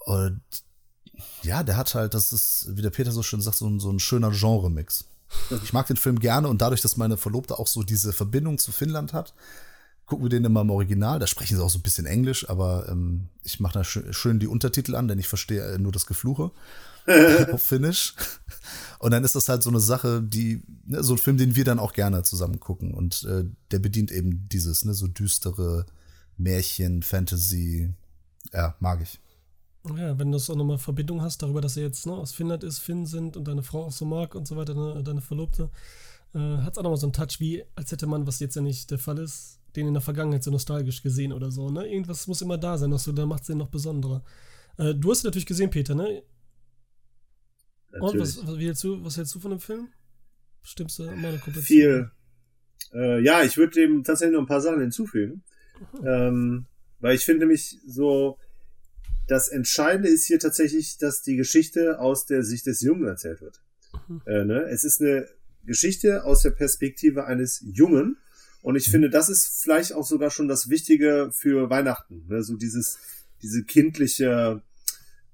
Und 0.04 0.40
ja, 1.42 1.64
der 1.64 1.76
hat 1.76 1.96
halt, 1.96 2.14
das 2.14 2.32
ist, 2.32 2.68
wie 2.70 2.82
der 2.82 2.90
Peter 2.90 3.10
so 3.10 3.24
schön 3.24 3.40
sagt, 3.40 3.56
so 3.56 3.66
ein, 3.66 3.80
so 3.80 3.90
ein 3.90 3.98
schöner 3.98 4.30
Genre-Mix. 4.30 5.06
Ich 5.64 5.72
mag 5.72 5.88
den 5.88 5.96
Film 5.96 6.20
gerne 6.20 6.46
und 6.46 6.62
dadurch, 6.62 6.80
dass 6.80 6.96
meine 6.96 7.16
Verlobte 7.16 7.58
auch 7.58 7.66
so 7.66 7.82
diese 7.82 8.12
Verbindung 8.12 8.58
zu 8.58 8.70
Finnland 8.70 9.12
hat, 9.12 9.34
gucken 10.06 10.26
wir 10.26 10.30
den 10.30 10.44
immer 10.44 10.60
im 10.60 10.70
Original. 10.70 11.18
Da 11.18 11.26
sprechen 11.26 11.56
sie 11.56 11.62
auch 11.64 11.70
so 11.70 11.80
ein 11.80 11.82
bisschen 11.82 12.06
Englisch, 12.06 12.48
aber 12.48 12.88
ähm, 12.88 13.30
ich 13.42 13.58
mache 13.58 13.74
da 13.74 13.82
schön, 13.82 14.12
schön 14.12 14.38
die 14.38 14.46
Untertitel 14.46 14.94
an, 14.94 15.08
denn 15.08 15.18
ich 15.18 15.26
verstehe 15.26 15.74
äh, 15.74 15.78
nur 15.78 15.90
das 15.90 16.06
Gefluche 16.06 16.52
auf 17.52 17.62
Finnisch. 17.62 18.14
Und 18.98 19.10
dann 19.10 19.24
ist 19.24 19.34
das 19.34 19.48
halt 19.48 19.62
so 19.62 19.70
eine 19.70 19.80
Sache, 19.80 20.22
die, 20.22 20.62
ne, 20.86 21.02
so 21.02 21.14
ein 21.14 21.18
Film, 21.18 21.36
den 21.36 21.56
wir 21.56 21.64
dann 21.64 21.78
auch 21.78 21.92
gerne 21.92 22.22
zusammen 22.22 22.60
gucken. 22.60 22.94
Und 22.94 23.24
äh, 23.24 23.44
der 23.70 23.78
bedient 23.78 24.10
eben 24.10 24.48
dieses, 24.48 24.84
ne, 24.84 24.94
so 24.94 25.06
düstere 25.06 25.84
Märchen, 26.36 27.02
Fantasy. 27.02 27.92
Ja, 28.52 28.74
mag 28.80 29.02
ich. 29.02 29.20
Ja, 29.96 30.18
wenn 30.18 30.32
du 30.32 30.38
so 30.38 30.54
nochmal 30.54 30.78
Verbindung 30.78 31.20
hast, 31.20 31.42
darüber, 31.42 31.60
dass 31.60 31.76
er 31.76 31.82
jetzt 31.82 32.06
ne, 32.06 32.14
aus 32.14 32.32
Finnland 32.32 32.64
ist, 32.64 32.78
Finn 32.78 33.04
sind 33.04 33.36
und 33.36 33.46
deine 33.46 33.62
Frau 33.62 33.84
auch 33.84 33.92
so 33.92 34.06
mag 34.06 34.34
und 34.34 34.48
so 34.48 34.56
weiter, 34.56 34.74
ne, 34.74 35.02
deine 35.02 35.20
Verlobte, 35.20 35.68
äh, 36.34 36.38
hat 36.38 36.72
es 36.72 36.78
auch 36.78 36.82
nochmal 36.82 36.96
so 36.96 37.06
einen 37.06 37.12
Touch, 37.12 37.40
wie 37.40 37.62
als 37.74 37.92
hätte 37.92 38.06
man, 38.06 38.26
was 38.26 38.40
jetzt 38.40 38.56
ja 38.56 38.62
nicht 38.62 38.90
der 38.90 38.98
Fall 38.98 39.18
ist, 39.18 39.58
den 39.76 39.88
in 39.88 39.94
der 39.94 40.00
Vergangenheit 40.00 40.42
so 40.42 40.50
nostalgisch 40.50 41.02
gesehen 41.02 41.32
oder 41.32 41.50
so. 41.50 41.70
Ne? 41.70 41.86
Irgendwas 41.86 42.26
muss 42.26 42.42
immer 42.42 42.56
da 42.56 42.78
sein, 42.78 42.96
so, 42.96 43.12
da 43.12 43.26
macht 43.26 43.42
es 43.42 43.48
den 43.48 43.58
noch 43.58 43.68
besonderer. 43.68 44.22
Äh, 44.78 44.94
du 44.94 45.10
hast 45.10 45.24
ihn 45.24 45.28
natürlich 45.28 45.46
gesehen, 45.46 45.70
Peter, 45.70 45.94
ne? 45.94 46.22
Und 47.94 48.14
Natürlich. 48.14 48.36
was, 48.38 48.46
was, 48.46 48.58
wie 48.58 48.66
hältst 48.66 48.84
du, 48.84 49.04
was 49.04 49.16
hältst 49.16 49.34
du 49.34 49.40
von 49.40 49.50
dem 49.50 49.60
Film? 49.60 49.88
Stimmst 50.62 50.98
du 50.98 51.04
immer 51.04 51.28
eine 51.28 51.38
komplett 51.38 51.64
viel. 51.64 52.10
Äh, 52.92 53.22
ja, 53.22 53.42
ich 53.42 53.56
würde 53.56 53.72
dem 53.72 54.04
tatsächlich 54.04 54.34
noch 54.34 54.42
ein 54.42 54.48
paar 54.48 54.60
Sachen 54.60 54.80
hinzufügen. 54.80 55.42
Ähm, 56.04 56.66
weil 57.00 57.16
ich 57.16 57.24
finde 57.24 57.46
mich 57.46 57.78
so, 57.86 58.38
das 59.26 59.48
Entscheidende 59.48 60.08
ist 60.08 60.26
hier 60.26 60.38
tatsächlich, 60.38 60.98
dass 60.98 61.22
die 61.22 61.36
Geschichte 61.36 61.98
aus 61.98 62.26
der 62.26 62.42
Sicht 62.42 62.66
des 62.66 62.80
Jungen 62.80 63.06
erzählt 63.06 63.40
wird. 63.40 63.62
Äh, 64.26 64.44
ne? 64.44 64.62
Es 64.70 64.84
ist 64.84 65.00
eine 65.00 65.28
Geschichte 65.64 66.24
aus 66.24 66.42
der 66.42 66.50
Perspektive 66.50 67.26
eines 67.26 67.62
Jungen. 67.64 68.18
Und 68.62 68.76
ich 68.76 68.90
finde, 68.90 69.10
das 69.10 69.28
ist 69.28 69.62
vielleicht 69.62 69.92
auch 69.92 70.06
sogar 70.06 70.30
schon 70.30 70.48
das 70.48 70.68
Wichtige 70.68 71.30
für 71.32 71.70
Weihnachten. 71.70 72.26
Ne? 72.28 72.42
So 72.42 72.56
dieses, 72.56 72.98
diese 73.42 73.64
kindliche, 73.64 74.62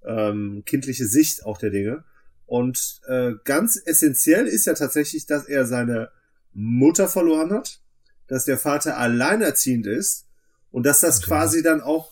ähm, 0.04 0.62
kindliche 0.66 1.06
Sicht 1.06 1.44
auch 1.44 1.58
der 1.58 1.70
Dinge. 1.70 2.04
Und 2.51 3.01
äh, 3.07 3.34
ganz 3.44 3.80
essentiell 3.84 4.48
ist 4.48 4.66
ja 4.66 4.74
tatsächlich, 4.74 5.24
dass 5.24 5.44
er 5.44 5.66
seine 5.66 6.11
Mutter 6.53 7.07
verloren 7.09 7.53
hat, 7.53 7.80
dass 8.26 8.44
der 8.44 8.59
Vater 8.59 8.96
alleinerziehend 8.98 9.86
ist 9.86 10.26
und 10.72 10.84
dass 10.84 10.98
das 10.98 11.18
Okay. 11.18 11.26
quasi 11.28 11.62
dann 11.62 11.80
auch, 11.80 12.11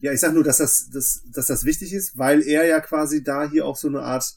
ja, 0.00 0.12
ich 0.12 0.20
sag 0.20 0.34
nur, 0.34 0.44
dass 0.44 0.58
das, 0.58 0.90
dass, 0.90 1.22
dass 1.32 1.46
das 1.46 1.64
wichtig 1.64 1.94
ist, 1.94 2.18
weil 2.18 2.42
er 2.42 2.66
ja 2.66 2.78
quasi 2.80 3.24
da 3.24 3.48
hier 3.48 3.64
auch 3.64 3.78
so 3.78 3.88
eine 3.88 4.02
Art 4.02 4.36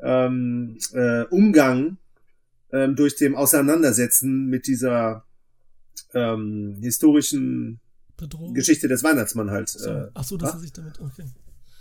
ähm, 0.00 0.78
äh, 0.92 1.22
Umgang 1.26 1.98
ähm, 2.72 2.96
durch 2.96 3.14
dem 3.14 3.36
Auseinandersetzen 3.36 4.46
mit 4.46 4.66
dieser 4.66 5.24
ähm, 6.12 6.78
historischen 6.80 7.78
Bedrohung. 8.16 8.52
Geschichte 8.52 8.88
des 8.88 9.04
Weihnachtsmann 9.04 9.52
halt. 9.52 9.76
Äh, 9.76 10.08
Ach 10.12 10.24
so, 10.24 10.36
dass 10.36 10.54
er 10.54 10.58
sich 10.58 10.72
damit, 10.72 10.98
okay. 10.98 11.22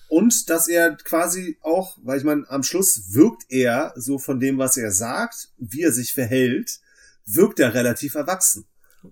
Und 0.09 0.49
dass 0.49 0.67
er 0.67 0.95
quasi 0.95 1.57
auch, 1.61 1.97
weil 2.03 2.17
ich 2.19 2.23
meine, 2.23 2.49
am 2.49 2.63
Schluss 2.63 3.13
wirkt 3.13 3.45
er 3.49 3.93
so 3.95 4.17
von 4.19 4.39
dem, 4.39 4.57
was 4.57 4.77
er 4.77 4.91
sagt, 4.91 5.49
wie 5.57 5.81
er 5.83 5.91
sich 5.91 6.13
verhält, 6.13 6.79
wirkt 7.25 7.59
er 7.59 7.73
relativ 7.73 8.15
erwachsen. 8.15 8.65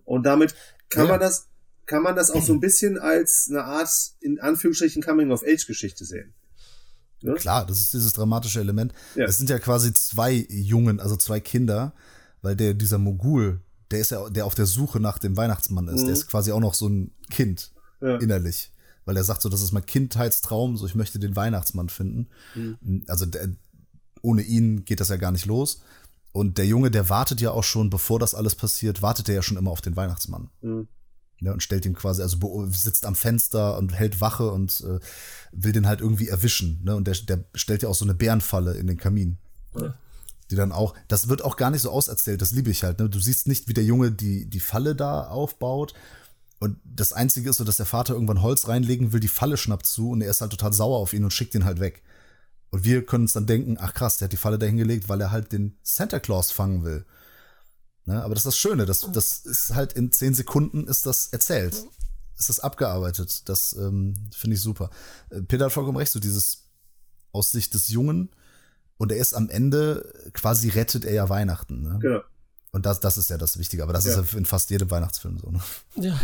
Und 0.06 0.24
damit 0.24 0.56
kann 0.89 1.06
Ja. 1.06 1.12
man 1.12 1.20
das, 1.20 1.48
kann 1.86 2.04
man 2.04 2.16
das 2.16 2.32
auch 2.32 2.44
so 2.44 2.54
ein 2.54 2.60
bisschen 2.68 2.98
als 3.00 3.48
eine 3.50 3.64
Art, 3.64 3.89
in 4.22 4.39
Anführungsstrichen, 4.39 5.02
Coming-of-Age-Geschichte 5.04 6.06
sehen. 6.06 6.34
Ne? 7.22 7.34
Klar, 7.36 7.66
das 7.66 7.80
ist 7.80 7.94
dieses 7.94 8.14
dramatische 8.14 8.60
Element. 8.60 8.94
Ja. 9.16 9.26
Es 9.26 9.38
sind 9.38 9.50
ja 9.50 9.58
quasi 9.60 9.94
zwei 9.94 10.46
Jungen, 10.50 11.00
also 11.00 11.16
zwei 11.16 11.39
Kinder, 11.39 11.94
weil 12.41 12.56
der, 12.56 12.74
dieser 12.74 12.98
Mogul, 12.98 13.62
der 13.91 14.00
ist 14.00 14.12
ja, 14.12 14.30
der 14.30 14.46
auf 14.46 14.56
der 14.56 14.66
Suche 14.66 15.00
nach 15.00 15.18
dem 15.20 15.38
Weihnachtsmann 15.38 15.88
ist, 15.88 16.02
Mhm. 16.02 16.06
der 16.06 16.14
ist 16.14 16.28
quasi 16.28 16.52
auch 16.52 16.60
noch 16.60 16.74
so 16.74 16.88
ein 16.89 17.12
Kind 17.32 17.72
Ja. 18.02 18.18
innerlich. 18.18 18.72
Weil 19.06 19.18
er 19.18 19.24
sagt 19.24 19.41
so, 19.41 19.49
das 19.49 19.62
ist 19.62 19.72
mein 19.72 19.86
Kindheitstraum, 19.86 20.78
so 20.78 20.86
ich 20.86 20.95
möchte 20.95 21.20
den 21.20 21.36
Weihnachtsmann 21.36 21.89
finden. 21.89 22.28
Mhm. 22.56 23.04
Also 23.08 23.26
der, 23.26 23.49
ohne 24.22 24.41
ihn 24.41 24.86
geht 24.86 24.99
das 24.99 25.10
ja 25.10 25.18
gar 25.18 25.32
nicht 25.32 25.45
los. 25.45 25.82
Und 26.32 26.58
der 26.58 26.66
Junge, 26.66 26.89
der 26.89 27.10
wartet 27.10 27.41
ja 27.41 27.51
auch 27.51 27.64
schon, 27.64 27.89
bevor 27.89 28.20
das 28.20 28.34
alles 28.34 28.56
passiert, 28.56 29.01
wartet 29.01 29.30
er 29.30 29.36
ja 29.36 29.41
schon 29.43 29.58
immer 29.58 29.72
auf 29.72 29.82
den 29.82 29.95
Weihnachtsmann. 29.95 30.49
Mhm. 30.62 30.88
Ne, 31.39 31.51
und 31.51 31.62
stellt 31.62 31.86
ihm 31.86 31.93
quasi, 31.93 32.22
also 32.22 32.68
sitzt 32.72 33.06
am 33.06 33.16
Fenster 33.16 33.78
und 33.78 33.93
hält 33.93 34.22
Wache 34.22 34.49
und 34.49 34.82
äh, 34.82 34.99
will 35.51 35.74
den 35.74 35.88
halt 35.88 35.99
irgendwie 35.99 36.30
erwischen. 36.30 36.80
Ne? 36.84 36.95
Und 36.95 37.06
der, 37.06 37.16
der 37.16 37.43
stellt 37.54 37.84
ja 37.84 37.89
auch 37.89 37.95
so 37.95 38.06
eine 38.06 38.14
Bärenfalle 38.14 38.76
in 38.76 38.88
den 38.88 38.97
Kamin. 38.97 39.38
Ja. 39.78 39.93
Die 40.49 40.56
dann 40.56 40.72
auch, 40.72 40.93
das 41.10 41.28
wird 41.28 41.43
auch 41.43 41.58
gar 41.58 41.70
nicht 41.70 41.82
so 41.82 41.91
auserzählt, 41.91 42.41
das 42.41 42.51
liebe 42.51 42.72
ich 42.72 42.84
halt. 42.84 42.99
Ne? 42.99 43.10
Du 43.10 43.20
siehst 43.20 43.47
nicht, 43.47 43.68
wie 43.68 43.74
der 43.74 43.84
Junge 43.84 44.12
die, 44.12 44.45
die 44.45 44.60
Falle 44.62 44.95
da 44.95 45.28
aufbaut. 45.28 45.93
Und 46.64 46.80
das 46.86 47.11
Einzige 47.11 47.49
ist 47.49 47.57
so, 47.57 47.66
dass 47.66 47.76
der 47.76 47.86
Vater 47.86 48.14
irgendwann 48.14 48.41
Holz 48.41 48.70
reinlegen 48.70 49.11
will, 49.11 49.20
die 49.20 49.28
Falle 49.28 49.57
schnappt 49.57 49.86
zu 49.86 50.11
und 50.11 50.22
er 50.22 50.30
ist 50.30 50.39
halt 50.39 50.51
total 50.51 50.72
sauer 50.72 50.97
auf 50.97 51.11
ihn 51.11 51.26
und 51.26 51.34
schickt 51.34 51.53
ihn 51.55 51.66
halt 51.66 51.82
weg. 51.82 52.03
Und 52.70 52.86
wir 52.86 53.05
können 53.05 53.26
uns 53.26 53.34
dann 53.34 53.45
denken, 53.45 53.76
ach 53.82 53.93
krass, 53.93 54.16
der 54.16 54.28
hat 54.28 54.32
die 54.32 54.38
Falle 54.38 54.57
da 54.57 54.66
hingelegt, 54.66 55.09
weil 55.09 55.20
er 55.20 55.32
halt 55.32 55.51
den 55.51 55.78
Santa 55.84 56.22
Claus 56.22 56.51
fangen 56.51 56.86
will. 56.86 57.05
Ne? 58.05 58.24
Aber 58.24 58.34
das 58.34 58.45
ist 58.45 58.53
das 58.53 58.57
Schöne, 58.57 58.86
das, 58.86 59.11
das 59.11 59.39
ist 59.39 59.76
halt 59.76 59.91
in 59.91 60.14
zehn 60.14 60.34
Sekunden 60.34 60.88
ist 60.88 61.05
das 61.05 61.28
erzählt. 61.34 61.86
Ist 62.39 62.47
das 62.47 62.61
abgearbeitet. 62.61 63.49
Das 63.49 63.74
ähm, 63.74 64.14
finde 64.34 64.55
ich 64.55 64.61
super. 64.61 64.89
Äh, 65.32 65.41
Peter 65.41 65.66
hat 65.66 65.74
vollkommen 65.74 65.97
recht, 65.97 66.14
so 66.14 66.22
dieses 66.22 66.70
aus 67.34 67.51
Sicht 67.51 67.74
des 67.74 67.89
Jungen 67.89 68.30
und 68.95 69.11
er 69.11 69.18
ist 69.18 69.34
am 69.34 69.49
Ende, 69.49 70.14
quasi 70.32 70.70
rettet 70.70 71.03
er 71.03 71.14
ja 71.14 71.28
Weihnachten. 71.28 71.82
Ne? 71.82 71.99
Genau. 71.99 72.22
Und 72.74 72.86
das, 72.88 72.99
das 72.99 73.17
ist 73.17 73.30
ja 73.30 73.38
das 73.38 73.57
Wichtige, 73.59 73.84
aber 73.84 73.93
das 73.93 74.05
Ja. 74.05 74.19
ist 74.19 74.32
ja 74.34 74.38
in 74.38 74.45
fast 74.45 74.69
jedem 74.71 74.89
Weihnachtsfilm 74.89 75.38
so. 75.38 75.49
Ne? 75.51 75.61
Ja, 75.95 76.19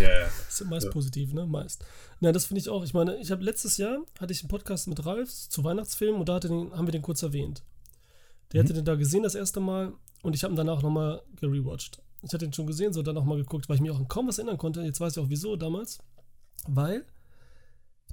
das 0.47 0.59
ist 0.61 0.67
meist 0.67 0.85
Ja. 0.87 0.91
positiv, 0.91 1.31
ne? 1.33 1.45
Meist. 1.45 1.85
Na, 2.19 2.31
das 2.31 2.45
finde 2.45 2.59
ich 2.59 2.69
auch. 2.69 2.83
Ich 2.83 2.93
meine, 2.95 3.15
ich 3.17 3.29
habe 3.29 3.43
letztes 3.43 3.77
Jahr 3.77 3.99
hatte 4.19 4.33
ich 4.33 4.41
einen 4.41 4.49
Podcast 4.49 4.87
mit 4.87 5.05
Ralf 5.05 5.31
zu 5.31 5.63
Weihnachtsfilmen 5.63 6.19
und 6.19 6.27
da 6.27 6.33
hatte 6.35 6.47
den, 6.47 6.73
haben 6.75 6.87
wir 6.87 6.91
den 6.91 7.03
kurz 7.03 7.21
erwähnt. 7.21 7.61
Der 8.51 8.63
hatte 8.63 8.73
den 8.73 8.83
da 8.83 8.95
gesehen 8.95 9.21
das 9.23 9.35
erste 9.35 9.59
Mal 9.59 9.93
und 10.23 10.33
ich 10.35 10.43
habe 10.43 10.51
ihn 10.53 10.57
danach 10.57 10.81
nochmal 10.81 11.21
gerewatcht. 11.35 12.01
Ich 12.23 12.33
hatte 12.33 12.45
ihn 12.45 12.51
schon 12.53 12.65
gesehen, 12.67 12.93
so 12.93 13.03
dann 13.03 13.13
nochmal 13.15 13.37
geguckt, 13.37 13.69
weil 13.69 13.75
ich 13.75 13.81
mich 13.81 13.91
auch 13.91 13.99
an 13.99 14.07
kaum 14.07 14.27
was 14.27 14.39
erinnern 14.39 14.57
konnte. 14.57 14.81
Jetzt 14.81 14.99
weiß 14.99 15.15
ich 15.17 15.23
auch 15.23 15.29
wieso 15.29 15.55
damals. 15.55 15.99
Weil 16.67 17.05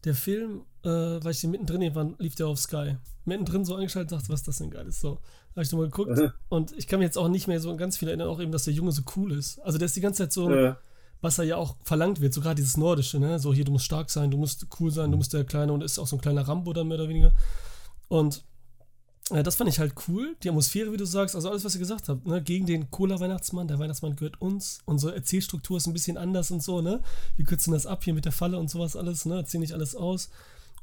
der 0.05 0.14
Film, 0.14 0.66
äh, 0.84 0.89
weil 0.91 1.30
ich 1.32 1.41
den 1.41 1.51
mittendrin 1.53 1.80
irgendwann 1.80 2.14
lief 2.18 2.34
der 2.34 2.49
auf 2.49 2.59
Sky. 2.59 2.99
Mittendrin 3.24 3.64
so 3.64 3.74
eingeschaltet 3.74 4.12
und 4.12 4.18
dachte, 4.20 4.30
was 4.32 4.41
ist 4.41 4.49
das 4.49 4.59
denn 4.59 4.70
geiles? 4.70 5.01
So, 5.01 5.20
habe 5.57 5.65
ich 5.65 5.73
nochmal 5.73 5.89
geguckt 5.89 6.19
Aha. 6.19 6.33
und 6.49 6.73
ich 6.77 6.87
kann 6.87 7.01
mich 7.01 7.07
jetzt 7.07 7.19
auch 7.19 7.29
nicht 7.29 7.49
mehr 7.49 7.61
so 7.61 7.71
an 7.71 7.79
ganz 7.79 7.97
viel 7.97 8.09
erinnern, 8.09 8.29
auch 8.29 8.41
eben, 8.41 8.53
dass 8.53 8.65
der 8.65 8.75
Junge 8.75 8.93
so 8.93 9.03
cool 9.17 9.33
ist. 9.33 9.59
Also 9.61 9.79
der 9.79 9.87
ist 9.87 9.97
die 9.97 10.01
ganze 10.01 10.25
Zeit 10.25 10.33
so, 10.33 10.51
Äh, 10.51 10.75
was 11.23 11.39
er 11.39 11.45
ja 11.45 11.57
auch 11.57 11.77
verlangt 11.83 12.21
wird, 12.21 12.35
so 12.35 12.43
gerade 12.43 12.57
dieses 12.57 12.77
Nordische, 12.77 13.19
ne? 13.19 13.39
So 13.39 13.55
hier, 13.55 13.65
du 13.65 13.73
musst 13.73 13.87
stark 13.87 14.11
sein, 14.11 14.31
du 14.31 14.37
musst 14.37 14.67
cool 14.79 14.91
sein, 14.91 15.11
du 15.11 15.17
musst 15.17 15.33
der 15.33 15.45
Kleine 15.45 15.73
und 15.73 15.83
ist 15.83 15.99
auch 15.99 16.07
so 16.07 16.17
ein 16.17 16.21
kleiner 16.21 16.47
Rambo 16.47 16.75
dann 16.75 16.89
mehr 16.89 16.99
oder 16.99 17.09
weniger. 17.09 17.33
Und 18.09 18.45
äh, 19.31 19.43
das 19.43 19.57
fand 19.57 19.71
ich 19.71 19.79
halt 19.79 19.95
cool, 20.09 20.37
die 20.43 20.51
Atmosphäre, 20.51 20.93
wie 20.93 20.99
du 20.99 21.07
sagst, 21.07 21.35
also 21.35 21.49
alles, 21.49 21.65
was 21.65 21.75
ihr 21.75 21.81
gesagt 21.81 22.11
habt, 22.11 22.27
ne? 22.27 22.43
Gegen 22.43 22.67
den 22.67 22.91
Cola-Weihnachtsmann, 22.91 23.67
der 23.67 23.79
Weihnachtsmann 23.79 24.15
gehört 24.15 24.41
uns, 24.43 24.81
unsere 24.85 25.15
Erzählstruktur 25.15 25.79
ist 25.79 25.87
ein 25.87 25.95
bisschen 25.95 26.19
anders 26.19 26.51
und 26.51 26.63
so, 26.63 26.83
ne? 26.83 27.01
Wir 27.37 27.47
kürzen 27.47 27.73
das 27.73 27.87
ab 27.87 28.05
hier 28.05 28.13
mit 28.15 28.27
der 28.27 28.33
Falle 28.33 28.59
und 28.59 28.69
sowas 28.69 28.95
alles, 28.95 29.25
ne? 29.25 29.37
Erzählen 29.37 29.63
nicht 29.63 29.73
alles 29.75 29.97
aus. 29.97 30.29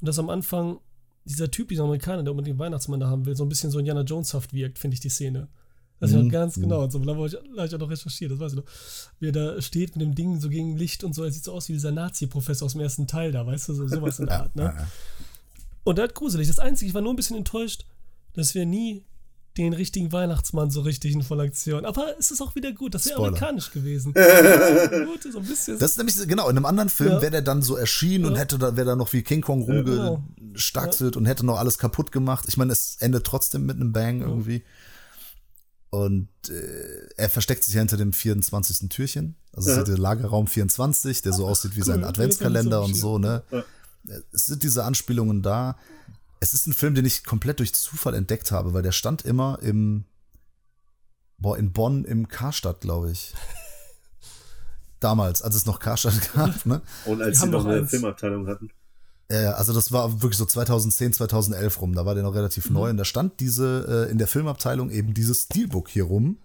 Und 0.02 0.08
dass 0.08 0.18
am 0.18 0.32
Anfang 0.32 0.80
dieser 1.26 1.50
Typ, 1.52 1.70
dieser 1.70 1.84
Amerikaner, 1.84 2.24
der 2.24 2.32
unbedingt 2.32 2.56
den 2.58 2.60
Weihnachtsmann 2.60 3.00
da 3.00 3.08
haben 3.08 3.26
will, 3.26 3.36
so 3.36 3.44
ein 3.46 3.50
bisschen 3.50 3.72
so 3.72 3.80
Indiana 3.80 4.02
Jones-haft 4.02 4.54
wirkt, 4.54 4.80
finde 4.80 4.96
ich 4.96 5.00
die 5.00 5.10
Szene. 5.10 5.48
Das 6.00 6.10
ist 6.10 6.18
ja 6.18 6.24
Mhm, 6.24 6.30
ganz 6.30 6.58
mhm. 6.58 6.64
genau. 6.64 6.84
Und 6.84 6.92
so, 6.92 7.00
da 7.00 7.16
habe 7.16 7.28
ich, 7.28 7.34
hab 7.34 7.66
ich 7.66 7.76
auch 7.76 7.80
noch 7.80 7.90
recherchiert, 7.90 8.32
das 8.32 8.40
weiß 8.40 8.52
ich 8.54 8.58
noch. 8.58 8.66
Wie 9.20 9.28
er 9.28 9.32
da 9.32 9.62
steht 9.62 9.96
mit 9.96 10.02
dem 10.06 10.16
Ding 10.16 10.40
so 10.42 10.50
gegen 10.50 10.76
Licht 10.76 11.04
und 11.04 11.14
so. 11.16 11.24
Er 11.24 11.32
sieht 11.32 11.46
so 11.46 11.54
aus 11.54 11.70
wie 11.70 11.74
dieser 11.74 11.92
Nazi-Professor 11.92 12.66
aus 12.66 12.74
dem 12.74 12.82
ersten 12.82 13.08
Teil 13.08 13.32
da, 13.32 13.46
weißt 13.48 13.70
du, 13.70 13.74
so 13.74 13.88
sowas 13.88 14.20
in 14.20 14.26
der 14.26 14.42
Art, 14.42 14.56
ne? 14.56 14.64
Ja, 14.64 14.74
ja. 14.76 14.88
Und 15.86 15.98
das 15.98 16.14
gruselig. 16.14 16.48
Das 16.48 16.60
Einzige, 16.60 16.90
ich 16.90 16.94
war 16.94 17.02
nur 17.02 17.14
ein 17.14 17.16
bisschen 17.16 17.38
enttäuscht, 17.38 17.86
dass 18.34 18.54
wir 18.56 18.66
nie 18.66 19.06
den 19.58 19.74
richtigen 19.74 20.12
Weihnachtsmann 20.12 20.72
so 20.72 20.82
richtig 20.82 21.14
in 21.14 21.22
voller 21.22 21.44
Aktion. 21.44 21.86
Aber 21.86 22.16
es 22.18 22.32
ist 22.32 22.42
auch 22.42 22.56
wieder 22.56 22.72
gut. 22.72 22.96
Das 22.96 23.06
wäre 23.06 23.20
amerikanisch 23.20 23.70
gewesen. 23.72 24.14
gut, 25.06 25.32
so 25.32 25.40
ein 25.40 25.46
bisschen. 25.46 25.78
Das 25.78 25.92
ist 25.92 25.98
nämlich, 25.98 26.16
genau, 26.28 26.50
in 26.50 26.58
einem 26.58 26.66
anderen 26.66 26.90
Film 26.90 27.12
Ja. 27.12 27.22
wäre 27.22 27.32
der 27.32 27.42
dann 27.44 27.62
so 27.62 27.76
erschienen 27.76 28.26
und 28.26 28.34
Ja. 28.34 28.40
hätte 28.40 28.58
da, 28.58 28.76
wäre 28.76 28.88
da 28.88 28.96
noch 28.96 29.14
wie 29.14 29.22
King 29.22 29.42
Kong 29.42 29.66
genau. 29.66 30.24
Rumgestaxelt 30.54 31.18
und 31.18 31.26
hätte 31.26 31.46
noch 31.46 31.58
alles 31.58 31.78
kaputt 31.78 32.12
gemacht. 32.12 32.46
Ich 32.48 32.58
meine, 32.58 32.72
es 32.74 32.98
endet 33.00 33.26
trotzdem 33.26 33.66
mit 33.66 33.76
einem 33.78 33.92
Bang 33.92 34.22
irgendwie. 34.22 34.64
Und 35.90 36.28
äh, 36.50 37.08
er 37.18 37.30
versteckt 37.30 37.64
sich 37.64 37.76
ja 37.76 37.80
hinter 37.82 37.98
dem 37.98 38.14
24. 38.14 38.90
Türchen. 38.90 39.36
Also 39.52 39.70
es 39.70 39.76
Ja. 39.76 39.82
ist 39.84 39.88
ja 39.90 39.94
der 39.96 40.02
Lagerraum 40.02 40.48
24, 40.48 41.22
der 41.22 41.34
so 41.34 41.48
aussieht 41.48 41.76
wie 41.76 41.82
Cool, 41.82 41.86
sein 41.86 42.02
ja, 42.02 42.08
Adventskalender 42.08 42.82
und 42.84 42.92
ist 42.92 43.00
so, 43.00 43.20
ne? 43.20 43.44
Ja. 43.52 43.64
Es 44.32 44.48
sind 44.48 44.64
diese 44.64 44.84
Anspielungen 44.84 45.42
da. 45.44 45.78
Es 46.40 46.54
ist 46.54 46.68
ein 46.68 46.74
Film, 46.74 46.94
den 46.96 47.06
ich 47.06 47.24
komplett 47.24 47.60
durch 47.60 47.74
Zufall 47.74 48.16
entdeckt 48.16 48.52
habe, 48.52 48.74
weil 48.74 48.82
der 48.82 48.92
stand 48.92 49.22
immer 49.22 49.60
im, 49.62 50.06
boah, 51.38 51.58
in 51.58 51.72
Bonn 51.72 52.04
im 52.06 52.28
Karstadt, 52.28 52.82
glaube 52.82 53.12
ich. 53.12 53.34
Damals, 55.00 55.42
als 55.42 55.56
es 55.56 55.66
noch 55.66 55.80
Karstadt 55.80 56.34
gab, 56.34 56.66
ne? 56.66 56.82
und 57.06 57.22
als 57.22 57.40
Wir 57.40 57.46
sie 57.46 57.52
noch 57.52 57.64
noch 57.64 57.70
eine 57.70 57.82
eins. 57.82 57.92
Filmabteilung 57.92 58.48
hatten. 58.48 58.72
Ja, 59.32 59.54
also 59.54 59.74
das 59.74 59.92
war 59.92 60.22
wirklich 60.22 60.38
so 60.38 60.46
2010, 60.46 61.14
2011 61.14 61.82
rum, 61.82 61.96
da 61.96 62.06
war 62.06 62.14
der 62.14 62.24
noch 62.24 62.36
relativ 62.36 62.70
Mhm. 62.70 62.74
neu 62.76 62.90
und 62.90 62.98
da 62.98 63.06
stand 63.06 63.40
diese 63.40 64.06
äh, 64.08 64.12
in 64.12 64.18
der 64.18 64.28
Filmabteilung 64.28 64.90
eben 64.92 65.14
dieses 65.14 65.44
Steelbook 65.44 65.90
hier 65.90 66.04
rum 66.04 66.38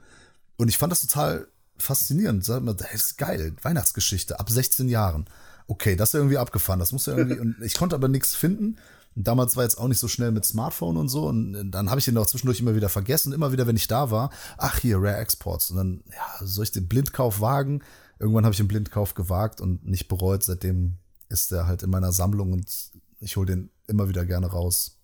und 0.56 0.68
ich 0.68 0.78
fand 0.78 0.92
das 0.92 1.00
total 1.02 1.48
faszinierend. 1.76 2.44
Sag 2.44 2.62
mal, 2.62 2.74
das 2.74 2.92
ist 2.94 3.18
geil, 3.18 3.54
Weihnachtsgeschichte 3.62 4.38
ab 4.40 4.48
16 4.50 4.88
Jahren. 4.88 5.26
Okay, 5.66 5.96
das 5.96 6.10
ist 6.10 6.14
irgendwie 6.14 6.38
abgefahren, 6.38 6.80
das 6.80 6.92
muss 6.92 7.06
ja 7.06 7.16
irgendwie 7.16 7.40
und 7.40 7.56
ich 7.62 7.74
konnte 7.74 7.94
aber 7.96 8.08
nichts 8.08 8.34
finden. 8.34 8.76
Und 9.16 9.26
damals 9.26 9.56
war 9.56 9.64
jetzt 9.64 9.78
auch 9.78 9.88
nicht 9.88 9.98
so 9.98 10.06
schnell 10.08 10.30
mit 10.30 10.44
Smartphone 10.44 10.96
und 10.96 11.08
so 11.08 11.26
und 11.26 11.70
dann 11.72 11.90
habe 11.90 11.98
ich 11.98 12.04
den 12.04 12.16
auch 12.16 12.26
zwischendurch 12.26 12.60
immer 12.60 12.76
wieder 12.76 12.88
vergessen, 12.88 13.32
immer 13.32 13.52
wieder 13.52 13.66
wenn 13.66 13.76
ich 13.76 13.88
da 13.88 14.10
war, 14.12 14.30
ach 14.56 14.78
hier 14.78 14.98
Rare 14.98 15.16
Exports 15.16 15.70
und 15.72 15.76
dann 15.76 16.04
ja, 16.10 16.46
soll 16.46 16.64
ich 16.64 16.72
den 16.72 16.86
Blindkauf 16.88 17.40
wagen? 17.40 17.82
Irgendwann 18.20 18.44
habe 18.44 18.52
ich 18.52 18.58
den 18.58 18.68
Blindkauf 18.68 19.14
gewagt 19.14 19.60
und 19.60 19.84
nicht 19.86 20.08
bereut, 20.08 20.44
seitdem 20.44 20.94
ist 21.28 21.50
der 21.50 21.66
halt 21.66 21.82
in 21.82 21.90
meiner 21.90 22.12
Sammlung 22.12 22.52
und 22.52 22.90
ich 23.20 23.36
hole 23.36 23.46
den 23.46 23.70
immer 23.86 24.08
wieder 24.08 24.24
gerne 24.24 24.46
raus. 24.46 24.98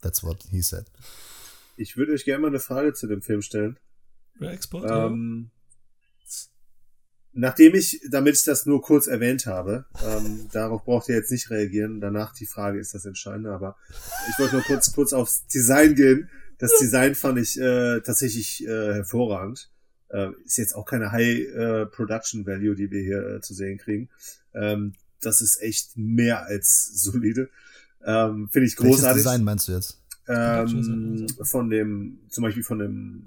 That's 0.00 0.22
what 0.22 0.42
he 0.50 0.62
said. 0.62 0.86
Ich 1.76 1.96
würde 1.96 2.12
euch 2.12 2.24
gerne 2.24 2.42
mal 2.42 2.48
eine 2.48 2.60
Frage 2.60 2.92
zu 2.92 3.06
dem 3.06 3.22
Film 3.22 3.42
stellen. 3.42 3.78
Export, 4.40 4.90
Ähm, 4.90 5.50
nachdem 7.32 7.74
ich, 7.74 8.00
damit 8.10 8.34
ich 8.34 8.44
das 8.44 8.66
nur 8.66 8.82
kurz 8.82 9.06
erwähnt 9.06 9.46
habe, 9.46 9.86
ähm, 10.04 10.48
darauf 10.52 10.84
braucht 10.84 11.08
ihr 11.08 11.16
jetzt 11.16 11.30
nicht 11.30 11.50
reagieren. 11.50 12.00
Danach 12.00 12.34
die 12.34 12.46
Frage 12.46 12.78
ist 12.78 12.94
das 12.94 13.04
Entscheidende, 13.04 13.52
aber 13.52 13.76
ich 14.28 14.38
wollte 14.38 14.56
nur 14.56 14.64
kurz, 14.64 14.92
kurz 14.92 15.12
aufs 15.12 15.46
Design 15.46 15.94
gehen. 15.94 16.28
Das 16.58 16.78
Design 16.78 17.14
fand 17.14 17.38
ich 17.38 17.58
äh, 17.58 18.00
tatsächlich 18.00 18.64
äh, 18.64 18.94
hervorragend. 18.94 19.70
Äh, 20.10 20.30
ist 20.44 20.58
jetzt 20.58 20.74
auch 20.74 20.84
keine 20.84 21.10
High 21.10 21.48
äh, 21.48 21.86
Production 21.86 22.46
Value, 22.46 22.74
die 22.74 22.90
wir 22.90 23.02
hier 23.02 23.26
äh, 23.26 23.40
zu 23.40 23.54
sehen 23.54 23.78
kriegen. 23.78 24.10
Ähm, 24.54 24.92
das 25.22 25.40
ist 25.40 25.62
echt 25.62 25.96
mehr 25.96 26.44
als 26.46 27.02
solide. 27.02 27.48
Ähm, 28.04 28.48
Finde 28.50 28.66
ich 28.66 28.78
Welches 28.78 28.98
großartig. 28.98 29.22
Design 29.22 29.44
meinst 29.44 29.68
du 29.68 29.72
jetzt? 29.72 30.02
ähm, 30.28 31.26
von 31.42 31.70
dem, 31.70 32.20
zum 32.28 32.42
Beispiel 32.42 32.62
von 32.62 32.78
dem 32.78 33.26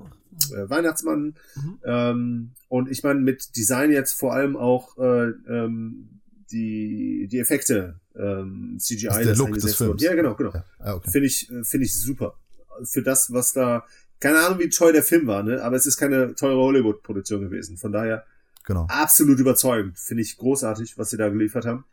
äh, 0.51 0.69
Weihnachtsmann. 0.69 1.35
Mhm. 1.55 1.79
Ähm, 1.83 2.51
und 2.67 2.89
ich 2.89 3.03
meine 3.03 3.19
mit 3.19 3.55
Design 3.55 3.91
jetzt 3.91 4.13
vor 4.13 4.33
allem 4.33 4.55
auch 4.55 4.97
äh, 4.97 5.29
ähm, 5.47 6.21
die, 6.51 7.27
die 7.29 7.39
Effekte, 7.39 7.99
ähm, 8.15 8.77
CGI, 8.79 9.07
Das 9.07 9.17
ist 9.17 9.25
der 9.25 9.35
Look 9.35 9.53
des 9.53 9.75
Films. 9.75 10.01
Ja, 10.01 10.13
genau, 10.13 10.35
genau. 10.35 10.53
Ja, 10.53 10.65
ah, 10.79 10.93
okay. 10.95 11.11
Finde 11.11 11.27
ich, 11.27 11.51
äh, 11.51 11.63
finde 11.63 11.85
ich 11.85 11.99
super. 11.99 12.37
Für 12.83 13.01
das, 13.01 13.31
was 13.31 13.53
da, 13.53 13.85
keine 14.19 14.39
Ahnung, 14.39 14.59
wie 14.59 14.69
teuer 14.69 14.93
der 14.93 15.03
Film 15.03 15.27
war, 15.27 15.43
ne? 15.43 15.61
aber 15.61 15.75
es 15.75 15.85
ist 15.85 15.97
keine 15.97 16.35
teure 16.35 16.57
Hollywood-Produktion 16.57 17.41
gewesen. 17.41 17.77
Von 17.77 17.91
daher 17.91 18.25
Genau. 18.65 18.87
absolut 18.89 19.39
überzeugend. 19.39 19.99
Finde 19.99 20.23
ich 20.23 20.37
großartig, 20.37 20.97
was 20.97 21.11
sie 21.11 21.17
da 21.17 21.29
geliefert 21.29 21.65
haben. 21.65 21.85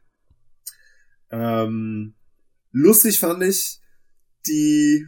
Ähm, 1.31 2.15
lustig 2.71 3.19
fand 3.19 3.43
ich 3.43 3.81
die, 4.47 5.07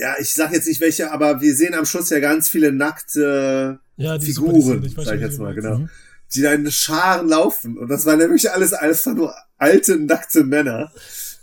ja, 0.00 0.14
ich 0.20 0.32
sag 0.32 0.52
jetzt 0.52 0.66
nicht 0.66 0.80
welche, 0.80 1.10
aber 1.12 1.40
wir 1.40 1.54
sehen 1.54 1.74
am 1.74 1.86
Schluss 1.86 2.10
ja 2.10 2.20
ganz 2.20 2.48
viele 2.48 2.72
nackte 2.72 3.80
Ja, 3.96 4.18
die 4.18 4.26
Figuren. 4.26 4.84
Ich 4.84 4.96
weiß 4.96 5.06
sag 5.06 5.16
ich 5.16 5.22
jetzt 5.22 5.38
mal, 5.38 5.54
genau. 5.54 5.78
Mhm. 5.78 5.90
Die 6.34 6.42
da 6.42 6.52
in 6.52 6.70
Scharen 6.70 7.28
laufen. 7.28 7.78
Und 7.78 7.88
das 7.88 8.06
waren 8.06 8.20
wirklich 8.20 8.50
alles 8.50 8.72
einfach 8.72 9.14
nur 9.14 9.34
alte, 9.56 9.98
nackte 9.98 10.44
Männer. 10.44 10.92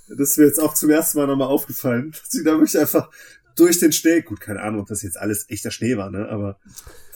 Das 0.07 0.31
ist 0.31 0.37
mir 0.37 0.45
jetzt 0.45 0.59
auch 0.59 0.73
zum 0.73 0.89
ersten 0.89 1.17
Mal 1.17 1.27
nochmal 1.27 1.49
aufgefallen. 1.49 2.11
Dass 2.11 2.29
die 2.29 2.43
da 2.43 2.51
wirklich 2.51 2.77
einfach 2.77 3.09
durch 3.57 3.79
den 3.79 3.91
Schnee, 3.91 4.21
gut, 4.21 4.39
keine 4.39 4.61
Ahnung, 4.61 4.81
ob 4.81 4.87
das 4.87 5.01
jetzt 5.01 5.17
alles 5.17 5.49
echter 5.49 5.71
Schnee 5.71 5.97
war, 5.97 6.09
ne, 6.09 6.29
aber 6.29 6.59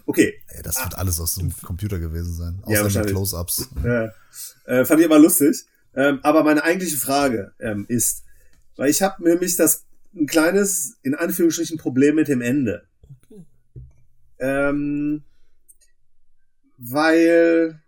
okay. 0.06 0.34
Ey, 0.48 0.62
das 0.64 0.82
wird 0.84 0.96
alles 0.98 1.20
aus 1.20 1.36
dem 1.36 1.52
Computer 1.62 2.00
gewesen 2.00 2.34
sein. 2.34 2.60
Ja, 2.68 2.74
Außer 2.76 2.84
wahrscheinlich. 2.84 3.12
Close-Ups. 3.14 3.70
Äh, 3.84 4.10
äh, 4.66 4.86
fand 4.86 5.00
ich 5.00 5.06
immer 5.06 5.20
lustig. 5.20 5.66
Ähm, 5.94 6.20
aber 6.24 6.44
meine 6.44 6.64
eigentliche 6.64 6.98
Frage 6.98 7.54
ähm, 7.60 7.86
ist, 7.90 8.24
weil 8.78 8.90
ich 8.90 9.02
habe 9.02 9.24
nämlich 9.24 9.56
das 9.58 9.84
ein 10.16 10.26
kleines, 10.28 10.98
in 11.04 11.16
Anführungsstrichen, 11.16 11.78
Problem 11.78 12.16
mit 12.16 12.28
dem 12.28 12.42
Ende. 12.42 12.84
Ähm, 14.40 15.24
weil 16.78 17.80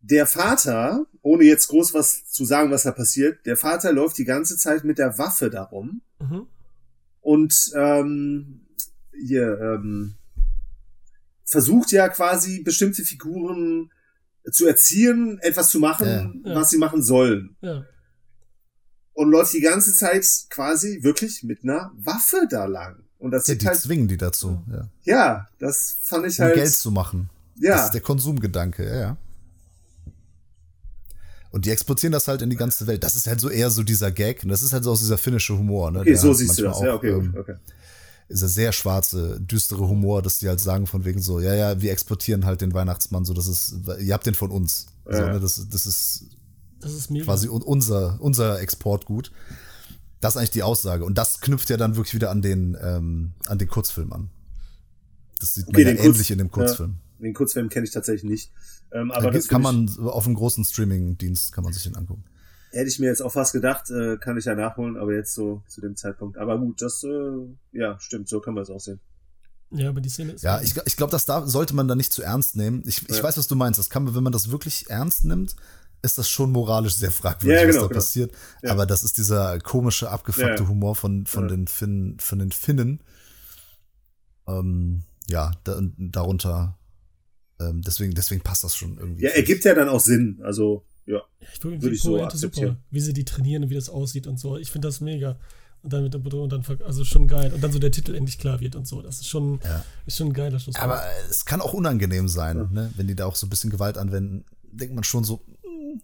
der 0.00 0.26
Vater, 0.26 1.06
ohne 1.22 1.44
jetzt 1.44 1.68
groß 1.68 1.94
was 1.94 2.26
zu 2.26 2.44
sagen, 2.44 2.70
was 2.70 2.82
da 2.82 2.92
passiert, 2.92 3.46
der 3.46 3.56
Vater 3.56 3.92
läuft 3.92 4.18
die 4.18 4.24
ganze 4.24 4.56
Zeit 4.56 4.84
mit 4.84 4.98
der 4.98 5.16
Waffe 5.18 5.50
darum 5.50 6.02
Mhm. 6.20 6.46
und 7.20 7.72
ähm, 7.74 8.60
hier 9.12 9.58
ähm, 9.60 10.14
versucht 11.54 11.92
ja 11.92 12.08
quasi 12.08 12.62
bestimmte 12.62 13.02
Figuren 13.04 13.90
zu 14.50 14.66
erziehen, 14.66 15.38
etwas 15.40 15.70
zu 15.70 15.78
machen, 15.78 16.42
Ja. 16.44 16.50
Ja. 16.50 16.56
was 16.60 16.70
sie 16.70 16.78
machen 16.78 17.00
sollen. 17.00 17.56
Ja. 17.62 17.84
Und 19.12 19.30
läuft 19.30 19.52
die 19.54 19.60
ganze 19.60 19.92
Zeit 19.94 20.26
quasi 20.50 20.98
wirklich 21.02 21.44
mit 21.44 21.62
einer 21.62 21.92
Waffe 21.96 22.48
da 22.50 22.64
lang. 22.66 22.96
Und 23.18 23.30
das 23.30 23.46
Ja, 23.46 23.54
die 23.54 23.66
halt, 23.68 23.78
zwingen 23.78 24.08
die 24.08 24.16
dazu, 24.16 24.62
ja. 24.70 24.88
ja, 25.04 25.48
das 25.60 25.96
fand 26.02 26.26
ich 26.26 26.38
Um 26.40 26.46
halt, 26.46 26.54
Geld 26.56 26.72
zu 26.72 26.90
machen. 26.90 27.30
Das 27.54 27.64
ja, 27.64 27.84
ist 27.84 27.92
der 27.92 28.00
Konsumgedanke, 28.00 28.84
ja, 28.84 29.00
ja. 29.00 29.16
Und 31.52 31.64
die 31.66 31.70
exportieren 31.70 32.10
das 32.12 32.26
halt 32.26 32.42
in 32.42 32.50
die 32.50 32.56
ganze 32.56 32.88
Welt. 32.88 33.04
Das 33.04 33.14
ist 33.14 33.28
halt 33.28 33.40
so 33.40 33.48
eher 33.48 33.70
so 33.70 33.84
dieser 33.84 34.10
Gag. 34.10 34.42
Und 34.42 34.48
das 34.48 34.60
ist 34.62 34.72
halt 34.72 34.82
so 34.82 34.90
aus 34.90 34.98
dieser 34.98 35.16
finnische 35.18 35.56
Humor. 35.56 35.92
Ne? 35.92 36.00
okay, 36.00 36.10
Der 36.10 36.18
so 36.18 36.30
hat 36.30 36.36
siehst 36.38 36.58
du 36.58 36.62
das, 36.64 36.80
manchmal 36.80 36.88
ja, 36.88 36.94
auch, 36.94 36.98
okay, 36.98 37.10
ähm, 37.10 37.34
okay. 37.38 37.54
Dieser 38.30 38.48
sehr 38.48 38.72
schwarze, 38.72 39.40
düstere 39.40 39.86
Humor, 39.88 40.22
dass 40.22 40.38
die 40.38 40.48
halt 40.48 40.60
sagen 40.60 40.86
von 40.86 41.04
wegen 41.04 41.20
so, 41.20 41.40
ja, 41.40 41.54
ja, 41.54 41.80
wir 41.80 41.92
exportieren 41.92 42.46
halt 42.46 42.60
den 42.60 42.72
Weihnachtsmann, 42.74 43.24
so 43.24 43.34
das 43.34 43.46
ist, 43.46 43.76
ihr 44.00 44.14
habt 44.14 44.26
den 44.26 44.34
von 44.34 44.50
uns. 44.50 44.86
So, 45.04 45.12
Ja. 45.12 45.32
ne, 45.34 45.40
das, 45.40 45.66
das 45.70 45.86
ist 45.86 46.24
Das 46.80 46.92
ist 46.94 47.10
mega. 47.10 47.24
quasi 47.26 47.48
un- 47.48 47.62
unser, 47.62 48.18
unser 48.20 48.60
Exportgut. 48.60 49.30
Das 50.20 50.34
ist 50.34 50.36
eigentlich 50.38 50.50
die 50.50 50.62
Aussage. 50.62 51.04
Und 51.04 51.18
das 51.18 51.40
knüpft 51.42 51.68
ja 51.68 51.76
dann 51.76 51.96
wirklich 51.96 52.14
wieder 52.14 52.30
an 52.30 52.40
den, 52.40 52.76
ähm, 52.82 53.32
an 53.46 53.58
den 53.58 53.68
Kurzfilm 53.68 54.12
an. 54.14 54.30
Das 55.38 55.54
sieht 55.54 55.66
man 55.66 55.74
Okay, 55.76 55.82
ja 55.82 55.88
den 55.88 55.96
Kurz- 55.98 56.06
ähnlich 56.14 56.30
in 56.30 56.38
dem 56.38 56.50
Kurzfilm. 56.50 56.96
Den 57.18 57.34
Kurzfilm 57.34 57.68
kenne 57.68 57.84
ich 57.86 57.92
tatsächlich 57.92 58.30
nicht. 58.30 58.50
Ähm, 58.92 59.08
Da 59.10 59.16
aber 59.16 59.30
das 59.30 59.42
gibt- 59.44 59.50
kann 59.50 59.60
man 59.62 59.88
auf 59.98 60.24
einem 60.26 60.34
großen 60.34 60.64
Streaming-Dienst 60.64 61.52
kann 61.52 61.64
man 61.64 61.72
sich 61.74 61.82
den 61.82 61.96
angucken. 61.96 62.24
Hätte 62.74 62.88
ich 62.88 62.98
mir 62.98 63.06
jetzt 63.06 63.22
auch 63.22 63.32
fast 63.32 63.52
gedacht, 63.52 63.90
äh, 63.90 64.16
kann 64.18 64.36
ich 64.36 64.44
ja 64.44 64.54
nachholen, 64.54 64.96
aber 64.96 65.14
jetzt 65.14 65.34
so 65.34 65.62
zu 65.68 65.80
dem 65.80 65.96
Zeitpunkt. 65.96 66.36
Aber 66.38 66.58
gut, 66.58 66.82
das, 66.82 67.02
äh, 67.04 67.08
ja, 67.72 67.98
stimmt, 68.00 68.28
so 68.28 68.40
kann 68.40 68.54
man 68.54 68.62
es 68.64 68.70
auch 68.70 68.80
sehen. 68.80 69.00
Ja, 69.70 69.88
aber 69.88 70.00
die 70.00 70.08
Szene 70.08 70.32
ist. 70.32 70.42
Ja, 70.44 70.60
ich, 70.60 70.76
ich 70.84 70.96
glaube, 70.96 71.10
das 71.10 71.24
da 71.24 71.46
sollte 71.46 71.74
man 71.74 71.88
da 71.88 71.94
nicht 71.94 72.12
zu 72.12 72.22
ernst 72.22 72.54
nehmen. 72.56 72.82
Ich, 72.86 73.08
ich 73.08 73.16
Ja. 73.16 73.22
weiß, 73.22 73.38
was 73.38 73.48
du 73.48 73.56
meinst. 73.56 73.78
Das 73.78 73.90
kann 73.90 74.04
man, 74.04 74.14
wenn 74.14 74.22
man 74.22 74.32
das 74.32 74.50
wirklich 74.50 74.88
ernst 74.88 75.24
nimmt, 75.24 75.56
ist 76.02 76.18
das 76.18 76.28
schon 76.28 76.52
moralisch 76.52 76.94
sehr 76.94 77.10
fragwürdig, 77.10 77.60
Ja, 77.62 77.66
was 77.68 77.74
genau, 77.74 77.82
da 77.84 77.88
genau. 77.88 77.98
passiert. 77.98 78.32
Ja. 78.62 78.70
Aber 78.72 78.86
das 78.86 79.02
ist 79.02 79.16
dieser 79.18 79.58
komische, 79.58 80.10
abgefuckte 80.10 80.62
Ja. 80.62 80.68
Humor 80.68 80.94
von, 80.94 81.26
von, 81.26 81.44
Ja. 81.44 81.48
den 81.56 81.66
Finnen, 81.66 82.18
von 82.20 82.38
den 82.38 82.52
Finnen. 82.52 83.00
Ähm, 84.46 85.02
ja, 85.28 85.52
da, 85.64 85.80
darunter. 85.98 86.78
Ähm, 87.60 87.80
deswegen, 87.82 88.14
deswegen 88.14 88.42
passt 88.42 88.64
das 88.64 88.76
schon 88.76 88.98
irgendwie. 88.98 89.22
Ja, 89.24 89.30
ergibt 89.30 89.64
ja 89.64 89.74
dann 89.74 89.88
auch 89.88 90.00
Sinn. 90.00 90.40
Also, 90.42 90.84
ja. 91.06 91.20
Ich 91.40 91.60
finde 91.60 91.82
Würde 91.82 91.94
ich 91.96 92.02
so 92.02 92.12
super, 92.12 92.24
akzeptieren. 92.26 92.78
wie 92.90 93.00
sie 93.00 93.12
die 93.12 93.24
trainieren 93.24 93.64
und 93.64 93.70
wie 93.70 93.74
das 93.74 93.88
aussieht 93.88 94.26
und 94.26 94.38
so. 94.38 94.56
Ich 94.56 94.70
finde 94.70 94.88
das 94.88 95.00
mega. 95.00 95.38
Und 95.82 95.92
dann 95.92 96.02
mit 96.02 96.14
der 96.14 96.18
Bedrohung, 96.18 96.48
dann, 96.48 96.64
also 96.86 97.04
schon 97.04 97.28
geil. 97.28 97.52
Und 97.52 97.62
dann 97.62 97.70
so 97.70 97.78
der 97.78 97.90
Titel 97.90 98.14
endlich 98.14 98.38
klar 98.38 98.60
wird 98.60 98.74
und 98.74 98.86
so. 98.88 99.02
Das 99.02 99.16
ist 99.20 99.28
schon, 99.28 99.60
Ja. 99.62 99.84
ist 100.06 100.16
schon 100.16 100.28
ein 100.28 100.32
geiler 100.32 100.58
Schluss. 100.58 100.76
Aber 100.76 101.02
es 101.28 101.44
kann 101.44 101.60
auch 101.60 101.74
unangenehm 101.74 102.26
sein, 102.26 102.68
ne? 102.72 102.90
wenn 102.96 103.06
die 103.06 103.14
da 103.14 103.26
auch 103.26 103.36
so 103.36 103.46
ein 103.46 103.50
bisschen 103.50 103.68
Gewalt 103.70 103.98
anwenden. 103.98 104.46
Denkt 104.72 104.94
man 104.94 105.04
schon 105.04 105.24
so, 105.24 105.42
hm, 105.62 106.00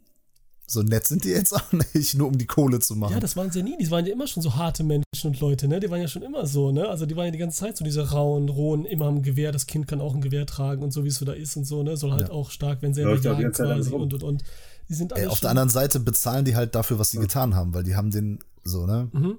so 0.66 0.82
nett 0.82 1.06
sind 1.06 1.24
die 1.24 1.30
jetzt 1.30 1.54
auch 1.54 1.72
nicht, 1.94 2.14
nur 2.14 2.28
um 2.28 2.36
die 2.36 2.46
Kohle 2.46 2.78
zu 2.80 2.94
machen. 2.94 3.14
Ja, 3.14 3.20
das 3.20 3.36
waren 3.36 3.50
sie 3.50 3.60
ja 3.60 3.64
nie. 3.64 3.78
Die 3.78 3.90
waren 3.90 4.04
ja 4.04 4.12
immer 4.12 4.26
schon 4.26 4.42
so 4.42 4.54
harte 4.54 4.84
Menschen 4.84 5.04
und 5.24 5.40
Leute, 5.40 5.66
ne? 5.66 5.80
Die 5.80 5.88
waren 5.90 6.02
ja 6.02 6.08
schon 6.08 6.22
immer 6.22 6.46
so, 6.46 6.72
ne? 6.72 6.86
Also 6.86 7.06
die 7.06 7.16
waren 7.16 7.24
ja 7.24 7.30
die 7.32 7.38
ganze 7.38 7.58
Zeit 7.60 7.78
so 7.78 7.82
diese 7.84 8.10
rauen, 8.10 8.50
rohen, 8.50 8.84
immer 8.84 9.06
am 9.06 9.22
Gewehr. 9.22 9.50
Das 9.50 9.66
Kind 9.66 9.88
kann 9.88 10.02
auch 10.02 10.14
ein 10.14 10.20
Gewehr 10.20 10.44
tragen 10.44 10.82
und 10.82 10.92
so, 10.92 11.04
wie 11.04 11.08
es 11.08 11.16
so 11.16 11.24
da 11.24 11.32
ist 11.32 11.56
und 11.56 11.64
so, 11.64 11.82
ne? 11.82 11.96
Soll 11.96 12.12
halt 12.12 12.28
Ja. 12.28 12.34
auch 12.34 12.50
stark, 12.50 12.82
wenn 12.82 12.92
selber 12.92 13.14
auch 13.14 13.18
die 13.18 13.24
jagen 13.28 13.50
quasi 13.50 13.90
rum. 13.90 14.02
und 14.02 14.12
und 14.12 14.22
und. 14.22 14.44
Die 14.90 14.94
sind 14.94 15.12
alle 15.12 15.22
Ey, 15.22 15.28
auf 15.28 15.38
schon, 15.38 15.42
der 15.42 15.50
anderen 15.50 15.68
Seite 15.70 16.00
bezahlen 16.00 16.44
die 16.44 16.54
halt 16.56 16.74
dafür, 16.74 16.98
was 16.98 17.10
sie 17.10 17.18
getan 17.18 17.54
haben, 17.54 17.72
weil 17.72 17.84
die 17.84 17.94
haben 17.96 18.10
den 18.10 18.40
so, 18.64 18.86
ne? 18.86 19.08
Mhm. 19.12 19.38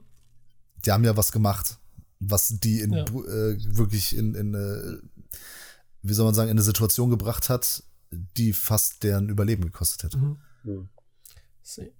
Die 0.86 0.92
haben 0.92 1.04
ja 1.04 1.16
was 1.18 1.32
gemacht, 1.32 1.78
was 2.20 2.48
die 2.60 2.80
in, 2.80 2.94
Ja. 2.94 3.04
äh, 3.04 3.58
wirklich 3.76 4.16
in, 4.16 4.34
in 4.34 4.54
äh, 4.56 4.98
wie 6.02 6.14
soll 6.14 6.26
man 6.26 6.34
sagen, 6.34 6.50
in 6.50 6.56
eine 6.58 6.64
Situation 6.64 7.10
gebracht 7.12 7.50
hat, 7.50 7.84
die 8.38 8.54
fast 8.54 9.04
deren 9.04 9.30
Überleben 9.30 9.64
gekostet 9.64 10.04
hätte. 10.04 10.18
Mhm. 10.18 10.38
Hm. 10.64 10.90
See. 11.62 11.92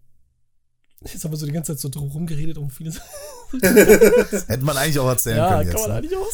Jetzt 1.02 1.24
haben 1.24 1.32
wir 1.32 1.38
so 1.38 1.46
die 1.46 1.52
ganze 1.52 1.74
Zeit 1.74 1.80
so 1.80 1.90
drum 1.90 2.10
rumgeredet 2.10 2.58
um 2.58 2.70
viele 2.70 2.92
Hätte 3.52 4.64
man 4.64 4.78
eigentlich 4.78 5.00
auch 5.00 5.08
erzählen 5.10 5.38
Ja, 5.38 5.50
können 5.58 5.60
kann 5.64 5.68
jetzt. 5.72 5.82
man 5.82 5.90
Ne? 5.90 5.96
eigentlich 5.98 6.16
auch. 6.16 6.32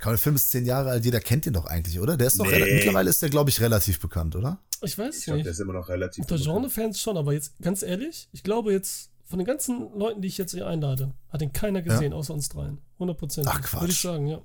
Komm, 0.00 0.12
der 0.12 0.18
Film 0.18 0.34
ist 0.36 0.50
zehn 0.50 0.64
Jahre 0.64 0.90
alt, 0.90 1.04
jeder 1.04 1.20
kennt 1.20 1.46
ihn 1.46 1.52
doch 1.52 1.66
eigentlich, 1.66 2.00
oder? 2.00 2.16
Der 2.16 2.26
ist 2.26 2.38
doch 2.40 2.46
Nee. 2.50 2.74
mittlerweile 2.74 3.10
ist 3.10 3.22
der, 3.22 3.28
glaube 3.30 3.50
ich, 3.50 3.60
relativ 3.60 4.00
bekannt, 4.00 4.34
oder? 4.36 4.58
Ich 4.82 4.98
weiß 4.98 5.16
Ich 5.18 5.26
nicht. 5.32 5.44
der 5.46 5.52
ist 5.52 5.60
immer 5.60 5.72
noch 5.74 5.88
relativ. 5.88 6.22
Unter. 6.24 6.36
Genre-Fans 6.36 7.00
schon, 7.00 7.16
aber 7.16 7.32
jetzt 7.32 7.54
ganz 7.60 7.82
ehrlich, 7.82 8.28
ich 8.32 8.42
glaube 8.42 8.72
jetzt, 8.72 9.10
von 9.24 9.38
den 9.38 9.46
ganzen 9.46 9.96
Leuten, 9.98 10.20
die 10.20 10.28
ich 10.28 10.36
jetzt 10.38 10.52
hier 10.52 10.66
einlade, 10.66 11.14
hat 11.28 11.40
ihn 11.42 11.52
keiner 11.52 11.80
gesehen, 11.82 12.12
außer 12.12 12.34
uns 12.34 12.48
dreien. 12.48 12.78
100 12.94 13.16
Prozent. 13.16 13.46
Ach, 13.48 13.60
Quatsch. 13.62 13.80
Würde 13.82 13.92
ich 13.92 14.00
sagen, 14.00 14.26
ja. 14.26 14.42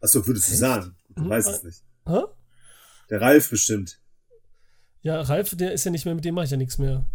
Achso, 0.00 0.26
würdest 0.26 0.50
du 0.50 0.54
sagen? 0.56 0.94
Du 1.14 1.22
Mhm. 1.22 1.28
weißt 1.30 1.48
es 1.48 1.62
nicht. 1.64 1.82
Hä? 2.06 2.20
Der 3.10 3.20
Ralf 3.20 3.48
bestimmt. 3.50 4.00
Ja, 5.02 5.20
Ralf, 5.22 5.54
der 5.56 5.72
ist 5.72 5.84
ja 5.84 5.90
nicht 5.90 6.04
mehr, 6.04 6.14
mit 6.14 6.24
dem 6.24 6.34
mache 6.34 6.44
ich 6.46 6.50
ja 6.50 6.56
nichts 6.56 6.78
mehr. 6.78 7.06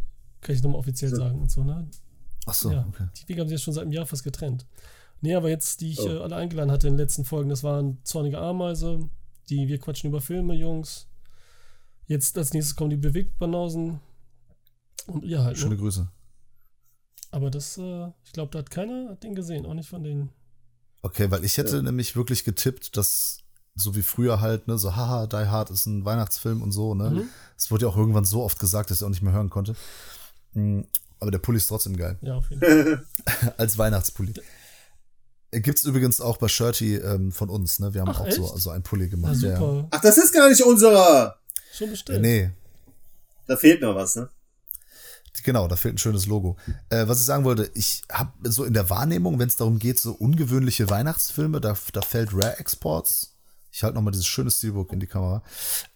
Kann 0.42 0.56
ich 0.56 0.64
nochmal 0.64 0.80
offiziell 0.80 1.12
So. 1.12 1.18
sagen 1.18 1.42
und 1.42 1.52
so, 1.52 1.64
ne? 1.64 1.88
Ach 2.46 2.54
so, 2.54 2.72
ja, 2.72 2.86
okay. 2.90 3.08
die 3.22 3.30
Wege 3.30 3.42
haben 3.42 3.48
sich 3.48 3.60
ja 3.60 3.64
schon 3.64 3.74
seit 3.74 3.84
einem 3.84 3.92
Jahr 3.94 4.06
fast 4.06 4.24
getrennt. 4.24 4.66
Nee, 5.22 5.36
aber 5.36 5.50
jetzt, 5.50 5.80
die 5.82 5.92
ich 5.92 6.00
Oh. 6.02 6.08
äh, 6.10 6.18
alle 6.20 6.36
eingeladen 6.36 6.72
hatte 6.72 6.88
in 6.88 6.94
den 6.94 7.00
letzten 7.00 7.24
Folgen, 7.24 7.50
das 7.50 7.64
waren 7.64 8.00
Zornige 8.04 8.40
Ameise, 8.40 9.10
die 9.50 9.68
Wir 9.68 9.78
quatschen 9.80 10.10
über 10.10 10.20
Filme, 10.20 10.54
Jungs. 10.56 11.08
Jetzt 12.08 12.38
als 12.38 12.54
nächstes 12.54 12.76
kommen 12.76 12.90
die 12.90 12.98
Bewegtbanausen. 12.98 14.00
Und 15.08 15.24
ihr 15.24 15.44
halt, 15.44 15.58
Schöne 15.58 15.76
ne? 15.76 15.82
Grüße. 15.82 16.08
Aber 17.32 17.50
das, 17.50 17.78
äh, 17.78 18.08
ich 18.24 18.32
glaube, 18.32 18.52
da 18.52 18.60
hat 18.60 18.70
keiner 18.70 19.10
hat 19.10 19.24
den 19.24 19.36
gesehen, 19.36 19.66
auch 19.66 19.74
nicht 19.74 19.90
von 19.90 20.04
denen. 20.04 20.30
Okay, 21.02 21.30
weil 21.32 21.44
ich 21.44 21.58
hätte 21.58 21.82
nämlich 21.84 22.16
wirklich 22.16 22.44
getippt, 22.46 22.96
dass 22.96 23.40
so 23.76 23.96
wie 23.96 24.04
früher 24.04 24.40
halt, 24.40 24.68
ne, 24.68 24.78
so 24.78 24.96
haha, 24.96 25.26
Die 25.28 25.36
Hard 25.36 25.72
ist 25.72 25.86
ein 25.88 26.06
Weihnachtsfilm 26.06 26.62
und 26.62 26.72
so, 26.72 26.94
ne? 26.94 27.10
Mhm. 27.10 27.30
Es 27.58 27.72
wurde 27.72 27.86
ja 27.86 27.92
auch 27.92 27.98
irgendwann 27.98 28.24
so 28.24 28.44
oft 28.44 28.60
gesagt, 28.60 28.92
dass 28.92 28.98
ich 29.02 29.04
auch 29.04 29.10
nicht 29.10 29.24
mehr 29.24 29.34
hören 29.34 29.50
konnte. 29.50 29.76
Mm, 30.54 30.82
Aber 31.20 31.32
der 31.32 31.40
Pulli 31.40 31.58
ist 31.58 31.68
trotzdem 31.68 31.98
geil. 31.98 32.18
Ja, 32.22 32.36
auf 32.36 32.50
jeden 32.52 32.62
Fall. 33.26 33.54
Als 33.58 33.78
Weihnachtspulli. 33.78 34.34
Gibt's 35.52 35.84
übrigens 35.84 36.22
auch 36.22 36.38
bei 36.38 36.48
Shirty 36.48 36.96
ähm, 36.96 37.32
von 37.32 37.50
uns, 37.50 37.80
ne? 37.80 37.94
Wir 37.94 38.02
haben 38.02 38.10
Ach, 38.10 38.22
auch 38.22 38.32
so, 38.32 38.46
echt? 38.46 38.58
so 38.60 38.70
einen 38.70 38.84
Pulli 38.84 39.06
Ja, 39.06 39.10
gemacht. 39.10 39.36
Ja, 39.42 39.58
super. 39.58 39.88
Ach, 39.92 40.02
das 40.02 40.18
ist 40.18 40.34
gar 40.34 40.50
nicht 40.50 40.64
unserer. 40.64 41.40
Schon 41.74 41.88
Ja, 41.88 41.92
bestellt. 41.92 42.22
nee, 42.22 42.52
Da 43.48 43.58
fehlt 43.58 43.82
noch 43.82 43.96
was, 43.96 44.16
ne? 44.16 44.30
Genau, 45.44 45.68
da 45.68 45.76
fehlt 45.76 45.96
ein 45.96 45.98
schönes 45.98 46.28
Logo. 46.28 46.56
Äh, 46.90 47.08
was 47.08 47.20
ich 47.20 47.26
sagen 47.26 47.44
wollte, 47.44 47.70
ich 47.74 48.04
habe 48.12 48.32
so 48.50 48.64
in 48.64 48.74
der 48.74 48.90
Wahrnehmung, 48.90 49.40
wenn 49.40 49.48
es 49.48 49.56
darum 49.56 49.80
geht, 49.80 50.00
so 50.00 50.14
ungewöhnliche 50.14 50.90
Weihnachtsfilme, 50.90 51.60
da, 51.60 51.76
da 51.92 52.02
fällt 52.02 52.34
Rare 52.34 52.60
Exports. 52.60 53.36
Ich 53.72 53.82
halte 53.84 53.96
nochmal 53.96 54.12
dieses 54.12 54.28
schöne 54.28 54.52
Steelbook 54.52 54.94
in 54.94 55.00
die 55.00 55.08
Kamera. 55.08 55.42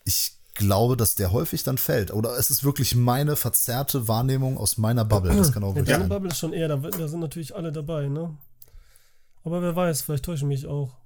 Ich 0.04 0.34
glaube, 0.56 0.98
dass 0.98 1.14
der 1.14 1.32
häufig 1.32 1.64
dann 1.64 1.78
fällt. 1.78 2.12
Oder 2.12 2.36
es 2.40 2.50
ist 2.50 2.64
wirklich 2.64 2.96
meine 2.96 3.36
verzerrte 3.36 4.08
Wahrnehmung 4.08 4.58
aus 4.58 4.78
meiner 4.80 5.06
Bubble. 5.06 5.36
Das 5.36 5.52
kann 5.54 5.64
auch 5.64 5.70
Ja, 5.70 5.76
wirklich 5.76 5.90
deine 5.94 6.04
sein. 6.06 6.10
Bubble 6.10 6.30
ist 6.32 6.40
schon 6.40 6.54
eher, 6.54 6.68
da, 6.68 6.78
da 6.78 7.08
sind 7.08 7.20
natürlich 7.20 7.56
alle 7.56 7.72
dabei, 7.72 8.08
ne? 8.08 8.36
Aber 9.44 9.62
wer 9.62 9.76
weiß, 9.76 10.02
vielleicht 10.02 10.26
täuschen 10.26 10.48
mich 10.48 10.66
auch. 10.66 10.98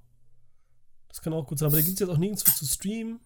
Das 1.10 1.20
kann 1.20 1.34
auch 1.34 1.46
gut 1.46 1.58
sein. 1.58 1.66
Aber 1.66 1.76
da 1.76 1.82
gibt 1.82 1.94
es 1.94 2.00
jetzt 2.00 2.08
auch 2.08 2.16
nirgendwo 2.16 2.50
zu 2.50 2.64
streamen. 2.66 3.20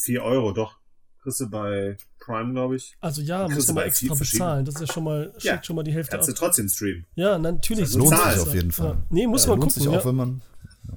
4 0.00 0.22
Euro, 0.22 0.52
doch. 0.52 0.78
Kriegst 1.22 1.40
du 1.40 1.50
bei 1.50 1.96
Prime, 2.18 2.52
glaube 2.52 2.76
ich. 2.76 2.96
Also 3.00 3.20
ja, 3.20 3.42
Kriegst 3.44 3.56
muss 3.56 3.66
du 3.66 3.72
man 3.74 3.82
bei 3.82 3.88
extra 3.88 4.14
bezahlen. 4.14 4.64
Das 4.64 4.74
ist 4.76 4.80
ja 4.80 4.86
schon 4.86 5.04
mal, 5.04 5.32
Ja, 5.40 5.52
schickt 5.52 5.66
schon 5.66 5.76
mal 5.76 5.82
die 5.82 5.92
Hälfte 5.92 6.12
Kannst 6.16 6.28
du 6.30 6.32
trotzdem 6.32 6.68
streamen. 6.68 7.04
Ja, 7.14 7.38
natürlich. 7.38 7.84
Das 7.84 7.92
so 7.92 7.98
lohnt 7.98 8.10
sich 8.16 8.38
auf 8.40 8.54
jeden 8.54 8.72
Fall. 8.72 8.94
Ja. 8.94 9.06
Nee, 9.10 9.26
muss 9.26 9.42
Ja, 9.44 9.50
man 9.50 9.60
lohnt 9.60 9.72
gucken. 9.74 9.82
sich 9.82 9.88
auch, 9.88 10.02
ja. 10.02 10.04
wenn 10.06 10.14
man. 10.14 10.42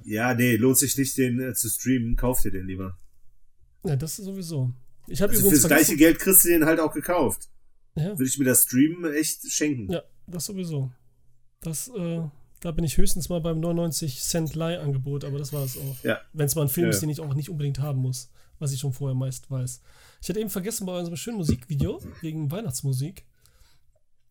Ja, 0.05 0.33
nee, 0.33 0.55
lohnt 0.55 0.77
sich 0.77 0.97
nicht, 0.97 1.17
den 1.17 1.39
äh, 1.41 1.53
zu 1.53 1.69
streamen. 1.69 2.15
Kauf 2.15 2.41
dir 2.41 2.51
den 2.51 2.65
lieber. 2.67 2.97
ja, 3.83 3.95
das 3.97 4.17
ist 4.19 4.25
sowieso. 4.25 4.71
Ich 5.07 5.21
habe 5.21 5.31
Also 5.31 5.41
übrigens 5.41 5.59
fürs 5.61 5.69
gleiche 5.69 5.97
Geld 5.97 6.19
kriegst 6.19 6.45
du 6.45 6.49
den 6.49 6.65
halt 6.65 6.79
auch 6.79 6.93
gekauft. 6.93 7.49
Ja, 7.95 8.11
Würde 8.17 8.23
ich 8.23 8.39
mir 8.39 8.45
das 8.45 8.63
Streamen 8.63 9.13
echt 9.13 9.51
schenken. 9.51 9.91
ja, 9.91 10.01
das 10.27 10.45
sowieso. 10.45 10.89
Das, 11.61 11.89
äh, 11.89 12.21
da 12.61 12.71
bin 12.71 12.85
ich 12.85 12.97
höchstens 12.97 13.27
mal 13.27 13.41
beim 13.41 13.59
99 13.59 14.21
Cent 14.21 14.55
Leih-Angebot, 14.55 15.25
aber 15.25 15.37
das 15.37 15.51
war 15.51 15.63
es 15.65 15.77
auch. 15.77 16.03
Ja. 16.03 16.19
Wenn 16.31 16.45
es 16.45 16.55
mal 16.55 16.61
ein 16.63 16.69
Film 16.69 16.85
Ja, 16.85 16.89
ist, 16.91 16.95
ja. 16.97 17.01
den 17.01 17.09
ich 17.09 17.19
auch 17.19 17.33
nicht 17.35 17.49
unbedingt 17.49 17.79
haben 17.79 17.99
muss, 17.99 18.31
was 18.63 18.71
ich 18.71 18.79
schon 18.79 18.93
vorher 18.93 19.15
meist 19.15 19.51
weiß. 19.51 19.81
Ich 20.21 20.29
hatte 20.29 20.39
eben 20.39 20.49
vergessen 20.49 20.85
bei 20.85 20.97
unserem 20.97 21.17
schönen 21.17 21.37
Musikvideo, 21.37 22.01
wegen 22.21 22.49
Weihnachtsmusik. 22.49 23.25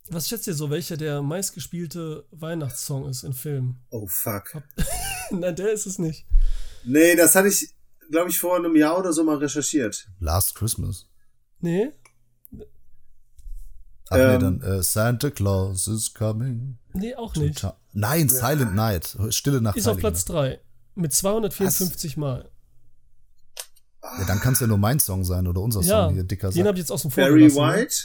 Was 0.09 0.28
schätzt 0.28 0.47
ihr 0.49 0.55
so, 0.55 0.70
welcher 0.70 0.97
der 0.97 1.22
meistgespielte 1.22 2.26
Weihnachtssong 2.33 3.09
ist 3.09 3.23
in 3.23 3.32
Filmen? 3.35 3.81
Oh, 3.90 4.06
fuck. 4.06 4.62
Nein, 5.31 5.55
der 5.55 5.73
ist 5.73 5.86
es 5.86 5.98
nicht. 5.98 6.27
Nee, 6.85 7.15
das 7.15 7.36
hatte 7.36 7.48
ich, 7.48 7.73
glaube 8.11 8.31
ich, 8.31 8.39
vor 8.39 8.56
einem 8.56 8.74
Jahr 8.74 8.98
oder 8.98 9.12
so 9.12 9.23
mal 9.23 9.36
recherchiert. 9.36 10.09
Last 10.19 10.55
Christmas. 10.56 11.06
Nee? 11.61 11.93
Ach 14.11 14.16
nee, 14.16 14.23
Ähm. 14.35 14.40
dann 14.40 14.61
äh, 14.62 14.82
Santa 14.82 15.31
Claus 15.31 15.86
is 15.86 16.12
coming. 16.12 16.78
Nee, 16.93 17.15
auch 17.15 17.35
nicht. 17.36 17.65
Nein, 17.93 18.28
Silent 18.28 18.74
Night. 18.74 19.16
Stille 19.31 19.61
Nacht. 19.61 19.77
Ist 19.77 19.86
auf 19.86 19.98
Platz 19.98 20.24
3. 20.24 20.61
Mit 20.94 21.12
254 21.12 22.16
Mal. 22.16 22.51
Ja, 24.18 24.24
dann 24.26 24.40
kann 24.40 24.52
es 24.55 24.60
ja 24.60 24.66
nur 24.66 24.78
mein 24.78 25.01
Song 25.01 25.24
sein 25.24 25.47
oder 25.47 25.60
unser 25.60 25.82
Song 25.82 25.90
Ja, 25.90 26.10
hier, 26.10 26.24
dicker 26.24 26.51
den 26.51 26.66
habe 26.66 26.76
ich 26.76 26.82
jetzt 26.82 26.90
aus 26.90 27.02
dem 27.02 27.10
vor 27.10 27.24
Barry 27.24 27.48
gelassen, 27.48 27.60
ne? 27.60 27.74
White? 27.74 27.97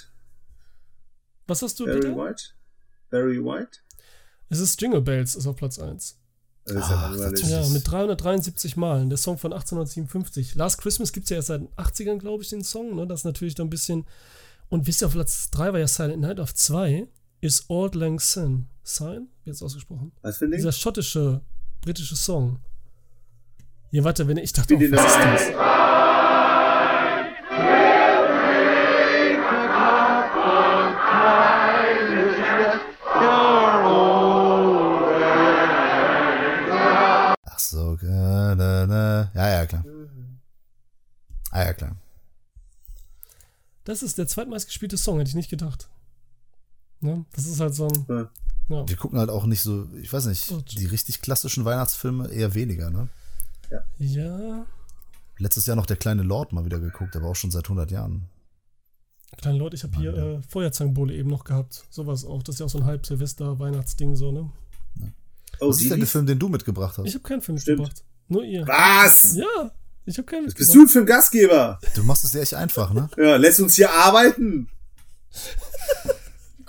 Was 1.48 1.62
hast 1.62 1.80
du, 1.80 1.86
Barry 1.86 2.00
Peter? 2.00 2.16
White? 2.16 2.44
Barry 3.10 3.44
White? 3.44 3.80
Es 4.50 4.60
ist 4.60 4.82
Jingle 4.82 5.02
Bells, 5.02 5.36
ist 5.36 5.48
auf 5.48 5.56
Platz 5.56 5.80
1. 5.80 6.18
Das 6.66 6.76
ist 6.76 6.84
Ach, 6.84 7.50
ja 7.50 7.62
Ja, 7.62 7.70
mit 7.70 7.90
373 7.90 8.76
Malen. 8.76 9.10
Der 9.10 9.18
Song 9.18 9.38
von 9.38 9.54
1857. 9.54 10.56
Last 10.56 10.80
Christmas 10.80 11.14
gibt 11.14 11.26
es 11.26 11.30
ja 11.30 11.38
erst 11.38 11.48
seit 11.48 11.62
den 11.62 11.70
80ern, 11.76 12.18
glaube 12.18 12.44
ich, 12.44 12.50
den 12.50 12.64
Song. 12.64 12.96
Ne? 12.96 13.08
Das 13.08 13.22
ist 13.22 13.26
natürlich 13.26 13.56
dann 13.56 13.68
ein 13.68 13.70
bisschen. 13.70 14.06
Und 14.70 14.86
wisst 14.86 15.02
ihr, 15.02 15.08
auf 15.08 15.14
Platz 15.14 15.50
3 15.52 15.74
war 15.74 15.80
ja 15.80 15.88
Silent 15.88 16.22
Night, 16.22 16.40
auf 16.42 16.54
2 16.54 17.08
ist 17.40 17.70
Old 17.70 17.96
Lang 17.96 18.20
Syne. 18.20 18.66
Syne? 18.84 19.28
Wie 19.44 19.50
jetzt 19.50 19.62
ausgesprochen? 19.62 20.12
Was? 20.22 20.40
Dieser 20.40 20.72
schottische, 20.74 21.42
britische 21.82 22.16
Song. 22.18 22.60
Hier, 23.92 24.04
warte, 24.04 24.28
wenn 24.28 24.38
ich 24.38 24.54
dachte, 24.54 24.76
oh, 24.76 24.80
was 24.80 25.06
ist 25.06 25.16
da- 25.16 25.32
das? 25.34 26.58
Ach 37.46 37.60
so, 37.60 37.98
na, 38.02 38.56
na. 38.86 39.32
ja, 39.34 39.50
ja, 39.50 39.66
klar. 39.66 39.84
Ah, 41.52 41.64
ja, 41.66 41.74
klar. 41.74 41.96
Das 43.84 44.04
ist 44.04 44.18
der 44.18 44.28
zweitmeistgespielte 44.28 44.98
Song, 44.98 45.18
hätte 45.18 45.30
ich 45.30 45.36
nicht 45.36 45.50
gedacht. 45.50 45.90
Ne? 47.00 47.26
Das 47.34 47.46
ist 47.46 47.60
halt 47.60 47.74
so 47.74 47.88
ein. 47.88 48.06
Ja. 48.10 48.30
Ja. 48.70 48.88
Wir 48.88 48.98
gucken 48.98 49.18
halt 49.18 49.30
auch 49.30 49.46
nicht 49.46 49.62
so, 49.62 49.88
ich 50.02 50.12
weiß 50.12 50.26
nicht, 50.26 50.50
Gut. 50.50 50.78
die 50.78 50.86
richtig 50.88 51.22
klassischen 51.22 51.64
Weihnachtsfilme 51.64 52.28
eher 52.30 52.54
weniger, 52.54 52.90
ne? 52.90 53.08
Ja, 54.00 54.66
Letztes 55.40 55.66
Jahr 55.68 55.76
noch 55.76 55.86
der 55.86 55.98
kleine 55.98 56.24
Lord 56.24 56.52
mal 56.54 56.66
wieder 56.66 56.80
geguckt, 56.80 57.16
aber 57.16 57.28
auch 57.28 57.36
schon 57.36 57.52
seit 57.52 57.66
100 57.66 57.92
Jahren. 57.92 58.28
kleine 59.38 59.58
Leute, 59.60 59.76
ich 59.76 59.84
habe 59.84 59.96
hier 59.98 60.14
äh, 60.16 60.42
Feuerzangenbowle 60.48 61.14
eben 61.14 61.30
noch 61.30 61.44
gehabt. 61.44 61.86
Sowas 61.90 62.26
auch. 62.26 62.42
Das 62.44 62.56
ist 62.56 62.60
ja 62.60 62.66
auch 62.66 62.70
so 62.70 62.80
ein 62.80 62.86
Halb-Silvester-Weihnachtsding 62.86 64.16
so, 64.16 64.32
ne? 64.32 64.52
Oh, 65.60 65.70
Was 65.70 65.82
ist 65.82 65.92
denn 65.92 66.00
der 66.00 66.08
Film, 66.08 66.26
den 66.26 66.40
du 66.40 66.50
mitgebracht 66.50 66.98
Ich 67.00 67.06
hast? 67.06 67.14
habe 67.16 67.24
keinen 67.24 67.42
Film 67.42 67.58
Stimmt. 67.60 67.80
mitgebracht. 67.80 68.04
Nur 68.30 68.44
ihr. 68.44 68.68
Was? 68.68 69.36
Ja, 69.36 69.72
ich 70.06 70.18
habe 70.18 70.26
keinen 70.26 70.48
Was 70.48 70.54
bist 70.56 70.70
mitgebracht. 70.70 70.88
du 70.90 70.92
für 70.94 71.00
ein 71.00 71.06
Gastgeber? 71.06 71.80
Du 71.96 72.04
machst 72.04 72.24
es 72.24 72.32
dir 72.32 72.42
echt 72.42 72.54
einfach, 72.56 72.94
ne? 72.94 73.10
Ja, 73.18 73.36
lässt 73.38 73.60
uns 73.60 73.76
hier 73.76 73.92
arbeiten. 73.92 74.70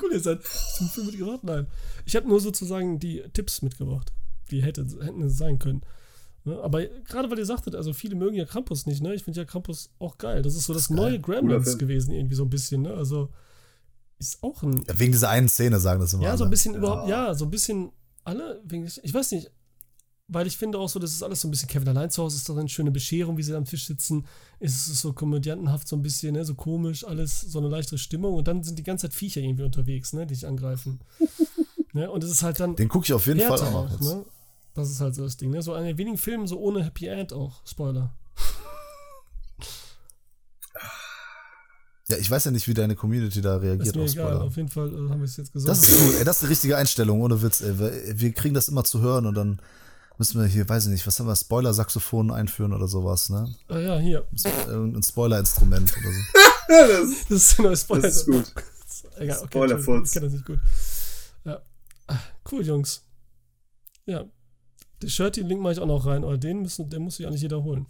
Cool, 0.00 0.12
ihr 0.12 0.20
seid. 0.20 0.38
Hast 0.44 0.78
du 0.78 0.84
einen 0.84 0.90
Film 0.92 1.06
mitgebracht? 1.06 1.42
Nein. 1.42 1.66
Ich 2.04 2.14
habe 2.14 2.28
nur 2.28 2.40
sozusagen 2.40 3.00
die 3.00 3.20
Tipps 3.32 3.62
mitgebracht, 3.62 4.12
die 4.52 4.62
hätte, 4.62 4.82
hätten 5.02 5.22
es 5.22 5.36
sein 5.36 5.58
können. 5.58 5.82
Ne? 6.48 6.60
Aber 6.62 6.84
gerade 6.84 7.30
weil 7.30 7.38
ihr 7.38 7.46
sagtet, 7.46 7.74
also 7.74 7.92
viele 7.92 8.16
mögen 8.16 8.36
ja 8.36 8.44
Krampus 8.44 8.86
nicht, 8.86 9.02
ne? 9.02 9.14
Ich 9.14 9.24
finde 9.24 9.40
ja 9.40 9.44
Krampus 9.44 9.90
auch 9.98 10.18
geil. 10.18 10.42
Das 10.42 10.54
ist 10.56 10.64
so 10.66 10.74
das, 10.74 10.90
neue 10.90 11.20
Gremlins 11.20 11.78
gewesen, 11.78 12.12
irgendwie 12.12 12.34
so 12.34 12.44
ein 12.44 12.50
bisschen, 12.50 12.82
ne? 12.82 12.94
Also 12.94 13.28
ist 14.18 14.42
auch 14.42 14.62
ein. 14.62 14.82
Ja, 14.88 14.98
wegen 14.98 15.12
dieser 15.12 15.28
einen 15.30 15.48
Szene 15.48 15.78
sagen 15.78 16.00
das 16.00 16.12
immer 16.12 16.24
Ja, 16.24 16.30
alle. 16.30 16.38
so 16.38 16.44
ein 16.44 16.50
bisschen 16.50 16.74
überhaupt, 16.74 17.08
ja, 17.08 17.34
so 17.34 17.44
ein 17.44 17.50
bisschen 17.50 17.92
alle, 18.24 18.60
wegen, 18.64 18.84
ich 18.84 19.14
weiß 19.14 19.30
nicht, 19.32 19.50
weil 20.30 20.46
ich 20.46 20.56
finde 20.58 20.78
auch 20.78 20.88
so, 20.88 20.98
das 20.98 21.12
ist 21.12 21.22
alles 21.22 21.40
so 21.40 21.48
ein 21.48 21.50
bisschen 21.50 21.68
Kevin 21.68 21.88
allein 21.88 22.10
zu 22.10 22.22
Hause, 22.22 22.36
ist 22.36 22.48
doch 22.48 22.56
eine 22.56 22.68
schöne 22.68 22.90
Bescherung, 22.90 23.38
wie 23.38 23.42
sie 23.42 23.54
am 23.54 23.64
Tisch 23.64 23.86
sitzen. 23.86 24.26
Es 24.60 24.72
ist 24.88 25.00
so 25.00 25.14
komödiantenhaft, 25.14 25.88
so 25.88 25.96
ein 25.96 26.02
bisschen, 26.02 26.34
ne, 26.34 26.44
so 26.44 26.54
komisch, 26.54 27.04
alles, 27.06 27.40
so 27.40 27.58
eine 27.58 27.68
leichtere 27.68 27.96
Stimmung 27.98 28.34
und 28.34 28.46
dann 28.46 28.62
sind 28.62 28.78
die 28.78 28.82
ganze 28.82 29.08
Zeit 29.08 29.14
Viecher 29.14 29.40
irgendwie 29.40 29.62
unterwegs, 29.62 30.12
ne, 30.12 30.26
die 30.26 30.34
dich 30.34 30.46
angreifen. 30.46 31.00
ne, 31.94 32.10
und 32.10 32.22
es 32.22 32.30
ist 32.30 32.42
halt 32.42 32.60
dann 32.60 32.76
Den 32.76 32.88
gucke 32.88 33.06
ich 33.06 33.12
auf 33.14 33.26
jeden 33.26 33.40
Fall 33.40 33.58
auch 33.60 33.72
noch 33.72 33.90
jetzt. 33.90 34.02
ne? 34.02 34.24
Das 34.78 34.90
ist 34.90 35.00
halt 35.00 35.14
so 35.14 35.24
das 35.24 35.36
Ding, 35.36 35.50
ne? 35.50 35.60
So 35.62 35.72
einer 35.74 35.86
der 35.86 35.98
wenigen 35.98 36.16
Filme 36.18 36.46
so 36.48 36.58
ohne 36.58 36.84
Happy 36.84 37.06
End 37.06 37.32
auch, 37.32 37.60
Spoiler. 37.66 38.14
Ja, 42.10 42.16
ich 42.16 42.30
weiß 42.30 42.46
ja 42.46 42.50
nicht, 42.50 42.66
wie 42.66 42.72
deine 42.74 42.96
Community 42.96 43.42
da 43.42 43.56
Ist 43.56 43.62
reagiert 43.62 43.96
mir 43.96 44.04
auf 44.04 44.10
egal, 44.12 44.26
Spoiler. 44.30 44.44
auf 44.44 44.56
jeden 44.56 44.68
Fall 44.70 44.88
äh, 44.88 45.10
haben 45.10 45.18
wir 45.20 45.24
es 45.24 45.36
jetzt 45.36 45.52
gesagt. 45.52 45.70
Das 45.70 45.86
ist 45.86 45.98
gut, 45.98 46.14
ey, 46.18 46.24
das 46.24 46.36
ist 46.36 46.42
die 46.42 46.46
richtige 46.46 46.76
Einstellung, 46.78 47.20
ohne 47.20 47.42
Witz, 47.42 47.60
ey. 47.60 47.78
Wir, 47.78 47.92
wir 48.20 48.32
kriegen 48.32 48.54
das 48.54 48.68
immer 48.68 48.82
zu 48.84 49.00
hören 49.00 49.26
und 49.26 49.34
dann 49.34 49.60
müssen 50.16 50.40
wir 50.40 50.46
hier, 50.48 50.66
weiß 50.66 50.86
ich 50.86 50.90
nicht, 50.90 51.06
was 51.06 51.20
haben 51.20 51.26
wir, 51.26 51.36
Spoiler-Saxophon 51.36 52.30
einführen 52.30 52.72
oder 52.72 52.88
sowas, 52.88 53.28
ne? 53.28 53.54
ah, 53.68 53.78
ja, 53.78 53.98
hier. 53.98 54.26
Irgendein 54.66 55.02
Spoiler-Instrument 55.02 55.92
oder 55.98 56.12
so. 56.12 56.20
das, 56.68 57.24
Das 57.28 57.38
ist 57.42 57.58
ein 57.58 57.62
neues 57.64 57.80
Spoiler. 57.82 58.02
das 58.02 58.16
ist 58.16 58.26
gut. 58.26 58.52
Egal, 59.16 59.36
okay, 59.38 59.46
Spoiler 59.48 59.74
Entschuldigung, 59.76 59.84
Furz. 59.84 60.08
Ich 60.08 60.12
kenne 60.14 60.26
das 60.26 60.32
nicht 60.32 60.46
gut. 60.46 60.58
Ja. 61.44 61.62
Ah, 62.06 62.18
Cool, 62.50 62.64
Jungs. 62.64 63.04
Ja. 64.06 64.24
Der 65.02 65.08
Shirt, 65.08 65.36
den 65.36 65.46
Link 65.46 65.60
mache 65.60 65.74
ich 65.74 65.78
auch 65.80 65.86
noch 65.86 66.06
rein, 66.06 66.24
aber 66.24 66.38
den, 66.38 66.62
müssen, 66.62 66.88
den 66.90 67.02
muss 67.02 67.16
sich 67.16 67.26
eigentlich 67.26 67.42
jeder 67.42 67.62
holen. 67.62 67.86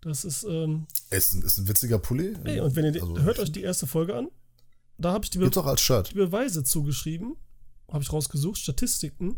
Das 0.00 0.24
ist, 0.24 0.42
ähm, 0.44 0.86
Ist 1.10 1.34
ein, 1.34 1.42
ist 1.42 1.58
ein 1.58 1.68
witziger 1.68 1.98
Pulli. 1.98 2.34
ey, 2.44 2.60
und 2.60 2.74
wenn 2.74 2.92
ihr, 2.92 3.00
Also, 3.00 3.18
hört 3.20 3.38
euch 3.38 3.52
die 3.52 3.62
erste 3.62 3.86
Folge 3.86 4.16
an, 4.16 4.28
da 4.98 5.12
habe 5.12 5.24
ich 5.24 5.30
die, 5.30 5.38
Be 5.38 5.48
die 5.50 6.14
Beweise 6.14 6.64
zugeschrieben, 6.64 7.36
habe 7.90 8.02
ich 8.02 8.12
rausgesucht, 8.12 8.58
Statistiken, 8.58 9.36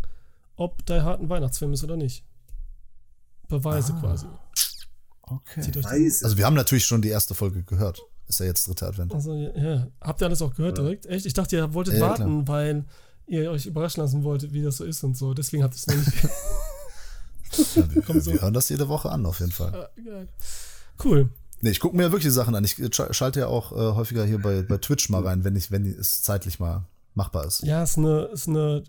ob 0.56 0.84
Die 0.86 0.94
Hard 1.00 1.20
ein 1.20 1.28
Weihnachtsfilm 1.28 1.72
ist 1.74 1.84
oder 1.84 1.96
nicht. 1.96 2.24
Beweise 3.48 3.92
Ah. 3.94 4.00
quasi. 4.00 4.26
Okay. 5.22 5.62
Also 6.22 6.36
wir 6.36 6.44
haben 6.46 6.54
natürlich 6.54 6.84
schon 6.84 7.02
die 7.02 7.08
erste 7.08 7.34
Folge 7.34 7.62
gehört. 7.62 8.00
Ist 8.26 8.40
ja 8.40 8.46
jetzt 8.46 8.66
dritter 8.66 8.88
Advent. 8.88 9.12
also, 9.14 9.34
ja, 9.34 9.54
ja. 9.56 9.88
Habt 10.00 10.22
ihr 10.22 10.26
alles 10.26 10.40
auch 10.40 10.54
gehört 10.54 10.78
direkt? 10.78 11.04
Echt? 11.06 11.26
Ich 11.26 11.34
dachte, 11.34 11.56
ihr 11.56 11.74
wolltet 11.74 11.94
Ja, 11.94 12.00
ja, 12.00 12.08
warten, 12.08 12.48
weil 12.48 12.84
ihr 13.26 13.50
euch 13.50 13.66
überraschen 13.66 14.02
lassen 14.02 14.22
wolltet, 14.24 14.52
wie 14.54 14.62
das 14.62 14.78
so 14.78 14.84
ist 14.84 15.02
und 15.04 15.14
so. 15.16 15.34
Deswegen 15.34 15.62
habt 15.62 15.74
ihr 15.74 15.78
es 15.78 15.86
noch 15.86 15.96
nicht 15.96 16.28
Ja, 17.74 17.94
wir, 18.14 18.20
so. 18.20 18.32
wir 18.32 18.40
hören 18.42 18.54
das 18.54 18.68
jede 18.68 18.88
Woche 18.88 19.10
an, 19.10 19.24
auf 19.26 19.40
jeden 19.40 19.52
Fall. 19.52 19.88
Ah. 19.96 20.26
Cool. 21.02 21.30
Nee, 21.60 21.70
ich 21.70 21.80
gucke 21.80 21.96
mir 21.96 22.04
wirklich 22.04 22.24
die 22.24 22.30
Sachen 22.30 22.54
an. 22.54 22.64
Ich 22.64 22.72
sch- 22.74 23.12
schalte 23.12 23.40
ja 23.40 23.46
auch 23.46 23.72
äh, 23.72 23.94
häufiger 23.94 24.24
hier 24.24 24.40
bei, 24.40 24.62
bei 24.62 24.76
Twitch 24.78 25.08
mal 25.08 25.22
rein, 25.26 25.44
wenn 25.44 25.56
ich, 25.56 25.70
wenn 25.70 25.86
es 25.86 26.22
zeitlich 26.22 26.60
mal 26.60 26.84
machbar 27.14 27.46
ist. 27.46 27.62
Ja, 27.62 27.82
ist 27.82 27.96
eine, 27.98 28.22
ist 28.32 28.48
eine 28.48 28.82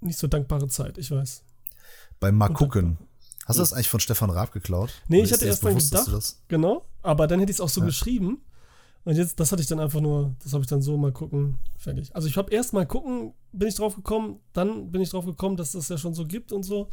nicht 0.00 0.18
so 0.18 0.26
dankbare 0.26 0.68
Zeit, 0.68 0.98
ich 0.98 1.10
weiß. 1.10 1.42
Beim 2.20 2.36
Mal 2.36 2.48
gucken. 2.50 2.98
Hast 3.46 3.56
du 3.56 3.62
das 3.62 3.72
eigentlich 3.72 3.88
von 3.88 3.98
Stefan 4.00 4.30
Raab 4.30 4.52
geklaut? 4.52 4.90
Nee, 5.08 5.18
Oder 5.18 5.24
ich 5.26 5.32
hatte 5.32 5.46
erst 5.46 5.64
mal 5.64 5.74
gedacht, 5.74 6.36
genau, 6.48 6.84
aber 7.02 7.26
dann 7.26 7.40
hätte 7.40 7.50
ich 7.50 7.56
es 7.56 7.60
auch 7.60 7.68
so 7.68 7.80
Ja. 7.80 7.86
geschrieben. 7.86 8.40
Und 9.04 9.16
jetzt, 9.16 9.40
das 9.40 9.50
hatte 9.50 9.60
ich 9.62 9.66
dann 9.68 9.80
einfach 9.80 10.00
nur, 10.00 10.36
das 10.44 10.52
habe 10.52 10.62
ich 10.62 10.68
dann 10.68 10.80
so 10.80 10.96
mal 10.96 11.10
gucken, 11.10 11.58
fertig. 11.76 12.14
Also 12.14 12.28
ich 12.28 12.36
habe 12.36 12.52
erst 12.52 12.72
mal 12.72 12.86
gucken, 12.86 13.34
bin 13.50 13.66
ich 13.66 13.74
drauf 13.74 13.96
gekommen, 13.96 14.38
dann 14.52 14.92
bin 14.92 15.00
ich 15.02 15.10
drauf 15.10 15.24
gekommen, 15.26 15.56
dass 15.56 15.72
das 15.72 15.88
ja 15.88 15.98
schon 15.98 16.14
so 16.14 16.24
gibt 16.24 16.52
und 16.52 16.62
so. 16.62 16.88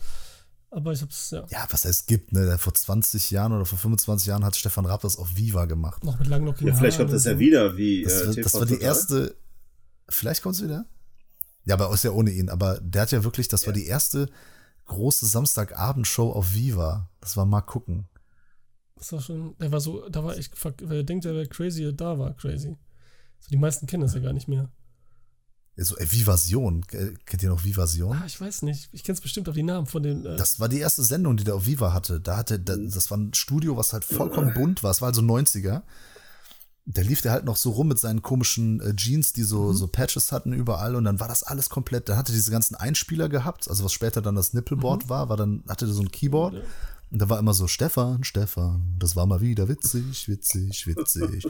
Aber 0.71 0.91
ich 0.91 1.01
habe 1.01 1.11
es 1.11 1.31
ja 1.31 1.45
Ja, 1.49 1.67
was 1.71 1.85
heißt 1.85 2.07
gibt, 2.07 2.31
ne? 2.31 2.57
Vor 2.57 2.73
20 2.73 3.31
Jahren 3.31 3.53
oder 3.53 3.65
vor 3.65 3.79
25 3.79 4.27
Jahren 4.27 4.45
hat 4.45 4.55
Stefan 4.55 4.85
Raab 4.85 5.01
das 5.01 5.17
auf 5.17 5.35
Viva 5.35 5.65
gemacht. 5.65 6.03
noch 6.03 6.19
mit 6.19 6.27
langlockigen 6.27 6.67
Ja, 6.67 6.75
vielleicht 6.75 6.97
kommt 6.97 7.11
das 7.11 7.25
ja 7.25 7.39
wieder 7.39 7.75
wie 7.75 8.03
Das, 8.03 8.37
äh, 8.37 8.41
das 8.41 8.53
war 8.53 8.65
die 8.65 8.79
erste. 8.79 9.35
Vielleicht 10.07 10.41
kommt 10.41 10.55
es 10.55 10.63
wieder? 10.63 10.85
Ja, 11.65 11.75
aber 11.75 11.93
ist 11.93 12.03
ja 12.03 12.11
ohne 12.11 12.31
ihn. 12.31 12.49
Aber 12.49 12.79
der 12.81 13.03
hat 13.03 13.11
ja 13.11 13.23
wirklich, 13.23 13.47
das 13.47 13.65
war 13.65 13.73
die 13.73 13.85
erste 13.85 14.29
große 14.85 15.25
Samstagabendshow 15.25 16.31
auf 16.31 16.53
Viva. 16.53 17.09
Das 17.21 17.37
war 17.37 17.45
mal 17.45 17.61
gucken. 17.61 18.07
Das 18.95 19.11
war 19.13 19.21
schon, 19.21 19.55
der 19.57 19.71
war 19.71 19.79
so, 19.79 20.07
da 20.09 20.23
war 20.23 20.35
fuck, 20.53 20.75
wer 20.81 21.03
denkt, 21.03 21.25
der 21.25 21.33
wäre 21.33 21.47
crazy, 21.47 21.95
da 21.95 22.19
war 22.19 22.33
crazy. 22.33 22.75
So, 23.39 23.49
die 23.49 23.57
meisten 23.57 23.87
kennen 23.87 24.01
das 24.01 24.13
ja 24.13 24.19
gar 24.19 24.33
nicht 24.33 24.47
mehr. 24.47 24.69
So, 25.83 25.95
ey, 25.97 26.11
Vivasion. 26.11 26.83
Äh, 26.91 27.13
Kennt 27.25 27.43
ihr 27.43 27.49
noch 27.49 27.63
Vivasion? 27.63 28.17
Ah, 28.17 28.25
ich 28.25 28.39
weiß 28.39 28.63
nicht, 28.63 28.89
ich 28.91 29.03
kenne 29.03 29.15
es 29.15 29.21
bestimmt 29.21 29.47
auf 29.49 29.55
die 29.55 29.63
Namen 29.63 29.87
von 29.87 30.03
den, 30.03 30.25
äh, 30.25 30.35
Das 30.35 30.59
war 30.59 30.67
die 30.69 30.79
erste 30.79 31.03
Sendung, 31.03 31.37
die 31.37 31.43
der 31.43 31.55
auf 31.55 31.65
Viva 31.65 31.93
hatte. 31.93 32.19
Da 32.19 32.37
hatte, 32.37 32.59
da, 32.59 32.75
das 32.75 33.09
war 33.11 33.17
ein 33.17 33.33
Studio, 33.33 33.77
was 33.77 33.93
halt 33.93 34.03
vollkommen 34.03 34.53
bunt 34.53 34.83
war. 34.83 34.91
Es 34.91 35.01
war 35.01 35.07
also 35.09 35.21
90er. 35.21 35.83
Da 36.85 37.01
lief 37.03 37.21
der 37.21 37.31
halt 37.31 37.45
noch 37.45 37.55
so 37.55 37.69
rum 37.69 37.87
mit 37.87 37.99
seinen 37.99 38.21
komischen 38.23 38.81
äh, 38.81 38.95
Jeans, 38.95 39.31
die 39.33 39.43
so, 39.43 39.73
so 39.73 39.87
Patches 39.87 40.31
hatten 40.31 40.53
überall 40.53 40.95
und 40.95 41.03
dann 41.03 41.19
war 41.19 41.27
das 41.27 41.43
alles 41.43 41.69
komplett. 41.69 42.09
Dann 42.09 42.17
hatte 42.17 42.31
diese 42.31 42.49
ganzen 42.49 42.75
Einspieler 42.75 43.29
gehabt, 43.29 43.69
also 43.69 43.83
was 43.83 43.93
später 43.93 44.21
dann 44.23 44.35
das 44.35 44.53
Nippelboard 44.53 45.07
war, 45.07 45.29
war 45.29 45.37
dann, 45.37 45.63
hatte 45.69 45.85
der 45.85 45.93
so 45.93 46.01
ein 46.01 46.09
Keyboard 46.11 46.55
und 47.11 47.21
da 47.21 47.29
war 47.29 47.37
immer 47.37 47.53
so 47.53 47.67
Stefan, 47.67 48.23
Stefan, 48.23 48.95
das 48.97 49.15
war 49.15 49.27
mal 49.27 49.39
wieder 49.41 49.67
witzig, 49.67 50.27
witzig, 50.27 50.87
witzig. 50.87 51.47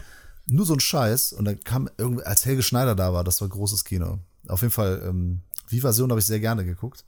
Nur 0.51 0.65
so 0.65 0.73
ein 0.73 0.79
Scheiß 0.79 1.33
und 1.33 1.45
dann 1.45 1.59
kam 1.63 1.89
irgendwie, 1.97 2.23
als 2.23 2.45
Helge 2.45 2.63
Schneider 2.63 2.95
da 2.95 3.13
war, 3.13 3.23
das 3.23 3.39
war 3.41 3.47
großes 3.47 3.85
Kino. 3.85 4.19
Auf 4.47 4.61
jeden 4.61 4.71
Fall, 4.73 5.01
ähm, 5.07 5.41
Vivasion 5.67 6.09
habe 6.09 6.19
ich 6.19 6.25
sehr 6.25 6.39
gerne 6.39 6.65
geguckt. 6.65 7.05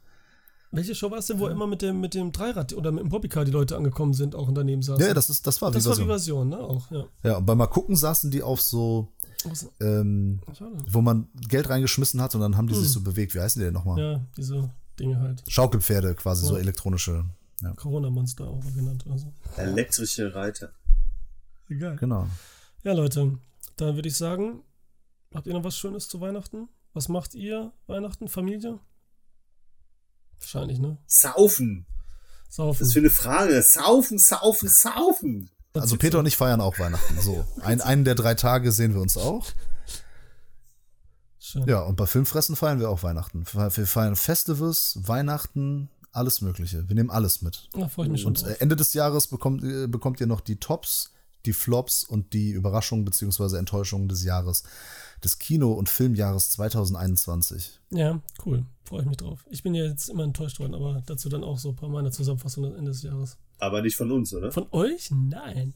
welche 0.72 0.93
Show 0.95 1.09
war 1.11 1.18
es 1.18 1.26
denn, 1.26 1.39
wo 1.39 1.47
immer 1.47 1.65
mit 1.68 1.81
dem, 1.81 1.99
mit 1.99 2.13
dem 2.13 2.31
Dreirad 2.31 2.72
oder 2.73 2.91
mit 2.91 3.03
dem 3.03 3.09
Bobbycar 3.09 3.43
die 3.43 3.51
Leute 3.51 3.76
angekommen 3.76 4.13
sind, 4.13 4.35
auch 4.35 4.47
und 4.47 4.55
daneben 4.55 4.81
saßen? 4.84 5.03
Ja, 5.05 5.13
das, 5.13 5.30
ist, 5.30 5.45
das 5.47 5.61
war 5.61 5.72
das 5.72 5.84
Vivasion. 5.84 6.07
war 6.07 6.15
Vivasion, 6.15 6.49
ne, 6.49 6.59
auch, 6.59 6.91
ja. 6.91 7.05
Ja, 7.23 7.38
und 7.38 7.45
beim 7.45 7.57
Mal 7.57 7.68
gucken 7.68 7.95
saßen 7.95 8.30
die 8.31 8.43
auf 8.43 8.61
so, 8.61 9.07
Was- 9.43 9.68
ähm, 9.81 10.39
wo 10.89 11.01
man 11.01 11.27
Geld 11.49 11.68
reingeschmissen 11.69 12.22
hat 12.22 12.35
und 12.35 12.41
dann 12.41 12.55
haben 12.57 12.68
die 12.68 12.76
sich 12.76 12.89
so 12.89 13.01
bewegt. 13.01 13.34
Wie 13.34 13.39
heißen 13.41 13.59
die 13.59 13.65
denn 13.65 13.73
nochmal? 13.73 13.99
Ja, 13.99 14.22
diese 14.38 14.69
Dinge 14.99 15.19
halt. 15.19 15.43
Schaukelpferde 15.47 16.13
quasi, 16.15 16.45
so 16.45 16.53
Ja. 16.53 16.59
elektronische. 16.61 17.26
Ja, 17.63 17.73
Corona-Monster 17.73 18.47
auch 18.47 18.61
genannt 18.76 19.03
oder 19.07 19.18
so. 19.18 19.34
Elektrische 19.57 20.34
Reiter. 20.35 20.69
Egal. 21.69 21.95
genau. 21.97 22.27
Ja, 22.84 22.94
Leute, 22.94 23.38
dann 23.78 23.95
würde 23.95 24.10
ich 24.10 24.18
sagen, 24.18 24.64
habt 25.34 25.48
ihr 25.48 25.53
noch 25.53 25.64
was 25.64 25.78
Schönes 25.78 26.08
zu 26.08 26.20
Weihnachten? 26.22 26.68
Was 26.94 27.08
macht 27.10 27.36
ihr 27.36 27.72
Weihnachten, 27.88 28.28
Familie? 28.28 28.80
Wahrscheinlich, 30.40 30.80
ne? 30.80 30.98
Saufen. 31.06 31.86
Saufen. 32.49 32.80
Das 32.80 32.88
ist 32.88 32.94
für 32.94 32.99
eine 32.99 33.10
Frage. 33.10 33.62
Saufen, 33.62 34.18
saufen, 34.18 34.68
saufen. 34.68 35.49
Also 35.74 35.95
Peter 35.95 36.20
und 36.20 36.26
ich 36.26 36.36
feiern 36.36 36.60
auch 36.60 36.80
Weihnachten. 36.80 37.22
So, 37.22 37.45
ein, 37.62 37.80
einen 37.80 38.03
der 38.03 38.16
drei 38.16 38.34
Tage 38.34 38.72
sehen 38.72 38.94
wir 38.94 39.02
uns 39.02 39.16
auch. 39.16 39.48
Schön. 41.40 41.66
Ja, 41.68 41.82
und 41.82 41.95
bei 41.95 42.06
Filmfressen 42.08 42.56
feiern 42.56 42.80
wir 42.80 42.90
auch 42.90 43.03
Weihnachten. 43.03 43.45
Wir 43.53 43.70
feiern 43.88 44.16
Festivals, 44.16 44.99
Weihnachten, 45.03 45.90
alles 46.12 46.41
Mögliche. 46.41 46.88
Wir 46.90 46.95
nehmen 46.95 47.10
alles 47.10 47.41
mit. 47.41 47.70
Da 47.74 47.88
freue 47.88 48.08
ich 48.08 48.12
mich 48.12 48.22
schon 48.22 48.30
Und 48.30 48.41
drauf. 48.41 48.49
äh, 48.52 48.56
Ende 48.56 48.76
des 48.76 48.94
Jahres 48.94 49.28
bekommt, 49.28 49.64
äh, 49.64 49.88
bekommt 49.88 50.20
ihr 50.20 50.28
noch 50.28 50.41
die 50.41 50.58
Tops, 50.58 51.12
die 51.45 51.53
Flops 51.53 52.03
und 52.03 52.34
die 52.34 52.51
Überraschungen 52.51 53.05
bzw. 53.05 53.57
Enttäuschungen 53.57 54.07
des 54.07 54.23
Jahres, 54.23 54.63
des 55.23 55.39
Kino- 55.39 55.73
und 55.73 55.89
Filmjahres 55.89 56.51
2021. 56.51 57.80
Ja, 57.91 58.22
cool. 58.45 58.65
Freue 58.84 59.01
ich 59.01 59.07
mich 59.07 59.18
drauf. 59.18 59.45
Ich 59.49 59.63
bin 59.63 59.73
ja 59.73 59.85
jetzt 59.85 60.09
immer 60.09 60.23
enttäuscht 60.23 60.59
worden, 60.59 60.76
aber 60.76 61.01
dazu 61.05 61.30
dann 61.30 61.43
auch 61.43 61.57
so 61.57 61.69
ein 61.69 61.76
paar 61.76 61.89
meiner 61.89 62.11
Zusammenfassungen 62.11 62.72
am 62.72 62.77
Ende 62.77 62.91
des 62.91 63.03
Jahres. 63.03 63.38
Aber 63.59 63.81
nicht 63.81 63.95
von 63.95 64.11
uns, 64.11 64.34
oder? 64.34 64.51
Von 64.51 64.68
euch? 64.72 65.11
Nein. 65.11 65.73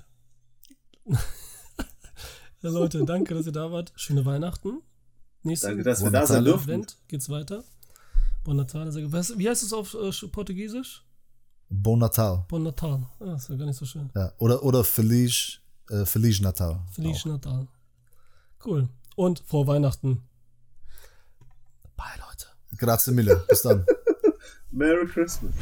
ja, 1.06 2.70
Leute, 2.70 3.06
danke, 3.06 3.36
dass 3.36 3.46
ihr 3.46 3.52
da 3.52 3.72
wart. 3.72 3.94
Schöne 3.96 4.26
Weihnachten. 4.26 4.82
Nächste 5.44 5.68
Danke, 5.68 5.84
dass 5.84 6.04
wir 6.04 6.10
da 6.10 6.26
sein. 6.26 6.48
Advent 6.48 6.98
geht's 7.08 7.30
weiter. 7.30 7.64
Bon 8.44 8.56
Natal. 8.56 8.92
sehr 8.92 9.04
gut. 9.04 9.12
Was, 9.12 9.38
wie 9.38 9.48
heißt 9.48 9.62
es 9.62 9.74
auf 9.74 9.94
äh, 9.94 10.28
Portugiesisch? 10.28 11.04
Bon 11.70 11.98
Natal. 11.98 12.46
Bon 12.48 12.62
Natal. 12.62 13.06
Ah, 13.20 13.36
ist 13.36 13.50
ja 13.50 13.56
gar 13.56 13.66
nicht 13.66 13.78
so 13.78 13.86
schön. 13.86 14.10
Ja, 14.16 14.32
oder, 14.38 14.64
oder 14.64 14.84
Feliz, 14.84 15.60
äh, 15.90 16.06
Feliz 16.06 16.40
Natal. 16.40 16.80
Feliz 16.92 17.22
Auch. 17.22 17.26
Natal. 17.26 17.68
Cool. 18.64 18.90
Und 19.16 19.40
frohe 19.40 19.68
Weihnachten. 19.68 20.24
Bye, 21.96 22.06
Leute. 22.18 22.48
Grazie 22.78 23.12
mille. 23.12 23.44
Bis 23.48 23.62
dann. 23.62 23.86
Merry 24.72 25.08
Christmas. 25.08 25.54